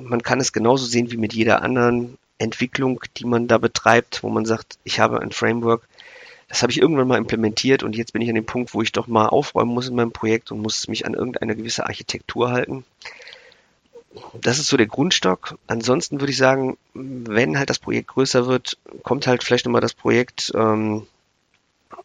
man 0.00 0.22
kann 0.22 0.40
es 0.40 0.52
genauso 0.52 0.86
sehen 0.86 1.10
wie 1.10 1.16
mit 1.16 1.34
jeder 1.34 1.62
anderen 1.62 2.18
Entwicklung, 2.38 3.00
die 3.16 3.24
man 3.24 3.48
da 3.48 3.58
betreibt, 3.58 4.22
wo 4.22 4.28
man 4.28 4.44
sagt, 4.44 4.78
ich 4.84 5.00
habe 5.00 5.20
ein 5.20 5.32
Framework, 5.32 5.86
Das 6.48 6.62
habe 6.62 6.70
ich 6.70 6.80
irgendwann 6.80 7.08
mal 7.08 7.18
implementiert 7.18 7.82
und 7.82 7.96
jetzt 7.96 8.12
bin 8.12 8.22
ich 8.22 8.28
an 8.28 8.36
dem 8.36 8.46
Punkt, 8.46 8.72
wo 8.72 8.82
ich 8.82 8.92
doch 8.92 9.08
mal 9.08 9.26
aufräumen 9.26 9.74
muss 9.74 9.88
in 9.88 9.96
meinem 9.96 10.12
Projekt 10.12 10.52
und 10.52 10.60
muss 10.60 10.86
mich 10.88 11.04
an 11.06 11.14
irgendeine 11.14 11.56
gewisse 11.56 11.86
Architektur 11.86 12.50
halten. 12.52 12.84
Das 14.40 14.58
ist 14.58 14.68
so 14.68 14.76
der 14.76 14.86
Grundstock. 14.86 15.58
Ansonsten 15.66 16.20
würde 16.20 16.30
ich 16.30 16.38
sagen, 16.38 16.76
wenn 16.94 17.58
halt 17.58 17.70
das 17.70 17.78
Projekt 17.78 18.08
größer 18.08 18.46
wird, 18.46 18.78
kommt 19.02 19.26
halt 19.26 19.44
vielleicht 19.44 19.66
nochmal 19.66 19.80
das 19.80 19.94
Projekt, 19.94 20.52
ähm, 20.54 21.06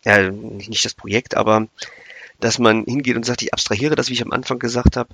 ja, 0.03 0.29
nicht 0.29 0.85
das 0.85 0.93
Projekt, 0.93 1.35
aber 1.35 1.67
dass 2.39 2.59
man 2.59 2.83
hingeht 2.85 3.15
und 3.15 3.25
sagt, 3.25 3.41
ich 3.41 3.53
abstrahiere 3.53 3.95
das, 3.95 4.09
wie 4.09 4.13
ich 4.13 4.23
am 4.23 4.31
Anfang 4.31 4.59
gesagt 4.59 4.97
habe, 4.97 5.09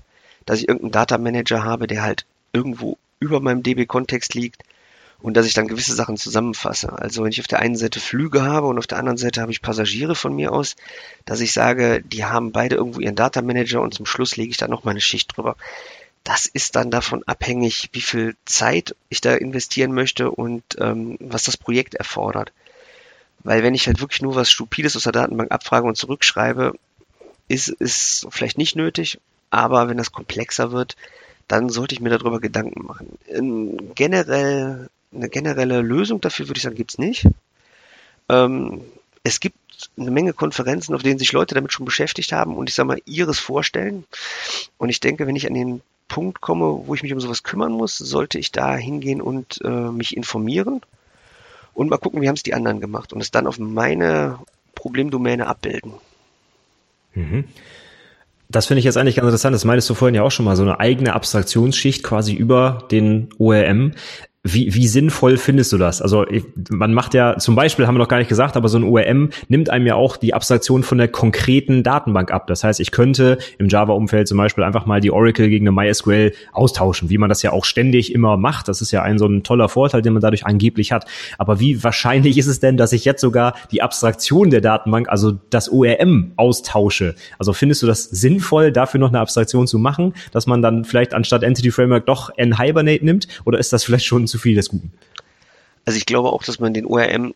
dass 0.45 0.59
ich 0.59 0.67
irgendeinen 0.67 0.91
Data 0.91 1.17
Manager 1.17 1.63
habe, 1.63 1.87
der 1.87 2.01
halt 2.01 2.25
irgendwo 2.53 2.97
über 3.19 3.39
meinem 3.39 3.63
DB-Kontext 3.63 4.33
liegt 4.33 4.63
und 5.19 5.35
dass 5.35 5.45
ich 5.45 5.53
dann 5.53 5.67
gewisse 5.67 5.93
Sachen 5.93 6.17
zusammenfasse. 6.17 6.93
Also 6.93 7.23
wenn 7.23 7.31
ich 7.31 7.39
auf 7.39 7.47
der 7.47 7.59
einen 7.59 7.75
Seite 7.75 7.99
Flüge 7.99 8.43
habe 8.43 8.67
und 8.67 8.77
auf 8.77 8.87
der 8.87 8.99
anderen 8.99 9.17
Seite 9.17 9.41
habe 9.41 9.51
ich 9.51 9.61
Passagiere 9.61 10.15
von 10.15 10.35
mir 10.35 10.51
aus, 10.51 10.75
dass 11.25 11.41
ich 11.41 11.53
sage, 11.53 12.01
die 12.03 12.25
haben 12.25 12.51
beide 12.51 12.75
irgendwo 12.75 12.99
ihren 12.99 13.15
Data 13.15 13.41
Manager 13.41 13.81
und 13.81 13.93
zum 13.93 14.05
Schluss 14.05 14.37
lege 14.37 14.51
ich 14.51 14.57
da 14.57 14.67
noch 14.67 14.83
meine 14.83 15.01
Schicht 15.01 15.35
drüber. 15.35 15.55
Das 16.27 16.45
ist 16.45 16.75
dann 16.75 16.91
davon 16.91 17.23
abhängig, 17.25 17.87
wie 17.93 18.01
viel 18.01 18.35
Zeit 18.43 18.97
ich 19.07 19.21
da 19.21 19.33
investieren 19.33 19.93
möchte 19.93 20.29
und 20.29 20.61
ähm, 20.77 21.15
was 21.21 21.45
das 21.45 21.55
Projekt 21.55 21.95
erfordert. 21.95 22.51
Weil 23.45 23.63
wenn 23.63 23.73
ich 23.73 23.87
halt 23.87 24.01
wirklich 24.01 24.21
nur 24.21 24.35
was 24.35 24.51
Stupides 24.51 24.97
aus 24.97 25.03
der 25.03 25.13
Datenbank 25.13 25.53
abfrage 25.53 25.87
und 25.87 25.95
zurückschreibe, 25.95 26.73
ist 27.47 27.73
es 27.79 28.27
vielleicht 28.29 28.57
nicht 28.57 28.75
nötig, 28.75 29.21
aber 29.51 29.87
wenn 29.87 29.95
das 29.95 30.11
komplexer 30.11 30.73
wird, 30.73 30.97
dann 31.47 31.69
sollte 31.69 31.95
ich 31.95 32.01
mir 32.01 32.09
darüber 32.09 32.41
Gedanken 32.41 32.85
machen. 32.85 33.17
In 33.27 33.95
generell, 33.95 34.89
eine 35.15 35.29
generelle 35.29 35.79
Lösung 35.79 36.19
dafür 36.19 36.49
würde 36.49 36.57
ich 36.57 36.63
sagen, 36.63 36.75
gibt's 36.75 36.97
nicht. 36.97 37.25
Ähm, 38.27 38.81
es 39.23 39.39
gibt 39.39 39.55
eine 39.97 40.11
Menge 40.11 40.33
Konferenzen, 40.33 40.93
auf 40.93 41.03
denen 41.03 41.19
sich 41.19 41.31
Leute 41.31 41.55
damit 41.55 41.71
schon 41.71 41.85
beschäftigt 41.85 42.33
haben 42.33 42.57
und 42.57 42.67
ich 42.67 42.75
sage 42.75 42.87
mal, 42.87 43.01
ihres 43.05 43.39
vorstellen. 43.39 44.03
Und 44.77 44.89
ich 44.89 44.99
denke, 44.99 45.25
wenn 45.25 45.37
ich 45.37 45.47
an 45.47 45.53
den 45.53 45.81
Punkt 46.07 46.41
komme, 46.41 46.83
wo 46.85 46.95
ich 46.95 47.03
mich 47.03 47.13
um 47.13 47.19
sowas 47.19 47.43
kümmern 47.43 47.71
muss, 47.71 47.97
sollte 47.97 48.39
ich 48.39 48.51
da 48.51 48.75
hingehen 48.75 49.21
und 49.21 49.59
äh, 49.63 49.91
mich 49.91 50.15
informieren 50.15 50.81
und 51.73 51.89
mal 51.89 51.97
gucken, 51.97 52.21
wie 52.21 52.27
haben 52.27 52.35
es 52.35 52.43
die 52.43 52.53
anderen 52.53 52.81
gemacht 52.81 53.13
und 53.13 53.21
es 53.21 53.31
dann 53.31 53.47
auf 53.47 53.59
meine 53.59 54.39
Problemdomäne 54.75 55.47
abbilden. 55.47 55.93
Mhm. 57.13 57.45
Das 58.49 58.65
finde 58.65 58.79
ich 58.79 58.85
jetzt 58.85 58.97
eigentlich 58.97 59.15
ganz 59.15 59.25
interessant. 59.25 59.53
Das 59.53 59.65
meintest 59.65 59.89
du 59.89 59.93
vorhin 59.93 60.15
ja 60.15 60.23
auch 60.23 60.31
schon 60.31 60.45
mal, 60.45 60.55
so 60.55 60.63
eine 60.63 60.79
eigene 60.79 61.13
Abstraktionsschicht 61.13 62.01
quasi 62.01 62.33
über 62.33 62.87
den 62.91 63.29
ORM. 63.37 63.93
Wie, 64.53 64.73
wie 64.73 64.87
sinnvoll 64.87 65.37
findest 65.37 65.73
du 65.73 65.77
das? 65.77 66.01
Also 66.01 66.25
man 66.69 66.93
macht 66.93 67.13
ja, 67.13 67.37
zum 67.37 67.55
Beispiel 67.55 67.87
haben 67.87 67.95
wir 67.95 67.99
noch 67.99 68.07
gar 68.07 68.19
nicht 68.19 68.29
gesagt, 68.29 68.55
aber 68.55 68.69
so 68.69 68.77
ein 68.77 68.83
ORM 68.83 69.29
nimmt 69.49 69.69
einem 69.69 69.85
ja 69.85 69.95
auch 69.95 70.15
die 70.17 70.33
Abstraktion 70.33 70.83
von 70.83 70.97
der 70.97 71.07
konkreten 71.07 71.83
Datenbank 71.83 72.31
ab. 72.31 72.47
Das 72.47 72.63
heißt, 72.63 72.79
ich 72.79 72.91
könnte 72.91 73.37
im 73.57 73.67
Java-Umfeld 73.67 74.27
zum 74.27 74.37
Beispiel 74.37 74.63
einfach 74.63 74.85
mal 74.85 75.01
die 75.01 75.11
Oracle 75.11 75.49
gegen 75.49 75.67
eine 75.67 75.71
MySQL 75.71 76.33
austauschen, 76.53 77.09
wie 77.09 77.17
man 77.17 77.29
das 77.29 77.41
ja 77.41 77.51
auch 77.51 77.65
ständig 77.65 78.13
immer 78.13 78.37
macht. 78.37 78.67
Das 78.67 78.81
ist 78.81 78.91
ja 78.91 79.03
ein 79.03 79.17
so 79.17 79.25
ein 79.25 79.43
toller 79.43 79.69
Vorteil, 79.69 80.01
den 80.01 80.13
man 80.13 80.21
dadurch 80.21 80.45
angeblich 80.45 80.91
hat. 80.91 81.05
Aber 81.37 81.59
wie 81.59 81.83
wahrscheinlich 81.83 82.37
ist 82.37 82.47
es 82.47 82.59
denn, 82.59 82.77
dass 82.77 82.93
ich 82.93 83.05
jetzt 83.05 83.21
sogar 83.21 83.53
die 83.71 83.81
Abstraktion 83.81 84.49
der 84.49 84.61
Datenbank, 84.61 85.09
also 85.09 85.33
das 85.49 85.69
ORM 85.69 86.31
austausche? 86.37 87.15
Also 87.37 87.53
findest 87.53 87.83
du 87.83 87.87
das 87.87 88.05
sinnvoll, 88.05 88.71
dafür 88.71 88.99
noch 88.99 89.09
eine 89.09 89.19
Abstraktion 89.19 89.67
zu 89.67 89.77
machen, 89.79 90.13
dass 90.31 90.47
man 90.47 90.61
dann 90.61 90.85
vielleicht 90.85 91.13
anstatt 91.13 91.43
Entity 91.43 91.71
Framework 91.71 92.05
doch 92.05 92.29
N-Hibernate 92.37 93.03
nimmt? 93.03 93.27
Oder 93.45 93.59
ist 93.59 93.73
das 93.73 93.83
vielleicht 93.83 94.05
schon 94.05 94.27
zu 94.27 94.36
viel 94.37 94.55
des 94.55 94.69
Guten. 94.69 94.91
Also 95.85 95.97
ich 95.97 96.05
glaube 96.05 96.29
auch, 96.31 96.43
dass 96.43 96.59
man 96.59 96.73
den 96.73 96.85
ORM 96.85 97.33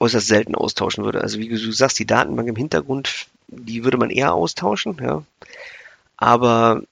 äußerst 0.00 0.26
selten 0.26 0.54
austauschen 0.54 1.04
würde. 1.04 1.20
Also 1.20 1.38
wie 1.38 1.48
du 1.48 1.72
sagst, 1.72 1.98
die 1.98 2.06
Datenbank 2.06 2.48
im 2.48 2.56
Hintergrund, 2.56 3.26
die 3.48 3.84
würde 3.84 3.96
man 3.96 4.10
eher 4.10 4.34
austauschen, 4.34 4.98
ja. 5.00 5.22
Aber 6.16 6.82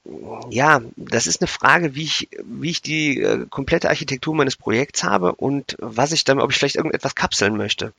ja, 0.51 0.83
das 0.97 1.27
ist 1.27 1.41
eine 1.41 1.49
Frage, 1.49 1.95
wie 1.95 2.03
ich, 2.03 2.29
wie 2.45 2.71
ich 2.71 2.83
die 2.83 3.21
äh, 3.21 3.47
komplette 3.49 3.89
Architektur 3.89 4.35
meines 4.35 4.57
Projekts 4.57 5.05
habe 5.05 5.35
und 5.35 5.77
was 5.79 6.13
ich 6.13 6.25
damit, 6.25 6.43
ob 6.43 6.51
ich 6.51 6.59
vielleicht 6.59 6.77
irgendetwas 6.77 7.15
kapseln 7.15 7.57
möchte. 7.57 7.93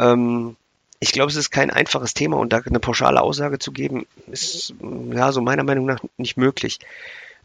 Ähm, 0.00 0.56
ich 0.98 1.12
glaube, 1.12 1.30
es 1.30 1.36
ist 1.36 1.50
kein 1.50 1.70
einfaches 1.70 2.14
Thema 2.14 2.38
und 2.38 2.52
da 2.52 2.58
eine 2.58 2.80
pauschale 2.80 3.20
Aussage 3.20 3.58
zu 3.58 3.72
geben, 3.72 4.06
ist 4.26 4.74
ja 5.12 5.32
so 5.32 5.40
meiner 5.40 5.62
Meinung 5.62 5.86
nach 5.86 6.00
nicht 6.16 6.36
möglich. 6.36 6.80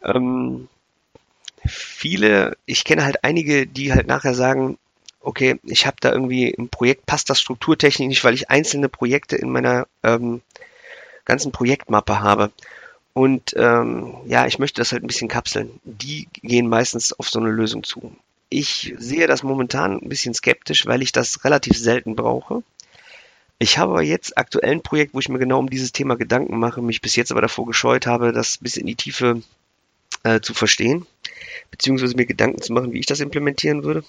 Ähm, 0.03 0.67
viele, 1.65 2.57
ich 2.65 2.83
kenne 2.83 3.03
halt 3.03 3.23
einige, 3.23 3.67
die 3.67 3.93
halt 3.93 4.07
nachher 4.07 4.33
sagen, 4.33 4.77
okay, 5.21 5.59
ich 5.63 5.85
habe 5.85 5.97
da 5.99 6.11
irgendwie 6.11 6.49
im 6.49 6.69
Projekt, 6.69 7.05
passt 7.05 7.29
das 7.29 7.41
strukturtechnisch 7.41 8.07
nicht, 8.07 8.23
weil 8.23 8.33
ich 8.33 8.49
einzelne 8.49 8.89
Projekte 8.89 9.35
in 9.35 9.49
meiner 9.49 9.87
ähm, 10.03 10.41
ganzen 11.25 11.51
Projektmappe 11.51 12.21
habe. 12.21 12.51
Und 13.13 13.53
ähm, 13.57 14.15
ja, 14.25 14.45
ich 14.45 14.59
möchte 14.59 14.81
das 14.81 14.91
halt 14.91 15.03
ein 15.03 15.07
bisschen 15.07 15.27
kapseln. 15.27 15.79
Die 15.83 16.27
gehen 16.33 16.69
meistens 16.69 17.11
auf 17.11 17.29
so 17.29 17.39
eine 17.39 17.49
Lösung 17.49 17.83
zu. 17.83 18.15
Ich 18.49 18.95
sehe 18.97 19.27
das 19.27 19.43
momentan 19.43 19.99
ein 19.99 20.09
bisschen 20.09 20.33
skeptisch, 20.33 20.85
weil 20.85 21.01
ich 21.01 21.11
das 21.11 21.43
relativ 21.43 21.77
selten 21.77 22.15
brauche. 22.15 22.63
Ich 23.59 23.77
habe 23.77 24.01
jetzt 24.03 24.37
aktuell 24.37 24.71
ein 24.71 24.81
Projekt, 24.81 25.13
wo 25.13 25.19
ich 25.19 25.27
mir 25.27 25.37
genau 25.37 25.59
um 25.59 25.69
dieses 25.69 25.91
Thema 25.91 26.15
Gedanken 26.15 26.57
mache, 26.57 26.81
mich 26.81 27.01
bis 27.01 27.17
jetzt 27.17 27.31
aber 27.31 27.41
davor 27.41 27.65
gescheut 27.65 28.07
habe, 28.07 28.31
das 28.31 28.57
bis 28.57 28.77
in 28.77 28.87
die 28.87 28.95
Tiefe 28.95 29.41
äh, 30.23 30.39
zu 30.39 30.53
verstehen 30.53 31.05
beziehungsweise 31.71 32.15
mir 32.15 32.25
Gedanken 32.25 32.61
zu 32.61 32.73
machen, 32.73 32.93
wie 32.93 32.99
ich 32.99 33.05
das 33.05 33.19
implementieren 33.19 33.83
würde. 33.83 34.03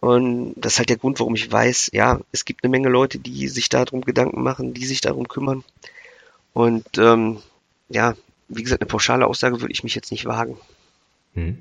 Und 0.00 0.54
das 0.56 0.72
ist 0.72 0.78
halt 0.78 0.90
der 0.90 0.96
Grund, 0.96 1.20
warum 1.20 1.34
ich 1.36 1.50
weiß, 1.50 1.90
ja, 1.92 2.20
es 2.32 2.44
gibt 2.44 2.64
eine 2.64 2.70
Menge 2.70 2.88
Leute, 2.88 3.18
die 3.18 3.46
sich 3.48 3.68
darum 3.68 4.00
Gedanken 4.00 4.42
machen, 4.42 4.74
die 4.74 4.84
sich 4.84 5.00
darum 5.00 5.28
kümmern. 5.28 5.62
Und 6.52 6.98
ähm, 6.98 7.38
ja, 7.88 8.14
wie 8.48 8.62
gesagt, 8.62 8.82
eine 8.82 8.88
pauschale 8.88 9.26
Aussage 9.26 9.60
würde 9.60 9.72
ich 9.72 9.84
mich 9.84 9.94
jetzt 9.94 10.10
nicht 10.10 10.26
wagen. 10.26 10.56
Hm. 11.34 11.56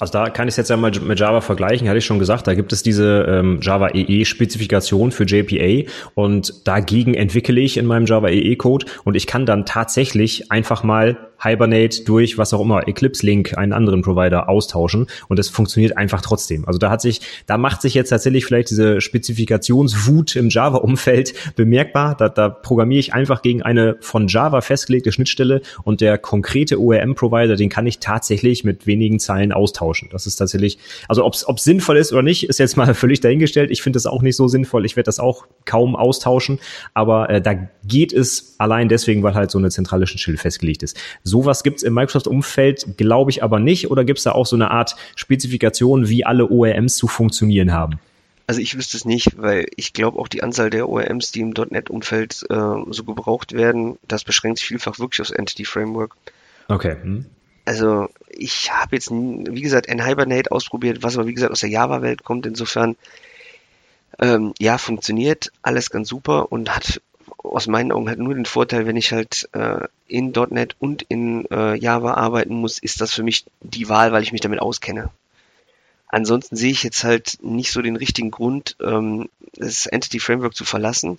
Also 0.00 0.14
da 0.14 0.30
kann 0.30 0.48
ich 0.48 0.52
es 0.52 0.56
jetzt 0.56 0.70
ja 0.70 0.78
mal 0.78 0.90
mit 0.90 1.20
Java 1.20 1.42
vergleichen, 1.42 1.86
hatte 1.86 1.98
ich 1.98 2.06
schon 2.06 2.18
gesagt, 2.18 2.46
da 2.46 2.54
gibt 2.54 2.72
es 2.72 2.82
diese 2.82 3.26
ähm, 3.28 3.60
Java 3.60 3.90
EE-Spezifikation 3.90 5.12
für 5.12 5.24
JPA 5.24 5.90
und 6.14 6.66
dagegen 6.66 7.12
entwickle 7.12 7.60
ich 7.60 7.76
in 7.76 7.84
meinem 7.84 8.06
Java 8.06 8.30
EE-Code 8.30 8.86
und 9.04 9.14
ich 9.14 9.26
kann 9.26 9.44
dann 9.44 9.66
tatsächlich 9.66 10.50
einfach 10.50 10.82
mal 10.82 11.29
Hibernate 11.42 12.04
durch 12.04 12.38
was 12.38 12.52
auch 12.52 12.60
immer, 12.60 12.86
Eclipse 12.86 13.24
Link, 13.24 13.56
einen 13.56 13.72
anderen 13.72 14.02
Provider 14.02 14.48
austauschen 14.48 15.06
und 15.28 15.38
es 15.38 15.48
funktioniert 15.48 15.96
einfach 15.96 16.20
trotzdem. 16.20 16.66
Also 16.66 16.78
da 16.78 16.90
hat 16.90 17.00
sich, 17.00 17.20
da 17.46 17.58
macht 17.58 17.82
sich 17.82 17.94
jetzt 17.94 18.10
tatsächlich 18.10 18.44
vielleicht 18.44 18.70
diese 18.70 19.00
Spezifikationswut 19.00 20.36
im 20.36 20.48
Java-Umfeld 20.48 21.34
bemerkbar. 21.56 22.16
Da, 22.16 22.28
da 22.28 22.48
programmiere 22.48 23.00
ich 23.00 23.14
einfach 23.14 23.42
gegen 23.42 23.62
eine 23.62 23.96
von 24.00 24.28
Java 24.28 24.60
festgelegte 24.60 25.12
Schnittstelle 25.12 25.62
und 25.84 26.00
der 26.00 26.18
konkrete 26.18 26.80
ORM-Provider, 26.80 27.56
den 27.56 27.68
kann 27.68 27.86
ich 27.86 27.98
tatsächlich 27.98 28.64
mit 28.64 28.86
wenigen 28.86 29.18
Zeilen 29.18 29.52
austauschen. 29.52 30.08
Das 30.12 30.26
ist 30.26 30.36
tatsächlich, 30.36 30.78
also 31.08 31.24
ob 31.24 31.34
es 31.34 31.64
sinnvoll 31.64 31.96
ist 31.96 32.12
oder 32.12 32.22
nicht, 32.22 32.48
ist 32.48 32.58
jetzt 32.58 32.76
mal 32.76 32.94
völlig 33.00 33.20
dahingestellt. 33.20 33.70
Ich 33.70 33.82
finde 33.82 33.96
das 33.96 34.06
auch 34.06 34.22
nicht 34.22 34.36
so 34.36 34.48
sinnvoll. 34.48 34.84
Ich 34.84 34.96
werde 34.96 35.06
das 35.06 35.20
auch 35.20 35.46
kaum 35.64 35.96
austauschen, 35.96 36.58
aber 36.94 37.30
äh, 37.30 37.40
da 37.40 37.54
geht 37.84 38.12
es 38.12 38.56
allein 38.58 38.88
deswegen, 38.88 39.22
weil 39.22 39.34
halt 39.34 39.50
so 39.50 39.58
eine 39.58 39.70
zentrale 39.70 40.06
Schnittstelle 40.06 40.36
festgelegt 40.36 40.82
ist. 40.82 40.98
Sowas 41.30 41.62
gibt 41.62 41.78
es 41.78 41.82
im 41.84 41.94
Microsoft-Umfeld, 41.94 42.96
glaube 42.96 43.30
ich, 43.30 43.42
aber 43.42 43.60
nicht. 43.60 43.90
Oder 43.90 44.04
gibt 44.04 44.18
es 44.18 44.24
da 44.24 44.32
auch 44.32 44.46
so 44.46 44.56
eine 44.56 44.70
Art 44.70 44.96
Spezifikation, 45.14 46.08
wie 46.08 46.26
alle 46.26 46.50
ORMs 46.50 46.96
zu 46.96 47.06
funktionieren 47.06 47.72
haben? 47.72 48.00
Also 48.46 48.60
ich 48.60 48.76
wüsste 48.76 48.96
es 48.96 49.04
nicht, 49.04 49.40
weil 49.40 49.66
ich 49.76 49.92
glaube 49.92 50.18
auch 50.18 50.26
die 50.26 50.42
Anzahl 50.42 50.70
der 50.70 50.88
ORMs, 50.88 51.30
die 51.30 51.40
im 51.40 51.50
.NET-Umfeld 51.50 52.46
äh, 52.50 52.56
so 52.90 53.04
gebraucht 53.04 53.52
werden, 53.52 53.96
das 54.08 54.24
beschränkt 54.24 54.58
sich 54.58 54.66
vielfach 54.66 54.98
wirklich 54.98 55.20
aufs 55.20 55.30
Entity 55.30 55.64
Framework. 55.64 56.16
Okay. 56.66 56.96
Hm. 57.00 57.26
Also 57.64 58.08
ich 58.28 58.72
habe 58.72 58.96
jetzt, 58.96 59.12
wie 59.12 59.60
gesagt, 59.60 59.86
N-Hibernate 59.86 60.50
ausprobiert, 60.50 61.04
was 61.04 61.16
aber 61.16 61.28
wie 61.28 61.34
gesagt 61.34 61.52
aus 61.52 61.60
der 61.60 61.68
Java-Welt 61.68 62.24
kommt. 62.24 62.44
Insofern, 62.44 62.96
ähm, 64.18 64.52
ja, 64.58 64.78
funktioniert 64.78 65.52
alles 65.62 65.90
ganz 65.90 66.08
super 66.08 66.50
und 66.50 66.74
hat 66.74 67.00
aus 67.42 67.66
meinen 67.66 67.92
Augen 67.92 68.08
halt 68.08 68.18
nur 68.18 68.34
den 68.34 68.46
Vorteil, 68.46 68.86
wenn 68.86 68.96
ich 68.96 69.12
halt 69.12 69.48
äh, 69.52 69.86
in 70.06 70.32
.NET 70.50 70.76
und 70.78 71.02
in 71.02 71.46
äh, 71.50 71.74
Java 71.76 72.14
arbeiten 72.14 72.54
muss, 72.54 72.78
ist 72.78 73.00
das 73.00 73.12
für 73.12 73.22
mich 73.22 73.44
die 73.60 73.88
Wahl, 73.88 74.12
weil 74.12 74.22
ich 74.22 74.32
mich 74.32 74.40
damit 74.40 74.60
auskenne. 74.60 75.10
Ansonsten 76.08 76.56
sehe 76.56 76.72
ich 76.72 76.82
jetzt 76.82 77.04
halt 77.04 77.38
nicht 77.40 77.70
so 77.70 77.82
den 77.82 77.96
richtigen 77.96 78.30
Grund, 78.30 78.76
ähm, 78.82 79.28
das 79.54 79.86
Entity 79.86 80.18
Framework 80.18 80.54
zu 80.54 80.64
verlassen. 80.64 81.18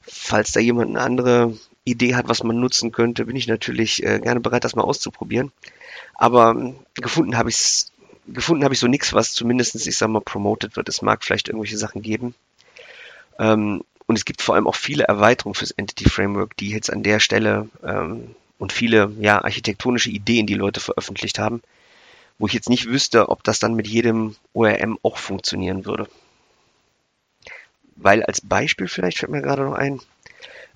Falls 0.00 0.52
da 0.52 0.60
jemand 0.60 0.90
eine 0.90 1.02
andere 1.02 1.58
Idee 1.84 2.14
hat, 2.14 2.28
was 2.28 2.42
man 2.42 2.58
nutzen 2.58 2.90
könnte, 2.90 3.26
bin 3.26 3.36
ich 3.36 3.46
natürlich 3.46 4.02
äh, 4.02 4.18
gerne 4.18 4.40
bereit, 4.40 4.64
das 4.64 4.74
mal 4.74 4.82
auszuprobieren. 4.82 5.52
Aber 6.14 6.50
ähm, 6.50 6.76
gefunden 6.94 7.36
habe 7.36 7.50
ich 7.50 7.86
gefunden 8.28 8.64
habe 8.64 8.74
ich 8.74 8.80
so 8.80 8.86
nichts, 8.86 9.12
was 9.12 9.32
zumindestens 9.32 9.86
ich 9.86 9.96
sag 9.96 10.08
mal, 10.08 10.20
promoted 10.20 10.76
wird. 10.76 10.88
Es 10.88 11.02
mag 11.02 11.22
vielleicht 11.22 11.48
irgendwelche 11.48 11.78
Sachen 11.78 12.00
geben. 12.00 12.34
Ähm, 13.38 13.82
und 14.10 14.16
es 14.16 14.24
gibt 14.24 14.42
vor 14.42 14.56
allem 14.56 14.66
auch 14.66 14.74
viele 14.74 15.04
Erweiterungen 15.04 15.54
fürs 15.54 15.70
Entity 15.70 16.10
Framework, 16.10 16.56
die 16.56 16.70
jetzt 16.70 16.92
an 16.92 17.04
der 17.04 17.20
Stelle 17.20 17.68
ähm, 17.84 18.34
und 18.58 18.72
viele 18.72 19.12
ja, 19.20 19.40
architektonische 19.40 20.10
Ideen, 20.10 20.48
die 20.48 20.54
Leute 20.54 20.80
veröffentlicht 20.80 21.38
haben, 21.38 21.62
wo 22.36 22.48
ich 22.48 22.52
jetzt 22.52 22.68
nicht 22.68 22.86
wüsste, 22.86 23.28
ob 23.28 23.44
das 23.44 23.60
dann 23.60 23.74
mit 23.74 23.86
jedem 23.86 24.34
ORM 24.52 24.98
auch 25.04 25.16
funktionieren 25.16 25.84
würde. 25.86 26.08
weil 27.94 28.24
als 28.24 28.40
Beispiel 28.40 28.88
vielleicht 28.88 29.18
fällt 29.18 29.30
mir 29.30 29.42
gerade 29.42 29.62
noch 29.62 29.74
ein, 29.74 30.00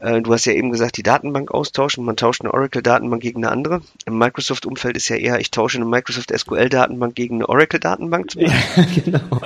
du 0.04 0.32
hast 0.32 0.44
ja 0.44 0.52
eben 0.52 0.70
gesagt, 0.70 0.98
die 0.98 1.02
Datenbank 1.02 1.50
austauschen. 1.50 2.04
Man 2.04 2.16
tauscht 2.16 2.42
eine 2.42 2.52
Oracle-Datenbank 2.52 3.22
gegen 3.22 3.42
eine 3.42 3.50
andere. 3.50 3.80
Im 4.04 4.18
Microsoft-Umfeld 4.18 4.96
ist 4.96 5.08
ja 5.08 5.16
eher, 5.16 5.40
ich 5.40 5.50
tausche 5.50 5.78
eine 5.78 5.86
Microsoft 5.86 6.30
SQL-Datenbank 6.36 7.14
gegen 7.14 7.36
eine 7.36 7.48
Oracle-Datenbank. 7.48 8.34
Ja, 8.34 8.52
genau. 8.94 9.40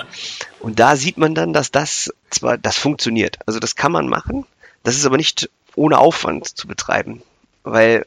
Und 0.59 0.81
da 0.81 0.97
sieht 0.97 1.17
man 1.17 1.35
dann, 1.35 1.53
dass 1.53 1.71
das 1.71 2.13
zwar, 2.31 2.59
das 2.59 2.77
funktioniert. 2.77 3.39
Also 3.47 3.61
das 3.61 3.77
kann 3.77 3.93
man 3.93 4.09
machen. 4.09 4.47
Das 4.83 4.97
ist 4.97 5.07
aber 5.07 5.17
nicht 5.17 5.49
ohne 5.77 5.99
Aufwand 5.99 6.49
zu 6.49 6.67
betreiben. 6.67 7.23
Weil 7.63 8.07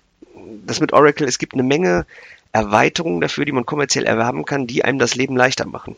das 0.65 0.81
mit 0.81 0.91
Oracle, 0.91 1.27
es 1.27 1.39
gibt 1.39 1.53
eine 1.53 1.63
Menge 1.63 2.05
Erweiterungen 2.51 3.21
dafür, 3.21 3.45
die 3.45 3.53
man 3.53 3.65
kommerziell 3.65 4.05
erwerben 4.05 4.43
kann, 4.43 4.67
die 4.67 4.83
einem 4.83 4.99
das 4.99 5.15
Leben 5.15 5.37
leichter 5.37 5.65
machen. 5.65 5.95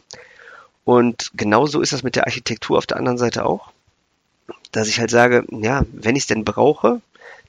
Und 0.86 1.32
genauso 1.34 1.82
ist 1.82 1.94
das 1.94 2.04
mit 2.04 2.16
der 2.16 2.26
Architektur 2.26 2.78
auf 2.78 2.86
der 2.86 2.98
anderen 2.98 3.18
Seite 3.18 3.46
auch 3.46 3.72
dass 4.74 4.90
ich 4.90 5.00
halt 5.00 5.12
sage, 5.12 5.46
ja, 5.52 5.86
wenn 5.94 6.16
ich 6.16 6.24
es 6.24 6.28
denn 6.28 6.44
brauche, 6.44 7.02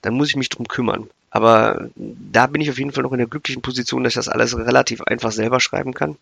dann 0.02 0.14
muss 0.14 0.28
ich 0.28 0.36
mich 0.36 0.50
drum 0.50 0.68
kümmern. 0.68 1.08
Aber 1.30 1.88
da 1.96 2.46
bin 2.46 2.60
ich 2.60 2.70
auf 2.70 2.78
jeden 2.78 2.92
Fall 2.92 3.02
noch 3.02 3.12
in 3.12 3.18
der 3.18 3.26
glücklichen 3.26 3.62
Position, 3.62 4.04
dass 4.04 4.12
ich 4.12 4.16
das 4.16 4.28
alles 4.28 4.56
relativ 4.56 5.00
einfach 5.02 5.32
selber 5.32 5.58
schreiben 5.58 5.92
kann. 5.92 6.16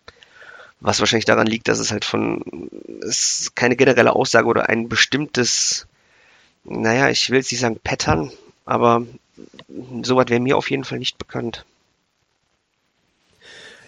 Was 0.79 0.99
wahrscheinlich 0.99 1.25
daran 1.25 1.45
liegt, 1.45 1.67
dass 1.67 1.79
es 1.79 1.91
halt 1.91 2.03
von, 2.03 2.41
es 3.01 3.51
keine 3.53 3.75
generelle 3.75 4.15
Aussage 4.15 4.47
oder 4.47 4.69
ein 4.69 4.89
bestimmtes, 4.89 5.85
naja, 6.63 7.09
ich 7.09 7.29
will 7.29 7.37
jetzt 7.37 7.51
nicht 7.51 7.61
sagen 7.61 7.79
Pattern, 7.83 8.31
aber 8.65 9.05
sowas 10.01 10.29
wäre 10.29 10.39
mir 10.39 10.57
auf 10.57 10.71
jeden 10.71 10.83
Fall 10.83 10.99
nicht 10.99 11.17
bekannt. 11.17 11.65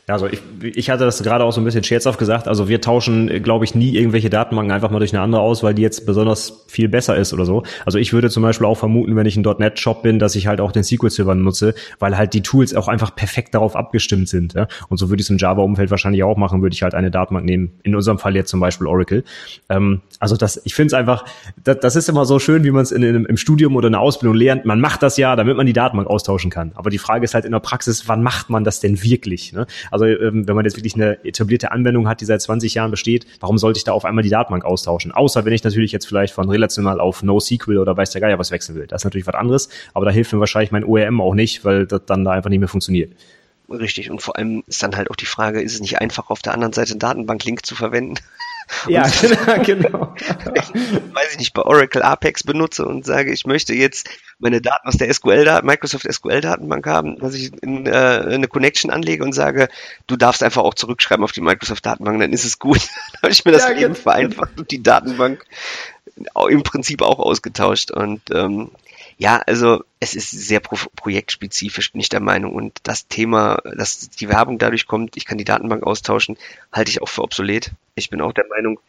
Ja, 0.08 0.14
also 0.14 0.28
ich, 0.28 0.40
ich 0.62 0.92
hatte 0.92 1.04
das 1.04 1.24
gerade 1.24 1.44
auch 1.44 1.52
so 1.52 1.60
ein 1.60 1.64
bisschen 1.64 1.84
scherzhaft 1.84 2.20
gesagt. 2.20 2.48
Also 2.48 2.68
wir 2.68 2.80
tauschen, 2.80 3.42
glaube 3.42 3.66
ich, 3.66 3.74
nie 3.74 3.96
irgendwelche 3.96 4.30
Datenbanken 4.30 4.72
einfach 4.72 4.92
mal 4.92 5.00
durch 5.00 5.14
eine 5.14 5.24
andere 5.24 5.42
aus, 5.42 5.64
weil 5.64 5.74
die 5.74 5.82
jetzt 5.82 6.06
besonders 6.06 6.64
viel 6.68 6.90
besser 6.90 7.16
ist 7.16 7.34
oder 7.34 7.46
so. 7.46 7.64
Also 7.88 7.98
ich 7.98 8.14
würde 8.14 8.30
zum 8.30 8.44
Beispiel 8.44 8.68
auch 8.68 8.78
vermuten, 8.78 9.16
wenn 9.16 9.26
ich 9.26 9.36
ein 9.36 9.42
.NET-Shop 9.42 10.04
bin, 10.04 10.20
dass 10.20 10.36
ich 10.36 10.46
halt 10.46 10.62
auch 10.62 10.72
den 10.72 10.84
SQL-Server 10.84 11.34
nutze, 11.34 11.74
weil 11.98 12.16
halt 12.20 12.36
die 12.36 12.44
Tools 12.44 12.76
auch 12.76 12.88
einfach 12.88 13.16
perfekt 13.16 13.56
darauf 13.56 13.76
abgestimmt 13.76 14.30
sind. 14.30 14.54
Ja? 14.54 14.68
Und 14.90 14.98
so 14.98 15.10
würde 15.10 15.22
ich 15.22 15.26
es 15.26 15.32
im 15.32 15.40
Java-Umfeld 15.40 15.90
wahrscheinlich 15.90 16.22
auch 16.22 16.38
machen, 16.38 16.62
würde 16.62 16.76
ich 16.76 16.84
halt 16.84 16.94
eine 16.94 17.10
Datenbank 17.10 17.48
nehmen. 17.48 17.72
In 17.82 17.96
unserem 17.96 18.20
Fall 18.20 18.36
jetzt 18.36 18.52
zum 18.52 18.60
Beispiel 18.60 18.86
Oracle. 18.86 19.24
Ähm, 19.70 20.02
also 20.20 20.38
das, 20.38 20.62
ich 20.66 20.76
finde 20.76 20.88
es 20.88 20.94
einfach, 20.94 21.26
das, 21.64 21.80
das 21.80 21.96
ist 21.96 22.10
immer 22.10 22.26
so 22.26 22.38
schön, 22.38 22.64
wie 22.64 22.70
man 22.70 22.84
es 22.84 22.92
in, 22.92 23.02
in, 23.02 23.26
im 23.26 23.38
Studium 23.38 23.76
oder 23.76 23.88
in 23.88 23.94
der 23.94 24.02
Ausbildung 24.02 24.38
lernt. 24.38 24.66
Man 24.66 24.80
macht 24.80 25.02
das 25.02 25.18
ja, 25.18 25.36
damit 25.36 25.58
man 25.58 25.66
die 25.66 25.74
Datenbank 25.74 26.08
austauschen 26.08 26.52
kann. 26.52 26.74
Aber 26.76 26.92
die 26.92 27.00
Frage 27.00 27.26
ist 27.26 27.34
halt 27.34 27.46
in 27.46 27.54
der 27.54 27.60
Praxis, 27.60 28.08
wann 28.08 28.22
macht 28.22 28.52
man 28.52 28.64
das 28.64 28.80
denn 28.80 29.02
wirklich? 29.02 29.52
Ne? 29.52 29.66
Also 29.96 30.08
ähm, 30.08 30.46
wenn 30.46 30.56
man 30.58 30.66
jetzt 30.66 30.76
wirklich 30.76 30.96
eine 30.96 31.24
etablierte 31.24 31.72
Anwendung 31.72 32.06
hat, 32.06 32.20
die 32.20 32.26
seit 32.26 32.42
20 32.42 32.74
Jahren 32.74 32.92
besteht, 32.92 33.26
warum 33.40 33.58
sollte 33.58 33.78
ich 33.78 33.86
da 33.86 33.94
auf 33.94 34.04
einmal 34.04 34.24
die 34.24 34.30
Datenbank 34.30 34.66
austauschen? 34.66 35.14
Außer 35.14 35.46
wenn 35.46 35.54
ich 35.54 35.64
natürlich 35.64 35.94
jetzt 35.94 36.06
vielleicht 36.06 36.34
von 36.34 36.50
relational 36.50 37.00
auf 37.00 37.24
NoSQL 37.24 37.78
oder 37.78 37.96
weiß 37.96 38.10
der 38.10 38.20
Geier 38.20 38.38
was 38.38 38.52
wechseln 38.52 38.76
will. 38.76 38.88
Das 38.88 39.02
ist 39.02 39.06
natürlich 39.06 39.26
was 39.26 39.36
anderes, 39.36 39.70
aber 39.94 40.04
da 40.06 40.12
hilft 40.12 40.34
mir 40.34 40.42
wahrscheinlich 40.42 40.74
mein 40.74 40.84
OEM 40.84 41.22
auch 41.22 41.34
nicht, 41.34 41.64
weil 41.64 41.88
das 41.88 42.02
dann 42.08 42.26
da 42.26 42.32
einfach 42.32 42.50
nicht 42.50 42.60
mehr 42.60 42.68
funktioniert. 42.68 43.14
Richtig, 43.70 44.12
und 44.12 44.22
vor 44.22 44.36
allem 44.36 44.66
ist 44.68 44.84
dann 44.84 44.98
halt 44.98 45.10
auch 45.10 45.16
die 45.16 45.26
Frage, 45.26 45.62
ist 45.62 45.76
es 45.76 45.80
nicht 45.80 46.02
einfach 46.02 46.30
auf 46.30 46.42
der 46.42 46.54
anderen 46.54 46.74
Seite 46.74 46.92
einen 46.92 47.00
Datenbank-Link 47.00 47.66
zu 47.66 47.74
verwenden? 47.74 48.16
Ja, 48.88 49.04
genau. 49.64 49.64
genau. 49.64 50.16
weiß 51.14 51.32
ich 51.34 51.38
nicht, 51.38 51.54
bei 51.54 51.62
Oracle 51.62 52.02
Apex 52.02 52.44
benutze 52.44 52.86
und 52.86 53.06
sage, 53.06 53.32
ich 53.32 53.46
möchte 53.46 53.74
jetzt 53.74 54.10
meine 54.40 54.62
Daten 54.62 54.88
aus 54.88 54.98
der 54.98 55.14
SQL, 55.14 55.62
Microsoft 55.64 56.12
SQL 56.12 56.42
Datenbank 56.42 56.86
haben, 56.86 57.18
dass 57.20 57.34
ich 57.34 57.52
in, 57.62 57.86
äh, 57.86 57.92
eine 57.92 58.48
Connection 58.48 58.92
anlege 58.92 59.24
und 59.24 59.34
sage, 59.34 59.70
du 60.08 60.16
darfst 60.16 60.44
einfach 60.44 60.64
auch 60.64 60.74
zurückschreiben 60.74 61.24
auf 61.24 61.32
die 61.32 61.42
Microsoft 61.42 61.86
Datenbank, 61.86 62.20
dann 62.20 62.34
ist 62.34 62.46
es 62.46 62.60
gut. 62.60 62.80
dann 63.14 63.24
habe 63.24 63.34
ich 63.34 63.46
mir 63.46 63.52
das 63.52 63.64
ja, 63.64 63.70
Leben 63.70 63.94
genau. 63.94 63.96
vereinfacht 63.96 64.58
und 64.58 64.72
die 64.72 64.84
Datenbank 64.84 65.46
im 66.50 66.64
Prinzip 66.64 67.02
auch 67.02 67.20
ausgetauscht 67.20 67.92
und 67.92 68.22
ähm, 68.32 68.72
ja, 69.18 69.38
also 69.48 69.84
es 70.00 70.14
ist 70.14 70.30
sehr 70.32 70.60
pro 70.60 70.76
projektspezifisch, 70.96 71.92
bin 71.94 72.02
ich 72.02 72.10
der 72.10 72.20
Meinung. 72.20 72.54
Und 72.54 72.80
das 72.84 73.08
Thema, 73.08 73.62
dass 73.78 74.10
die 74.10 74.28
Werbung 74.28 74.58
dadurch 74.58 74.88
kommt, 74.88 75.16
ich 75.16 75.26
kann 75.26 75.38
die 75.38 75.46
Datenbank 75.46 75.84
austauschen, 75.84 76.38
halte 76.72 76.92
ich 76.92 77.02
auch 77.02 77.10
für 77.10 77.24
obsolet. 77.24 77.72
Ich 77.96 78.10
bin 78.10 78.20
auch 78.20 78.34
der 78.34 78.48
Meinung, 78.48 78.80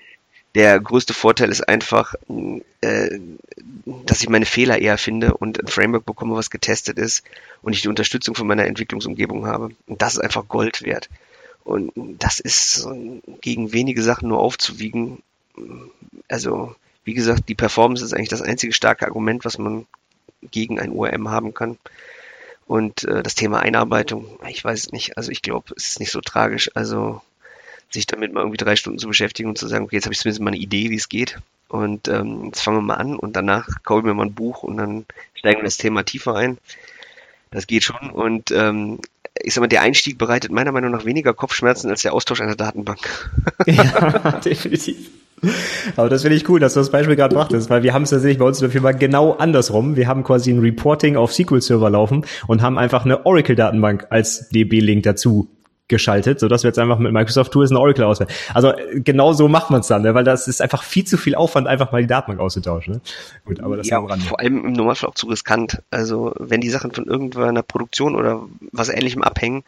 der 0.56 0.80
größte 0.80 1.12
Vorteil 1.14 1.50
ist 1.50 1.68
einfach, 1.68 2.14
äh, 2.80 3.18
dass 4.06 4.22
ich 4.22 4.28
meine 4.28 4.46
Fehler 4.46 4.78
eher 4.78 4.98
finde 4.98 5.36
und 5.36 5.60
ein 5.60 5.68
Framework 5.68 6.06
bekomme, 6.06 6.34
was 6.34 6.50
getestet 6.50 6.98
ist 6.98 7.22
und 7.62 7.74
ich 7.74 7.82
die 7.82 7.88
Unterstützung 7.88 8.34
von 8.34 8.46
meiner 8.46 8.64
Entwicklungsumgebung 8.64 9.46
habe. 9.46 9.70
Und 9.86 10.02
das 10.02 10.14
ist 10.14 10.20
einfach 10.20 10.48
Gold 10.48 10.82
wert. 10.82 11.08
Und 11.62 11.92
das 11.96 12.40
ist 12.40 12.88
gegen 13.42 13.72
wenige 13.72 14.02
Sachen 14.02 14.28
nur 14.28 14.38
aufzuwiegen. 14.38 15.22
Also, 16.28 16.74
wie 17.04 17.14
gesagt, 17.14 17.48
die 17.48 17.54
Performance 17.54 18.04
ist 18.04 18.14
eigentlich 18.14 18.28
das 18.28 18.42
einzige 18.42 18.72
starke 18.72 19.06
Argument, 19.06 19.44
was 19.44 19.58
man 19.58 19.86
gegen 20.50 20.80
ein 20.80 20.92
ORM 20.92 21.30
haben 21.30 21.54
kann. 21.54 21.78
Und 22.66 23.04
äh, 23.04 23.22
das 23.22 23.34
Thema 23.34 23.60
Einarbeitung, 23.60 24.38
ich 24.48 24.64
weiß 24.64 24.78
es 24.78 24.92
nicht. 24.92 25.16
Also 25.16 25.30
ich 25.30 25.42
glaube, 25.42 25.72
es 25.76 25.88
ist 25.88 26.00
nicht 26.00 26.10
so 26.10 26.20
tragisch. 26.20 26.70
Also 26.74 27.22
sich 27.90 28.06
damit 28.06 28.32
mal 28.32 28.40
irgendwie 28.40 28.56
drei 28.56 28.76
Stunden 28.76 28.98
zu 28.98 29.08
beschäftigen 29.08 29.48
und 29.48 29.58
zu 29.58 29.68
sagen, 29.68 29.84
okay, 29.84 29.96
jetzt 29.96 30.06
habe 30.06 30.12
ich 30.12 30.18
zumindest 30.18 30.42
mal 30.42 30.50
eine 30.50 30.58
Idee, 30.58 30.90
wie 30.90 30.96
es 30.96 31.08
geht. 31.08 31.38
Und 31.68 32.08
ähm, 32.08 32.46
jetzt 32.46 32.62
fangen 32.62 32.78
wir 32.78 32.82
mal 32.82 32.94
an 32.94 33.16
und 33.16 33.34
danach 33.34 33.68
kaufe 33.82 34.00
ich 34.00 34.06
mir 34.06 34.14
mal 34.14 34.26
ein 34.26 34.34
Buch 34.34 34.62
und 34.62 34.76
dann 34.76 35.06
steigen 35.34 35.60
wir 35.60 35.64
das 35.64 35.78
Thema 35.78 36.04
tiefer 36.04 36.34
ein. 36.34 36.58
Das 37.50 37.66
geht 37.66 37.84
schon. 37.84 38.10
Und 38.10 38.50
ähm, 38.50 38.98
ich 39.42 39.54
sag 39.54 39.60
mal, 39.60 39.68
der 39.68 39.82
Einstieg 39.82 40.18
bereitet 40.18 40.50
meiner 40.50 40.72
Meinung 40.72 40.90
nach 40.90 41.04
weniger 41.04 41.34
Kopfschmerzen 41.34 41.90
als 41.90 42.02
der 42.02 42.12
Austausch 42.12 42.40
einer 42.40 42.56
Datenbank. 42.56 43.30
ja, 43.66 44.40
definitiv. 44.44 45.10
Aber 45.96 46.08
das 46.08 46.22
finde 46.22 46.36
ich 46.36 46.48
cool, 46.48 46.60
dass 46.60 46.74
du 46.74 46.80
das 46.80 46.90
Beispiel 46.90 47.16
gerade 47.16 47.34
brachtest, 47.34 47.68
weil 47.68 47.82
wir 47.82 47.92
haben 47.92 48.02
es 48.02 48.10
tatsächlich 48.10 48.38
bei 48.38 48.46
uns 48.46 48.58
in 48.58 48.64
der 48.64 48.70
Firma 48.70 48.92
genau 48.92 49.32
andersrum. 49.32 49.96
Wir 49.96 50.08
haben 50.08 50.24
quasi 50.24 50.50
ein 50.50 50.60
Reporting 50.60 51.16
auf 51.16 51.32
SQL-Server 51.32 51.90
laufen 51.90 52.24
und 52.46 52.62
haben 52.62 52.78
einfach 52.78 53.04
eine 53.04 53.26
Oracle-Datenbank 53.26 54.06
als 54.10 54.48
DB-Link 54.48 55.02
dazu 55.02 55.48
geschaltet, 55.88 56.40
sodass 56.40 56.64
wir 56.64 56.68
jetzt 56.68 56.78
einfach 56.78 56.98
mit 56.98 57.12
Microsoft 57.12 57.52
Tools 57.52 57.70
eine 57.70 57.78
Oracle 57.78 58.04
auswählen. 58.04 58.30
Also 58.54 58.72
genau 58.94 59.32
so 59.32 59.46
macht 59.48 59.70
man 59.70 59.80
es 59.80 59.86
dann, 59.86 60.02
ne? 60.02 60.14
weil 60.14 60.24
das 60.24 60.48
ist 60.48 60.60
einfach 60.60 60.82
viel 60.82 61.04
zu 61.04 61.16
viel 61.16 61.34
Aufwand, 61.34 61.68
einfach 61.68 61.92
mal 61.92 62.00
die 62.00 62.08
Datenbank 62.08 62.40
auszutauschen. 62.40 62.94
Ne? 62.94 63.00
Gut, 63.44 63.60
aber 63.60 63.76
das 63.76 63.88
ja, 63.88 63.98
Rande. 63.98 64.24
vor 64.24 64.40
allem 64.40 64.64
im 64.64 64.72
Normalfall 64.72 65.10
auch 65.10 65.14
zu 65.14 65.26
riskant. 65.28 65.82
Also 65.90 66.34
wenn 66.38 66.60
die 66.60 66.70
Sachen 66.70 66.92
von 66.92 67.04
irgendeiner 67.04 67.62
Produktion 67.62 68.16
oder 68.16 68.42
was 68.72 68.88
ähnlichem 68.88 69.22
abhängen, 69.22 69.62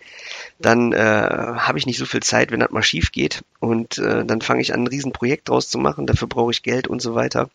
dann 0.58 0.92
äh, 0.92 0.98
habe 0.98 1.78
ich 1.78 1.86
nicht 1.86 1.98
so 1.98 2.06
viel 2.06 2.22
Zeit, 2.22 2.50
wenn 2.50 2.60
das 2.60 2.70
mal 2.70 2.82
schief 2.82 3.12
geht 3.12 3.44
und 3.60 3.98
äh, 3.98 4.24
dann 4.24 4.40
fange 4.40 4.60
ich 4.60 4.74
an, 4.74 4.82
ein 4.82 4.86
Riesenprojekt 4.88 5.48
draus 5.48 5.68
zu 5.68 5.78
machen, 5.78 6.06
dafür 6.06 6.28
brauche 6.28 6.50
ich 6.50 6.62
Geld 6.62 6.88
und 6.88 7.00
so 7.00 7.14
weiter. 7.14 7.48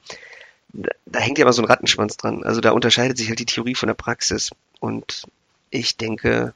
Da, 0.72 0.90
da 1.06 1.20
hängt 1.20 1.38
ja 1.38 1.44
immer 1.44 1.54
so 1.54 1.62
ein 1.62 1.68
Rattenschwanz 1.68 2.16
dran. 2.18 2.44
Also 2.44 2.62
da 2.62 2.72
unterscheidet 2.72 3.18
sich 3.18 3.28
halt 3.28 3.40
die 3.40 3.46
Theorie 3.46 3.76
von 3.76 3.88
der 3.88 3.94
Praxis 3.94 4.52
und 4.80 5.26
ich 5.70 5.98
denke, 5.98 6.54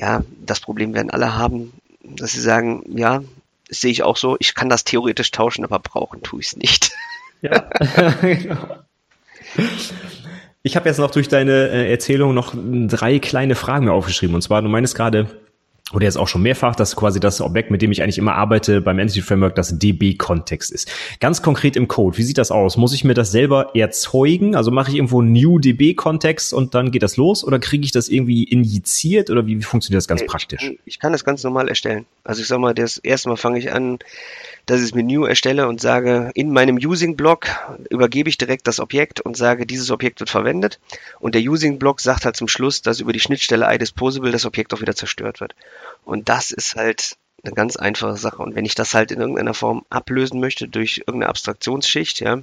ja, 0.00 0.22
das 0.44 0.60
Problem 0.60 0.94
werden 0.94 1.10
alle 1.10 1.36
haben, 1.36 1.72
dass 2.02 2.32
sie 2.32 2.40
sagen, 2.40 2.82
ja, 2.88 3.22
das 3.68 3.82
sehe 3.82 3.90
ich 3.90 4.02
auch 4.02 4.16
so, 4.16 4.36
ich 4.40 4.54
kann 4.54 4.70
das 4.70 4.84
theoretisch 4.84 5.30
tauschen, 5.30 5.64
aber 5.64 5.78
brauchen 5.78 6.22
tue 6.22 6.40
ich 6.40 6.48
es 6.48 6.56
nicht. 6.56 6.92
Ja, 7.42 7.58
genau. 8.20 8.78
Ich 10.62 10.76
habe 10.76 10.88
jetzt 10.88 10.98
noch 10.98 11.10
durch 11.10 11.28
deine 11.28 11.68
äh, 11.68 11.90
Erzählung 11.90 12.34
noch 12.34 12.54
drei 12.54 13.18
kleine 13.18 13.54
Fragen 13.54 13.88
aufgeschrieben. 13.88 14.34
Und 14.34 14.42
zwar, 14.42 14.60
du 14.62 14.68
meinst 14.68 14.94
gerade, 14.94 15.40
oder 15.92 16.04
jetzt 16.04 16.16
auch 16.16 16.28
schon 16.28 16.42
mehrfach, 16.42 16.76
dass 16.76 16.96
quasi 16.96 17.20
das 17.20 17.40
Objekt, 17.40 17.70
mit 17.70 17.82
dem 17.82 17.90
ich 17.92 18.02
eigentlich 18.02 18.18
immer 18.18 18.34
arbeite 18.34 18.80
beim 18.80 18.98
Entity 18.98 19.22
Framework, 19.22 19.54
das 19.54 19.78
DB-Kontext 19.78 20.70
ist. 20.70 20.90
Ganz 21.20 21.42
konkret 21.42 21.76
im 21.76 21.88
Code, 21.88 22.16
wie 22.16 22.22
sieht 22.22 22.38
das 22.38 22.50
aus? 22.50 22.76
Muss 22.76 22.92
ich 22.92 23.04
mir 23.04 23.14
das 23.14 23.30
selber 23.32 23.74
erzeugen? 23.74 24.54
Also 24.54 24.70
mache 24.70 24.90
ich 24.90 24.96
irgendwo 24.96 25.22
New 25.22 25.58
DB-Kontext 25.58 26.54
und 26.54 26.74
dann 26.74 26.90
geht 26.90 27.02
das 27.02 27.16
los? 27.16 27.44
Oder 27.44 27.58
kriege 27.58 27.84
ich 27.84 27.92
das 27.92 28.08
irgendwie 28.08 28.44
injiziert? 28.44 29.30
Oder 29.30 29.46
wie, 29.46 29.58
wie 29.58 29.62
funktioniert 29.62 29.98
das 29.98 30.08
ganz 30.08 30.22
ich 30.22 30.28
praktisch? 30.28 30.60
Kann, 30.60 30.76
ich 30.84 30.98
kann 30.98 31.12
das 31.12 31.24
ganz 31.24 31.42
normal 31.42 31.68
erstellen. 31.68 32.06
Also 32.24 32.42
ich 32.42 32.48
sag 32.48 32.58
mal, 32.58 32.74
das 32.74 32.98
erste 32.98 33.28
Mal 33.28 33.36
fange 33.36 33.58
ich 33.58 33.72
an, 33.72 33.98
dass 34.66 34.80
ich 34.80 34.90
das 34.90 34.94
Menü 34.94 35.26
erstelle 35.26 35.68
und 35.68 35.80
sage, 35.80 36.30
in 36.34 36.52
meinem 36.52 36.76
Using-Block 36.76 37.48
übergebe 37.90 38.28
ich 38.28 38.38
direkt 38.38 38.66
das 38.66 38.80
Objekt 38.80 39.20
und 39.20 39.36
sage, 39.36 39.66
dieses 39.66 39.90
Objekt 39.90 40.20
wird 40.20 40.30
verwendet. 40.30 40.78
Und 41.18 41.34
der 41.34 41.42
Using-Block 41.42 42.00
sagt 42.00 42.24
halt 42.24 42.36
zum 42.36 42.48
Schluss, 42.48 42.82
dass 42.82 43.00
über 43.00 43.12
die 43.12 43.20
Schnittstelle 43.20 43.72
iDisposable 43.72 44.32
das 44.32 44.46
Objekt 44.46 44.72
auch 44.74 44.80
wieder 44.80 44.94
zerstört 44.94 45.40
wird. 45.40 45.54
Und 46.04 46.28
das 46.28 46.50
ist 46.50 46.76
halt 46.76 47.16
eine 47.42 47.54
ganz 47.54 47.76
einfache 47.76 48.16
Sache. 48.16 48.42
Und 48.42 48.54
wenn 48.54 48.64
ich 48.64 48.74
das 48.74 48.94
halt 48.94 49.12
in 49.12 49.20
irgendeiner 49.20 49.54
Form 49.54 49.84
ablösen 49.90 50.40
möchte 50.40 50.68
durch 50.68 50.98
irgendeine 50.98 51.28
Abstraktionsschicht, 51.28 52.20
ja, 52.20 52.40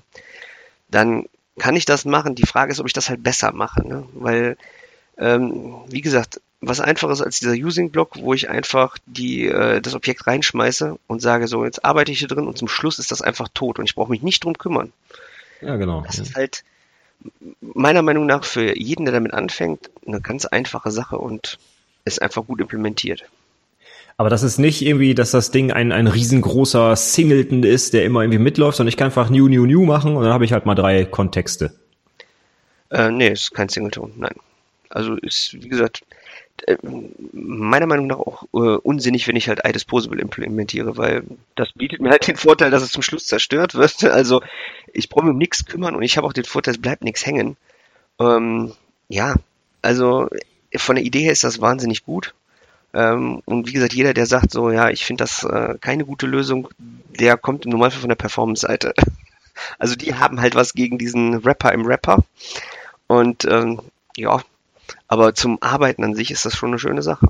dann 0.90 1.28
kann 1.60 1.76
ich 1.76 1.86
das 1.86 2.06
machen. 2.06 2.36
Die 2.36 2.46
Frage 2.46 2.72
ist, 2.72 2.80
ob 2.80 2.88
ich 2.88 2.94
das 2.94 3.10
halt 3.10 3.24
besser 3.24 3.52
mache. 3.52 3.88
Ne? 3.88 4.06
Weil, 4.14 4.58
ähm, 5.18 5.76
wie 5.88 6.02
gesagt, 6.02 6.42
was 6.62 6.80
einfaches 6.80 7.22
als 7.22 7.40
dieser 7.40 7.54
Using-Block, 7.54 8.18
wo 8.20 8.34
ich 8.34 8.50
einfach 8.50 8.98
die, 9.06 9.46
äh, 9.48 9.80
das 9.82 9.94
Objekt 9.94 10.26
reinschmeiße 10.26 10.98
und 11.08 11.22
sage, 11.22 11.48
so, 11.48 11.64
jetzt 11.66 11.86
arbeite 11.86 12.12
ich 12.12 12.20
hier 12.20 12.28
drin 12.28 12.48
und 12.48 12.58
zum 12.58 12.68
Schluss 12.68 13.00
ist 13.00 13.12
das 13.12 13.22
einfach 13.22 13.48
tot 13.54 13.80
und 13.80 13.86
ich 13.86 13.96
brauche 13.96 14.10
mich 14.10 14.24
nicht 14.24 14.44
drum 14.44 14.58
kümmern. 14.58 14.92
Ja, 15.62 15.76
genau. 15.76 16.04
Das 16.06 16.20
ist 16.20 16.36
halt 16.36 16.64
meiner 17.62 18.02
Meinung 18.02 18.26
nach 18.26 18.44
für 18.44 18.78
jeden, 18.78 19.06
der 19.06 19.14
damit 19.14 19.34
anfängt, 19.34 19.90
eine 20.06 20.22
ganz 20.22 20.46
einfache 20.46 20.92
Sache 20.92 21.18
und 21.18 21.58
ist 22.06 22.22
einfach 22.22 22.46
gut 22.46 22.62
implementiert. 22.62 23.26
Aber 24.20 24.30
das 24.30 24.42
ist 24.42 24.58
nicht 24.58 24.82
irgendwie, 24.82 25.14
dass 25.14 25.30
das 25.30 25.52
Ding 25.52 25.72
ein, 25.72 25.92
ein 25.92 26.08
riesengroßer 26.08 26.96
Singleton 26.96 27.62
ist, 27.64 27.94
der 27.94 28.04
immer 28.04 28.22
irgendwie 28.22 28.40
mitläuft, 28.40 28.78
sondern 28.78 28.90
ich 28.90 28.98
kann 28.98 29.08
einfach 29.08 29.30
New, 29.30 29.48
New, 29.48 29.68
New 29.68 29.86
machen 29.86 30.16
und 30.16 30.24
dann 30.24 30.34
habe 30.34 30.46
ich 30.46 30.54
halt 30.54 30.66
mal 30.66 30.74
drei 30.74 31.06
Kontexte. 31.06 31.76
Äh, 32.90 33.12
nee, 33.12 33.30
ist 33.30 33.54
kein 33.54 33.70
Singleton, 33.70 34.14
nein. 34.18 34.36
Also 34.90 35.16
ist, 35.16 35.54
wie 35.54 35.68
gesagt, 35.68 36.04
meiner 37.32 37.86
Meinung 37.86 38.08
nach 38.08 38.18
auch 38.18 38.44
äh, 38.54 38.78
unsinnig, 38.78 39.28
wenn 39.28 39.36
ich 39.36 39.48
halt 39.48 39.62
iDisposable 39.64 40.20
implementiere, 40.20 40.98
weil 40.98 41.24
das 41.56 41.72
bietet 41.74 42.02
mir 42.02 42.10
halt 42.10 42.28
den 42.28 42.36
Vorteil, 42.36 42.72
dass 42.72 42.84
es 42.84 42.92
zum 42.92 43.04
Schluss 43.04 43.28
zerstört 43.28 43.76
wird. 43.76 44.04
Also 44.18 44.42
ich 44.94 45.10
brauche 45.10 45.26
mich 45.26 45.34
um 45.34 45.38
nichts 45.38 45.66
kümmern 45.66 45.96
und 45.96 46.02
ich 46.02 46.18
habe 46.18 46.26
auch 46.26 46.34
den 46.34 46.46
Vorteil, 46.46 46.74
es 46.74 46.82
bleibt 46.82 47.04
nichts 47.04 47.26
hängen. 47.26 47.58
Ähm, 48.20 48.74
ja, 49.10 49.36
also 49.82 50.30
von 50.76 50.96
der 50.96 51.06
Idee 51.06 51.22
her 51.22 51.32
ist 51.32 51.44
das 51.44 51.62
wahnsinnig 51.62 52.04
gut. 52.04 52.34
Ähm, 52.94 53.42
und 53.46 53.68
wie 53.68 53.74
gesagt, 53.74 53.94
jeder, 53.94 54.14
der 54.14 54.26
sagt 54.26 54.52
so, 54.52 54.72
ja, 54.72 54.90
ich 54.90 55.06
finde 55.06 55.24
das 55.24 55.44
äh, 55.44 55.76
keine 55.80 56.06
gute 56.06 56.26
Lösung, 56.26 56.70
der 56.80 57.38
kommt 57.38 57.66
im 57.66 57.72
Normalfall 57.72 58.02
von 58.02 58.10
der 58.10 58.16
Performance-Seite. 58.16 58.94
Also 59.80 59.96
die 59.96 60.14
haben 60.14 60.40
halt 60.40 60.54
was 60.54 60.76
gegen 60.76 61.00
diesen 61.00 61.34
Rapper 61.34 61.72
im 61.72 61.88
Rapper. 61.88 62.24
Und 63.08 63.44
ähm, 63.46 63.82
ja, 64.16 64.44
aber 65.08 65.34
zum 65.34 65.58
Arbeiten 65.62 66.04
an 66.04 66.16
sich 66.16 66.32
ist 66.32 66.46
das 66.46 66.56
schon 66.56 66.70
eine 66.70 66.80
schöne 66.80 67.02
Sache. 67.02 67.28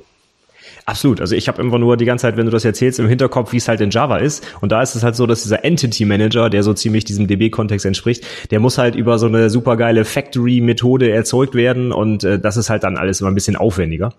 Absolut. 0.87 1.19
Also 1.19 1.35
ich 1.35 1.49
habe 1.49 1.61
immer 1.61 1.77
nur 1.79 1.97
die 1.97 2.05
ganze 2.05 2.21
Zeit, 2.21 2.37
wenn 2.37 2.45
du 2.45 2.51
das 2.51 2.63
erzählst, 2.63 2.97
im 2.99 3.09
Hinterkopf, 3.09 3.51
wie 3.51 3.57
es 3.57 3.67
halt 3.67 3.81
in 3.81 3.89
Java 3.89 4.17
ist. 4.19 4.45
Und 4.61 4.71
da 4.71 4.81
ist 4.81 4.95
es 4.95 5.03
halt 5.03 5.17
so, 5.17 5.27
dass 5.27 5.43
dieser 5.43 5.65
Entity 5.65 6.05
Manager, 6.05 6.49
der 6.49 6.63
so 6.63 6.73
ziemlich 6.73 7.03
diesem 7.03 7.27
DB-Kontext 7.27 7.85
entspricht, 7.85 8.25
der 8.51 8.61
muss 8.61 8.77
halt 8.77 8.95
über 8.95 9.19
so 9.19 9.27
eine 9.27 9.49
supergeile 9.49 10.05
Factory-Methode 10.05 11.11
erzeugt 11.11 11.55
werden. 11.55 11.91
Und 11.91 12.23
äh, 12.23 12.39
das 12.39 12.55
ist 12.55 12.69
halt 12.69 12.83
dann 12.83 12.95
alles 12.95 13.19
immer 13.19 13.29
ein 13.29 13.35
bisschen 13.35 13.57
aufwendiger. 13.57 14.13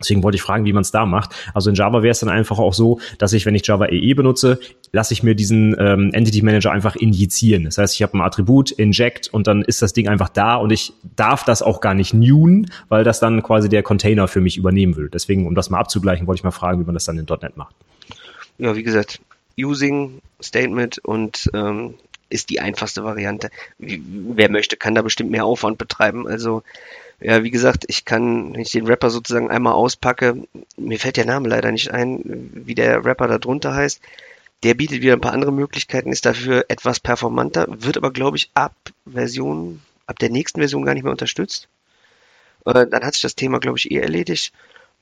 Deswegen 0.00 0.22
wollte 0.22 0.36
ich 0.36 0.42
fragen, 0.42 0.64
wie 0.64 0.72
man 0.72 0.82
es 0.82 0.90
da 0.90 1.06
macht. 1.06 1.34
Also 1.54 1.70
in 1.70 1.76
Java 1.76 2.02
wäre 2.02 2.12
es 2.12 2.20
dann 2.20 2.28
einfach 2.28 2.58
auch 2.58 2.74
so, 2.74 3.00
dass 3.18 3.32
ich, 3.32 3.46
wenn 3.46 3.54
ich 3.54 3.66
Java 3.66 3.86
EE 3.86 4.14
benutze, 4.14 4.60
lasse 4.92 5.12
ich 5.12 5.22
mir 5.22 5.34
diesen 5.34 5.76
ähm, 5.78 6.10
Entity 6.12 6.42
Manager 6.42 6.72
einfach 6.72 6.96
injizieren. 6.96 7.64
Das 7.64 7.78
heißt, 7.78 7.94
ich 7.94 8.02
habe 8.02 8.16
ein 8.16 8.20
Attribut, 8.20 8.70
inject 8.70 9.28
und 9.28 9.46
dann 9.46 9.62
ist 9.62 9.82
das 9.82 9.92
Ding 9.92 10.08
einfach 10.08 10.28
da 10.28 10.56
und 10.56 10.70
ich 10.70 10.92
darf 11.16 11.44
das 11.44 11.62
auch 11.62 11.80
gar 11.80 11.94
nicht 11.94 12.14
newen, 12.14 12.70
weil 12.88 13.04
das 13.04 13.20
dann 13.20 13.42
quasi 13.42 13.68
der 13.68 13.82
Container 13.82 14.28
für 14.28 14.40
mich 14.40 14.56
übernehmen 14.56 14.96
will. 14.96 15.08
Deswegen, 15.12 15.46
um 15.46 15.54
das 15.54 15.70
mal 15.70 15.78
abzugleichen, 15.78 16.26
wollte 16.26 16.40
ich 16.40 16.44
mal 16.44 16.50
fragen, 16.50 16.80
wie 16.80 16.84
man 16.84 16.94
das 16.94 17.04
dann 17.04 17.18
in 17.18 17.26
.NET 17.26 17.56
macht. 17.56 17.74
Ja, 18.58 18.74
wie 18.74 18.82
gesagt, 18.82 19.20
Using 19.58 20.20
Statement 20.40 20.98
und 20.98 21.50
ähm, 21.54 21.94
ist 22.30 22.50
die 22.50 22.60
einfachste 22.60 23.04
Variante. 23.04 23.50
Wer 23.78 24.50
möchte, 24.50 24.76
kann 24.76 24.94
da 24.94 25.02
bestimmt 25.02 25.30
mehr 25.30 25.44
Aufwand 25.44 25.78
betreiben. 25.78 26.26
Also 26.26 26.62
ja, 27.20 27.42
wie 27.42 27.50
gesagt, 27.50 27.84
ich 27.88 28.04
kann, 28.04 28.52
wenn 28.52 28.60
ich 28.60 28.70
den 28.70 28.86
Rapper 28.86 29.10
sozusagen 29.10 29.50
einmal 29.50 29.72
auspacke, 29.72 30.42
mir 30.76 30.98
fällt 30.98 31.16
der 31.16 31.26
Name 31.26 31.48
leider 31.48 31.72
nicht 31.72 31.90
ein, 31.90 32.50
wie 32.54 32.74
der 32.74 33.04
Rapper 33.04 33.26
da 33.26 33.38
drunter 33.38 33.74
heißt. 33.74 34.00
Der 34.62 34.74
bietet 34.74 35.02
wieder 35.02 35.12
ein 35.14 35.20
paar 35.20 35.32
andere 35.32 35.52
Möglichkeiten, 35.52 36.12
ist 36.12 36.26
dafür 36.26 36.64
etwas 36.68 37.00
performanter, 37.00 37.66
wird 37.68 37.96
aber, 37.96 38.12
glaube 38.12 38.36
ich, 38.36 38.50
ab 38.54 38.74
Version, 39.06 39.82
ab 40.06 40.18
der 40.18 40.30
nächsten 40.30 40.60
Version 40.60 40.84
gar 40.84 40.94
nicht 40.94 41.04
mehr 41.04 41.12
unterstützt. 41.12 41.68
Äh, 42.64 42.86
dann 42.86 43.04
hat 43.04 43.14
sich 43.14 43.22
das 43.22 43.34
Thema, 43.36 43.58
glaube 43.58 43.78
ich, 43.78 43.90
eh 43.90 43.98
erledigt. 43.98 44.52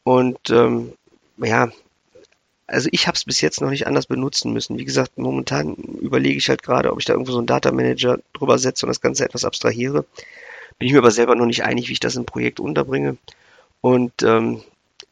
Und 0.05 0.51
ähm, 0.51 0.93
ja, 1.39 1.71
also 2.67 2.89
ich 2.93 3.07
habe 3.07 3.17
es 3.17 3.25
bis 3.25 3.41
jetzt 3.41 3.61
noch 3.61 3.71
nicht 3.71 3.87
anders 3.87 4.07
benutzen 4.07 4.53
müssen. 4.53 4.79
Wie 4.79 4.85
gesagt, 4.85 5.19
momentan 5.19 5.75
überlege 5.75 6.39
ich 6.39 6.49
halt 6.49 6.63
gerade, 6.63 6.93
ob 6.93 6.99
ich 6.99 7.05
da 7.05 7.13
irgendwo 7.13 7.33
so 7.33 7.39
einen 7.39 7.47
Data 7.47 7.73
Manager 7.73 8.19
drüber 8.33 8.59
setze 8.59 8.87
und 8.87 8.89
das 8.91 9.01
Ganze 9.01 9.25
etwas 9.25 9.45
abstrahiere. 9.45 10.05
Bin 10.79 10.87
ich 10.87 10.93
mir 10.93 10.99
aber 10.99 11.11
selber 11.11 11.35
noch 11.35 11.47
nicht 11.47 11.65
einig, 11.65 11.89
wie 11.89 11.93
ich 11.93 12.01
das 12.01 12.17
im 12.17 12.27
Projekt 12.27 12.61
unterbringe. 12.61 13.17
Und 13.81 14.23
ähm, 14.23 14.63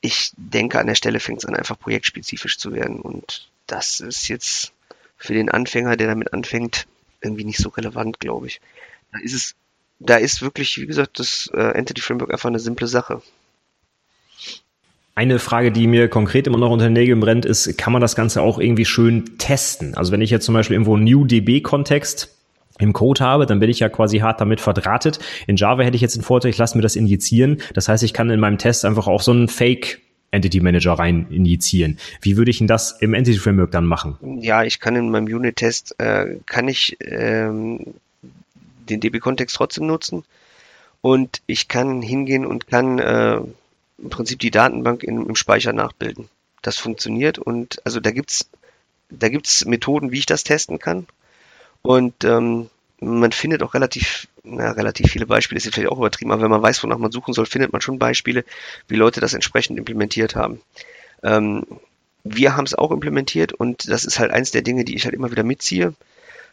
ich 0.01 0.33
denke, 0.37 0.79
an 0.79 0.87
der 0.87 0.95
Stelle 0.95 1.21
fängt 1.21 1.39
es 1.39 1.45
an, 1.47 1.57
einfach 1.57 1.79
projektspezifisch 1.79 2.59
zu 2.59 2.73
werden. 2.73 3.01
Und 3.01 3.49
das 3.67 4.01
ist 4.01 4.29
jetzt 4.29 4.73
für 5.17 5.33
den 5.33 5.51
Anfänger, 5.51 5.97
der 5.97 6.09
damit 6.09 6.33
anfängt, 6.33 6.87
irgendwie 7.23 7.45
nicht 7.45 7.59
so 7.59 7.71
relevant, 7.71 8.21
glaube 8.21 8.47
ich. 8.47 8.61
Da 9.13 9.19
ist 9.21 9.33
es, 9.33 9.55
da 9.99 10.17
ist 10.17 10.43
wirklich, 10.43 10.79
wie 10.79 10.87
gesagt, 10.87 11.19
das 11.19 11.51
äh, 11.55 11.61
Entity 11.61 12.03
Framework 12.03 12.33
einfach 12.33 12.51
eine 12.51 12.59
simple 12.59 12.87
Sache. 12.87 13.23
Eine 15.15 15.39
Frage, 15.39 15.71
die 15.71 15.87
mir 15.87 16.09
konkret 16.09 16.49
immer 16.49 16.59
noch 16.59 16.71
unter 16.71 16.87
den 16.87 16.93
Nägeln 16.93 17.21
brennt, 17.21 17.47
ist, 17.47 17.79
kann 17.79 17.93
man 17.93 18.03
das 18.03 18.17
Ganze 18.17 18.43
auch 18.43 18.59
irgendwie 18.59 18.85
schön 18.85 19.39
testen? 19.39 19.95
Also 19.95 20.11
wenn 20.11 20.21
ich 20.21 20.31
jetzt 20.31 20.45
zum 20.45 20.55
Beispiel 20.55 20.75
irgendwo 20.75 20.97
einen 20.97 21.05
New-DB-Kontext 21.05 22.34
im 22.79 22.93
Code 22.93 23.21
habe, 23.21 23.47
dann 23.47 23.61
bin 23.61 23.71
ich 23.71 23.81
ja 23.81 23.89
quasi 23.89 24.19
hart 24.19 24.41
damit 24.41 24.61
verdrahtet. 24.61 25.19
In 25.47 25.57
Java 25.57 25.83
hätte 25.83 25.97
ich 25.97 26.03
jetzt 26.03 26.17
den 26.17 26.23
Vorteil, 26.23 26.51
ich 26.51 26.59
lasse 26.59 26.77
mir 26.77 26.83
das 26.83 26.97
injizieren. 26.97 27.61
Das 27.73 27.89
heißt, 27.89 28.03
ich 28.03 28.13
kann 28.13 28.31
in 28.31 28.41
meinem 28.41 28.59
Test 28.59 28.85
einfach 28.85 29.07
auch 29.07 29.23
so 29.23 29.31
einen 29.31 29.49
Fake 29.49 30.01
Entity 30.33 30.61
Manager 30.61 30.95
rein 30.95 31.27
injizieren. 31.31 31.99
Wie 32.21 32.37
würde 32.37 32.51
ich 32.51 32.59
denn 32.59 32.67
das 32.67 33.01
im 33.01 33.15
Entity 33.15 33.39
Framework 33.39 33.71
dann 33.71 33.87
machen? 33.87 34.19
Ja, 34.41 34.65
ich 34.65 34.81
kann 34.81 34.97
in 34.97 35.11
meinem 35.11 35.33
Unit-Test, 35.33 35.95
äh, 35.99 36.39
kann 36.47 36.67
ich 36.67 36.97
ähm, 37.01 37.95
den 38.89 39.01
DB-Kontext 39.01 39.55
trotzdem 39.55 39.87
nutzen 39.87 40.25
und 41.01 41.41
ich 41.47 41.69
kann 41.69 42.03
hingehen 42.03 42.45
und 42.45 42.67
kann 42.67 42.99
äh, 42.99 43.37
im 43.37 44.11
Prinzip 44.11 44.41
die 44.41 44.51
Datenbank 44.51 45.05
in, 45.05 45.25
im 45.25 45.37
Speicher 45.37 45.73
nachbilden. 45.73 46.29
Das 46.63 46.79
funktioniert 46.79 47.39
und 47.39 47.81
also 47.85 48.01
da 48.01 48.11
gibt's 48.11 48.49
da 49.11 49.29
gibt's 49.29 49.65
Methoden, 49.65 50.11
wie 50.11 50.19
ich 50.19 50.27
das 50.27 50.45
testen 50.45 50.79
kann. 50.79 51.07
Und 51.87 52.25
ähm, 52.25 52.71
man 52.99 53.33
findet 53.33 53.63
auch 53.63 53.75
relativ, 53.75 54.27
na, 54.43 54.71
relativ 54.71 55.11
viele 55.11 55.27
Beispiele, 55.27 55.59
ist 55.59 55.73
vielleicht 55.73 55.93
auch 55.93 55.99
übertrieben, 55.99 56.33
aber 56.33 56.43
wenn 56.43 56.51
man 56.51 56.63
weiß, 56.63 56.83
wonach 56.83 56.97
man 56.97 57.13
suchen 57.13 57.35
soll, 57.35 57.45
findet 57.45 57.73
man 57.73 57.83
schon 57.83 57.99
Beispiele, 57.99 58.45
wie 58.89 58.97
Leute 58.97 59.21
das 59.21 59.35
entsprechend 59.35 59.79
implementiert 59.79 60.35
haben. 60.35 60.63
Ähm, 61.23 61.67
wir 62.25 62.57
haben 62.57 62.65
es 62.65 62.75
auch 62.75 62.91
implementiert 62.91 63.53
und 63.53 63.87
das 63.87 64.07
ist 64.07 64.19
halt 64.19 64.31
eins 64.31 64.51
der 64.51 64.63
Dinge, 64.63 64.87
die 64.87 64.95
ich 64.95 65.05
halt 65.05 65.15
immer 65.15 65.31
wieder 65.31 65.43
mitziehe. 65.43 65.93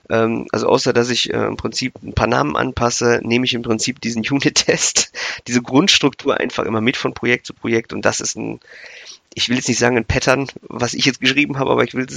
Ähm, 0.09 0.47
also 0.51 0.67
außer, 0.67 0.91
dass 0.91 1.09
ich 1.09 1.34
äh, 1.34 1.45
im 1.45 1.55
Prinzip 1.55 1.93
ein 2.03 2.13
paar 2.13 2.27
Namen 2.27 2.57
anpasse, 2.57 3.21
nehme 3.23 3.45
ich 3.45 3.53
im 3.53 3.61
Prinzip 3.61 4.01
diesen 4.01 4.23
Unit-Test, 4.29 5.13
diese 5.47 5.61
Grundstruktur 5.61 6.38
einfach 6.38 6.65
immer 6.65 6.82
mit 6.82 6.97
von 6.97 7.13
Projekt 7.13 7.45
zu 7.45 7.53
Projekt 7.53 7.93
und 7.93 8.03
das 8.03 8.19
ist 8.19 8.36
ein, 8.36 8.59
ich 9.34 9.49
will 9.49 9.55
jetzt 9.55 9.67
nicht 9.67 9.79
sagen 9.79 9.97
ein 9.97 10.05
Pattern, 10.05 10.47
was 10.61 10.93
ich 10.93 11.05
jetzt 11.05 11.21
geschrieben 11.21 11.57
habe, 11.57 11.71
aber 11.71 11.84
ich 11.84 11.93
will, 11.93 12.07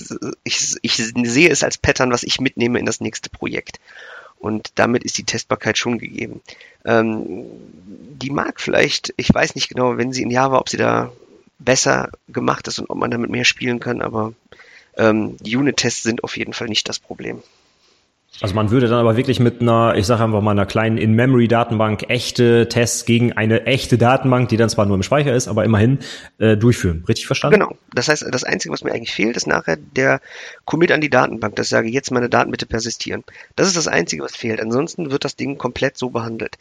ich, 0.42 0.76
ich 0.82 0.96
sehe 0.96 1.50
es 1.50 1.62
als 1.62 1.78
Pattern, 1.78 2.10
was 2.10 2.22
ich 2.22 2.40
mitnehme 2.40 2.78
in 2.78 2.86
das 2.86 3.00
nächste 3.00 3.30
Projekt. 3.30 3.78
Und 4.38 4.72
damit 4.74 5.04
ist 5.04 5.16
die 5.16 5.24
Testbarkeit 5.24 5.78
schon 5.78 5.98
gegeben. 5.98 6.42
Ähm, 6.84 7.46
die 8.20 8.30
mag 8.30 8.60
vielleicht, 8.60 9.14
ich 9.16 9.32
weiß 9.32 9.54
nicht 9.54 9.68
genau, 9.68 9.96
wenn 9.96 10.12
sie 10.12 10.22
in 10.22 10.30
Java, 10.30 10.58
ob 10.58 10.68
sie 10.68 10.76
da 10.76 11.12
besser 11.58 12.10
gemacht 12.28 12.68
ist 12.68 12.78
und 12.78 12.90
ob 12.90 12.98
man 12.98 13.10
damit 13.10 13.30
mehr 13.30 13.44
spielen 13.44 13.80
kann, 13.80 14.02
aber 14.02 14.34
ähm, 14.96 15.36
Unit-Tests 15.42 16.02
sind 16.02 16.24
auf 16.24 16.36
jeden 16.36 16.52
Fall 16.52 16.68
nicht 16.68 16.88
das 16.88 16.98
Problem. 16.98 17.42
Also 18.40 18.54
man 18.54 18.70
würde 18.70 18.88
dann 18.88 18.98
aber 18.98 19.16
wirklich 19.16 19.38
mit 19.38 19.60
einer, 19.60 19.94
ich 19.96 20.06
sage 20.06 20.24
einfach 20.24 20.40
mal 20.40 20.50
einer 20.50 20.66
kleinen 20.66 20.98
In-Memory-Datenbank 20.98 22.06
echte 22.08 22.68
Tests 22.68 23.04
gegen 23.04 23.32
eine 23.32 23.64
echte 23.66 23.96
Datenbank, 23.96 24.48
die 24.48 24.56
dann 24.56 24.68
zwar 24.68 24.86
nur 24.86 24.96
im 24.96 25.04
Speicher 25.04 25.32
ist, 25.32 25.46
aber 25.46 25.64
immerhin 25.64 26.00
äh, 26.38 26.56
durchführen. 26.56 27.04
Richtig 27.06 27.26
verstanden? 27.26 27.60
Genau. 27.60 27.76
Das 27.94 28.08
heißt, 28.08 28.26
das 28.28 28.42
Einzige, 28.42 28.72
was 28.72 28.82
mir 28.82 28.92
eigentlich 28.92 29.14
fehlt, 29.14 29.36
ist 29.36 29.46
nachher 29.46 29.76
der 29.76 30.20
Commit 30.64 30.90
an 30.90 31.00
die 31.00 31.10
Datenbank, 31.10 31.54
dass 31.54 31.66
ich 31.66 31.70
sage, 31.70 31.88
jetzt 31.88 32.10
meine 32.10 32.28
Daten 32.28 32.50
bitte 32.50 32.66
persistieren. 32.66 33.22
Das 33.54 33.68
ist 33.68 33.76
das 33.76 33.86
Einzige, 33.86 34.24
was 34.24 34.34
fehlt. 34.34 34.60
Ansonsten 34.60 35.12
wird 35.12 35.24
das 35.24 35.36
Ding 35.36 35.56
komplett 35.56 35.96
so 35.96 36.10
behandelt. 36.10 36.58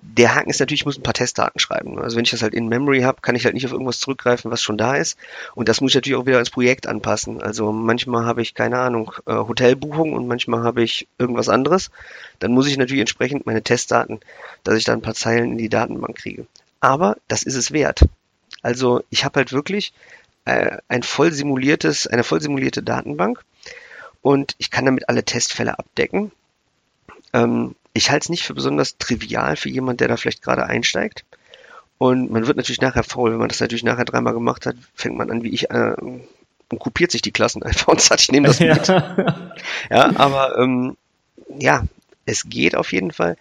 Der 0.00 0.34
Haken 0.34 0.50
ist 0.50 0.58
natürlich, 0.58 0.80
ich 0.80 0.86
muss 0.86 0.98
ein 0.98 1.04
paar 1.04 1.14
Testdaten 1.14 1.60
schreiben. 1.60 2.00
Also 2.00 2.16
wenn 2.16 2.24
ich 2.24 2.32
das 2.32 2.42
halt 2.42 2.52
in 2.52 2.66
Memory 2.66 3.02
habe, 3.02 3.20
kann 3.20 3.36
ich 3.36 3.44
halt 3.44 3.54
nicht 3.54 3.64
auf 3.64 3.72
irgendwas 3.72 4.00
zurückgreifen, 4.00 4.50
was 4.50 4.60
schon 4.60 4.76
da 4.76 4.96
ist. 4.96 5.16
Und 5.54 5.68
das 5.68 5.80
muss 5.80 5.92
ich 5.92 5.94
natürlich 5.94 6.18
auch 6.18 6.26
wieder 6.26 6.40
ins 6.40 6.50
Projekt 6.50 6.88
anpassen. 6.88 7.40
Also 7.40 7.70
manchmal 7.70 8.24
habe 8.24 8.42
ich, 8.42 8.54
keine 8.54 8.80
Ahnung, 8.80 9.12
äh, 9.26 9.34
Hotelbuchung 9.34 10.12
und 10.12 10.26
manchmal 10.26 10.64
habe 10.64 10.82
ich 10.82 11.06
irgendwas 11.18 11.48
anderes, 11.48 11.90
dann 12.38 12.52
muss 12.52 12.66
ich 12.66 12.76
natürlich 12.76 13.00
entsprechend 13.00 13.46
meine 13.46 13.62
Testdaten, 13.62 14.20
dass 14.64 14.76
ich 14.76 14.84
da 14.84 14.92
ein 14.92 15.02
paar 15.02 15.14
Zeilen 15.14 15.52
in 15.52 15.58
die 15.58 15.68
Datenbank 15.68 16.16
kriege. 16.16 16.46
Aber 16.80 17.16
das 17.28 17.42
ist 17.42 17.54
es 17.54 17.72
wert. 17.72 18.02
Also 18.62 19.02
ich 19.10 19.24
habe 19.24 19.40
halt 19.40 19.52
wirklich 19.52 19.92
äh, 20.44 20.78
ein 20.88 21.02
voll 21.02 21.32
simuliertes, 21.32 22.06
eine 22.06 22.24
voll 22.24 22.40
simulierte 22.40 22.82
Datenbank 22.82 23.44
und 24.20 24.54
ich 24.58 24.70
kann 24.70 24.84
damit 24.84 25.08
alle 25.08 25.24
Testfälle 25.24 25.78
abdecken. 25.78 26.32
Ähm, 27.32 27.74
ich 27.92 28.10
halte 28.10 28.24
es 28.24 28.28
nicht 28.30 28.44
für 28.44 28.54
besonders 28.54 28.96
trivial 28.98 29.56
für 29.56 29.68
jemand, 29.68 30.00
der 30.00 30.08
da 30.08 30.16
vielleicht 30.16 30.42
gerade 30.42 30.66
einsteigt. 30.66 31.24
Und 31.98 32.30
man 32.30 32.46
wird 32.46 32.56
natürlich 32.56 32.80
nachher 32.80 33.04
faul, 33.04 33.30
wenn 33.30 33.38
man 33.38 33.48
das 33.48 33.60
natürlich 33.60 33.84
nachher 33.84 34.04
dreimal 34.04 34.32
gemacht 34.32 34.66
hat, 34.66 34.74
fängt 34.94 35.16
man 35.16 35.30
an 35.30 35.44
wie 35.44 35.50
ich 35.50 35.70
äh, 35.70 35.94
und 36.72 36.78
kopiert 36.78 37.12
sich 37.12 37.22
die 37.22 37.30
Klassen 37.30 37.62
einfach 37.64 37.88
und 37.88 38.00
sagt, 38.00 38.22
ich 38.22 38.32
nehme 38.32 38.48
das 38.48 38.58
mit. 38.58 38.88
Ja, 38.88 39.54
ja 39.90 40.16
aber 40.16 40.58
ähm, 40.58 40.96
ja, 41.58 41.84
es 42.26 42.44
geht 42.48 42.76
auf 42.76 42.92
jeden 42.92 43.12
Fall. 43.12 43.36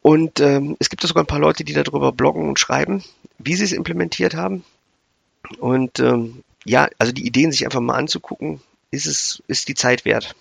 Und 0.00 0.40
ähm, 0.40 0.76
es 0.80 0.90
gibt 0.90 1.02
sogar 1.02 1.22
ein 1.22 1.28
paar 1.28 1.38
Leute, 1.38 1.64
die 1.64 1.72
darüber 1.72 2.12
bloggen 2.12 2.48
und 2.48 2.58
schreiben, 2.58 3.04
wie 3.38 3.54
sie 3.54 3.64
es 3.64 3.72
implementiert 3.72 4.34
haben. 4.34 4.64
Und 5.58 5.98
ähm, 6.00 6.42
ja, 6.64 6.88
also 6.98 7.12
die 7.12 7.26
Ideen 7.26 7.52
sich 7.52 7.64
einfach 7.64 7.80
mal 7.80 7.96
anzugucken, 7.96 8.60
ist 8.90 9.06
es, 9.06 9.42
ist 9.46 9.68
die 9.68 9.74
Zeit 9.74 10.04
wert. 10.04 10.34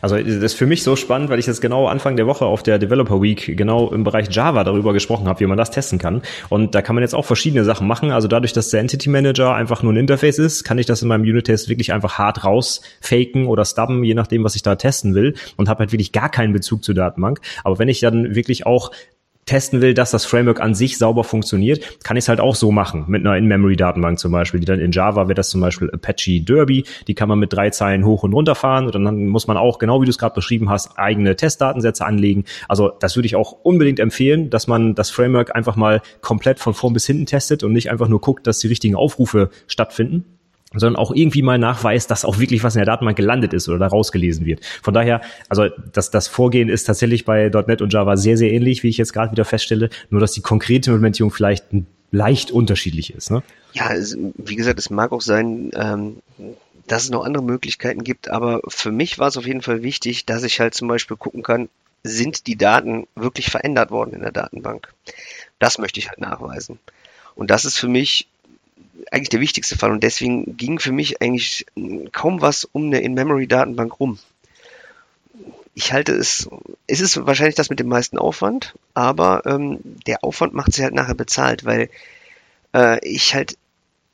Also 0.00 0.16
das 0.16 0.26
ist 0.26 0.54
für 0.54 0.66
mich 0.66 0.82
so 0.82 0.96
spannend, 0.96 1.28
weil 1.28 1.38
ich 1.38 1.46
jetzt 1.46 1.60
genau 1.60 1.86
Anfang 1.86 2.16
der 2.16 2.26
Woche 2.26 2.44
auf 2.44 2.62
der 2.62 2.78
Developer 2.78 3.20
Week 3.20 3.56
genau 3.56 3.90
im 3.90 4.04
Bereich 4.04 4.28
Java 4.30 4.64
darüber 4.64 4.92
gesprochen 4.92 5.28
habe, 5.28 5.40
wie 5.40 5.46
man 5.46 5.58
das 5.58 5.70
testen 5.70 5.98
kann. 5.98 6.22
Und 6.48 6.74
da 6.74 6.82
kann 6.82 6.94
man 6.94 7.02
jetzt 7.02 7.14
auch 7.14 7.24
verschiedene 7.24 7.64
Sachen 7.64 7.86
machen. 7.86 8.10
Also 8.10 8.28
dadurch, 8.28 8.52
dass 8.52 8.70
der 8.70 8.80
Entity 8.80 9.10
Manager 9.10 9.54
einfach 9.54 9.82
nur 9.82 9.92
ein 9.92 9.96
Interface 9.96 10.38
ist, 10.38 10.64
kann 10.64 10.78
ich 10.78 10.86
das 10.86 11.02
in 11.02 11.08
meinem 11.08 11.22
Unit-Test 11.22 11.68
wirklich 11.68 11.92
einfach 11.92 12.18
hart 12.18 12.44
rausfaken 12.44 13.46
oder 13.46 13.64
stubben, 13.64 14.04
je 14.04 14.14
nachdem, 14.14 14.44
was 14.44 14.56
ich 14.56 14.62
da 14.62 14.76
testen 14.76 15.14
will 15.14 15.34
und 15.56 15.68
habe 15.68 15.80
halt 15.80 15.92
wirklich 15.92 16.12
gar 16.12 16.30
keinen 16.30 16.52
Bezug 16.52 16.84
zur 16.84 16.94
Datenbank. 16.94 17.40
Aber 17.64 17.78
wenn 17.78 17.88
ich 17.88 18.00
dann 18.00 18.34
wirklich 18.34 18.66
auch 18.66 18.90
testen 19.48 19.80
will, 19.80 19.94
dass 19.94 20.12
das 20.12 20.24
Framework 20.24 20.60
an 20.60 20.74
sich 20.74 20.98
sauber 20.98 21.24
funktioniert, 21.24 22.04
kann 22.04 22.16
ich 22.16 22.24
es 22.24 22.28
halt 22.28 22.40
auch 22.40 22.54
so 22.54 22.70
machen, 22.70 23.04
mit 23.08 23.26
einer 23.26 23.36
In-Memory-Datenbank 23.36 24.18
zum 24.18 24.30
Beispiel, 24.30 24.60
die 24.60 24.66
dann 24.66 24.78
in 24.78 24.92
Java 24.92 25.26
wäre 25.26 25.34
das 25.34 25.48
zum 25.48 25.60
Beispiel 25.60 25.90
Apache 25.90 26.40
Derby, 26.40 26.84
die 27.08 27.14
kann 27.14 27.28
man 27.28 27.38
mit 27.38 27.52
drei 27.52 27.70
Zeilen 27.70 28.04
hoch 28.04 28.22
und 28.22 28.32
runter 28.32 28.54
fahren 28.54 28.86
und 28.86 28.94
dann 28.94 29.26
muss 29.26 29.46
man 29.46 29.56
auch, 29.56 29.78
genau 29.78 30.00
wie 30.00 30.04
du 30.04 30.10
es 30.10 30.18
gerade 30.18 30.34
beschrieben 30.34 30.70
hast, 30.70 30.98
eigene 30.98 31.34
Testdatensätze 31.34 32.04
anlegen. 32.04 32.44
Also 32.68 32.90
das 33.00 33.16
würde 33.16 33.26
ich 33.26 33.36
auch 33.36 33.52
unbedingt 33.52 33.98
empfehlen, 33.98 34.50
dass 34.50 34.66
man 34.66 34.94
das 34.94 35.10
Framework 35.10 35.56
einfach 35.56 35.76
mal 35.76 36.02
komplett 36.20 36.60
von 36.60 36.74
vorn 36.74 36.92
bis 36.92 37.06
hinten 37.06 37.26
testet 37.26 37.64
und 37.64 37.72
nicht 37.72 37.90
einfach 37.90 38.08
nur 38.08 38.20
guckt, 38.20 38.46
dass 38.46 38.58
die 38.58 38.68
richtigen 38.68 38.94
Aufrufe 38.94 39.50
stattfinden 39.66 40.37
sondern 40.74 40.96
auch 40.96 41.12
irgendwie 41.14 41.42
mal 41.42 41.58
nachweist, 41.58 42.10
dass 42.10 42.24
auch 42.24 42.38
wirklich 42.38 42.62
was 42.62 42.74
in 42.74 42.80
der 42.80 42.86
Datenbank 42.86 43.16
gelandet 43.16 43.54
ist 43.54 43.68
oder 43.68 43.78
da 43.78 43.86
rausgelesen 43.86 44.44
wird. 44.44 44.64
Von 44.82 44.94
daher, 44.94 45.22
also 45.48 45.68
das, 45.92 46.10
das 46.10 46.28
Vorgehen 46.28 46.68
ist 46.68 46.84
tatsächlich 46.84 47.24
bei 47.24 47.48
.NET 47.48 47.80
und 47.80 47.92
Java 47.92 48.16
sehr, 48.16 48.36
sehr 48.36 48.52
ähnlich, 48.52 48.82
wie 48.82 48.88
ich 48.88 48.98
jetzt 48.98 49.12
gerade 49.12 49.32
wieder 49.32 49.44
feststelle, 49.44 49.88
nur 50.10 50.20
dass 50.20 50.32
die 50.32 50.42
konkrete 50.42 50.90
Implementierung 50.90 51.32
vielleicht 51.32 51.64
leicht 52.10 52.50
unterschiedlich 52.50 53.14
ist. 53.14 53.30
Ne? 53.30 53.42
Ja, 53.72 53.90
wie 54.36 54.56
gesagt, 54.56 54.78
es 54.78 54.90
mag 54.90 55.12
auch 55.12 55.20
sein, 55.20 55.70
ähm, 55.74 56.16
dass 56.86 57.04
es 57.04 57.10
noch 57.10 57.24
andere 57.24 57.44
Möglichkeiten 57.44 58.02
gibt, 58.02 58.30
aber 58.30 58.60
für 58.68 58.92
mich 58.92 59.18
war 59.18 59.28
es 59.28 59.36
auf 59.36 59.46
jeden 59.46 59.62
Fall 59.62 59.82
wichtig, 59.82 60.26
dass 60.26 60.42
ich 60.42 60.60
halt 60.60 60.74
zum 60.74 60.88
Beispiel 60.88 61.16
gucken 61.16 61.42
kann, 61.42 61.68
sind 62.02 62.46
die 62.46 62.56
Daten 62.56 63.06
wirklich 63.14 63.50
verändert 63.50 63.90
worden 63.90 64.14
in 64.14 64.22
der 64.22 64.32
Datenbank? 64.32 64.92
Das 65.58 65.78
möchte 65.78 66.00
ich 66.00 66.08
halt 66.08 66.20
nachweisen. 66.20 66.78
Und 67.34 67.50
das 67.50 67.64
ist 67.64 67.78
für 67.78 67.88
mich 67.88 68.28
eigentlich 69.10 69.28
der 69.28 69.40
wichtigste 69.40 69.78
Fall 69.78 69.90
und 69.90 70.02
deswegen 70.02 70.56
ging 70.56 70.78
für 70.78 70.92
mich 70.92 71.22
eigentlich 71.22 71.66
kaum 72.12 72.40
was 72.40 72.64
um 72.64 72.86
eine 72.86 73.00
In-Memory-Datenbank 73.00 73.98
rum. 74.00 74.18
Ich 75.74 75.92
halte 75.92 76.12
es, 76.12 76.48
es 76.86 77.00
ist 77.00 77.24
wahrscheinlich 77.26 77.54
das 77.54 77.70
mit 77.70 77.78
dem 77.78 77.88
meisten 77.88 78.18
Aufwand, 78.18 78.74
aber 78.94 79.46
ähm, 79.46 79.78
der 80.06 80.24
Aufwand 80.24 80.52
macht 80.52 80.72
sich 80.72 80.82
halt 80.82 80.94
nachher 80.94 81.14
bezahlt, 81.14 81.64
weil 81.64 81.88
äh, 82.74 82.98
ich 83.06 83.34
halt 83.34 83.56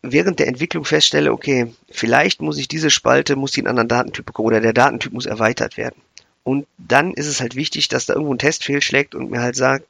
während 0.02 0.38
der 0.38 0.48
Entwicklung 0.48 0.84
feststelle, 0.84 1.32
okay, 1.32 1.72
vielleicht 1.90 2.42
muss 2.42 2.58
ich 2.58 2.68
diese 2.68 2.90
Spalte, 2.90 3.36
muss 3.36 3.52
die 3.52 3.60
in 3.60 3.66
anderen 3.66 3.88
Datentyp 3.88 4.26
bekommen 4.26 4.48
oder 4.48 4.60
der 4.60 4.74
Datentyp 4.74 5.12
muss 5.12 5.26
erweitert 5.26 5.78
werden. 5.78 6.00
Und 6.42 6.66
dann 6.76 7.14
ist 7.14 7.26
es 7.26 7.40
halt 7.40 7.56
wichtig, 7.56 7.88
dass 7.88 8.04
da 8.04 8.12
irgendwo 8.12 8.34
ein 8.34 8.38
Test 8.38 8.64
fehlschlägt 8.64 9.14
und 9.14 9.30
mir 9.30 9.40
halt 9.40 9.56
sagt, 9.56 9.86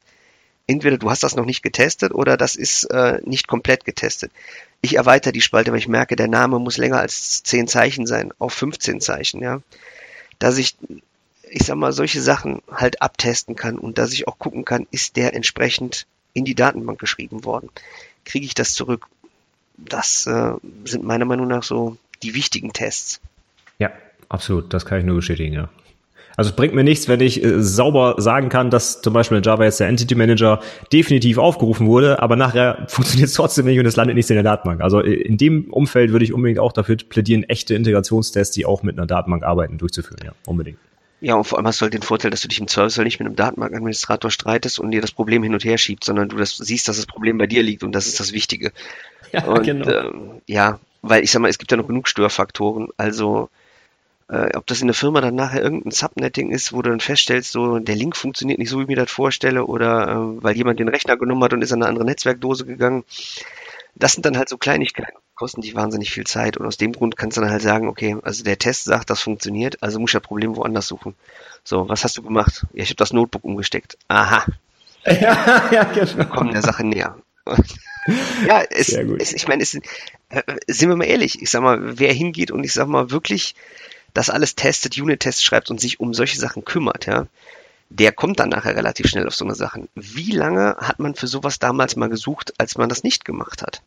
entweder 0.67 0.99
du 0.99 1.11
hast 1.11 1.23
das 1.23 1.37
noch 1.37 1.45
nicht 1.45 1.63
getestet 1.63 2.13
oder 2.13 2.37
das 2.37 2.57
ist 2.57 2.85
äh, 2.85 3.21
nicht 3.25 3.49
komplett 3.49 3.85
getestet. 3.85 4.33
Ich 4.81 4.97
erweitere 4.97 5.33
die 5.33 5.41
Spalte, 5.41 5.73
weil 5.73 5.79
ich 5.79 5.89
merke, 5.89 6.17
der 6.17 6.29
Name 6.29 6.59
muss 6.59 6.77
länger 6.77 7.01
als 7.01 7.43
10 7.43 7.69
Zeichen 7.69 8.07
sein, 8.07 8.33
auf 8.39 8.53
15 8.55 9.01
Zeichen, 9.01 9.41
ja. 9.41 9.61
Dass 10.39 10.59
ich, 10.59 10.77
ich 11.51 11.65
sag 11.65 11.77
mal, 11.77 11.93
solche 11.93 12.21
Sachen 12.21 12.63
halt 12.71 13.03
abtesten 13.03 13.57
kann 13.57 13.79
und 13.79 13.99
dass 13.99 14.13
ich 14.13 14.27
auch 14.29 14.39
gucken 14.39 14.65
kann, 14.65 14.87
ist 14.91 15.17
der 15.17 15.35
entsprechend 15.35 16.07
in 16.33 16.45
die 16.45 16.55
Datenbank 16.55 16.99
geschrieben 16.99 17.45
worden. 17.45 17.71
Kriege 18.25 18.47
ich 18.47 18.55
das 18.55 18.75
zurück? 18.75 19.07
Das 19.77 20.27
äh, 20.27 20.53
sind 20.85 21.05
meiner 21.05 21.25
Meinung 21.25 21.49
nach 21.49 21.63
so 21.63 21.97
die 22.23 22.35
wichtigen 22.35 22.73
Tests. 22.73 23.21
Ja, 23.79 23.93
absolut. 24.29 24.73
Das 24.73 24.85
kann 24.87 24.99
ich 24.99 25.05
nur 25.05 25.17
bestätigen, 25.17 25.53
ja. 25.53 25.69
Also 26.37 26.51
es 26.51 26.57
bringt 26.57 26.75
mir 26.75 26.85
nichts, 26.85 27.09
wenn 27.09 27.21
ich 27.21 27.43
äh, 27.43 27.63
sauber 27.63 28.17
sagen 28.19 28.49
kann, 28.49 28.71
dass 28.71 29.03
zum 29.03 29.13
Beispiel 29.13 29.39
in 29.39 29.43
Java 29.45 29.65
jetzt 29.65 29.81
der 29.81 29.89
Entity 29.89 30.15
Manager 30.15 30.61
definitiv 30.93 31.39
aufgerufen 31.39 31.87
wurde, 31.87 32.21
aber 32.23 32.37
nachher 32.37 32.85
funktioniert 32.89 33.29
es 33.29 33.35
trotzdem 33.35 33.67
nicht 33.67 33.79
und 33.79 33.87
es 33.87 33.97
landet 33.97 34.17
nicht 34.17 34.29
in 34.31 34.37
der 34.37 34.43
Datenbank. 34.43 34.81
Also 34.81 35.01
äh, 35.01 35.13
in 35.13 35.37
dem 35.37 35.73
Umfeld 35.73 36.13
würde 36.13 36.25
ich 36.25 36.33
unbedingt 36.33 36.59
auch 36.59 36.73
dafür 36.73 36.97
plädieren, 36.97 37.45
echte 37.45 37.75
Integrationstests, 37.75 38.55
die 38.55 38.67
auch 38.67 38.83
mit 38.83 38.99
einer 38.99 39.07
Datenbank 39.07 39.45
arbeiten, 39.45 39.79
durchzuführen. 39.79 40.21
Ja, 40.25 40.33
unbedingt. 40.47 40.79
Ja, 41.21 41.37
und 41.37 41.45
vor 41.45 41.57
allem 41.57 41.67
hast 41.67 41.81
du 41.81 41.85
halt 41.85 41.95
den 41.95 42.03
Vorteil, 42.03 42.31
dass 42.31 42.43
du 42.43 42.49
dich 42.49 42.61
im 42.61 42.69
Zweifelsfall 42.69 43.05
nicht 43.05 43.19
mit 43.19 43.27
einem 43.27 43.37
Datenbankadministrator 43.37 44.31
streitest 44.31 44.79
und 44.79 44.91
dir 44.91 45.01
das 45.01 45.13
Problem 45.13 45.43
hin 45.43 45.55
und 45.55 45.65
her 45.65 45.79
schiebst, 45.79 46.05
sondern 46.05 46.29
du 46.29 46.37
das 46.37 46.57
siehst, 46.57 46.87
dass 46.89 46.97
das 46.97 47.07
Problem 47.07 47.39
bei 47.39 47.47
dir 47.47 47.63
liegt 47.63 47.83
und 47.83 47.93
das 47.93 48.07
ist 48.07 48.21
das 48.21 48.33
Wichtige. 48.33 48.73
Ja, 49.33 49.45
und, 49.45 49.63
genau. 49.63 49.89
Ähm, 49.89 50.43
ja, 50.47 50.81
weil 51.01 51.25
ich 51.25 51.31
sag 51.31 51.41
mal, 51.41 51.49
es 51.49 51.59
gibt 51.59 51.71
ja 51.71 51.77
noch 51.77 51.87
genug 51.87 52.09
Störfaktoren. 52.09 52.89
Also 52.99 53.49
äh, 54.29 54.57
ob 54.57 54.67
das 54.67 54.81
in 54.81 54.87
der 54.87 54.95
Firma 54.95 55.21
dann 55.21 55.35
nachher 55.35 55.63
irgendein 55.63 55.91
Subnetting 55.91 56.51
ist, 56.51 56.73
wo 56.73 56.83
du 56.83 56.91
dann 56.91 57.01
feststellst, 57.01 57.53
so 57.53 57.79
der 57.79 57.95
Link 57.95 58.17
funktioniert 58.17 58.59
nicht 58.59 58.71
so, 58.71 58.79
wie 58.79 58.83
ich 58.83 58.89
mir 58.89 58.97
das 58.97 59.11
vorstelle, 59.11 59.67
oder 59.67 60.09
äh, 60.09 60.43
weil 60.43 60.57
jemand 60.57 60.81
den 60.81 60.89
Rechner 60.89 61.17
genommen 61.17 61.43
hat 61.45 61.53
und 61.53 61.63
ist 61.63 61.73
an 61.73 61.83
eine 61.83 61.89
andere 61.89 62.05
Netzwerkdose 62.05 62.65
gegangen. 62.65 63.05
Das 63.97 64.13
sind 64.13 64.27
dann 64.27 64.37
halt 64.37 64.49
so 64.49 64.59
Kleinigkeiten, 64.59 65.17
kosten 65.35 65.61
dich 65.61 65.75
wahnsinnig 65.75 66.11
viel 66.11 66.25
Zeit 66.25 66.57
und 66.57 66.67
aus 66.67 66.77
dem 66.77 66.93
Grund 66.93 67.17
kannst 67.17 67.37
du 67.37 67.43
dann 67.43 67.51
halt 67.51 67.63
sagen, 67.63 67.87
okay, 67.87 68.17
also 68.23 68.43
der 68.43 68.59
Test 68.59 68.85
sagt, 68.85 69.11
das 69.11 69.21
funktioniert, 69.21 69.83
also 69.83 70.01
muss 70.01 70.11
ich 70.11 70.15
das 70.15 70.23
Problem 70.23 70.57
woanders 70.57 70.89
suchen. 70.89 71.15
So, 71.63 71.89
was 71.89 72.03
hast 72.03 72.17
du 72.17 72.23
gemacht? 72.23 72.67
Ja, 72.73 72.83
ich 72.83 72.89
habe 72.89 72.97
das 72.97 73.13
Notebook 73.13 73.45
umgesteckt. 73.45 73.99
Aha. 74.09 74.45
Ja, 75.07 75.69
ja, 75.71 75.85
genau. 75.85 76.17
Wir 76.17 76.25
kommen 76.25 76.53
der 76.53 76.63
Sache 76.63 76.83
näher. 76.83 77.19
ja, 78.49 78.63
es, 78.71 78.89
es, 78.89 79.33
ich 79.35 79.47
meine, 79.49 79.63
es, 79.63 79.75
äh, 79.75 79.81
sind 80.67 80.89
wir 80.89 80.97
mal 80.97 81.05
ehrlich, 81.05 81.43
ich 81.43 81.51
sag 81.51 81.63
mal, 81.63 81.99
wer 81.99 82.11
hingeht 82.11 82.51
und 82.51 82.65
ich 82.65 82.73
sag 82.73 82.89
mal 82.89 83.11
wirklich 83.11 83.55
das 84.15 84.31
alles 84.31 84.55
testet, 84.55 84.97
Unit-Tests 84.97 85.43
schreibt 85.43 85.71
und 85.71 85.81
sich 85.81 86.01
um 86.01 86.15
solche 86.15 86.39
Sachen 86.39 86.65
kümmert, 86.65 87.07
ja, 87.07 87.27
der 87.91 88.13
kommt 88.13 88.41
dann 88.41 88.49
nachher 88.49 88.77
relativ 88.77 89.09
schnell 89.09 89.27
auf 89.27 89.35
so 89.35 89.45
eine 89.45 89.55
Sachen. 89.55 89.89
Wie 89.95 90.31
lange 90.31 90.77
hat 90.79 90.99
man 90.99 91.15
für 91.15 91.27
sowas 91.27 91.59
damals 91.59 91.97
mal 91.97 92.09
gesucht, 92.09 92.55
als 92.59 92.79
man 92.79 92.89
das 92.89 93.05
nicht 93.05 93.25
gemacht 93.25 93.63
hat? 93.63 93.83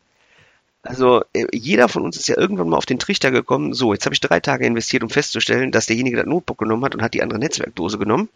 Also 0.83 1.23
äh, 1.33 1.47
jeder 1.51 1.89
von 1.89 2.03
uns 2.03 2.17
ist 2.17 2.27
ja 2.27 2.37
irgendwann 2.37 2.69
mal 2.69 2.77
auf 2.77 2.85
den 2.85 2.99
Trichter 2.99 3.31
gekommen, 3.31 3.73
so, 3.73 3.93
jetzt 3.93 4.05
habe 4.05 4.13
ich 4.13 4.21
drei 4.21 4.39
Tage 4.39 4.65
investiert, 4.65 5.03
um 5.03 5.09
festzustellen, 5.09 5.71
dass 5.71 5.87
derjenige 5.87 6.17
das 6.17 6.25
Notebook 6.25 6.59
genommen 6.59 6.85
hat 6.85 6.95
und 6.95 7.01
hat 7.01 7.13
die 7.13 7.23
andere 7.23 7.39
Netzwerkdose 7.39 7.97
genommen. 7.97 8.29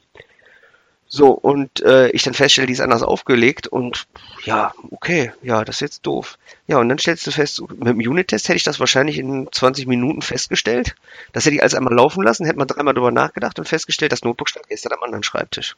So, 1.14 1.32
und 1.32 1.82
äh, 1.82 2.08
ich 2.12 2.24
dann 2.24 2.34
feststelle, 2.34 2.68
die 2.68 2.74
ist 2.74 2.80
anders 2.80 3.04
aufgelegt 3.04 3.68
und 3.68 4.08
ja, 4.46 4.74
okay, 4.92 5.34
ja, 5.42 5.66
das 5.66 5.76
ist 5.76 5.82
jetzt 5.82 6.06
doof. 6.06 6.38
Ja, 6.68 6.78
und 6.78 6.88
dann 6.88 7.00
stellst 7.00 7.28
du 7.28 7.32
fest, 7.32 7.62
mit 7.70 7.86
dem 7.86 8.00
Unit-Test 8.00 8.48
hätte 8.48 8.56
ich 8.56 8.64
das 8.64 8.80
wahrscheinlich 8.80 9.18
in 9.18 9.50
20 9.52 9.88
Minuten 9.88 10.22
festgestellt. 10.22 10.96
Das 11.34 11.44
hätte 11.46 11.56
ich 11.56 11.62
alles 11.62 11.76
einmal 11.76 11.94
laufen 11.94 12.24
lassen, 12.24 12.46
hätte 12.46 12.58
man 12.58 12.68
dreimal 12.70 12.94
drüber 12.94 13.12
nachgedacht 13.12 13.60
und 13.60 13.68
festgestellt, 13.68 14.14
das 14.14 14.24
Notebook 14.24 14.48
stand 14.48 14.70
gestern 14.70 14.94
am 14.94 15.04
anderen 15.04 15.24
Schreibtisch. 15.24 15.76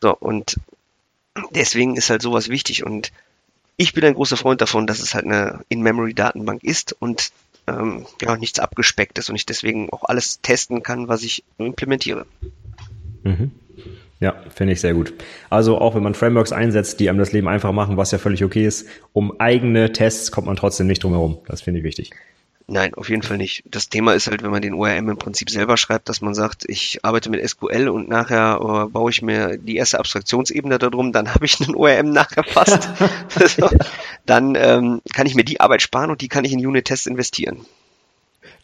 So, 0.00 0.16
und 0.16 0.56
deswegen 1.50 1.94
ist 1.98 2.08
halt 2.08 2.22
sowas 2.22 2.48
wichtig 2.48 2.86
und 2.86 3.12
ich 3.76 3.92
bin 3.92 4.02
ein 4.06 4.14
großer 4.14 4.38
Freund 4.38 4.62
davon, 4.62 4.86
dass 4.86 5.00
es 5.00 5.14
halt 5.14 5.26
eine 5.26 5.62
In-Memory-Datenbank 5.68 6.64
ist 6.64 6.96
und 6.98 7.32
ähm, 7.66 8.06
ja, 8.22 8.34
nichts 8.38 8.60
abgespeckt 8.60 9.18
ist 9.18 9.28
und 9.28 9.36
ich 9.36 9.44
deswegen 9.44 9.90
auch 9.90 10.04
alles 10.04 10.40
testen 10.40 10.82
kann, 10.82 11.08
was 11.08 11.22
ich 11.22 11.44
implementiere. 11.58 12.24
Mhm. 13.24 13.52
Ja, 14.20 14.34
finde 14.48 14.72
ich 14.72 14.80
sehr 14.80 14.94
gut. 14.94 15.12
Also 15.50 15.78
auch 15.78 15.94
wenn 15.94 16.02
man 16.02 16.14
Frameworks 16.14 16.52
einsetzt, 16.52 17.00
die 17.00 17.08
einem 17.08 17.18
das 17.18 17.32
Leben 17.32 17.48
einfach 17.48 17.72
machen, 17.72 17.96
was 17.96 18.10
ja 18.10 18.18
völlig 18.18 18.44
okay 18.44 18.64
ist, 18.64 18.86
um 19.12 19.38
eigene 19.40 19.92
Tests 19.92 20.30
kommt 20.30 20.46
man 20.46 20.56
trotzdem 20.56 20.86
nicht 20.86 21.02
drum 21.02 21.12
herum. 21.12 21.38
Das 21.46 21.62
finde 21.62 21.80
ich 21.80 21.84
wichtig. 21.84 22.10
Nein, 22.66 22.94
auf 22.94 23.10
jeden 23.10 23.22
Fall 23.22 23.36
nicht. 23.36 23.62
Das 23.66 23.90
Thema 23.90 24.14
ist 24.14 24.26
halt, 24.26 24.42
wenn 24.42 24.50
man 24.50 24.62
den 24.62 24.72
ORM 24.72 25.10
im 25.10 25.18
Prinzip 25.18 25.50
selber 25.50 25.76
schreibt, 25.76 26.08
dass 26.08 26.22
man 26.22 26.34
sagt, 26.34 26.64
ich 26.66 27.04
arbeite 27.04 27.28
mit 27.28 27.46
SQL 27.46 27.90
und 27.90 28.08
nachher 28.08 28.62
uh, 28.62 28.88
baue 28.88 29.10
ich 29.10 29.20
mir 29.20 29.58
die 29.58 29.76
erste 29.76 29.98
Abstraktionsebene 29.98 30.78
darum, 30.78 31.12
dann 31.12 31.28
habe 31.34 31.44
ich 31.44 31.60
einen 31.60 31.74
ORM 31.74 32.10
nachher 32.10 32.44
fast. 32.44 32.88
so, 33.56 33.68
dann 34.24 34.54
ähm, 34.54 35.02
kann 35.12 35.26
ich 35.26 35.34
mir 35.34 35.44
die 35.44 35.60
Arbeit 35.60 35.82
sparen 35.82 36.10
und 36.10 36.22
die 36.22 36.28
kann 36.28 36.46
ich 36.46 36.52
in 36.52 36.66
Unit-Tests 36.66 37.06
investieren. 37.06 37.66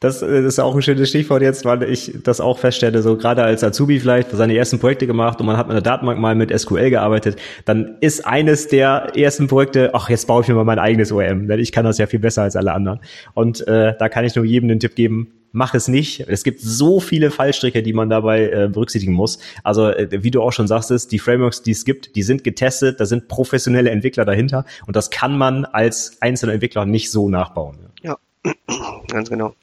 Das, 0.00 0.22
äh, 0.22 0.42
das 0.42 0.54
ist 0.54 0.58
auch 0.58 0.74
ein 0.74 0.82
schönes 0.82 1.10
Stichwort 1.10 1.42
jetzt, 1.42 1.66
weil 1.66 1.82
ich 1.82 2.14
das 2.24 2.40
auch 2.40 2.58
feststelle, 2.58 3.02
so 3.02 3.16
gerade 3.16 3.44
als 3.44 3.62
Azubi 3.62 4.00
vielleicht 4.00 4.30
seine 4.30 4.56
ersten 4.56 4.78
Projekte 4.78 5.06
gemacht 5.06 5.38
und 5.40 5.46
man 5.46 5.58
hat 5.58 5.68
mit 5.68 5.74
der 5.74 5.82
Datenbank 5.82 6.18
mal 6.18 6.34
mit 6.34 6.58
SQL 6.58 6.88
gearbeitet, 6.88 7.36
dann 7.66 7.96
ist 8.00 8.26
eines 8.26 8.68
der 8.68 9.12
ersten 9.14 9.46
Projekte, 9.46 9.90
ach, 9.94 10.08
jetzt 10.08 10.26
baue 10.26 10.42
ich 10.42 10.48
mir 10.48 10.54
mal 10.54 10.64
mein 10.64 10.78
eigenes 10.78 11.12
ORM, 11.12 11.46
denn 11.48 11.60
ich 11.60 11.70
kann 11.70 11.84
das 11.84 11.98
ja 11.98 12.06
viel 12.06 12.18
besser 12.18 12.42
als 12.42 12.56
alle 12.56 12.72
anderen. 12.72 13.00
Und 13.34 13.66
äh, 13.68 13.94
da 13.98 14.08
kann 14.08 14.24
ich 14.24 14.34
nur 14.34 14.46
jedem 14.46 14.70
den 14.70 14.80
Tipp 14.80 14.94
geben, 14.94 15.32
mach 15.52 15.74
es 15.74 15.86
nicht. 15.86 16.20
Es 16.28 16.44
gibt 16.44 16.60
so 16.62 17.00
viele 17.00 17.30
Fallstricke, 17.30 17.82
die 17.82 17.92
man 17.92 18.08
dabei 18.08 18.48
äh, 18.48 18.68
berücksichtigen 18.72 19.12
muss. 19.12 19.38
Also 19.64 19.88
äh, 19.88 20.08
wie 20.22 20.30
du 20.30 20.40
auch 20.40 20.52
schon 20.52 20.66
sagst, 20.66 21.12
die 21.12 21.18
Frameworks, 21.18 21.62
die 21.62 21.72
es 21.72 21.84
gibt, 21.84 22.16
die 22.16 22.22
sind 22.22 22.42
getestet, 22.42 23.00
da 23.00 23.04
sind 23.04 23.28
professionelle 23.28 23.90
Entwickler 23.90 24.24
dahinter 24.24 24.64
und 24.86 24.96
das 24.96 25.10
kann 25.10 25.36
man 25.36 25.66
als 25.66 26.16
einzelner 26.20 26.54
Entwickler 26.54 26.86
nicht 26.86 27.10
so 27.10 27.28
nachbauen. 27.28 27.76
Ja, 28.02 28.16
ganz 29.08 29.28
genau. 29.28 29.54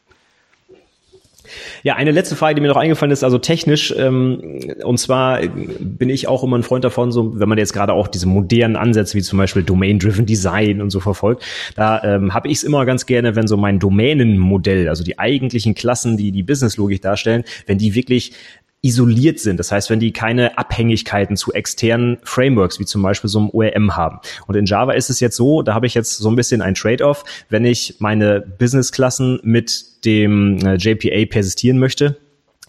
Ja, 1.84 1.96
eine 1.96 2.12
letzte 2.12 2.36
Frage, 2.36 2.56
die 2.56 2.62
mir 2.62 2.68
noch 2.68 2.78
eingefallen 2.78 3.12
ist, 3.12 3.24
also 3.24 3.38
technisch, 3.38 3.94
ähm, 3.98 4.60
und 4.84 4.98
zwar 4.98 5.40
bin 5.80 6.10
ich 6.10 6.28
auch 6.28 6.44
immer 6.44 6.58
ein 6.58 6.64
Freund 6.64 6.84
davon, 6.84 7.12
so 7.12 7.40
wenn 7.40 7.50
man 7.50 7.58
jetzt 7.58 7.74
gerade 7.74 7.94
auch 7.94 8.08
diese 8.08 8.28
modernen 8.28 8.76
Ansätze 8.76 9.16
wie 9.18 9.22
zum 9.22 9.38
Beispiel 9.38 9.64
Domain-Driven 9.64 10.26
Design 10.26 10.82
und 10.82 10.90
so 10.90 11.00
verfolgt, 11.00 11.44
da 11.76 12.04
ähm, 12.04 12.34
habe 12.34 12.48
ich 12.48 12.58
es 12.58 12.64
immer 12.64 12.86
ganz 12.86 13.06
gerne, 13.06 13.36
wenn 13.36 13.48
so 13.48 13.58
mein 13.58 13.80
Domänenmodell, 13.80 14.90
also 14.90 15.04
die 15.04 15.20
eigentlichen 15.20 15.76
Klassen, 15.76 16.18
die 16.18 16.32
die 16.32 16.44
Businesslogik 16.44 17.02
darstellen, 17.02 17.44
wenn 17.66 17.78
die 17.78 17.96
wirklich 17.96 18.34
isoliert 18.82 19.40
sind. 19.40 19.60
Das 19.60 19.72
heißt, 19.72 19.90
wenn 19.90 20.00
die 20.00 20.14
keine 20.14 20.58
Abhängigkeiten 20.58 21.36
zu 21.36 21.52
externen 21.54 22.20
Frameworks, 22.24 22.80
wie 22.80 22.86
zum 22.86 23.02
Beispiel 23.02 23.30
so 23.30 23.40
einem 23.40 23.50
ORM 23.50 23.96
haben. 23.96 24.20
Und 24.46 24.56
in 24.56 24.66
Java 24.66 24.94
ist 24.94 25.10
es 25.10 25.20
jetzt 25.20 25.36
so, 25.36 25.62
da 25.62 25.74
habe 25.74 25.88
ich 25.88 25.94
jetzt 25.94 26.18
so 26.18 26.30
ein 26.30 26.36
bisschen 26.36 26.62
ein 26.62 26.76
Trade-off, 26.76 27.24
wenn 27.50 27.66
ich 27.66 27.96
meine 28.00 28.42
Business-Klassen 28.42 29.40
mit 29.44 30.06
dem 30.06 30.60
äh, 30.66 30.76
JPA 30.76 31.26
persistieren 31.30 31.80
möchte, 31.80 32.18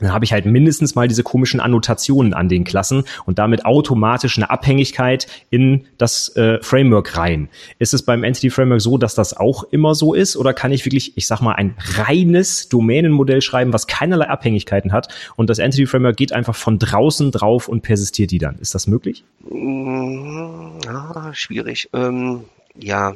dann 0.00 0.12
habe 0.12 0.24
ich 0.24 0.32
halt 0.32 0.46
mindestens 0.46 0.94
mal 0.94 1.08
diese 1.08 1.22
komischen 1.22 1.60
Annotationen 1.60 2.34
an 2.34 2.48
den 2.48 2.64
Klassen 2.64 3.04
und 3.26 3.38
damit 3.38 3.64
automatisch 3.64 4.36
eine 4.36 4.50
Abhängigkeit 4.50 5.26
in 5.50 5.84
das 5.98 6.34
äh, 6.36 6.58
Framework 6.62 7.16
rein. 7.16 7.48
Ist 7.78 7.94
es 7.94 8.02
beim 8.02 8.24
Entity 8.24 8.50
Framework 8.50 8.80
so, 8.80 8.98
dass 8.98 9.14
das 9.14 9.36
auch 9.36 9.64
immer 9.64 9.94
so 9.94 10.14
ist 10.14 10.36
oder 10.36 10.52
kann 10.52 10.72
ich 10.72 10.84
wirklich, 10.84 11.16
ich 11.16 11.26
sag 11.26 11.40
mal, 11.40 11.54
ein 11.54 11.74
reines 11.96 12.68
Domänenmodell 12.68 13.42
schreiben, 13.42 13.72
was 13.72 13.86
keinerlei 13.86 14.28
Abhängigkeiten 14.28 14.92
hat 14.92 15.08
und 15.36 15.50
das 15.50 15.58
Entity 15.58 15.86
Framework 15.86 16.16
geht 16.16 16.32
einfach 16.32 16.54
von 16.54 16.78
draußen 16.78 17.30
drauf 17.30 17.68
und 17.68 17.82
persistiert 17.82 18.30
die 18.30 18.38
dann? 18.38 18.58
Ist 18.58 18.74
das 18.74 18.86
möglich? 18.86 19.24
Mm, 19.48 20.78
ah, 20.88 21.30
schwierig. 21.32 21.88
Ähm, 21.92 22.44
ja, 22.76 23.14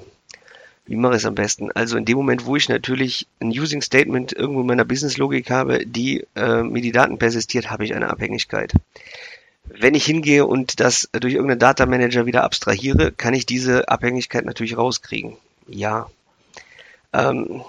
wie 0.85 0.97
mache 0.97 1.13
ich 1.13 1.19
es 1.19 1.27
am 1.27 1.35
besten? 1.35 1.71
Also 1.73 1.97
in 1.97 2.05
dem 2.05 2.17
Moment, 2.17 2.45
wo 2.45 2.57
ich 2.57 2.69
natürlich 2.69 3.29
ein 3.41 3.51
Using 3.51 3.83
Statement 3.83 4.33
irgendwo 4.33 4.63
in 4.63 4.67
meiner 4.67 4.85
Business-Logik 4.85 5.51
habe, 5.51 5.87
die 5.87 6.27
äh, 6.35 6.63
mir 6.63 6.83
die 6.83 6.93
Daten 6.93 7.19
persistiert, 7.19 7.71
habe 7.71 7.85
ich 7.85 7.95
eine 7.95 8.11
Abhängigkeit. 8.11 8.73
Wenn 9.65 9.95
ich 9.95 10.05
hingehe 10.05 10.45
und 10.45 10.81
das 10.81 11.09
durch 11.13 11.35
irgendeinen 11.35 11.61
Data 11.61 11.87
Manager 11.87 12.27
wieder 12.27 12.43
abstrahiere, 12.43 13.13
kann 13.13 13.33
ich 13.33 13.47
diese 13.47 13.89
Abhängigkeit 13.89 14.45
natürlich 14.45 14.77
rauskriegen. 14.77 15.37
Ja. 15.69 16.11
Ähm, 17.13 17.63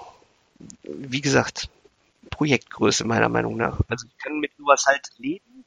wie 0.82 1.20
gesagt, 1.20 1.68
Projektgröße 2.30 3.04
meiner 3.04 3.28
Meinung 3.28 3.56
nach. 3.56 3.80
Also 3.88 4.06
ich 4.08 4.18
kann 4.18 4.40
mit 4.40 4.50
sowas 4.58 4.86
halt 4.86 5.12
leben, 5.18 5.64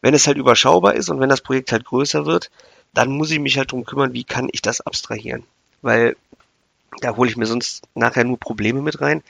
wenn 0.00 0.14
es 0.14 0.26
halt 0.26 0.36
überschaubar 0.36 0.94
ist 0.94 1.10
und 1.10 1.20
wenn 1.20 1.28
das 1.28 1.42
Projekt 1.42 1.70
halt 1.70 1.84
größer 1.84 2.26
wird, 2.26 2.50
dann 2.92 3.10
muss 3.10 3.30
ich 3.30 3.38
mich 3.38 3.56
halt 3.56 3.70
drum 3.70 3.84
kümmern, 3.84 4.14
wie 4.14 4.24
kann 4.24 4.48
ich 4.50 4.62
das 4.62 4.80
abstrahieren. 4.80 5.44
Weil 5.80 6.16
da 7.00 7.16
hole 7.16 7.30
ich 7.30 7.36
mir 7.36 7.46
sonst 7.46 7.82
nachher 7.94 8.24
nur 8.24 8.38
Probleme 8.38 8.82
mit 8.82 9.00
rein. 9.00 9.22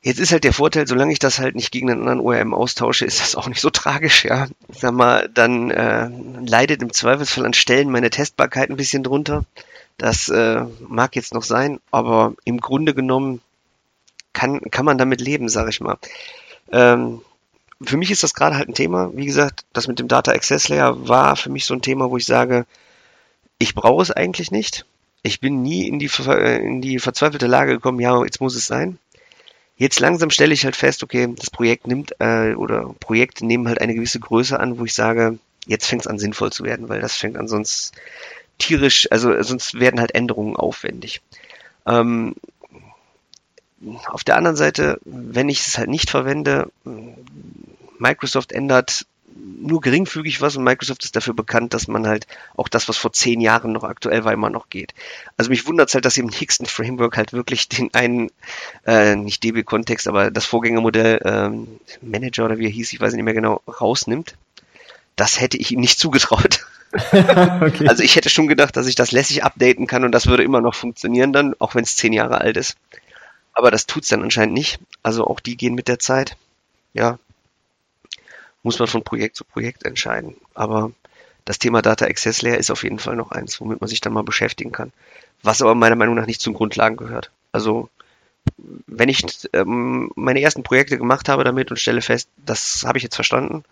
Jetzt 0.00 0.20
ist 0.20 0.30
halt 0.30 0.44
der 0.44 0.52
Vorteil, 0.52 0.86
solange 0.86 1.12
ich 1.12 1.18
das 1.18 1.40
halt 1.40 1.56
nicht 1.56 1.72
gegen 1.72 1.90
einen 1.90 2.00
anderen 2.00 2.20
ORM 2.20 2.54
austausche, 2.54 3.04
ist 3.04 3.20
das 3.20 3.34
auch 3.34 3.48
nicht 3.48 3.60
so 3.60 3.70
tragisch, 3.70 4.24
ja. 4.24 4.46
Sag 4.68 4.92
mal, 4.92 5.28
dann 5.28 5.70
äh, 5.70 6.08
leidet 6.46 6.82
im 6.82 6.92
Zweifelsfall 6.92 7.44
an 7.44 7.52
Stellen 7.52 7.90
meine 7.90 8.10
Testbarkeit 8.10 8.70
ein 8.70 8.76
bisschen 8.76 9.02
drunter. 9.02 9.44
Das 9.96 10.28
äh, 10.28 10.64
mag 10.80 11.16
jetzt 11.16 11.34
noch 11.34 11.42
sein, 11.42 11.80
aber 11.90 12.34
im 12.44 12.60
Grunde 12.60 12.94
genommen 12.94 13.40
kann, 14.32 14.60
kann 14.70 14.84
man 14.84 14.98
damit 14.98 15.20
leben, 15.20 15.48
sag 15.48 15.68
ich 15.68 15.80
mal. 15.80 15.98
Ähm, 16.70 17.22
für 17.82 17.96
mich 17.96 18.10
ist 18.12 18.22
das 18.22 18.34
gerade 18.34 18.56
halt 18.56 18.68
ein 18.68 18.74
Thema. 18.74 19.10
Wie 19.14 19.26
gesagt, 19.26 19.64
das 19.72 19.88
mit 19.88 19.98
dem 19.98 20.08
Data 20.08 20.30
Access 20.32 20.68
Layer 20.68 21.08
war 21.08 21.34
für 21.34 21.50
mich 21.50 21.64
so 21.64 21.74
ein 21.74 21.82
Thema, 21.82 22.10
wo 22.10 22.16
ich 22.16 22.26
sage, 22.26 22.66
ich 23.58 23.74
brauche 23.74 24.02
es 24.02 24.12
eigentlich 24.12 24.52
nicht. 24.52 24.86
Ich 25.22 25.40
bin 25.40 25.62
nie 25.62 25.88
in 25.88 25.98
die, 25.98 26.10
in 26.26 26.80
die 26.80 26.98
verzweifelte 26.98 27.46
Lage 27.46 27.72
gekommen, 27.72 28.00
ja, 28.00 28.22
jetzt 28.24 28.40
muss 28.40 28.54
es 28.54 28.66
sein. 28.66 28.98
Jetzt 29.76 30.00
langsam 30.00 30.30
stelle 30.30 30.54
ich 30.54 30.64
halt 30.64 30.76
fest, 30.76 31.02
okay, 31.02 31.32
das 31.36 31.50
Projekt 31.50 31.86
nimmt 31.86 32.12
äh, 32.18 32.54
oder 32.54 32.94
Projekte 32.98 33.46
nehmen 33.46 33.68
halt 33.68 33.80
eine 33.80 33.94
gewisse 33.94 34.18
Größe 34.18 34.58
an, 34.58 34.78
wo 34.78 34.84
ich 34.84 34.94
sage, 34.94 35.38
jetzt 35.66 35.86
fängt 35.86 36.02
es 36.02 36.08
an 36.08 36.18
sinnvoll 36.18 36.50
zu 36.50 36.64
werden, 36.64 36.88
weil 36.88 37.00
das 37.00 37.14
fängt 37.14 37.36
an 37.36 37.46
sonst 37.46 37.92
tierisch, 38.58 39.06
also 39.12 39.40
sonst 39.42 39.78
werden 39.78 40.00
halt 40.00 40.14
Änderungen 40.14 40.56
aufwendig. 40.56 41.22
Ähm, 41.86 42.34
auf 44.06 44.24
der 44.24 44.36
anderen 44.36 44.56
Seite, 44.56 44.98
wenn 45.04 45.48
ich 45.48 45.60
es 45.60 45.78
halt 45.78 45.88
nicht 45.88 46.10
verwende, 46.10 46.70
Microsoft 47.98 48.50
ändert 48.50 49.06
nur 49.60 49.80
geringfügig 49.80 50.40
was 50.40 50.56
und 50.56 50.64
Microsoft 50.64 51.04
ist 51.04 51.16
dafür 51.16 51.34
bekannt, 51.34 51.74
dass 51.74 51.88
man 51.88 52.06
halt 52.06 52.26
auch 52.56 52.68
das, 52.68 52.88
was 52.88 52.96
vor 52.96 53.12
zehn 53.12 53.40
Jahren 53.40 53.72
noch 53.72 53.84
aktuell 53.84 54.24
war, 54.24 54.32
immer 54.32 54.50
noch 54.50 54.68
geht. 54.68 54.94
Also 55.36 55.50
mich 55.50 55.66
wundert 55.66 55.88
es 55.88 55.94
halt, 55.94 56.04
dass 56.04 56.14
sie 56.14 56.20
im 56.20 56.28
nächsten 56.28 56.66
Framework 56.66 57.16
halt 57.16 57.32
wirklich 57.32 57.68
den 57.68 57.92
einen, 57.94 58.30
äh, 58.86 59.16
nicht 59.16 59.42
DB-Kontext, 59.44 60.08
aber 60.08 60.30
das 60.30 60.44
Vorgängermodell 60.44 61.20
ähm, 61.24 61.80
Manager 62.02 62.44
oder 62.44 62.58
wie 62.58 62.66
er 62.66 62.70
hieß, 62.70 62.92
ich 62.92 63.00
weiß 63.00 63.12
nicht 63.14 63.24
mehr 63.24 63.34
genau, 63.34 63.62
rausnimmt. 63.66 64.34
Das 65.16 65.40
hätte 65.40 65.56
ich 65.56 65.72
ihm 65.72 65.80
nicht 65.80 65.98
zugetraut. 65.98 66.66
okay. 66.92 67.88
Also 67.88 68.02
ich 68.02 68.16
hätte 68.16 68.30
schon 68.30 68.48
gedacht, 68.48 68.76
dass 68.76 68.86
ich 68.86 68.94
das 68.94 69.12
lässig 69.12 69.44
updaten 69.44 69.86
kann 69.86 70.04
und 70.04 70.12
das 70.12 70.26
würde 70.26 70.44
immer 70.44 70.60
noch 70.60 70.74
funktionieren 70.74 71.32
dann, 71.32 71.54
auch 71.58 71.74
wenn 71.74 71.84
es 71.84 71.96
zehn 71.96 72.12
Jahre 72.12 72.40
alt 72.40 72.56
ist. 72.56 72.76
Aber 73.52 73.70
das 73.70 73.86
tut's 73.86 74.08
dann 74.08 74.22
anscheinend 74.22 74.54
nicht. 74.54 74.78
Also 75.02 75.26
auch 75.26 75.40
die 75.40 75.56
gehen 75.56 75.74
mit 75.74 75.88
der 75.88 75.98
Zeit. 75.98 76.36
Ja, 76.94 77.18
muss 78.68 78.78
man 78.78 78.86
von 78.86 79.02
Projekt 79.02 79.34
zu 79.34 79.44
Projekt 79.44 79.86
entscheiden. 79.86 80.36
Aber 80.52 80.92
das 81.46 81.58
Thema 81.58 81.80
Data 81.80 82.04
Access 82.04 82.42
Layer 82.42 82.58
ist 82.58 82.70
auf 82.70 82.82
jeden 82.82 82.98
Fall 82.98 83.16
noch 83.16 83.30
eins, 83.30 83.58
womit 83.62 83.80
man 83.80 83.88
sich 83.88 84.02
dann 84.02 84.12
mal 84.12 84.22
beschäftigen 84.22 84.72
kann. 84.72 84.92
Was 85.42 85.62
aber 85.62 85.74
meiner 85.74 85.96
Meinung 85.96 86.16
nach 86.16 86.26
nicht 86.26 86.42
zum 86.42 86.52
Grundlagen 86.52 86.98
gehört. 86.98 87.30
Also 87.50 87.88
wenn 88.86 89.08
ich 89.08 89.24
ähm, 89.54 90.10
meine 90.16 90.42
ersten 90.42 90.62
Projekte 90.62 90.98
gemacht 90.98 91.30
habe 91.30 91.44
damit 91.44 91.70
und 91.70 91.78
stelle 91.78 92.02
fest, 92.02 92.28
das 92.44 92.84
habe 92.86 92.98
ich 92.98 93.04
jetzt 93.04 93.14
verstanden, 93.14 93.64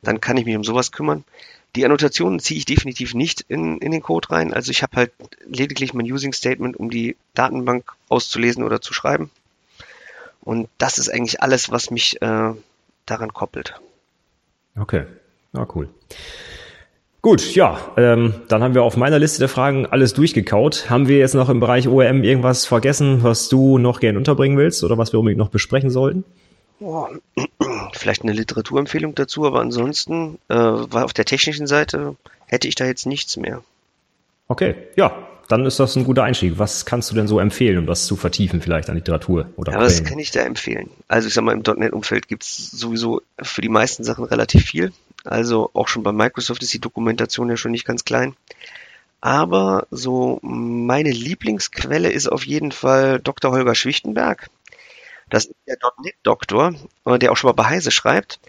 dann 0.00 0.22
kann 0.22 0.38
ich 0.38 0.46
mich 0.46 0.56
um 0.56 0.64
sowas 0.64 0.90
kümmern. 0.90 1.24
Die 1.76 1.84
Annotationen 1.84 2.40
ziehe 2.40 2.56
ich 2.56 2.64
definitiv 2.64 3.12
nicht 3.12 3.42
in, 3.42 3.76
in 3.78 3.92
den 3.92 4.00
Code 4.00 4.30
rein. 4.30 4.54
Also 4.54 4.70
ich 4.70 4.82
habe 4.82 4.96
halt 4.96 5.12
lediglich 5.46 5.92
mein 5.92 6.10
Using 6.10 6.32
Statement, 6.32 6.78
um 6.78 6.88
die 6.88 7.16
Datenbank 7.34 7.92
auszulesen 8.08 8.64
oder 8.64 8.80
zu 8.80 8.94
schreiben. 8.94 9.30
Und 10.40 10.70
das 10.78 10.96
ist 10.96 11.10
eigentlich 11.10 11.42
alles, 11.42 11.70
was 11.70 11.90
mich 11.90 12.22
äh, 12.22 12.54
daran 13.04 13.34
koppelt. 13.34 13.80
Okay, 14.76 15.04
na 15.52 15.66
cool. 15.74 15.88
Gut, 17.20 17.54
ja, 17.54 17.78
ähm, 17.96 18.34
dann 18.48 18.64
haben 18.64 18.74
wir 18.74 18.82
auf 18.82 18.96
meiner 18.96 19.20
Liste 19.20 19.38
der 19.38 19.48
Fragen 19.48 19.86
alles 19.86 20.12
durchgekaut. 20.12 20.90
Haben 20.90 21.06
wir 21.06 21.18
jetzt 21.18 21.34
noch 21.34 21.48
im 21.48 21.60
Bereich 21.60 21.86
OEM 21.86 22.24
irgendwas 22.24 22.66
vergessen, 22.66 23.22
was 23.22 23.48
du 23.48 23.78
noch 23.78 24.00
gerne 24.00 24.18
unterbringen 24.18 24.58
willst 24.58 24.82
oder 24.82 24.98
was 24.98 25.12
wir 25.12 25.20
unbedingt 25.20 25.38
noch 25.38 25.50
besprechen 25.50 25.90
sollten? 25.90 26.24
Oh, 26.80 27.06
vielleicht 27.92 28.22
eine 28.22 28.32
Literaturempfehlung 28.32 29.14
dazu, 29.14 29.46
aber 29.46 29.60
ansonsten 29.60 30.38
äh, 30.48 30.54
war 30.56 31.04
auf 31.04 31.12
der 31.12 31.24
technischen 31.24 31.68
Seite 31.68 32.16
hätte 32.46 32.66
ich 32.66 32.74
da 32.74 32.86
jetzt 32.86 33.06
nichts 33.06 33.36
mehr. 33.36 33.62
Okay, 34.48 34.74
ja, 34.96 35.14
dann 35.52 35.66
ist 35.66 35.78
das 35.78 35.96
ein 35.96 36.04
guter 36.04 36.24
Einstieg. 36.24 36.54
Was 36.56 36.86
kannst 36.86 37.10
du 37.10 37.14
denn 37.14 37.28
so 37.28 37.38
empfehlen, 37.38 37.76
um 37.76 37.86
das 37.86 38.06
zu 38.06 38.16
vertiefen, 38.16 38.62
vielleicht 38.62 38.88
an 38.88 38.96
Literatur 38.96 39.50
oder 39.56 39.72
Ja, 39.72 39.80
was 39.80 40.02
kann 40.02 40.18
ich 40.18 40.30
da 40.30 40.40
empfehlen? 40.40 40.88
Also 41.08 41.28
ich 41.28 41.34
sag 41.34 41.44
mal, 41.44 41.52
im 41.52 41.62
.NET-Umfeld 41.62 42.26
gibt 42.26 42.44
es 42.44 42.70
sowieso 42.70 43.20
für 43.40 43.60
die 43.60 43.68
meisten 43.68 44.02
Sachen 44.02 44.24
relativ 44.24 44.64
viel. 44.64 44.92
Also 45.24 45.68
auch 45.74 45.88
schon 45.88 46.02
bei 46.02 46.10
Microsoft 46.10 46.62
ist 46.62 46.72
die 46.72 46.80
Dokumentation 46.80 47.50
ja 47.50 47.58
schon 47.58 47.70
nicht 47.70 47.84
ganz 47.84 48.04
klein. 48.04 48.34
Aber 49.20 49.86
so 49.90 50.38
meine 50.40 51.10
Lieblingsquelle 51.10 52.10
ist 52.10 52.32
auf 52.32 52.46
jeden 52.46 52.72
Fall 52.72 53.20
Dr. 53.20 53.52
Holger 53.52 53.74
Schwichtenberg. 53.74 54.48
Das 55.28 55.44
ist 55.44 55.54
der 55.68 55.76
.NET-Doktor, 56.02 56.74
äh, 57.04 57.18
der 57.18 57.30
auch 57.30 57.36
schon 57.36 57.48
mal 57.48 57.62
bei 57.62 57.66
Heise 57.66 57.90
schreibt. 57.90 58.40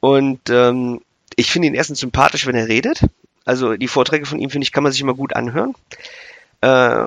Und 0.00 0.50
ähm, 0.50 1.02
ich 1.36 1.52
finde 1.52 1.68
ihn 1.68 1.74
erstens 1.74 2.00
sympathisch, 2.00 2.48
wenn 2.48 2.56
er 2.56 2.66
redet. 2.66 3.02
Also 3.44 3.76
die 3.76 3.86
Vorträge 3.86 4.26
von 4.26 4.40
ihm, 4.40 4.50
finde 4.50 4.64
ich, 4.64 4.72
kann 4.72 4.82
man 4.82 4.90
sich 4.90 5.00
immer 5.00 5.14
gut 5.14 5.36
anhören. 5.36 5.76
Äh, 6.60 7.06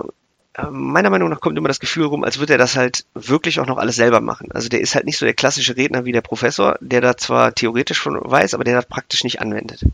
meiner 0.70 1.10
Meinung 1.10 1.30
nach 1.30 1.40
kommt 1.40 1.58
immer 1.58 1.70
das 1.70 1.80
Gefühl 1.80 2.06
rum, 2.06 2.24
als 2.24 2.40
würde 2.40 2.54
er 2.54 2.60
das 2.60 2.76
halt 2.76 3.06
wirklich 3.14 3.60
auch 3.60 3.66
noch 3.66 3.78
alles 3.78 3.96
selber 3.96 4.20
machen. 4.20 4.52
Also 4.52 4.70
der 4.70 4.82
ist 4.82 4.96
halt 4.96 5.06
nicht 5.06 5.18
so 5.18 5.26
der 5.26 5.34
klassische 5.34 5.78
Redner 5.78 6.06
wie 6.06 6.12
der 6.12 6.22
Professor, 6.22 6.78
der 6.82 7.02
da 7.02 7.16
zwar 7.16 7.54
theoretisch 7.54 7.98
schon 7.98 8.20
weiß, 8.22 8.54
aber 8.54 8.64
der 8.64 8.76
das 8.76 8.86
praktisch 8.86 9.24
nicht 9.24 9.40
anwendet. 9.40 9.86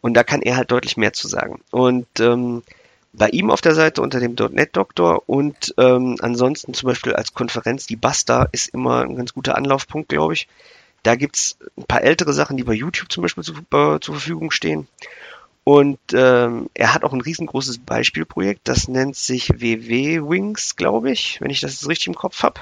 Und 0.00 0.14
da 0.14 0.24
kann 0.24 0.42
er 0.42 0.56
halt 0.56 0.70
deutlich 0.70 0.96
mehr 0.96 1.12
zu 1.12 1.28
sagen. 1.28 1.60
Und 1.70 2.06
ähm, 2.20 2.62
bei 3.12 3.28
ihm 3.30 3.50
auf 3.50 3.60
der 3.60 3.74
Seite 3.74 4.02
unter 4.02 4.20
dem 4.20 4.34
.NET-Doktor 4.34 5.22
und 5.26 5.74
ähm, 5.78 6.16
ansonsten 6.20 6.74
zum 6.74 6.88
Beispiel 6.88 7.14
als 7.14 7.34
Konferenz, 7.34 7.86
die 7.86 7.96
Basta 7.96 8.48
ist 8.52 8.68
immer 8.68 9.02
ein 9.02 9.16
ganz 9.16 9.32
guter 9.32 9.56
Anlaufpunkt, 9.56 10.08
glaube 10.08 10.34
ich. 10.34 10.48
Da 11.02 11.16
gibt's 11.16 11.56
ein 11.76 11.84
paar 11.84 12.02
ältere 12.02 12.32
Sachen, 12.32 12.56
die 12.56 12.64
bei 12.64 12.74
YouTube 12.74 13.10
zum 13.10 13.22
Beispiel 13.22 13.44
zu, 13.44 13.52
äh, 13.52 14.00
zur 14.00 14.14
Verfügung 14.14 14.50
stehen. 14.50 14.86
Und 15.68 15.98
ähm, 16.12 16.70
er 16.74 16.94
hat 16.94 17.02
auch 17.02 17.12
ein 17.12 17.20
riesengroßes 17.20 17.78
Beispielprojekt, 17.78 18.68
das 18.68 18.86
nennt 18.86 19.16
sich 19.16 19.60
WW 19.60 20.20
Wings, 20.20 20.76
glaube 20.76 21.10
ich, 21.10 21.40
wenn 21.40 21.50
ich 21.50 21.60
das 21.60 21.72
jetzt 21.72 21.88
richtig 21.88 22.06
im 22.06 22.14
Kopf 22.14 22.44
habe. 22.44 22.60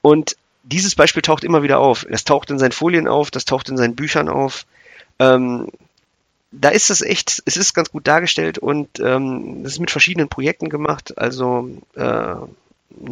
Und 0.00 0.34
dieses 0.62 0.94
Beispiel 0.94 1.20
taucht 1.20 1.44
immer 1.44 1.62
wieder 1.62 1.80
auf. 1.80 2.06
Das 2.08 2.24
taucht 2.24 2.48
in 2.48 2.58
seinen 2.58 2.72
Folien 2.72 3.08
auf, 3.08 3.30
das 3.30 3.44
taucht 3.44 3.68
in 3.68 3.76
seinen 3.76 3.94
Büchern 3.94 4.30
auf. 4.30 4.64
Ähm, 5.18 5.68
da 6.50 6.70
ist 6.70 6.88
es 6.88 7.02
echt, 7.02 7.42
es 7.44 7.58
ist 7.58 7.74
ganz 7.74 7.90
gut 7.90 8.06
dargestellt 8.06 8.56
und 8.56 9.00
ähm, 9.00 9.62
das 9.62 9.74
ist 9.74 9.80
mit 9.80 9.90
verschiedenen 9.90 10.30
Projekten 10.30 10.70
gemacht. 10.70 11.18
Also 11.18 11.68
äh, 11.94 12.00
eine 12.00 12.48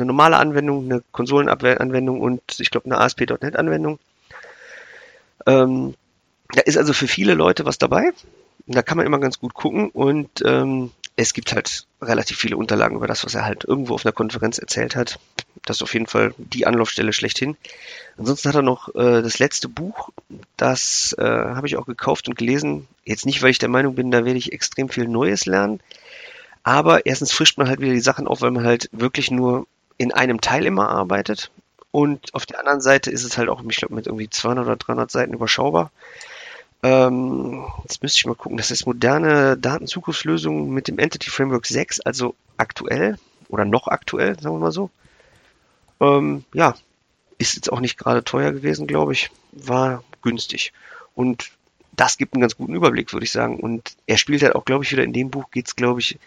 normale 0.07 0.39
Anwendung, 0.39 0.87
eine 0.87 1.03
Konsolenanwendung 1.13 2.19
und 2.19 2.41
ich 2.59 2.71
glaube 2.71 2.87
eine 2.87 2.97
ASP.NET-Anwendung. 2.97 3.99
Ähm, 5.45 5.93
da 6.55 6.63
ist 6.63 6.79
also 6.79 6.95
für 6.95 7.09
viele 7.09 7.35
Leute 7.35 7.67
was 7.67 7.77
dabei. 7.77 8.13
Da 8.67 8.83
kann 8.83 8.97
man 8.97 9.07
immer 9.07 9.19
ganz 9.19 9.39
gut 9.39 9.55
gucken 9.55 9.91
und 9.91 10.43
ähm, 10.45 10.93
es 11.17 11.35
gibt 11.35 11.53
halt 11.53 11.87
relativ 12.01 12.39
viele 12.39 12.57
Unterlagen 12.57 12.97
über 12.97 13.07
das, 13.07 13.25
was 13.25 13.35
er 13.35 13.45
halt 13.45 13.65
irgendwo 13.65 13.95
auf 13.95 14.07
einer 14.07 14.13
Konferenz 14.13 14.59
erzählt 14.59 14.97
hat. 14.97 15.19
Das 15.65 15.77
ist 15.77 15.83
auf 15.83 15.95
jeden 15.95 16.07
Fall 16.07 16.35
die 16.39 16.67
Anlaufstelle 16.67 17.13
schlechthin. 17.13 17.57
Ansonsten 18.17 18.49
hat 18.49 18.57
er 18.57 18.63
noch 18.63 18.89
äh, 18.95 19.23
das 19.23 19.39
letzte 19.39 19.69
Buch, 19.69 20.11
das 20.57 21.15
äh, 21.19 21.23
habe 21.25 21.67
ich 21.67 21.77
auch 21.77 21.87
gekauft 21.87 22.29
und 22.29 22.37
gelesen. 22.37 22.89
Jetzt 23.05 23.27
nicht, 23.27 23.43
weil 23.43 23.51
ich 23.51 23.59
der 23.59 23.69
Meinung 23.69 23.95
bin, 23.95 24.11
da 24.11 24.25
werde 24.25 24.39
ich 24.39 24.53
extrem 24.53 24.89
viel 24.89 25.07
Neues 25.07 25.47
lernen. 25.47 25.81
Aber 26.63 27.07
erstens 27.07 27.33
frischt 27.33 27.59
man 27.59 27.69
halt 27.69 27.81
wieder 27.81 27.93
die 27.93 28.01
Sachen 28.01 28.27
auf, 28.27 28.41
weil 28.41 28.51
man 28.51 28.65
halt 28.65 28.89
wirklich 28.93 29.31
nur 29.31 29.67
in 29.99 30.13
einem 30.13 30.41
Teil 30.41 30.65
immer 30.65 30.89
arbeitet. 30.89 31.51
Und 31.91 32.35
auf 32.35 32.47
der 32.47 32.59
anderen 32.59 32.81
Seite 32.81 33.11
ist 33.11 33.25
es 33.25 33.37
halt 33.37 33.49
auch, 33.49 33.63
ich 33.69 33.77
glaube, 33.77 33.95
mit 33.95 34.07
irgendwie 34.07 34.31
200 34.31 34.65
oder 34.65 34.77
300 34.77 35.11
Seiten 35.11 35.35
überschaubar. 35.35 35.91
Ähm, 36.83 37.65
jetzt 37.85 38.03
müsste 38.03 38.19
ich 38.19 38.27
mal 38.27 38.35
gucken, 38.35 38.57
das 38.57 38.71
ist 38.71 38.87
moderne 38.87 39.57
Datenzugriffslösung 39.57 40.71
mit 40.71 40.89
dem 40.89 40.99
Entity 40.99 41.31
Framework 41.31 41.67
6, 41.67 42.01
also 42.01 42.35
aktuell 42.57 43.19
oder 43.49 43.65
noch 43.65 43.87
aktuell, 43.87 44.39
sagen 44.41 44.57
wir 44.57 44.61
mal 44.61 44.73
so. 44.73 44.91
Ähm, 46.01 46.45
ja, 46.53 46.75
ist 47.39 47.55
jetzt 47.55 47.73
auch 47.73 47.81
nicht 47.81 47.99
gerade 47.99 48.25
teuer 48.25 48.53
gewesen, 48.53 48.87
glaube 48.87 49.13
ich. 49.13 49.31
War 49.53 50.03
günstig. 50.23 50.73
Und 51.15 51.51
das 51.93 52.17
gibt 52.17 52.35
einen 52.35 52.41
ganz 52.41 52.57
guten 52.57 52.75
Überblick, 52.75 53.13
würde 53.13 53.25
ich 53.25 53.33
sagen. 53.33 53.61
Und 53.61 53.97
er 54.07 54.17
spielt 54.17 54.43
halt 54.43 54.55
auch, 54.55 54.65
glaube 54.65 54.85
ich, 54.85 54.93
wieder 54.93 55.05
in 55.05 55.13
dem 55.13 55.31
Buch 55.31 55.51
geht 55.51 55.69
es, 55.69 55.77
glaube 55.77 56.01
ich, 56.01 56.19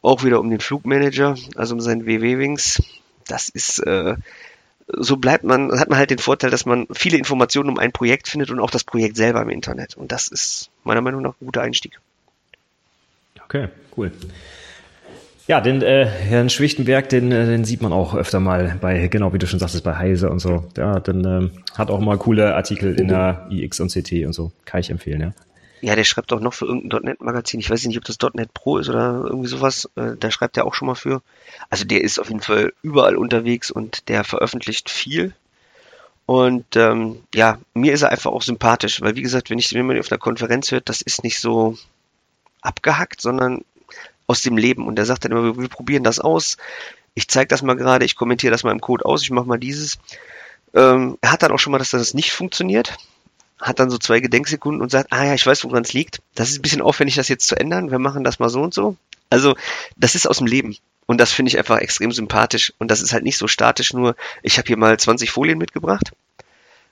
auch 0.00 0.24
wieder 0.24 0.40
um 0.40 0.50
den 0.50 0.60
Flugmanager, 0.60 1.36
also 1.56 1.74
um 1.74 1.80
seinen 1.80 2.06
WW-Wings. 2.06 2.82
Das 3.26 3.48
ist 3.48 3.78
äh, 3.80 4.16
so 4.88 5.16
bleibt 5.16 5.44
man, 5.44 5.78
hat 5.78 5.88
man 5.88 5.98
halt 5.98 6.10
den 6.10 6.18
Vorteil, 6.18 6.50
dass 6.50 6.66
man 6.66 6.86
viele 6.92 7.16
Informationen 7.18 7.68
um 7.68 7.78
ein 7.78 7.92
Projekt 7.92 8.28
findet 8.28 8.50
und 8.50 8.60
auch 8.60 8.70
das 8.70 8.84
Projekt 8.84 9.16
selber 9.16 9.42
im 9.42 9.48
Internet. 9.48 9.96
Und 9.96 10.12
das 10.12 10.28
ist 10.28 10.70
meiner 10.84 11.00
Meinung 11.00 11.22
nach 11.22 11.34
ein 11.40 11.46
guter 11.46 11.62
Einstieg. 11.62 12.00
Okay, 13.44 13.68
cool. 13.96 14.12
Ja, 15.48 15.60
den 15.60 15.82
äh, 15.82 16.06
Herrn 16.06 16.50
Schwichtenberg, 16.50 17.08
den, 17.08 17.32
äh, 17.32 17.46
den 17.46 17.64
sieht 17.64 17.82
man 17.82 17.92
auch 17.92 18.14
öfter 18.14 18.40
mal 18.40 18.78
bei, 18.80 19.08
genau 19.08 19.32
wie 19.32 19.38
du 19.38 19.46
schon 19.46 19.58
sagtest, 19.58 19.82
bei 19.84 19.96
Heise 19.96 20.30
und 20.30 20.38
so. 20.38 20.64
Ja, 20.76 21.00
dann 21.00 21.24
ähm, 21.24 21.50
hat 21.74 21.90
auch 21.90 22.00
mal 22.00 22.16
coole 22.16 22.54
Artikel 22.54 22.98
in 22.98 23.08
der 23.08 23.48
iX 23.50 23.80
und 23.80 23.92
CT 23.92 24.24
und 24.24 24.32
so. 24.32 24.52
Kann 24.64 24.80
ich 24.80 24.90
empfehlen, 24.90 25.20
ja. 25.20 25.32
Ja, 25.82 25.96
der 25.96 26.04
schreibt 26.04 26.32
auch 26.32 26.38
noch 26.38 26.54
für 26.54 26.66
irgendein 26.66 27.02
.NET-Magazin. 27.02 27.58
Ich 27.58 27.68
weiß 27.68 27.84
nicht, 27.86 27.98
ob 27.98 28.04
das 28.04 28.16
.NET 28.34 28.54
Pro 28.54 28.78
ist 28.78 28.88
oder 28.88 29.24
irgendwie 29.24 29.48
sowas. 29.48 29.90
Äh, 29.96 30.12
da 30.16 30.30
schreibt 30.30 30.56
er 30.56 30.64
auch 30.64 30.74
schon 30.74 30.86
mal 30.86 30.94
für. 30.94 31.22
Also 31.70 31.84
der 31.84 32.02
ist 32.02 32.20
auf 32.20 32.28
jeden 32.28 32.40
Fall 32.40 32.72
überall 32.82 33.16
unterwegs 33.16 33.72
und 33.72 34.08
der 34.08 34.22
veröffentlicht 34.22 34.88
viel. 34.88 35.34
Und 36.24 36.76
ähm, 36.76 37.24
ja, 37.34 37.58
mir 37.74 37.92
ist 37.92 38.02
er 38.02 38.12
einfach 38.12 38.30
auch 38.30 38.42
sympathisch, 38.42 39.00
weil 39.00 39.16
wie 39.16 39.22
gesagt, 39.22 39.50
wenn 39.50 39.58
ich 39.58 39.74
wenn 39.74 39.84
man 39.84 39.98
auf 39.98 40.12
einer 40.12 40.20
Konferenz 40.20 40.70
hört, 40.70 40.88
das 40.88 41.02
ist 41.02 41.24
nicht 41.24 41.40
so 41.40 41.76
abgehackt, 42.60 43.20
sondern 43.20 43.64
aus 44.28 44.40
dem 44.42 44.56
Leben. 44.56 44.86
Und 44.86 45.00
er 45.00 45.04
sagt 45.04 45.24
dann 45.24 45.32
immer, 45.32 45.42
wir, 45.42 45.58
wir 45.58 45.68
probieren 45.68 46.04
das 46.04 46.20
aus. 46.20 46.58
Ich 47.14 47.26
zeige 47.26 47.48
das 47.48 47.62
mal 47.62 47.74
gerade, 47.74 48.04
ich 48.04 48.14
kommentiere 48.14 48.52
das 48.52 48.62
mal 48.62 48.70
im 48.70 48.80
Code 48.80 49.04
aus, 49.04 49.22
ich 49.22 49.30
mache 49.30 49.48
mal 49.48 49.58
dieses. 49.58 49.98
Ähm, 50.74 51.18
er 51.20 51.32
hat 51.32 51.42
dann 51.42 51.50
auch 51.50 51.58
schon 51.58 51.72
mal, 51.72 51.78
dass 51.78 51.90
das 51.90 52.14
nicht 52.14 52.30
funktioniert 52.30 52.96
hat 53.62 53.78
dann 53.78 53.90
so 53.90 53.96
zwei 53.96 54.20
Gedenksekunden 54.20 54.82
und 54.82 54.90
sagt, 54.90 55.12
ah 55.12 55.24
ja, 55.24 55.34
ich 55.34 55.46
weiß, 55.46 55.64
woran 55.64 55.84
es 55.84 55.92
liegt. 55.92 56.20
Das 56.34 56.50
ist 56.50 56.58
ein 56.58 56.62
bisschen 56.62 56.82
aufwendig, 56.82 57.14
das 57.14 57.28
jetzt 57.28 57.46
zu 57.46 57.56
ändern. 57.56 57.90
Wir 57.90 58.00
machen 58.00 58.24
das 58.24 58.40
mal 58.40 58.48
so 58.48 58.60
und 58.60 58.74
so. 58.74 58.96
Also, 59.30 59.56
das 59.96 60.16
ist 60.16 60.26
aus 60.26 60.38
dem 60.38 60.48
Leben. 60.48 60.76
Und 61.06 61.18
das 61.18 61.32
finde 61.32 61.50
ich 61.50 61.58
einfach 61.58 61.78
extrem 61.78 62.10
sympathisch. 62.10 62.72
Und 62.78 62.90
das 62.90 63.00
ist 63.00 63.12
halt 63.12 63.22
nicht 63.22 63.38
so 63.38 63.46
statisch, 63.46 63.92
nur 63.92 64.16
ich 64.42 64.58
habe 64.58 64.66
hier 64.66 64.76
mal 64.76 64.98
20 64.98 65.30
Folien 65.30 65.58
mitgebracht. 65.58 66.12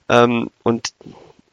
Ähm, 0.09 0.51
und 0.63 0.93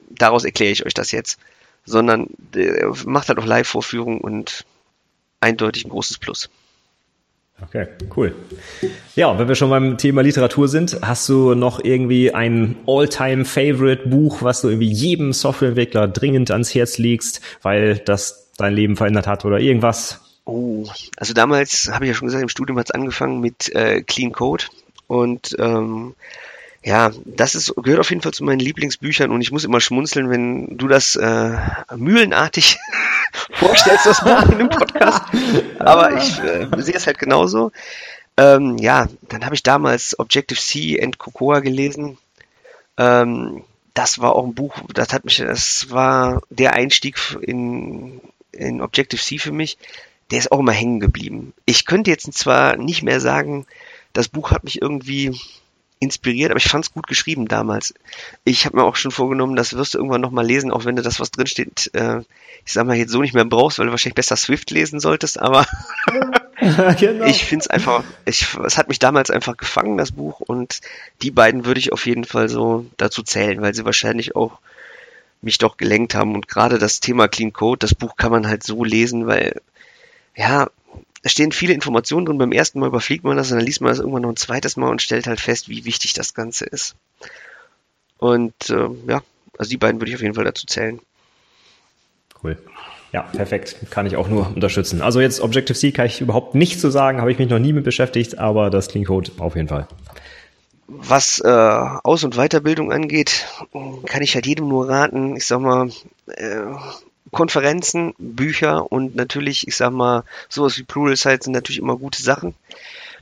daraus 0.09 0.45
erkläre 0.45 0.71
ich 0.71 0.85
euch 0.85 0.93
das 0.93 1.11
jetzt. 1.11 1.39
Sondern 1.85 2.27
äh, 2.55 2.85
macht 3.05 3.29
halt 3.29 3.39
auch 3.39 3.45
Live-Vorführungen 3.45 4.21
und 4.21 4.65
eindeutig 5.39 5.85
ein 5.85 5.89
großes 5.89 6.19
Plus. 6.19 6.49
Okay, 7.61 7.87
cool. 8.15 8.35
Ja, 9.15 9.39
wenn 9.39 9.47
wir 9.47 9.55
schon 9.55 9.71
beim 9.71 9.97
Thema 9.97 10.21
Literatur 10.21 10.67
sind, 10.67 10.99
hast 11.01 11.27
du 11.27 11.55
noch 11.55 11.83
irgendwie 11.83 12.31
ein 12.31 12.75
All-Time-Favorite-Buch, 12.85 14.43
was 14.43 14.61
du 14.61 14.69
irgendwie 14.69 14.91
jedem 14.91 15.33
Softwareentwickler 15.33 16.07
dringend 16.07 16.51
ans 16.51 16.75
Herz 16.75 16.99
legst, 16.99 17.41
weil 17.63 17.97
das 17.97 18.51
dein 18.57 18.73
Leben 18.73 18.95
verändert 18.95 19.25
hat 19.25 19.43
oder 19.43 19.59
irgendwas? 19.59 20.21
Oh, 20.45 20.85
also 21.17 21.33
damals 21.33 21.89
habe 21.91 22.05
ich 22.05 22.09
ja 22.09 22.15
schon 22.15 22.27
gesagt, 22.27 22.43
im 22.43 22.49
Studium 22.49 22.77
hat 22.77 22.87
es 22.87 22.91
angefangen 22.91 23.41
mit 23.41 23.73
äh, 23.73 24.01
Clean 24.01 24.31
Code 24.31 24.65
und 25.07 25.55
ähm, 25.59 26.15
ja, 26.87 27.11
das 27.25 27.53
ist, 27.53 27.75
gehört 27.75 27.99
auf 27.99 28.11
jeden 28.11 28.21
Fall 28.21 28.33
zu 28.33 28.45
meinen 28.45 28.59
Lieblingsbüchern 28.61 29.29
und 29.29 29.41
ich 29.41 29.51
muss 29.51 29.65
immer 29.65 29.81
schmunzeln, 29.81 30.29
wenn 30.29 30.77
du 30.77 30.87
das 30.87 31.17
äh, 31.17 31.57
mühlenartig 31.97 32.77
vorstellst, 33.51 34.05
das 34.05 34.23
Buch 34.23 34.49
in 34.53 34.57
dem 34.57 34.69
Podcast. 34.69 35.21
Aber 35.79 36.15
ich 36.15 36.39
äh, 36.39 36.65
sehe 36.77 36.95
es 36.95 37.05
halt 37.05 37.19
genauso. 37.19 37.73
Ähm, 38.37 38.77
ja, 38.77 39.09
dann 39.27 39.43
habe 39.43 39.53
ich 39.53 39.63
damals 39.63 40.17
Objective-C 40.17 41.03
and 41.03 41.17
Cocoa 41.17 41.59
gelesen. 41.59 42.17
Ähm, 42.95 43.65
das 43.93 44.19
war 44.19 44.33
auch 44.33 44.45
ein 44.45 44.55
Buch, 44.55 44.79
das 44.93 45.11
hat 45.11 45.25
mich, 45.25 45.39
das 45.39 45.89
war 45.89 46.41
der 46.49 46.71
Einstieg 46.71 47.17
in, 47.41 48.21
in 48.53 48.81
Objective-C 48.81 49.39
für 49.39 49.51
mich. 49.51 49.77
Der 50.31 50.39
ist 50.39 50.53
auch 50.53 50.59
immer 50.59 50.71
hängen 50.71 51.01
geblieben. 51.01 51.53
Ich 51.65 51.85
könnte 51.85 52.11
jetzt 52.11 52.31
zwar 52.33 52.77
nicht 52.77 53.03
mehr 53.03 53.19
sagen, 53.19 53.65
das 54.13 54.29
Buch 54.29 54.51
hat 54.51 54.63
mich 54.63 54.81
irgendwie 54.81 55.37
inspiriert, 55.99 56.51
aber 56.51 56.59
ich 56.59 56.69
fand 56.69 56.85
es 56.85 56.93
gut 56.93 57.07
geschrieben 57.07 57.47
damals. 57.47 57.93
Ich 58.43 58.65
habe 58.65 58.77
mir 58.77 58.83
auch 58.83 58.95
schon 58.95 59.11
vorgenommen, 59.11 59.55
das 59.55 59.75
wirst 59.75 59.93
du 59.93 59.97
irgendwann 59.97 60.21
nochmal 60.21 60.45
lesen, 60.45 60.71
auch 60.71 60.85
wenn 60.85 60.95
du 60.95 61.01
das, 61.01 61.19
was 61.19 61.31
drinsteht, 61.31 61.91
äh, 61.93 62.19
ich 62.65 62.73
sag 62.73 62.85
mal, 62.85 62.95
jetzt 62.95 63.11
so 63.11 63.21
nicht 63.21 63.33
mehr 63.33 63.45
brauchst, 63.45 63.79
weil 63.79 63.87
du 63.87 63.91
wahrscheinlich 63.91 64.15
besser 64.15 64.35
Swift 64.35 64.69
lesen 64.71 64.99
solltest, 64.99 65.39
aber 65.39 65.65
genau. 66.99 67.25
ich 67.25 67.45
finde 67.45 67.63
es 67.63 67.67
einfach, 67.67 68.03
ich, 68.25 68.47
es 68.65 68.77
hat 68.77 68.89
mich 68.89 68.99
damals 68.99 69.31
einfach 69.31 69.57
gefangen, 69.57 69.97
das 69.97 70.11
Buch, 70.11 70.39
und 70.39 70.81
die 71.21 71.31
beiden 71.31 71.65
würde 71.65 71.79
ich 71.79 71.91
auf 71.91 72.05
jeden 72.05 72.25
Fall 72.25 72.49
so 72.49 72.85
dazu 72.97 73.23
zählen, 73.23 73.61
weil 73.61 73.73
sie 73.73 73.85
wahrscheinlich 73.85 74.35
auch 74.35 74.59
mich 75.41 75.57
doch 75.57 75.77
gelenkt 75.77 76.15
haben. 76.15 76.35
Und 76.35 76.47
gerade 76.47 76.77
das 76.77 76.99
Thema 76.99 77.27
Clean 77.27 77.53
Code, 77.53 77.79
das 77.79 77.95
Buch 77.95 78.15
kann 78.15 78.31
man 78.31 78.47
halt 78.47 78.63
so 78.63 78.83
lesen, 78.83 79.27
weil 79.27 79.61
ja, 80.35 80.69
da 81.23 81.29
stehen 81.29 81.51
viele 81.51 81.73
Informationen 81.73 82.25
drin. 82.25 82.37
Beim 82.37 82.51
ersten 82.51 82.79
Mal 82.79 82.87
überfliegt 82.87 83.23
man 83.23 83.37
das 83.37 83.51
und 83.51 83.57
dann 83.57 83.65
liest 83.65 83.81
man 83.81 83.89
das 83.89 83.99
irgendwann 83.99 84.21
noch 84.21 84.29
ein 84.29 84.35
zweites 84.37 84.77
Mal 84.77 84.89
und 84.89 85.01
stellt 85.01 85.27
halt 85.27 85.39
fest, 85.39 85.69
wie 85.69 85.85
wichtig 85.85 86.13
das 86.13 86.33
Ganze 86.33 86.65
ist. 86.65 86.95
Und 88.17 88.69
äh, 88.69 88.89
ja, 89.07 89.21
also 89.57 89.69
die 89.69 89.77
beiden 89.77 89.99
würde 89.99 90.09
ich 90.09 90.15
auf 90.15 90.21
jeden 90.21 90.35
Fall 90.35 90.45
dazu 90.45 90.65
zählen. 90.65 90.99
Cool. 92.43 92.57
Ja, 93.13 93.21
perfekt. 93.21 93.77
Kann 93.89 94.05
ich 94.05 94.15
auch 94.15 94.27
nur 94.27 94.47
unterstützen. 94.47 95.01
Also 95.01 95.21
jetzt 95.21 95.39
Objective-C 95.39 95.91
kann 95.91 96.07
ich 96.07 96.21
überhaupt 96.21 96.55
nicht 96.55 96.79
zu 96.79 96.91
sagen, 96.91 97.19
habe 97.19 97.31
ich 97.31 97.39
mich 97.39 97.49
noch 97.49 97.59
nie 97.59 97.73
mit 97.73 97.83
beschäftigt, 97.83 98.37
aber 98.37 98.69
das 98.69 98.89
Clean 98.89 99.05
Code 99.05 99.31
auf 99.39 99.55
jeden 99.55 99.69
Fall. 99.69 99.87
Was 100.87 101.39
äh, 101.39 101.47
Aus- 101.49 102.23
und 102.23 102.35
Weiterbildung 102.35 102.91
angeht, 102.91 103.45
kann 104.05 104.21
ich 104.21 104.35
halt 104.35 104.45
jedem 104.45 104.69
nur 104.69 104.87
raten, 104.87 105.35
ich 105.35 105.45
sag 105.45 105.59
mal, 105.59 105.89
äh, 106.27 106.61
Konferenzen, 107.31 108.13
Bücher 108.17 108.91
und 108.91 109.15
natürlich, 109.15 109.67
ich 109.67 109.75
sag 109.75 109.91
mal, 109.91 110.23
sowas 110.49 110.77
wie 110.77 110.83
Pluralsight 110.83 111.43
sind 111.43 111.53
natürlich 111.53 111.79
immer 111.79 111.97
gute 111.97 112.21
Sachen, 112.21 112.53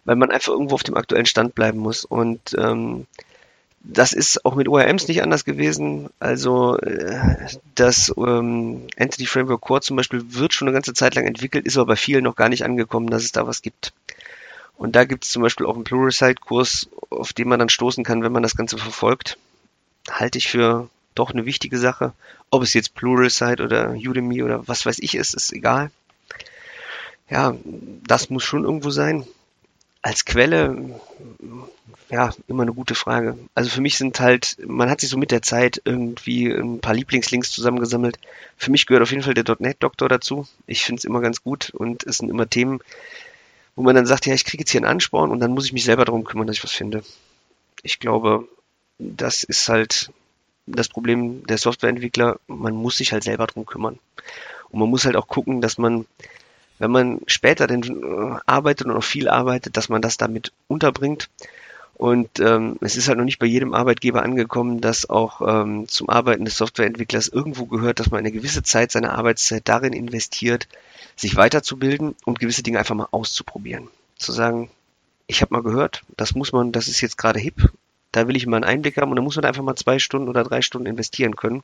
weil 0.06 0.16
man 0.16 0.32
einfach 0.32 0.54
irgendwo 0.54 0.76
auf 0.76 0.84
dem 0.84 0.96
aktuellen 0.96 1.26
Stand 1.26 1.56
bleiben 1.56 1.80
muss. 1.80 2.06
Und 2.06 2.56
ähm, 2.58 3.08
das 3.88 4.14
ist 4.14 4.46
auch 4.46 4.56
mit 4.56 4.68
ORMs 4.68 5.08
nicht 5.08 5.22
anders 5.22 5.46
gewesen. 5.46 6.10
Also 6.20 6.78
äh, 6.80 7.48
das 7.76 8.14
ähm, 8.18 8.88
Entity 8.96 9.26
Framework 9.26 9.62
Core 9.62 9.82
zum 9.82 9.96
Beispiel 9.96 10.22
wird 10.34 10.54
schon 10.54 10.68
eine 10.68 10.74
ganze 10.74 10.94
Zeit 10.94 11.16
lang 11.16 11.26
entwickelt, 11.26 11.66
ist 11.66 11.78
aber 11.78 11.88
bei 11.88 11.96
vielen 11.96 12.24
noch 12.24 12.36
gar 12.36 12.50
nicht 12.50 12.66
angekommen, 12.66 13.10
dass 13.10 13.24
es 13.24 13.32
da 13.32 13.46
was 13.48 13.62
gibt. 13.62 13.94
Und 14.78 14.96
da 14.96 15.06
gibt 15.06 15.24
es 15.24 15.32
zum 15.32 15.42
Beispiel 15.42 15.66
auch 15.66 15.76
einen 15.76 15.86
Pluralsight-Kurs, 15.86 16.90
auf 17.10 17.34
den 17.34 17.48
man 17.48 17.60
dann 17.60 17.70
stoßen 17.70 18.04
kann, 18.04 18.24
wenn 18.24 18.32
man 18.32 18.44
das 18.44 18.58
Ganze 18.58 18.78
verfolgt. 18.78 19.38
Halte 20.10 20.38
ich 20.38 20.50
für 20.50 20.90
doch 21.16 21.32
eine 21.32 21.46
wichtige 21.46 21.78
Sache. 21.78 22.14
Ob 22.52 22.64
es 22.64 22.74
jetzt 22.74 22.96
Pluralsight 22.96 23.62
oder 23.62 23.92
Udemy 23.92 24.44
oder 24.44 24.68
was 24.68 24.86
weiß 24.86 25.00
ich 25.00 25.16
ist, 25.16 25.34
ist 25.34 25.52
egal. 25.54 25.92
Ja, 27.30 27.56
das 28.08 28.30
muss 28.30 28.44
schon 28.44 28.64
irgendwo 28.64 28.92
sein. 28.92 29.26
Als 30.02 30.26
Quelle, 30.26 31.00
ja, 32.12 32.32
immer 32.48 32.62
eine 32.62 32.74
gute 32.74 32.94
Frage. 32.94 33.38
Also 33.56 33.72
für 33.72 33.82
mich 33.82 33.98
sind 33.98 34.20
halt, 34.20 34.58
man 34.66 34.90
hat 34.90 35.02
sich 35.02 35.10
so 35.10 35.18
mit 35.18 35.32
der 35.32 35.42
Zeit 35.42 35.82
irgendwie 35.84 36.52
ein 36.52 36.80
paar 36.80 36.94
Lieblingslinks 36.94 37.52
zusammengesammelt. 37.52 38.20
Für 38.58 38.70
mich 38.70 38.86
gehört 38.86 39.02
auf 39.02 39.10
jeden 39.10 39.24
Fall 39.24 39.34
der 39.34 39.56
.NET-Doktor 39.58 40.08
dazu. 40.08 40.48
Ich 40.68 40.86
finde 40.86 41.00
es 41.00 41.06
immer 41.06 41.22
ganz 41.22 41.42
gut 41.42 41.72
und 41.72 42.04
es 42.04 42.18
sind 42.18 42.30
immer 42.30 42.48
Themen, 42.48 42.80
wo 43.76 43.82
man 43.82 43.96
dann 43.96 44.06
sagt, 44.06 44.28
ja, 44.28 44.36
ich 44.36 44.46
kriege 44.46 44.62
jetzt 44.62 44.72
hier 44.72 44.80
einen 44.80 44.92
Ansporn 44.92 45.32
und 45.32 45.40
dann 45.40 45.52
muss 45.52 45.66
ich 45.66 45.74
mich 45.74 45.84
selber 45.84 46.06
darum 46.06 46.24
kümmern, 46.24 46.46
dass 46.46 46.58
ich 46.58 46.64
was 46.64 46.72
finde. 46.72 47.04
Ich 47.82 48.00
glaube, 48.00 48.48
das 49.00 49.44
ist 49.44 49.68
halt 49.68 50.12
das 50.66 50.90
Problem 50.90 51.46
der 51.48 51.58
Softwareentwickler, 51.58 52.40
man 52.48 52.74
muss 52.76 52.98
sich 52.98 53.12
halt 53.12 53.24
selber 53.24 53.48
drum 53.48 53.66
kümmern. 53.66 54.00
Und 54.70 54.80
man 54.80 54.90
muss 54.90 55.06
halt 55.06 55.16
auch 55.16 55.28
gucken, 55.28 55.62
dass 55.62 55.78
man 55.78 56.06
wenn 56.80 56.92
man 56.92 57.22
später 57.28 57.68
denn 57.68 57.84
äh, 57.84 58.40
arbeitet 58.46 58.88
und 58.88 58.94
noch 58.94 59.04
viel 59.04 59.30
arbeitet, 59.30 59.78
dass 59.78 59.90
man 59.90 60.02
das 60.02 60.18
damit 60.18 60.52
unterbringt. 60.68 61.30
Und 61.94 62.42
ähm, 62.42 62.78
es 62.82 62.98
ist 62.98 63.08
halt 63.08 63.18
noch 63.18 63.24
nicht 63.24 63.40
bei 63.40 63.46
jedem 63.46 63.74
Arbeitgeber 63.74 64.22
angekommen, 64.22 64.82
dass 64.82 65.10
auch 65.10 65.40
ähm, 65.42 65.88
zum 65.88 66.10
Arbeiten 66.10 66.44
des 66.44 66.58
Softwareentwicklers 66.58 67.30
irgendwo 67.30 67.66
gehört, 67.68 68.02
dass 68.02 68.12
man 68.12 68.20
eine 68.20 68.34
gewisse 68.34 68.64
Zeit 68.64 68.92
seiner 68.92 69.18
Arbeitszeit 69.18 69.66
darin 69.66 69.94
investiert, 69.94 70.68
sich 71.16 71.38
weiterzubilden 71.38 72.16
und 72.26 72.40
gewisse 72.40 72.64
Dinge 72.64 72.80
einfach 72.80 72.96
mal 72.96 73.08
auszuprobieren. 73.12 73.88
Zu 74.18 74.34
sagen, 74.34 74.70
ich 75.28 75.42
habe 75.42 75.54
mal 75.54 75.64
gehört, 75.64 76.04
das 76.18 76.36
muss 76.36 76.52
man, 76.52 76.74
das 76.74 76.90
ist 76.90 77.00
jetzt 77.00 77.18
gerade 77.18 77.40
hip, 77.40 77.72
da 78.16 78.28
will 78.28 78.36
ich 78.36 78.48
mal 78.48 78.58
einen 78.58 78.66
Einblick 78.66 78.98
haben 78.98 79.10
und 79.10 79.18
da 79.18 79.22
muss 79.22 79.36
man 79.36 79.46
einfach 79.46 79.64
mal 79.64 79.76
zwei 79.76 80.00
Stunden 80.00 80.30
oder 80.30 80.44
drei 80.44 80.62
Stunden 80.62 80.88
investieren 80.88 81.36
können, 81.36 81.64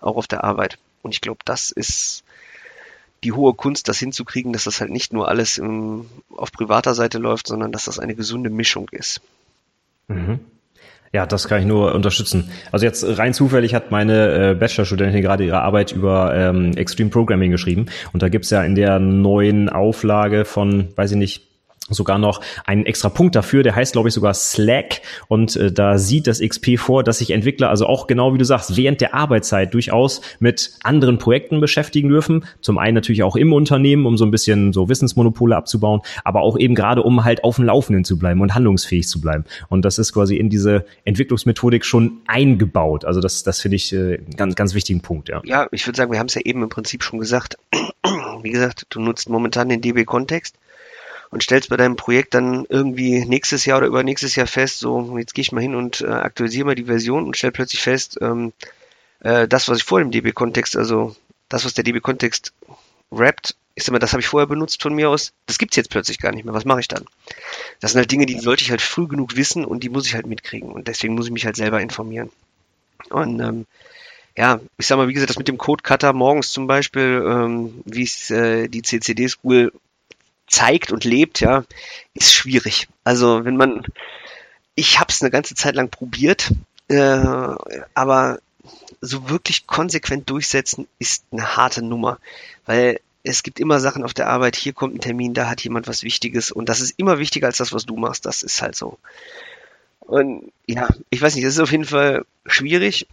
auch 0.00 0.16
auf 0.16 0.28
der 0.28 0.44
Arbeit. 0.44 0.78
Und 1.02 1.14
ich 1.14 1.20
glaube, 1.20 1.40
das 1.44 1.70
ist 1.70 2.22
die 3.24 3.32
hohe 3.32 3.54
Kunst, 3.54 3.88
das 3.88 3.98
hinzukriegen, 3.98 4.52
dass 4.52 4.64
das 4.64 4.80
halt 4.80 4.90
nicht 4.90 5.12
nur 5.12 5.28
alles 5.28 5.58
im, 5.58 6.06
auf 6.34 6.52
privater 6.52 6.94
Seite 6.94 7.18
läuft, 7.18 7.48
sondern 7.48 7.72
dass 7.72 7.84
das 7.84 7.98
eine 7.98 8.14
gesunde 8.14 8.50
Mischung 8.50 8.88
ist. 8.92 9.20
Mhm. 10.08 10.40
Ja, 11.12 11.26
das 11.26 11.48
kann 11.48 11.60
ich 11.60 11.66
nur 11.66 11.92
unterstützen. 11.92 12.50
Also 12.70 12.86
jetzt 12.86 13.04
rein 13.18 13.34
zufällig 13.34 13.74
hat 13.74 13.90
meine 13.90 14.50
äh, 14.50 14.54
Bachelorstudentin 14.54 15.22
gerade 15.22 15.44
ihre 15.44 15.60
Arbeit 15.60 15.90
über 15.90 16.32
ähm, 16.36 16.72
Extreme 16.76 17.10
Programming 17.10 17.50
geschrieben. 17.50 17.86
Und 18.12 18.22
da 18.22 18.28
gibt's 18.28 18.50
ja 18.50 18.62
in 18.62 18.76
der 18.76 19.00
neuen 19.00 19.68
Auflage 19.68 20.44
von, 20.44 20.88
weiß 20.94 21.10
ich 21.10 21.16
nicht, 21.16 21.49
sogar 21.94 22.18
noch 22.18 22.40
einen 22.64 22.86
extra 22.86 23.08
Punkt 23.08 23.34
dafür, 23.36 23.62
der 23.62 23.74
heißt, 23.74 23.92
glaube 23.92 24.08
ich, 24.08 24.14
sogar 24.14 24.34
Slack. 24.34 25.02
Und 25.28 25.56
äh, 25.56 25.72
da 25.72 25.98
sieht 25.98 26.26
das 26.26 26.40
XP 26.40 26.78
vor, 26.78 27.04
dass 27.04 27.18
sich 27.18 27.30
Entwickler 27.30 27.70
also 27.70 27.86
auch 27.86 28.06
genau 28.06 28.34
wie 28.34 28.38
du 28.38 28.44
sagst, 28.44 28.76
während 28.76 29.00
der 29.00 29.14
Arbeitszeit 29.14 29.74
durchaus 29.74 30.20
mit 30.38 30.72
anderen 30.82 31.18
Projekten 31.18 31.60
beschäftigen 31.60 32.08
dürfen. 32.08 32.44
Zum 32.60 32.78
einen 32.78 32.94
natürlich 32.94 33.22
auch 33.22 33.36
im 33.36 33.52
Unternehmen, 33.52 34.06
um 34.06 34.16
so 34.16 34.24
ein 34.24 34.30
bisschen 34.30 34.72
so 34.72 34.88
Wissensmonopole 34.88 35.56
abzubauen, 35.56 36.00
aber 36.24 36.42
auch 36.42 36.58
eben 36.58 36.74
gerade, 36.74 37.02
um 37.02 37.24
halt 37.24 37.44
auf 37.44 37.56
dem 37.56 37.64
Laufenden 37.64 38.04
zu 38.04 38.18
bleiben 38.18 38.40
und 38.40 38.54
handlungsfähig 38.54 39.08
zu 39.08 39.20
bleiben. 39.20 39.44
Und 39.68 39.84
das 39.84 39.98
ist 39.98 40.12
quasi 40.12 40.36
in 40.36 40.50
diese 40.50 40.84
Entwicklungsmethodik 41.04 41.84
schon 41.84 42.18
eingebaut. 42.26 43.04
Also 43.04 43.20
das, 43.20 43.42
das 43.42 43.60
finde 43.60 43.76
ich 43.76 43.92
äh, 43.92 44.18
ganz, 44.36 44.54
ganz 44.54 44.74
wichtigen 44.74 45.00
Punkt, 45.00 45.28
ja. 45.28 45.40
Ja, 45.44 45.66
ich 45.72 45.86
würde 45.86 45.96
sagen, 45.96 46.12
wir 46.12 46.18
haben 46.18 46.26
es 46.26 46.34
ja 46.34 46.42
eben 46.44 46.62
im 46.62 46.68
Prinzip 46.68 47.02
schon 47.02 47.18
gesagt. 47.18 47.58
Wie 48.42 48.50
gesagt, 48.50 48.86
du 48.90 49.00
nutzt 49.00 49.28
momentan 49.28 49.68
den 49.68 49.80
DB-Kontext 49.80 50.56
und 51.30 51.42
stellst 51.42 51.68
bei 51.68 51.76
deinem 51.76 51.96
Projekt 51.96 52.34
dann 52.34 52.66
irgendwie 52.68 53.24
nächstes 53.24 53.64
Jahr 53.64 53.78
oder 53.78 53.86
übernächstes 53.86 54.36
Jahr 54.36 54.46
fest, 54.46 54.80
so 54.80 55.16
jetzt 55.18 55.34
gehe 55.34 55.42
ich 55.42 55.52
mal 55.52 55.60
hin 55.60 55.74
und 55.74 56.00
äh, 56.00 56.06
aktualisiere 56.06 56.66
mal 56.66 56.74
die 56.74 56.84
Version 56.84 57.24
und 57.24 57.36
stell 57.36 57.52
plötzlich 57.52 57.82
fest, 57.82 58.18
ähm, 58.20 58.52
äh, 59.20 59.46
das, 59.46 59.68
was 59.68 59.78
ich 59.78 59.84
vor 59.84 60.00
dem 60.00 60.10
DB-Kontext, 60.10 60.76
also 60.76 61.14
das, 61.48 61.64
was 61.64 61.74
der 61.74 61.84
DB-Kontext 61.84 62.52
rappt, 63.12 63.56
ist 63.74 63.88
immer, 63.88 63.98
das 63.98 64.12
habe 64.12 64.20
ich 64.20 64.28
vorher 64.28 64.46
benutzt 64.46 64.82
von 64.82 64.94
mir 64.94 65.08
aus, 65.08 65.32
das 65.46 65.58
gibt's 65.58 65.76
jetzt 65.76 65.90
plötzlich 65.90 66.18
gar 66.18 66.32
nicht 66.32 66.44
mehr. 66.44 66.54
Was 66.54 66.64
mache 66.64 66.80
ich 66.80 66.88
dann? 66.88 67.04
Das 67.80 67.92
sind 67.92 67.98
halt 67.98 68.10
Dinge, 68.10 68.26
die 68.26 68.38
sollte 68.38 68.62
ich 68.62 68.70
halt 68.70 68.82
früh 68.82 69.06
genug 69.06 69.36
wissen 69.36 69.64
und 69.64 69.82
die 69.82 69.88
muss 69.88 70.06
ich 70.06 70.14
halt 70.14 70.26
mitkriegen. 70.26 70.70
Und 70.70 70.88
deswegen 70.88 71.14
muss 71.14 71.26
ich 71.26 71.32
mich 71.32 71.46
halt 71.46 71.56
selber 71.56 71.80
informieren. 71.80 72.30
Und 73.08 73.40
ähm, 73.40 73.66
ja, 74.36 74.60
ich 74.78 74.86
sag 74.86 74.96
mal, 74.96 75.08
wie 75.08 75.12
gesagt, 75.12 75.30
das 75.30 75.38
mit 75.38 75.48
dem 75.48 75.58
Code 75.58 75.82
Cutter 75.82 76.12
morgens 76.12 76.52
zum 76.52 76.66
Beispiel, 76.66 77.24
ähm, 77.26 77.82
wie 77.84 78.02
es 78.02 78.30
äh, 78.30 78.68
die 78.68 78.82
CCD 78.82 79.28
School 79.28 79.72
zeigt 80.50 80.92
und 80.92 81.04
lebt, 81.04 81.40
ja, 81.40 81.64
ist 82.12 82.34
schwierig. 82.34 82.88
Also 83.04 83.44
wenn 83.44 83.56
man, 83.56 83.86
ich 84.74 85.00
habe 85.00 85.10
es 85.10 85.22
eine 85.22 85.30
ganze 85.30 85.54
Zeit 85.54 85.76
lang 85.76 85.90
probiert, 85.90 86.52
äh, 86.88 87.54
aber 87.94 88.40
so 89.00 89.30
wirklich 89.30 89.66
konsequent 89.66 90.28
durchsetzen 90.28 90.86
ist 90.98 91.24
eine 91.30 91.56
harte 91.56 91.82
Nummer, 91.82 92.18
weil 92.66 93.00
es 93.22 93.42
gibt 93.42 93.60
immer 93.60 93.80
Sachen 93.80 94.02
auf 94.02 94.14
der 94.14 94.28
Arbeit, 94.28 94.56
hier 94.56 94.72
kommt 94.72 94.94
ein 94.94 95.00
Termin, 95.00 95.34
da 95.34 95.48
hat 95.48 95.62
jemand 95.62 95.86
was 95.86 96.02
Wichtiges 96.02 96.50
und 96.50 96.68
das 96.68 96.80
ist 96.80 96.98
immer 96.98 97.18
wichtiger 97.18 97.46
als 97.46 97.58
das, 97.58 97.72
was 97.72 97.86
du 97.86 97.96
machst, 97.96 98.26
das 98.26 98.42
ist 98.42 98.60
halt 98.60 98.74
so. 98.74 98.98
Und 100.00 100.52
ja, 100.66 100.88
ich 101.10 101.22
weiß 101.22 101.34
nicht, 101.34 101.46
das 101.46 101.54
ist 101.54 101.60
auf 101.60 101.70
jeden 101.70 101.84
Fall 101.84 102.24
schwierig. 102.44 103.06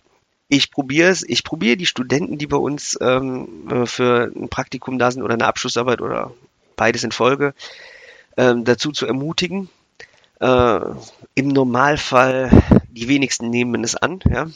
Ich 0.50 0.72
probiere 0.72 1.10
es, 1.10 1.24
ich 1.24 1.44
probiere 1.44 1.78
die 1.78 1.86
Studenten, 1.86 2.38
die 2.38 2.48
bei 2.48 2.58
uns 2.58 2.98
ähm, 3.02 3.70
äh, 3.70 3.86
für 3.86 4.32
ein 4.34 4.50
Praktikum 4.50 4.98
da 4.98 5.12
sind 5.12 5.22
oder 5.22 5.34
eine 5.34 5.46
Abschlussarbeit 5.46 6.02
oder 6.02 6.34
beides 6.78 7.04
in 7.04 7.12
Folge, 7.12 7.54
ähm, 8.38 8.64
dazu 8.64 8.94
zu 8.94 9.06
ermutigen. 9.06 9.70
Äh, 10.40 10.80
Im 11.36 11.50
Normalfall, 11.50 12.52
die 12.90 13.10
wenigsten 13.10 13.50
nehmen 13.50 13.84
es 13.84 13.96
an, 13.96 14.22
ja. 14.30 14.48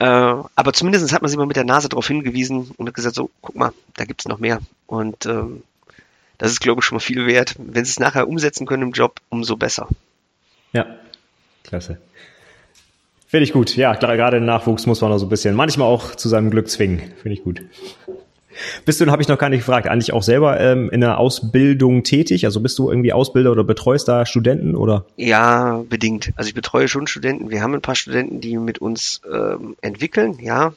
Äh, 0.00 0.44
aber 0.54 0.72
zumindest 0.72 1.12
hat 1.12 1.22
man 1.22 1.30
sie 1.30 1.36
mal 1.36 1.46
mit 1.46 1.56
der 1.56 1.64
Nase 1.64 1.88
darauf 1.88 2.06
hingewiesen 2.06 2.72
und 2.76 2.86
hat 2.86 2.94
gesagt, 2.94 3.14
so, 3.14 3.30
guck 3.40 3.56
mal, 3.56 3.72
da 3.96 4.04
gibt's 4.04 4.28
noch 4.28 4.38
mehr. 4.38 4.60
Und 4.86 5.26
ähm, 5.26 5.62
das 6.36 6.52
ist, 6.52 6.60
glaube 6.60 6.80
ich, 6.80 6.84
schon 6.84 6.96
mal 6.96 7.00
viel 7.00 7.26
wert. 7.26 7.56
Wenn 7.58 7.84
sie 7.84 7.90
es 7.90 7.98
nachher 7.98 8.28
umsetzen 8.28 8.66
können 8.66 8.84
im 8.84 8.92
Job, 8.92 9.20
umso 9.28 9.56
besser. 9.56 9.88
Ja, 10.72 10.86
klasse. 11.64 11.98
Finde 13.26 13.44
ich 13.44 13.52
gut. 13.52 13.76
Ja, 13.76 13.94
gerade 13.94 14.38
den 14.38 14.46
Nachwuchs 14.46 14.86
muss 14.86 15.00
man 15.00 15.12
auch 15.12 15.18
so 15.18 15.26
ein 15.26 15.28
bisschen, 15.28 15.54
manchmal 15.54 15.88
auch 15.88 16.14
zu 16.14 16.28
seinem 16.28 16.50
Glück 16.50 16.68
zwingen. 16.68 17.12
Finde 17.20 17.34
ich 17.34 17.42
gut. 17.42 17.62
Bist 18.84 19.00
du, 19.00 19.06
habe 19.06 19.22
ich 19.22 19.28
noch 19.28 19.38
gar 19.38 19.48
nicht 19.48 19.60
gefragt, 19.60 19.88
eigentlich 19.88 20.12
auch 20.12 20.22
selber 20.22 20.60
ähm, 20.60 20.90
in 20.90 21.00
der 21.00 21.18
Ausbildung 21.18 22.02
tätig? 22.02 22.44
Also 22.44 22.60
bist 22.60 22.78
du 22.78 22.90
irgendwie 22.90 23.12
Ausbilder 23.12 23.52
oder 23.52 23.64
betreust 23.64 24.08
da 24.08 24.26
Studenten 24.26 24.74
oder? 24.74 25.04
Ja, 25.16 25.82
bedingt. 25.88 26.32
Also 26.36 26.48
ich 26.48 26.54
betreue 26.54 26.88
schon 26.88 27.06
Studenten. 27.06 27.50
Wir 27.50 27.62
haben 27.62 27.74
ein 27.74 27.80
paar 27.80 27.94
Studenten, 27.94 28.40
die 28.40 28.56
mit 28.56 28.78
uns 28.78 29.20
ähm, 29.32 29.76
entwickeln, 29.80 30.38
ja. 30.40 30.72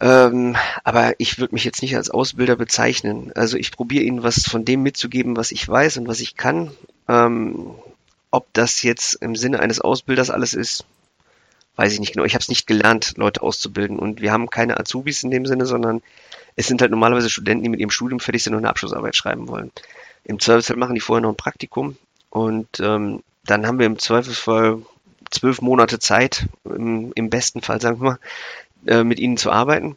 Ähm, 0.00 0.56
aber 0.84 1.14
ich 1.18 1.38
würde 1.38 1.54
mich 1.54 1.64
jetzt 1.64 1.82
nicht 1.82 1.96
als 1.96 2.10
Ausbilder 2.10 2.56
bezeichnen. 2.56 3.30
Also 3.34 3.56
ich 3.56 3.72
probiere 3.72 4.04
ihnen 4.04 4.22
was 4.22 4.44
von 4.44 4.64
dem 4.64 4.82
mitzugeben, 4.82 5.36
was 5.36 5.52
ich 5.52 5.68
weiß 5.68 5.98
und 5.98 6.08
was 6.08 6.20
ich 6.20 6.36
kann. 6.36 6.70
Ähm, 7.08 7.66
ob 8.30 8.46
das 8.54 8.82
jetzt 8.82 9.14
im 9.14 9.36
Sinne 9.36 9.60
eines 9.60 9.80
Ausbilders 9.80 10.30
alles 10.30 10.54
ist, 10.54 10.86
weiß 11.76 11.92
ich 11.92 12.00
nicht 12.00 12.12
genau. 12.12 12.24
Ich 12.24 12.34
habe 12.34 12.42
es 12.42 12.48
nicht 12.48 12.66
gelernt, 12.66 13.14
Leute 13.16 13.42
auszubilden. 13.42 13.98
Und 13.98 14.20
wir 14.20 14.32
haben 14.32 14.50
keine 14.50 14.78
Azubis 14.78 15.22
in 15.22 15.30
dem 15.30 15.46
Sinne, 15.46 15.66
sondern 15.66 16.02
es 16.56 16.66
sind 16.66 16.80
halt 16.82 16.90
normalerweise 16.90 17.30
Studenten, 17.30 17.62
die 17.64 17.70
mit 17.70 17.80
ihrem 17.80 17.90
Studium 17.90 18.20
fertig 18.20 18.42
sind 18.42 18.54
und 18.54 18.60
eine 18.60 18.68
Abschlussarbeit 18.68 19.16
schreiben 19.16 19.48
wollen. 19.48 19.72
Im 20.24 20.38
Zweifelsfall 20.38 20.76
machen 20.76 20.94
die 20.94 21.00
vorher 21.00 21.22
noch 21.22 21.30
ein 21.30 21.36
Praktikum 21.36 21.96
und 22.30 22.80
ähm, 22.80 23.22
dann 23.44 23.66
haben 23.66 23.78
wir 23.78 23.86
im 23.86 23.98
Zweifelsfall 23.98 24.82
zwölf 25.30 25.60
Monate 25.60 25.98
Zeit, 25.98 26.46
im, 26.64 27.12
im 27.14 27.30
besten 27.30 27.62
Fall, 27.62 27.80
sagen 27.80 28.00
wir 28.00 28.10
mal, 28.12 28.18
äh, 28.86 29.04
mit 29.04 29.18
ihnen 29.18 29.36
zu 29.36 29.50
arbeiten. 29.50 29.96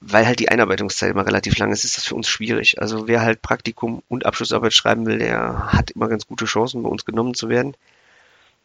Weil 0.00 0.26
halt 0.26 0.40
die 0.40 0.50
Einarbeitungszeit 0.50 1.10
immer 1.10 1.26
relativ 1.26 1.56
lang 1.56 1.72
ist, 1.72 1.84
ist 1.84 1.96
das 1.96 2.04
für 2.04 2.14
uns 2.14 2.28
schwierig. 2.28 2.80
Also 2.80 3.08
wer 3.08 3.22
halt 3.22 3.40
Praktikum 3.40 4.02
und 4.08 4.26
Abschlussarbeit 4.26 4.74
schreiben 4.74 5.06
will, 5.06 5.18
der 5.18 5.72
hat 5.72 5.92
immer 5.92 6.08
ganz 6.08 6.26
gute 6.26 6.44
Chancen, 6.44 6.82
bei 6.82 6.88
uns 6.90 7.04
genommen 7.04 7.34
zu 7.34 7.48
werden. 7.48 7.74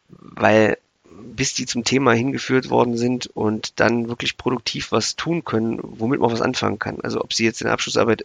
Weil 0.08 0.76
bis 1.10 1.54
die 1.54 1.66
zum 1.66 1.84
Thema 1.84 2.12
hingeführt 2.12 2.70
worden 2.70 2.96
sind 2.96 3.26
und 3.26 3.80
dann 3.80 4.08
wirklich 4.08 4.36
produktiv 4.36 4.92
was 4.92 5.16
tun 5.16 5.44
können, 5.44 5.78
womit 5.82 6.20
man 6.20 6.32
was 6.32 6.42
anfangen 6.42 6.78
kann. 6.78 7.00
Also 7.00 7.20
ob 7.20 7.32
sie 7.32 7.44
jetzt 7.44 7.60
in 7.60 7.66
der 7.66 7.74
Abschlussarbeit, 7.74 8.24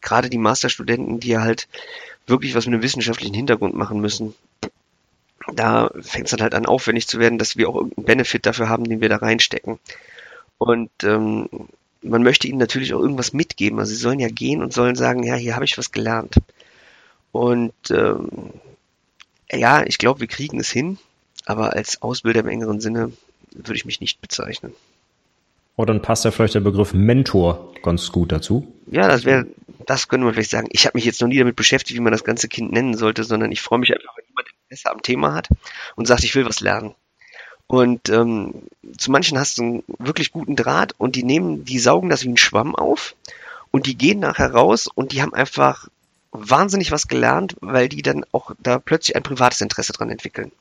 gerade 0.00 0.30
die 0.30 0.38
Masterstudenten, 0.38 1.20
die 1.20 1.38
halt 1.38 1.68
wirklich 2.26 2.54
was 2.54 2.66
mit 2.66 2.74
einem 2.74 2.82
wissenschaftlichen 2.82 3.34
Hintergrund 3.34 3.74
machen 3.74 4.00
müssen, 4.00 4.34
da 5.54 5.90
fängt 6.00 6.26
es 6.26 6.30
dann 6.32 6.40
halt 6.40 6.54
an 6.54 6.66
aufwendig 6.66 7.06
zu 7.06 7.18
werden, 7.18 7.38
dass 7.38 7.56
wir 7.56 7.68
auch 7.68 7.76
irgendeinen 7.76 8.06
Benefit 8.06 8.46
dafür 8.46 8.68
haben, 8.68 8.84
den 8.84 9.00
wir 9.00 9.08
da 9.08 9.16
reinstecken. 9.16 9.78
Und 10.58 10.90
ähm, 11.04 11.48
man 12.02 12.22
möchte 12.22 12.48
ihnen 12.48 12.58
natürlich 12.58 12.94
auch 12.94 13.00
irgendwas 13.00 13.32
mitgeben. 13.32 13.78
Also 13.78 13.90
sie 13.90 14.00
sollen 14.00 14.18
ja 14.18 14.28
gehen 14.28 14.62
und 14.62 14.72
sollen 14.72 14.96
sagen, 14.96 15.22
ja, 15.22 15.34
hier 15.34 15.54
habe 15.54 15.64
ich 15.64 15.78
was 15.78 15.92
gelernt. 15.92 16.34
Und 17.32 17.74
ähm, 17.90 18.28
ja, 19.52 19.84
ich 19.84 19.98
glaube, 19.98 20.20
wir 20.20 20.26
kriegen 20.26 20.58
es 20.58 20.70
hin 20.70 20.98
aber 21.46 21.72
als 21.72 22.02
Ausbilder 22.02 22.40
im 22.40 22.48
engeren 22.48 22.80
Sinne 22.80 23.12
würde 23.52 23.74
ich 23.74 23.86
mich 23.86 24.00
nicht 24.00 24.20
bezeichnen. 24.20 24.74
Oder 25.76 25.92
dann 25.92 26.02
passt 26.02 26.24
ja 26.24 26.30
vielleicht 26.30 26.54
der 26.54 26.60
Begriff 26.60 26.92
Mentor 26.92 27.72
ganz 27.82 28.10
gut 28.12 28.32
dazu. 28.32 28.72
Ja, 28.90 29.08
das 29.08 29.24
wäre, 29.24 29.46
das 29.86 30.08
könnte 30.08 30.24
man 30.24 30.34
vielleicht 30.34 30.50
sagen. 30.50 30.68
Ich 30.72 30.86
habe 30.86 30.96
mich 30.96 31.04
jetzt 31.04 31.20
noch 31.20 31.28
nie 31.28 31.38
damit 31.38 31.56
beschäftigt, 31.56 31.98
wie 31.98 32.02
man 32.02 32.12
das 32.12 32.24
ganze 32.24 32.48
Kind 32.48 32.72
nennen 32.72 32.96
sollte, 32.96 33.24
sondern 33.24 33.52
ich 33.52 33.60
freue 33.60 33.78
mich 33.78 33.92
einfach, 33.92 34.16
wenn 34.16 34.24
jemand 34.28 34.48
Interesse 34.64 34.90
am 34.90 35.02
Thema 35.02 35.34
hat 35.34 35.48
und 35.94 36.06
sagt, 36.06 36.24
ich 36.24 36.34
will 36.34 36.46
was 36.46 36.60
lernen. 36.60 36.94
Und 37.66 38.08
ähm, 38.10 38.54
zu 38.96 39.10
manchen 39.10 39.38
hast 39.38 39.58
du 39.58 39.62
einen 39.62 39.84
wirklich 39.98 40.30
guten 40.30 40.56
Draht 40.56 40.94
und 40.98 41.16
die 41.16 41.24
nehmen, 41.24 41.64
die 41.64 41.78
saugen 41.78 42.10
das 42.10 42.24
wie 42.24 42.28
ein 42.28 42.36
Schwamm 42.36 42.74
auf 42.74 43.14
und 43.70 43.86
die 43.86 43.98
gehen 43.98 44.20
nachher 44.20 44.52
raus 44.52 44.86
und 44.86 45.12
die 45.12 45.20
haben 45.20 45.34
einfach 45.34 45.88
wahnsinnig 46.30 46.92
was 46.92 47.08
gelernt, 47.08 47.56
weil 47.60 47.88
die 47.88 48.02
dann 48.02 48.24
auch 48.32 48.52
da 48.60 48.78
plötzlich 48.78 49.16
ein 49.16 49.22
privates 49.22 49.60
Interesse 49.60 49.92
dran 49.92 50.10
entwickeln. 50.10 50.52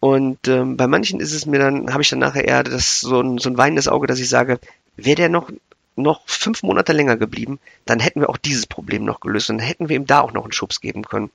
Und 0.00 0.46
ähm, 0.48 0.76
bei 0.76 0.86
manchen 0.86 1.20
ist 1.20 1.32
es 1.32 1.46
mir 1.46 1.58
dann, 1.58 1.92
habe 1.92 2.02
ich 2.02 2.10
dann 2.10 2.18
nachher 2.18 2.44
eher 2.44 2.62
das, 2.62 3.00
so, 3.00 3.20
ein, 3.20 3.38
so 3.38 3.48
ein 3.48 3.56
weinendes 3.56 3.88
Auge, 3.88 4.06
dass 4.06 4.20
ich 4.20 4.28
sage, 4.28 4.60
wäre 4.96 5.16
der 5.16 5.28
noch, 5.28 5.50
noch 5.96 6.28
fünf 6.28 6.62
Monate 6.62 6.92
länger 6.92 7.16
geblieben, 7.16 7.58
dann 7.86 8.00
hätten 8.00 8.20
wir 8.20 8.28
auch 8.28 8.36
dieses 8.36 8.66
Problem 8.66 9.04
noch 9.04 9.20
gelöst 9.20 9.50
und 9.50 9.58
hätten 9.58 9.88
wir 9.88 9.96
ihm 9.96 10.06
da 10.06 10.20
auch 10.20 10.32
noch 10.32 10.44
einen 10.44 10.52
Schubs 10.52 10.80
geben 10.80 11.04
können. 11.04 11.30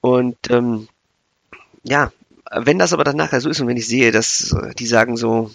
Und 0.00 0.36
ähm, 0.50 0.88
ja, 1.82 2.12
wenn 2.50 2.78
das 2.78 2.92
aber 2.92 3.04
dann 3.04 3.16
nachher 3.16 3.40
so 3.40 3.48
ist 3.48 3.60
und 3.60 3.68
wenn 3.68 3.76
ich 3.76 3.86
sehe, 3.86 4.10
dass 4.10 4.52
äh, 4.52 4.74
die 4.74 4.86
sagen 4.86 5.16
so, 5.16 5.50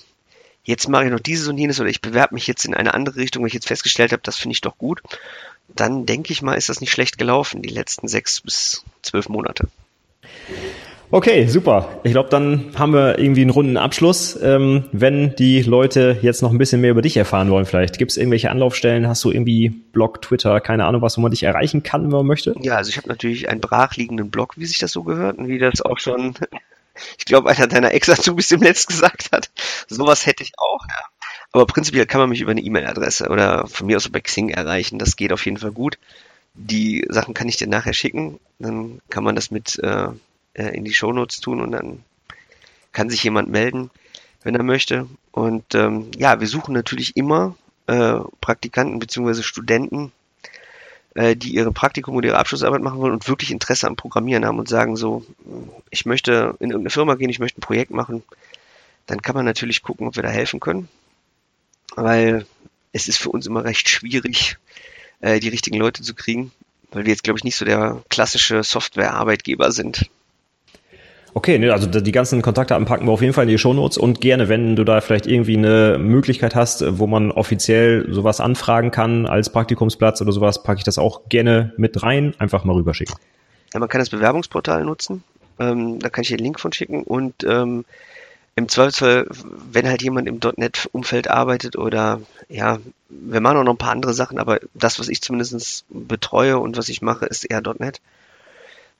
jetzt 0.63 0.87
mache 0.87 1.05
ich 1.05 1.11
noch 1.11 1.19
dieses 1.19 1.47
und 1.47 1.57
jenes 1.57 1.79
oder 1.79 1.89
ich 1.89 2.01
bewerbe 2.01 2.35
mich 2.35 2.47
jetzt 2.47 2.65
in 2.65 2.73
eine 2.73 2.93
andere 2.93 3.17
Richtung, 3.17 3.43
weil 3.43 3.47
ich 3.47 3.53
jetzt 3.53 3.67
festgestellt 3.67 4.11
habe, 4.13 4.21
das 4.23 4.37
finde 4.37 4.53
ich 4.53 4.61
doch 4.61 4.77
gut, 4.77 5.01
dann 5.67 6.05
denke 6.05 6.31
ich 6.31 6.41
mal, 6.41 6.55
ist 6.55 6.69
das 6.69 6.81
nicht 6.81 6.91
schlecht 6.91 7.17
gelaufen, 7.17 7.61
die 7.61 7.69
letzten 7.69 8.07
sechs 8.07 8.41
bis 8.41 8.83
zwölf 9.01 9.27
Monate. 9.27 9.67
Okay, 11.13 11.45
super. 11.45 12.01
Ich 12.03 12.11
glaube, 12.11 12.29
dann 12.29 12.71
haben 12.73 12.91
wir 12.91 13.19
irgendwie 13.19 13.41
einen 13.41 13.51
runden 13.51 13.77
Abschluss. 13.77 14.35
Ähm, 14.41 14.85
wenn 14.93 15.35
die 15.35 15.61
Leute 15.61 16.17
jetzt 16.23 16.41
noch 16.41 16.49
ein 16.49 16.57
bisschen 16.57 16.81
mehr 16.81 16.89
über 16.89 17.03
dich 17.03 17.15
erfahren 17.17 17.51
wollen, 17.51 17.67
vielleicht 17.67 17.99
gibt 17.99 18.09
es 18.09 18.17
irgendwelche 18.17 18.49
Anlaufstellen, 18.49 19.07
hast 19.07 19.23
du 19.23 19.29
irgendwie 19.29 19.69
Blog, 19.69 20.23
Twitter, 20.23 20.59
keine 20.59 20.85
Ahnung, 20.85 21.03
was, 21.03 21.15
wo 21.15 21.21
man 21.21 21.29
dich 21.29 21.43
erreichen 21.43 21.83
kann, 21.83 22.05
wenn 22.05 22.17
man 22.17 22.25
möchte? 22.25 22.55
Ja, 22.61 22.77
also 22.77 22.89
ich 22.89 22.97
habe 22.97 23.09
natürlich 23.09 23.47
einen 23.47 23.61
brachliegenden 23.61 24.31
Blog, 24.31 24.57
wie 24.57 24.65
sich 24.65 24.79
das 24.79 24.91
so 24.91 25.03
gehört 25.03 25.37
und 25.37 25.47
wie 25.47 25.59
das 25.59 25.83
auch 25.83 25.99
schon, 25.99 26.33
ich 27.19 27.25
glaube, 27.25 27.51
einer 27.51 27.67
deiner 27.67 27.93
Ex-Azubis 27.93 28.47
dem 28.47 28.61
Netz 28.61 28.87
gesagt 28.87 29.31
hat. 29.31 29.51
Sowas 29.87 30.25
hätte 30.25 30.41
ich 30.41 30.53
auch, 30.57 30.83
ja. 30.89 31.27
Aber 31.51 31.67
prinzipiell 31.67 32.07
kann 32.07 32.21
man 32.21 32.29
mich 32.29 32.41
über 32.41 32.49
eine 32.49 32.61
E-Mail-Adresse 32.61 33.29
oder 33.29 33.67
von 33.67 33.85
mir 33.85 33.97
aus 33.97 34.07
über 34.07 34.19
Xing 34.19 34.49
erreichen. 34.49 34.97
Das 34.97 35.15
geht 35.15 35.31
auf 35.31 35.45
jeden 35.45 35.57
Fall 35.57 35.73
gut. 35.73 35.99
Die 36.55 37.05
Sachen 37.07 37.35
kann 37.35 37.49
ich 37.49 37.57
dir 37.57 37.67
nachher 37.67 37.93
schicken. 37.93 38.39
Dann 38.57 38.99
kann 39.11 39.23
man 39.23 39.35
das 39.35 39.51
mit 39.51 39.77
äh, 39.77 40.07
äh, 40.53 40.75
in 40.75 40.85
die 40.85 40.93
Shownotes 40.93 41.41
tun 41.41 41.61
und 41.61 41.71
dann 41.71 42.03
kann 42.91 43.09
sich 43.09 43.23
jemand 43.23 43.49
melden, 43.49 43.89
wenn 44.43 44.55
er 44.55 44.63
möchte. 44.63 45.07
Und 45.31 45.75
ähm, 45.75 46.11
ja, 46.15 46.39
wir 46.39 46.47
suchen 46.47 46.73
natürlich 46.73 47.17
immer 47.17 47.55
äh, 47.87 48.19
Praktikanten 48.39 48.99
bzw. 48.99 49.41
Studenten, 49.41 50.11
äh, 51.15 51.35
die 51.35 51.53
ihre 51.53 51.71
Praktikum 51.71 52.15
oder 52.15 52.27
ihre 52.29 52.37
Abschlussarbeit 52.37 52.81
machen 52.81 52.99
wollen 52.99 53.13
und 53.13 53.27
wirklich 53.27 53.51
Interesse 53.51 53.87
am 53.87 53.95
Programmieren 53.95 54.45
haben 54.45 54.59
und 54.59 54.69
sagen 54.69 54.95
so, 54.95 55.25
ich 55.89 56.05
möchte 56.05 56.55
in 56.59 56.69
irgendeine 56.69 56.89
Firma 56.91 57.15
gehen, 57.15 57.29
ich 57.29 57.39
möchte 57.39 57.59
ein 57.59 57.61
Projekt 57.61 57.91
machen, 57.91 58.23
dann 59.05 59.21
kann 59.21 59.35
man 59.35 59.45
natürlich 59.45 59.81
gucken, 59.83 60.07
ob 60.07 60.15
wir 60.15 60.23
da 60.23 60.29
helfen 60.29 60.59
können. 60.59 60.87
Weil 61.95 62.45
es 62.91 63.07
ist 63.07 63.17
für 63.17 63.29
uns 63.29 63.47
immer 63.47 63.63
recht 63.63 63.89
schwierig, 63.89 64.57
äh, 65.19 65.39
die 65.39 65.49
richtigen 65.49 65.77
Leute 65.77 66.03
zu 66.03 66.13
kriegen, 66.13 66.51
weil 66.91 67.05
wir 67.05 67.11
jetzt, 67.11 67.23
glaube 67.23 67.37
ich, 67.37 67.43
nicht 67.43 67.55
so 67.55 67.65
der 67.65 68.03
klassische 68.09 68.63
Software-Arbeitgeber 68.63 69.71
sind. 69.71 70.09
Okay, 71.35 71.57
ne, 71.57 71.73
also 71.73 71.87
die 71.87 72.11
ganzen 72.11 72.43
Kontaktdaten 72.43 72.85
packen 72.85 73.07
wir 73.07 73.11
auf 73.11 73.21
jeden 73.21 73.33
Fall 73.33 73.45
in 73.45 73.49
die 73.49 73.57
Shownotes 73.57 73.97
und 73.97 74.21
gerne, 74.21 74.49
wenn 74.49 74.75
du 74.75 74.83
da 74.83 75.01
vielleicht 75.01 75.25
irgendwie 75.25 75.57
eine 75.57 75.97
Möglichkeit 75.97 76.53
hast, 76.53 76.83
wo 76.99 77.07
man 77.07 77.31
offiziell 77.31 78.07
sowas 78.13 78.39
anfragen 78.39 78.91
kann 78.91 79.25
als 79.25 79.51
Praktikumsplatz 79.51 80.21
oder 80.21 80.31
sowas, 80.31 80.61
packe 80.61 80.79
ich 80.79 80.83
das 80.83 80.99
auch 80.99 81.29
gerne 81.29 81.73
mit 81.77 82.03
rein, 82.03 82.35
einfach 82.37 82.65
mal 82.65 82.73
rüberschicken. 82.73 83.15
Ja, 83.73 83.79
man 83.79 83.89
kann 83.89 83.99
das 83.99 84.11
Bewerbungsportal 84.11 84.83
nutzen, 84.83 85.23
ähm, 85.59 85.97
da 85.99 86.09
kann 86.09 86.21
ich 86.21 86.27
dir 86.27 86.37
den 86.37 86.43
Link 86.43 86.59
von 86.59 86.71
schicken 86.71 87.01
und 87.01 87.43
ähm, 87.43 87.85
im 88.55 88.69
Zweifelsfall, 88.69 89.25
wenn 89.71 89.87
halt 89.87 90.03
jemand 90.03 90.27
im 90.27 90.39
.NET-Umfeld 90.55 91.27
arbeitet 91.27 91.75
oder 91.75 92.21
ja, 92.49 92.77
wir 93.09 93.41
machen 93.41 93.57
auch 93.57 93.63
noch 93.63 93.73
ein 93.73 93.79
paar 93.79 93.91
andere 93.91 94.13
Sachen, 94.13 94.37
aber 94.37 94.59
das, 94.75 94.99
was 94.99 95.09
ich 95.09 95.21
zumindest 95.21 95.85
betreue 95.89 96.59
und 96.59 96.77
was 96.77 96.89
ich 96.89 97.01
mache, 97.01 97.25
ist 97.25 97.45
eher 97.45 97.63
.NET 97.79 97.99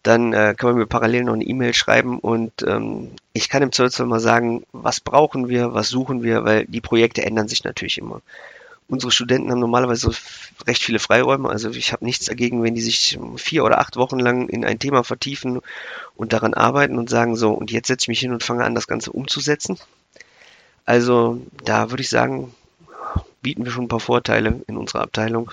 dann 0.03 0.33
äh, 0.33 0.53
kann 0.57 0.71
man 0.71 0.77
mir 0.79 0.85
parallel 0.85 1.23
noch 1.23 1.33
eine 1.33 1.45
E-Mail 1.45 1.73
schreiben 1.73 2.19
und 2.19 2.51
ähm, 2.67 3.11
ich 3.31 3.49
kann 3.49 3.63
im 3.63 3.71
Zweifelsfall 3.71 4.05
mal 4.05 4.19
sagen, 4.19 4.63
was 4.73 4.99
brauchen 4.99 5.47
wir, 5.47 5.73
was 5.73 5.87
suchen 5.87 6.23
wir, 6.23 6.43
weil 6.43 6.65
die 6.65 6.81
Projekte 6.81 7.25
ändern 7.25 7.47
sich 7.47 7.63
natürlich 7.63 7.97
immer. 7.97 8.21
Unsere 8.89 9.13
Studenten 9.13 9.49
haben 9.49 9.61
normalerweise 9.61 10.11
recht 10.67 10.83
viele 10.83 10.99
Freiräume, 10.99 11.49
also 11.49 11.69
ich 11.69 11.93
habe 11.93 12.03
nichts 12.03 12.25
dagegen, 12.25 12.61
wenn 12.63 12.75
die 12.75 12.81
sich 12.81 13.17
vier 13.37 13.63
oder 13.63 13.79
acht 13.79 13.95
Wochen 13.95 14.19
lang 14.19 14.49
in 14.49 14.65
ein 14.65 14.77
Thema 14.77 15.05
vertiefen 15.05 15.61
und 16.17 16.33
daran 16.33 16.53
arbeiten 16.53 16.97
und 16.97 17.09
sagen 17.09 17.37
so, 17.37 17.51
und 17.51 17.71
jetzt 17.71 17.87
setze 17.87 18.03
ich 18.03 18.09
mich 18.09 18.19
hin 18.19 18.33
und 18.33 18.43
fange 18.43 18.65
an, 18.65 18.75
das 18.75 18.87
Ganze 18.87 19.11
umzusetzen. 19.11 19.79
Also 20.85 21.41
da 21.63 21.91
würde 21.91 22.03
ich 22.03 22.09
sagen, 22.09 22.53
bieten 23.41 23.63
wir 23.63 23.71
schon 23.71 23.85
ein 23.85 23.89
paar 23.89 23.99
Vorteile 24.01 24.61
in 24.67 24.75
unserer 24.75 25.01
Abteilung, 25.01 25.51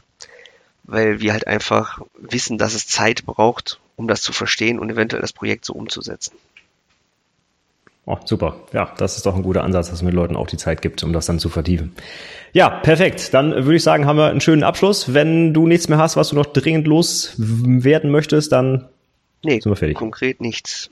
weil 0.83 1.21
wir 1.21 1.33
halt 1.33 1.47
einfach 1.47 2.01
wissen, 2.19 2.59
dass 2.59 2.75
es 2.75 2.89
Zeit 2.89 3.25
braucht, 3.25 3.80
um 4.01 4.09
das 4.09 4.23
zu 4.23 4.33
verstehen 4.33 4.79
und 4.79 4.91
eventuell 4.91 5.21
das 5.21 5.35
Projekt 5.35 5.67
so 5.67 5.75
umzusetzen. 5.75 6.33
Oh, 8.07 8.17
super. 8.25 8.57
Ja, 8.73 8.93
das 8.97 9.19
ist 9.19 9.27
doch 9.27 9.37
ein 9.37 9.43
guter 9.43 9.63
Ansatz, 9.63 9.91
dass 9.91 10.03
man 10.03 10.11
den 10.11 10.17
Leuten 10.17 10.35
auch 10.35 10.47
die 10.47 10.57
Zeit 10.57 10.81
gibt, 10.81 11.05
um 11.05 11.13
das 11.13 11.27
dann 11.27 11.39
zu 11.39 11.51
vertiefen. 11.51 11.93
Ja, 12.53 12.71
perfekt. 12.71 13.35
Dann 13.35 13.53
würde 13.53 13.77
ich 13.77 13.83
sagen, 13.83 14.07
haben 14.07 14.17
wir 14.17 14.31
einen 14.31 14.41
schönen 14.41 14.65
Abschluss. 14.65 15.13
Wenn 15.13 15.53
du 15.53 15.67
nichts 15.67 15.89
mehr 15.89 15.99
hast, 15.99 16.17
was 16.17 16.31
du 16.31 16.35
noch 16.35 16.47
dringend 16.47 16.87
loswerden 16.87 18.11
möchtest, 18.11 18.53
dann 18.53 18.89
nee, 19.45 19.61
sind 19.61 19.71
wir 19.71 19.77
fertig. 19.77 19.99
Konkret 19.99 20.41
nichts. 20.41 20.91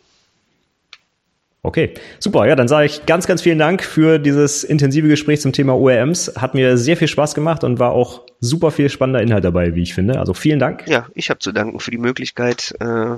Okay, 1.63 1.95
super. 2.21 2.47
Ja, 2.47 2.55
dann 2.55 2.69
sage 2.69 2.87
ich 2.87 3.05
ganz, 3.05 3.27
ganz 3.27 3.43
vielen 3.43 3.59
Dank 3.59 3.83
für 3.83 4.19
dieses 4.19 4.63
intensive 4.63 5.09
Gespräch 5.09 5.41
zum 5.41 5.53
Thema 5.53 5.77
ORMs. 5.77 6.35
Hat 6.37 6.55
mir 6.55 6.79
sehr 6.79 6.97
viel 6.97 7.09
Spaß 7.09 7.35
gemacht 7.35 7.65
und 7.65 7.79
war 7.79 7.93
auch 7.93 8.23
super 8.41 8.71
viel 8.71 8.89
spannender 8.89 9.23
Inhalt 9.23 9.45
dabei, 9.45 9.75
wie 9.75 9.83
ich 9.83 9.93
finde. 9.93 10.21
Also 10.21 10.35
vielen 10.35 10.61
Dank. 10.61 10.87
Ja, 10.87 11.07
ich 11.15 11.31
habe 11.31 11.41
zu 11.41 11.51
danken 11.51 11.81
für 11.81 11.91
die 11.91 11.99
Möglichkeit, 11.99 12.75
äh, 12.81 13.17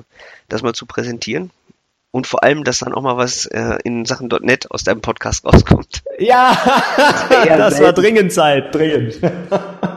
das 0.49 0.63
mal 0.63 0.73
zu 0.73 0.87
präsentieren. 0.87 1.51
Und 2.13 2.27
vor 2.27 2.43
allem, 2.43 2.65
dass 2.65 2.81
dann 2.81 2.93
auch 2.93 3.03
mal 3.03 3.17
was 3.17 3.47
äh, 3.47 3.79
in 3.85 4.05
Sachen 4.05 4.29
.NET 4.41 4.71
aus 4.71 4.83
deinem 4.83 5.01
Podcast 5.01 5.45
rauskommt. 5.45 6.03
Ja, 6.19 6.57
das 7.47 7.81
war 7.81 7.93
dringend 7.93 8.33
Zeit, 8.33 8.75
dringend. 8.75 9.21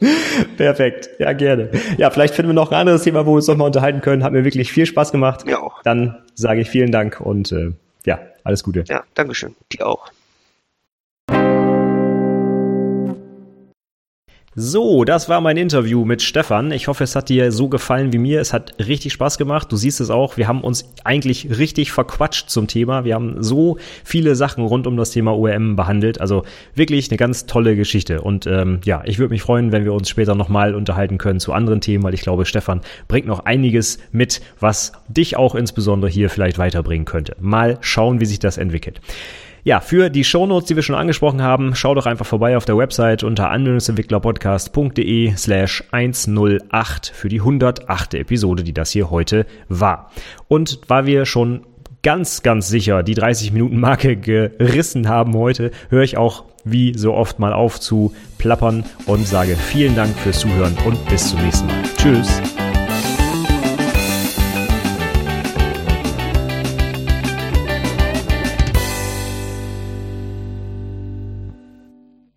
Perfekt, 0.56 1.10
ja 1.18 1.32
gerne. 1.32 1.70
Ja, 1.98 2.10
vielleicht 2.10 2.34
finden 2.34 2.50
wir 2.50 2.54
noch 2.54 2.70
ein 2.72 2.78
anderes 2.78 3.02
Thema, 3.02 3.26
wo 3.26 3.32
wir 3.32 3.36
uns 3.36 3.48
nochmal 3.48 3.66
unterhalten 3.66 4.00
können. 4.00 4.24
Hat 4.24 4.32
mir 4.32 4.44
wirklich 4.44 4.72
viel 4.72 4.86
Spaß 4.86 5.12
gemacht. 5.12 5.46
Ja 5.46 5.60
auch. 5.60 5.82
Dann 5.82 6.18
sage 6.34 6.60
ich 6.60 6.70
vielen 6.70 6.92
Dank 6.92 7.20
und 7.20 7.52
äh, 7.52 7.72
ja, 8.06 8.20
alles 8.44 8.64
Gute. 8.64 8.84
Ja, 8.88 9.04
Dankeschön. 9.14 9.54
Die 9.72 9.82
auch. 9.82 10.10
So, 14.56 15.04
das 15.04 15.28
war 15.28 15.40
mein 15.40 15.56
Interview 15.56 16.04
mit 16.04 16.22
Stefan. 16.22 16.72
Ich 16.72 16.88
hoffe, 16.88 17.04
es 17.04 17.14
hat 17.14 17.28
dir 17.28 17.52
so 17.52 17.68
gefallen 17.68 18.12
wie 18.12 18.18
mir. 18.18 18.40
Es 18.40 18.52
hat 18.52 18.74
richtig 18.80 19.12
Spaß 19.12 19.38
gemacht. 19.38 19.70
Du 19.70 19.76
siehst 19.76 20.00
es 20.00 20.10
auch. 20.10 20.36
Wir 20.36 20.48
haben 20.48 20.62
uns 20.62 20.92
eigentlich 21.04 21.56
richtig 21.56 21.92
verquatscht 21.92 22.50
zum 22.50 22.66
Thema. 22.66 23.04
Wir 23.04 23.14
haben 23.14 23.44
so 23.44 23.78
viele 24.02 24.34
Sachen 24.34 24.64
rund 24.64 24.88
um 24.88 24.96
das 24.96 25.12
Thema 25.12 25.38
ORM 25.38 25.76
behandelt. 25.76 26.20
Also 26.20 26.42
wirklich 26.74 27.12
eine 27.12 27.16
ganz 27.16 27.46
tolle 27.46 27.76
Geschichte. 27.76 28.22
Und 28.22 28.48
ähm, 28.48 28.80
ja, 28.82 29.02
ich 29.04 29.20
würde 29.20 29.32
mich 29.32 29.42
freuen, 29.42 29.70
wenn 29.70 29.84
wir 29.84 29.92
uns 29.92 30.08
später 30.08 30.34
nochmal 30.34 30.74
unterhalten 30.74 31.18
können 31.18 31.38
zu 31.38 31.52
anderen 31.52 31.80
Themen, 31.80 32.02
weil 32.02 32.14
ich 32.14 32.22
glaube, 32.22 32.44
Stefan 32.44 32.80
bringt 33.06 33.28
noch 33.28 33.44
einiges 33.44 34.00
mit, 34.10 34.40
was 34.58 34.94
dich 35.06 35.36
auch 35.36 35.54
insbesondere 35.54 36.10
hier 36.10 36.28
vielleicht 36.28 36.58
weiterbringen 36.58 37.04
könnte. 37.04 37.36
Mal 37.38 37.78
schauen, 37.82 38.18
wie 38.20 38.26
sich 38.26 38.40
das 38.40 38.58
entwickelt. 38.58 39.00
Ja, 39.62 39.80
für 39.80 40.10
die 40.10 40.24
Shownotes, 40.24 40.68
die 40.68 40.76
wir 40.76 40.82
schon 40.82 40.96
angesprochen 40.96 41.42
haben, 41.42 41.74
schau 41.74 41.94
doch 41.94 42.06
einfach 42.06 42.26
vorbei 42.26 42.56
auf 42.56 42.64
der 42.64 42.76
Website 42.76 43.22
unter 43.22 43.50
anwendungsentwicklerpodcast.de 43.50 45.34
slash 45.36 45.84
108 45.90 47.12
für 47.14 47.28
die 47.28 47.40
108. 47.40 48.14
Episode, 48.14 48.64
die 48.64 48.72
das 48.72 48.90
hier 48.90 49.10
heute 49.10 49.46
war. 49.68 50.10
Und 50.48 50.80
weil 50.88 51.06
wir 51.06 51.26
schon 51.26 51.66
ganz, 52.02 52.42
ganz 52.42 52.68
sicher 52.68 53.02
die 53.02 53.14
30 53.14 53.52
Minuten 53.52 53.78
Marke 53.78 54.16
gerissen 54.16 55.08
haben 55.08 55.34
heute, 55.34 55.70
höre 55.90 56.02
ich 56.02 56.16
auch 56.16 56.44
wie 56.64 56.96
so 56.96 57.14
oft 57.14 57.38
mal 57.38 57.52
auf 57.52 57.80
zu 57.80 58.14
plappern 58.38 58.84
und 59.06 59.26
sage 59.26 59.56
vielen 59.56 59.96
Dank 59.96 60.14
fürs 60.16 60.40
Zuhören 60.40 60.76
und 60.86 61.08
bis 61.08 61.30
zum 61.30 61.42
nächsten 61.42 61.66
Mal. 61.66 61.82
Tschüss. 61.96 62.40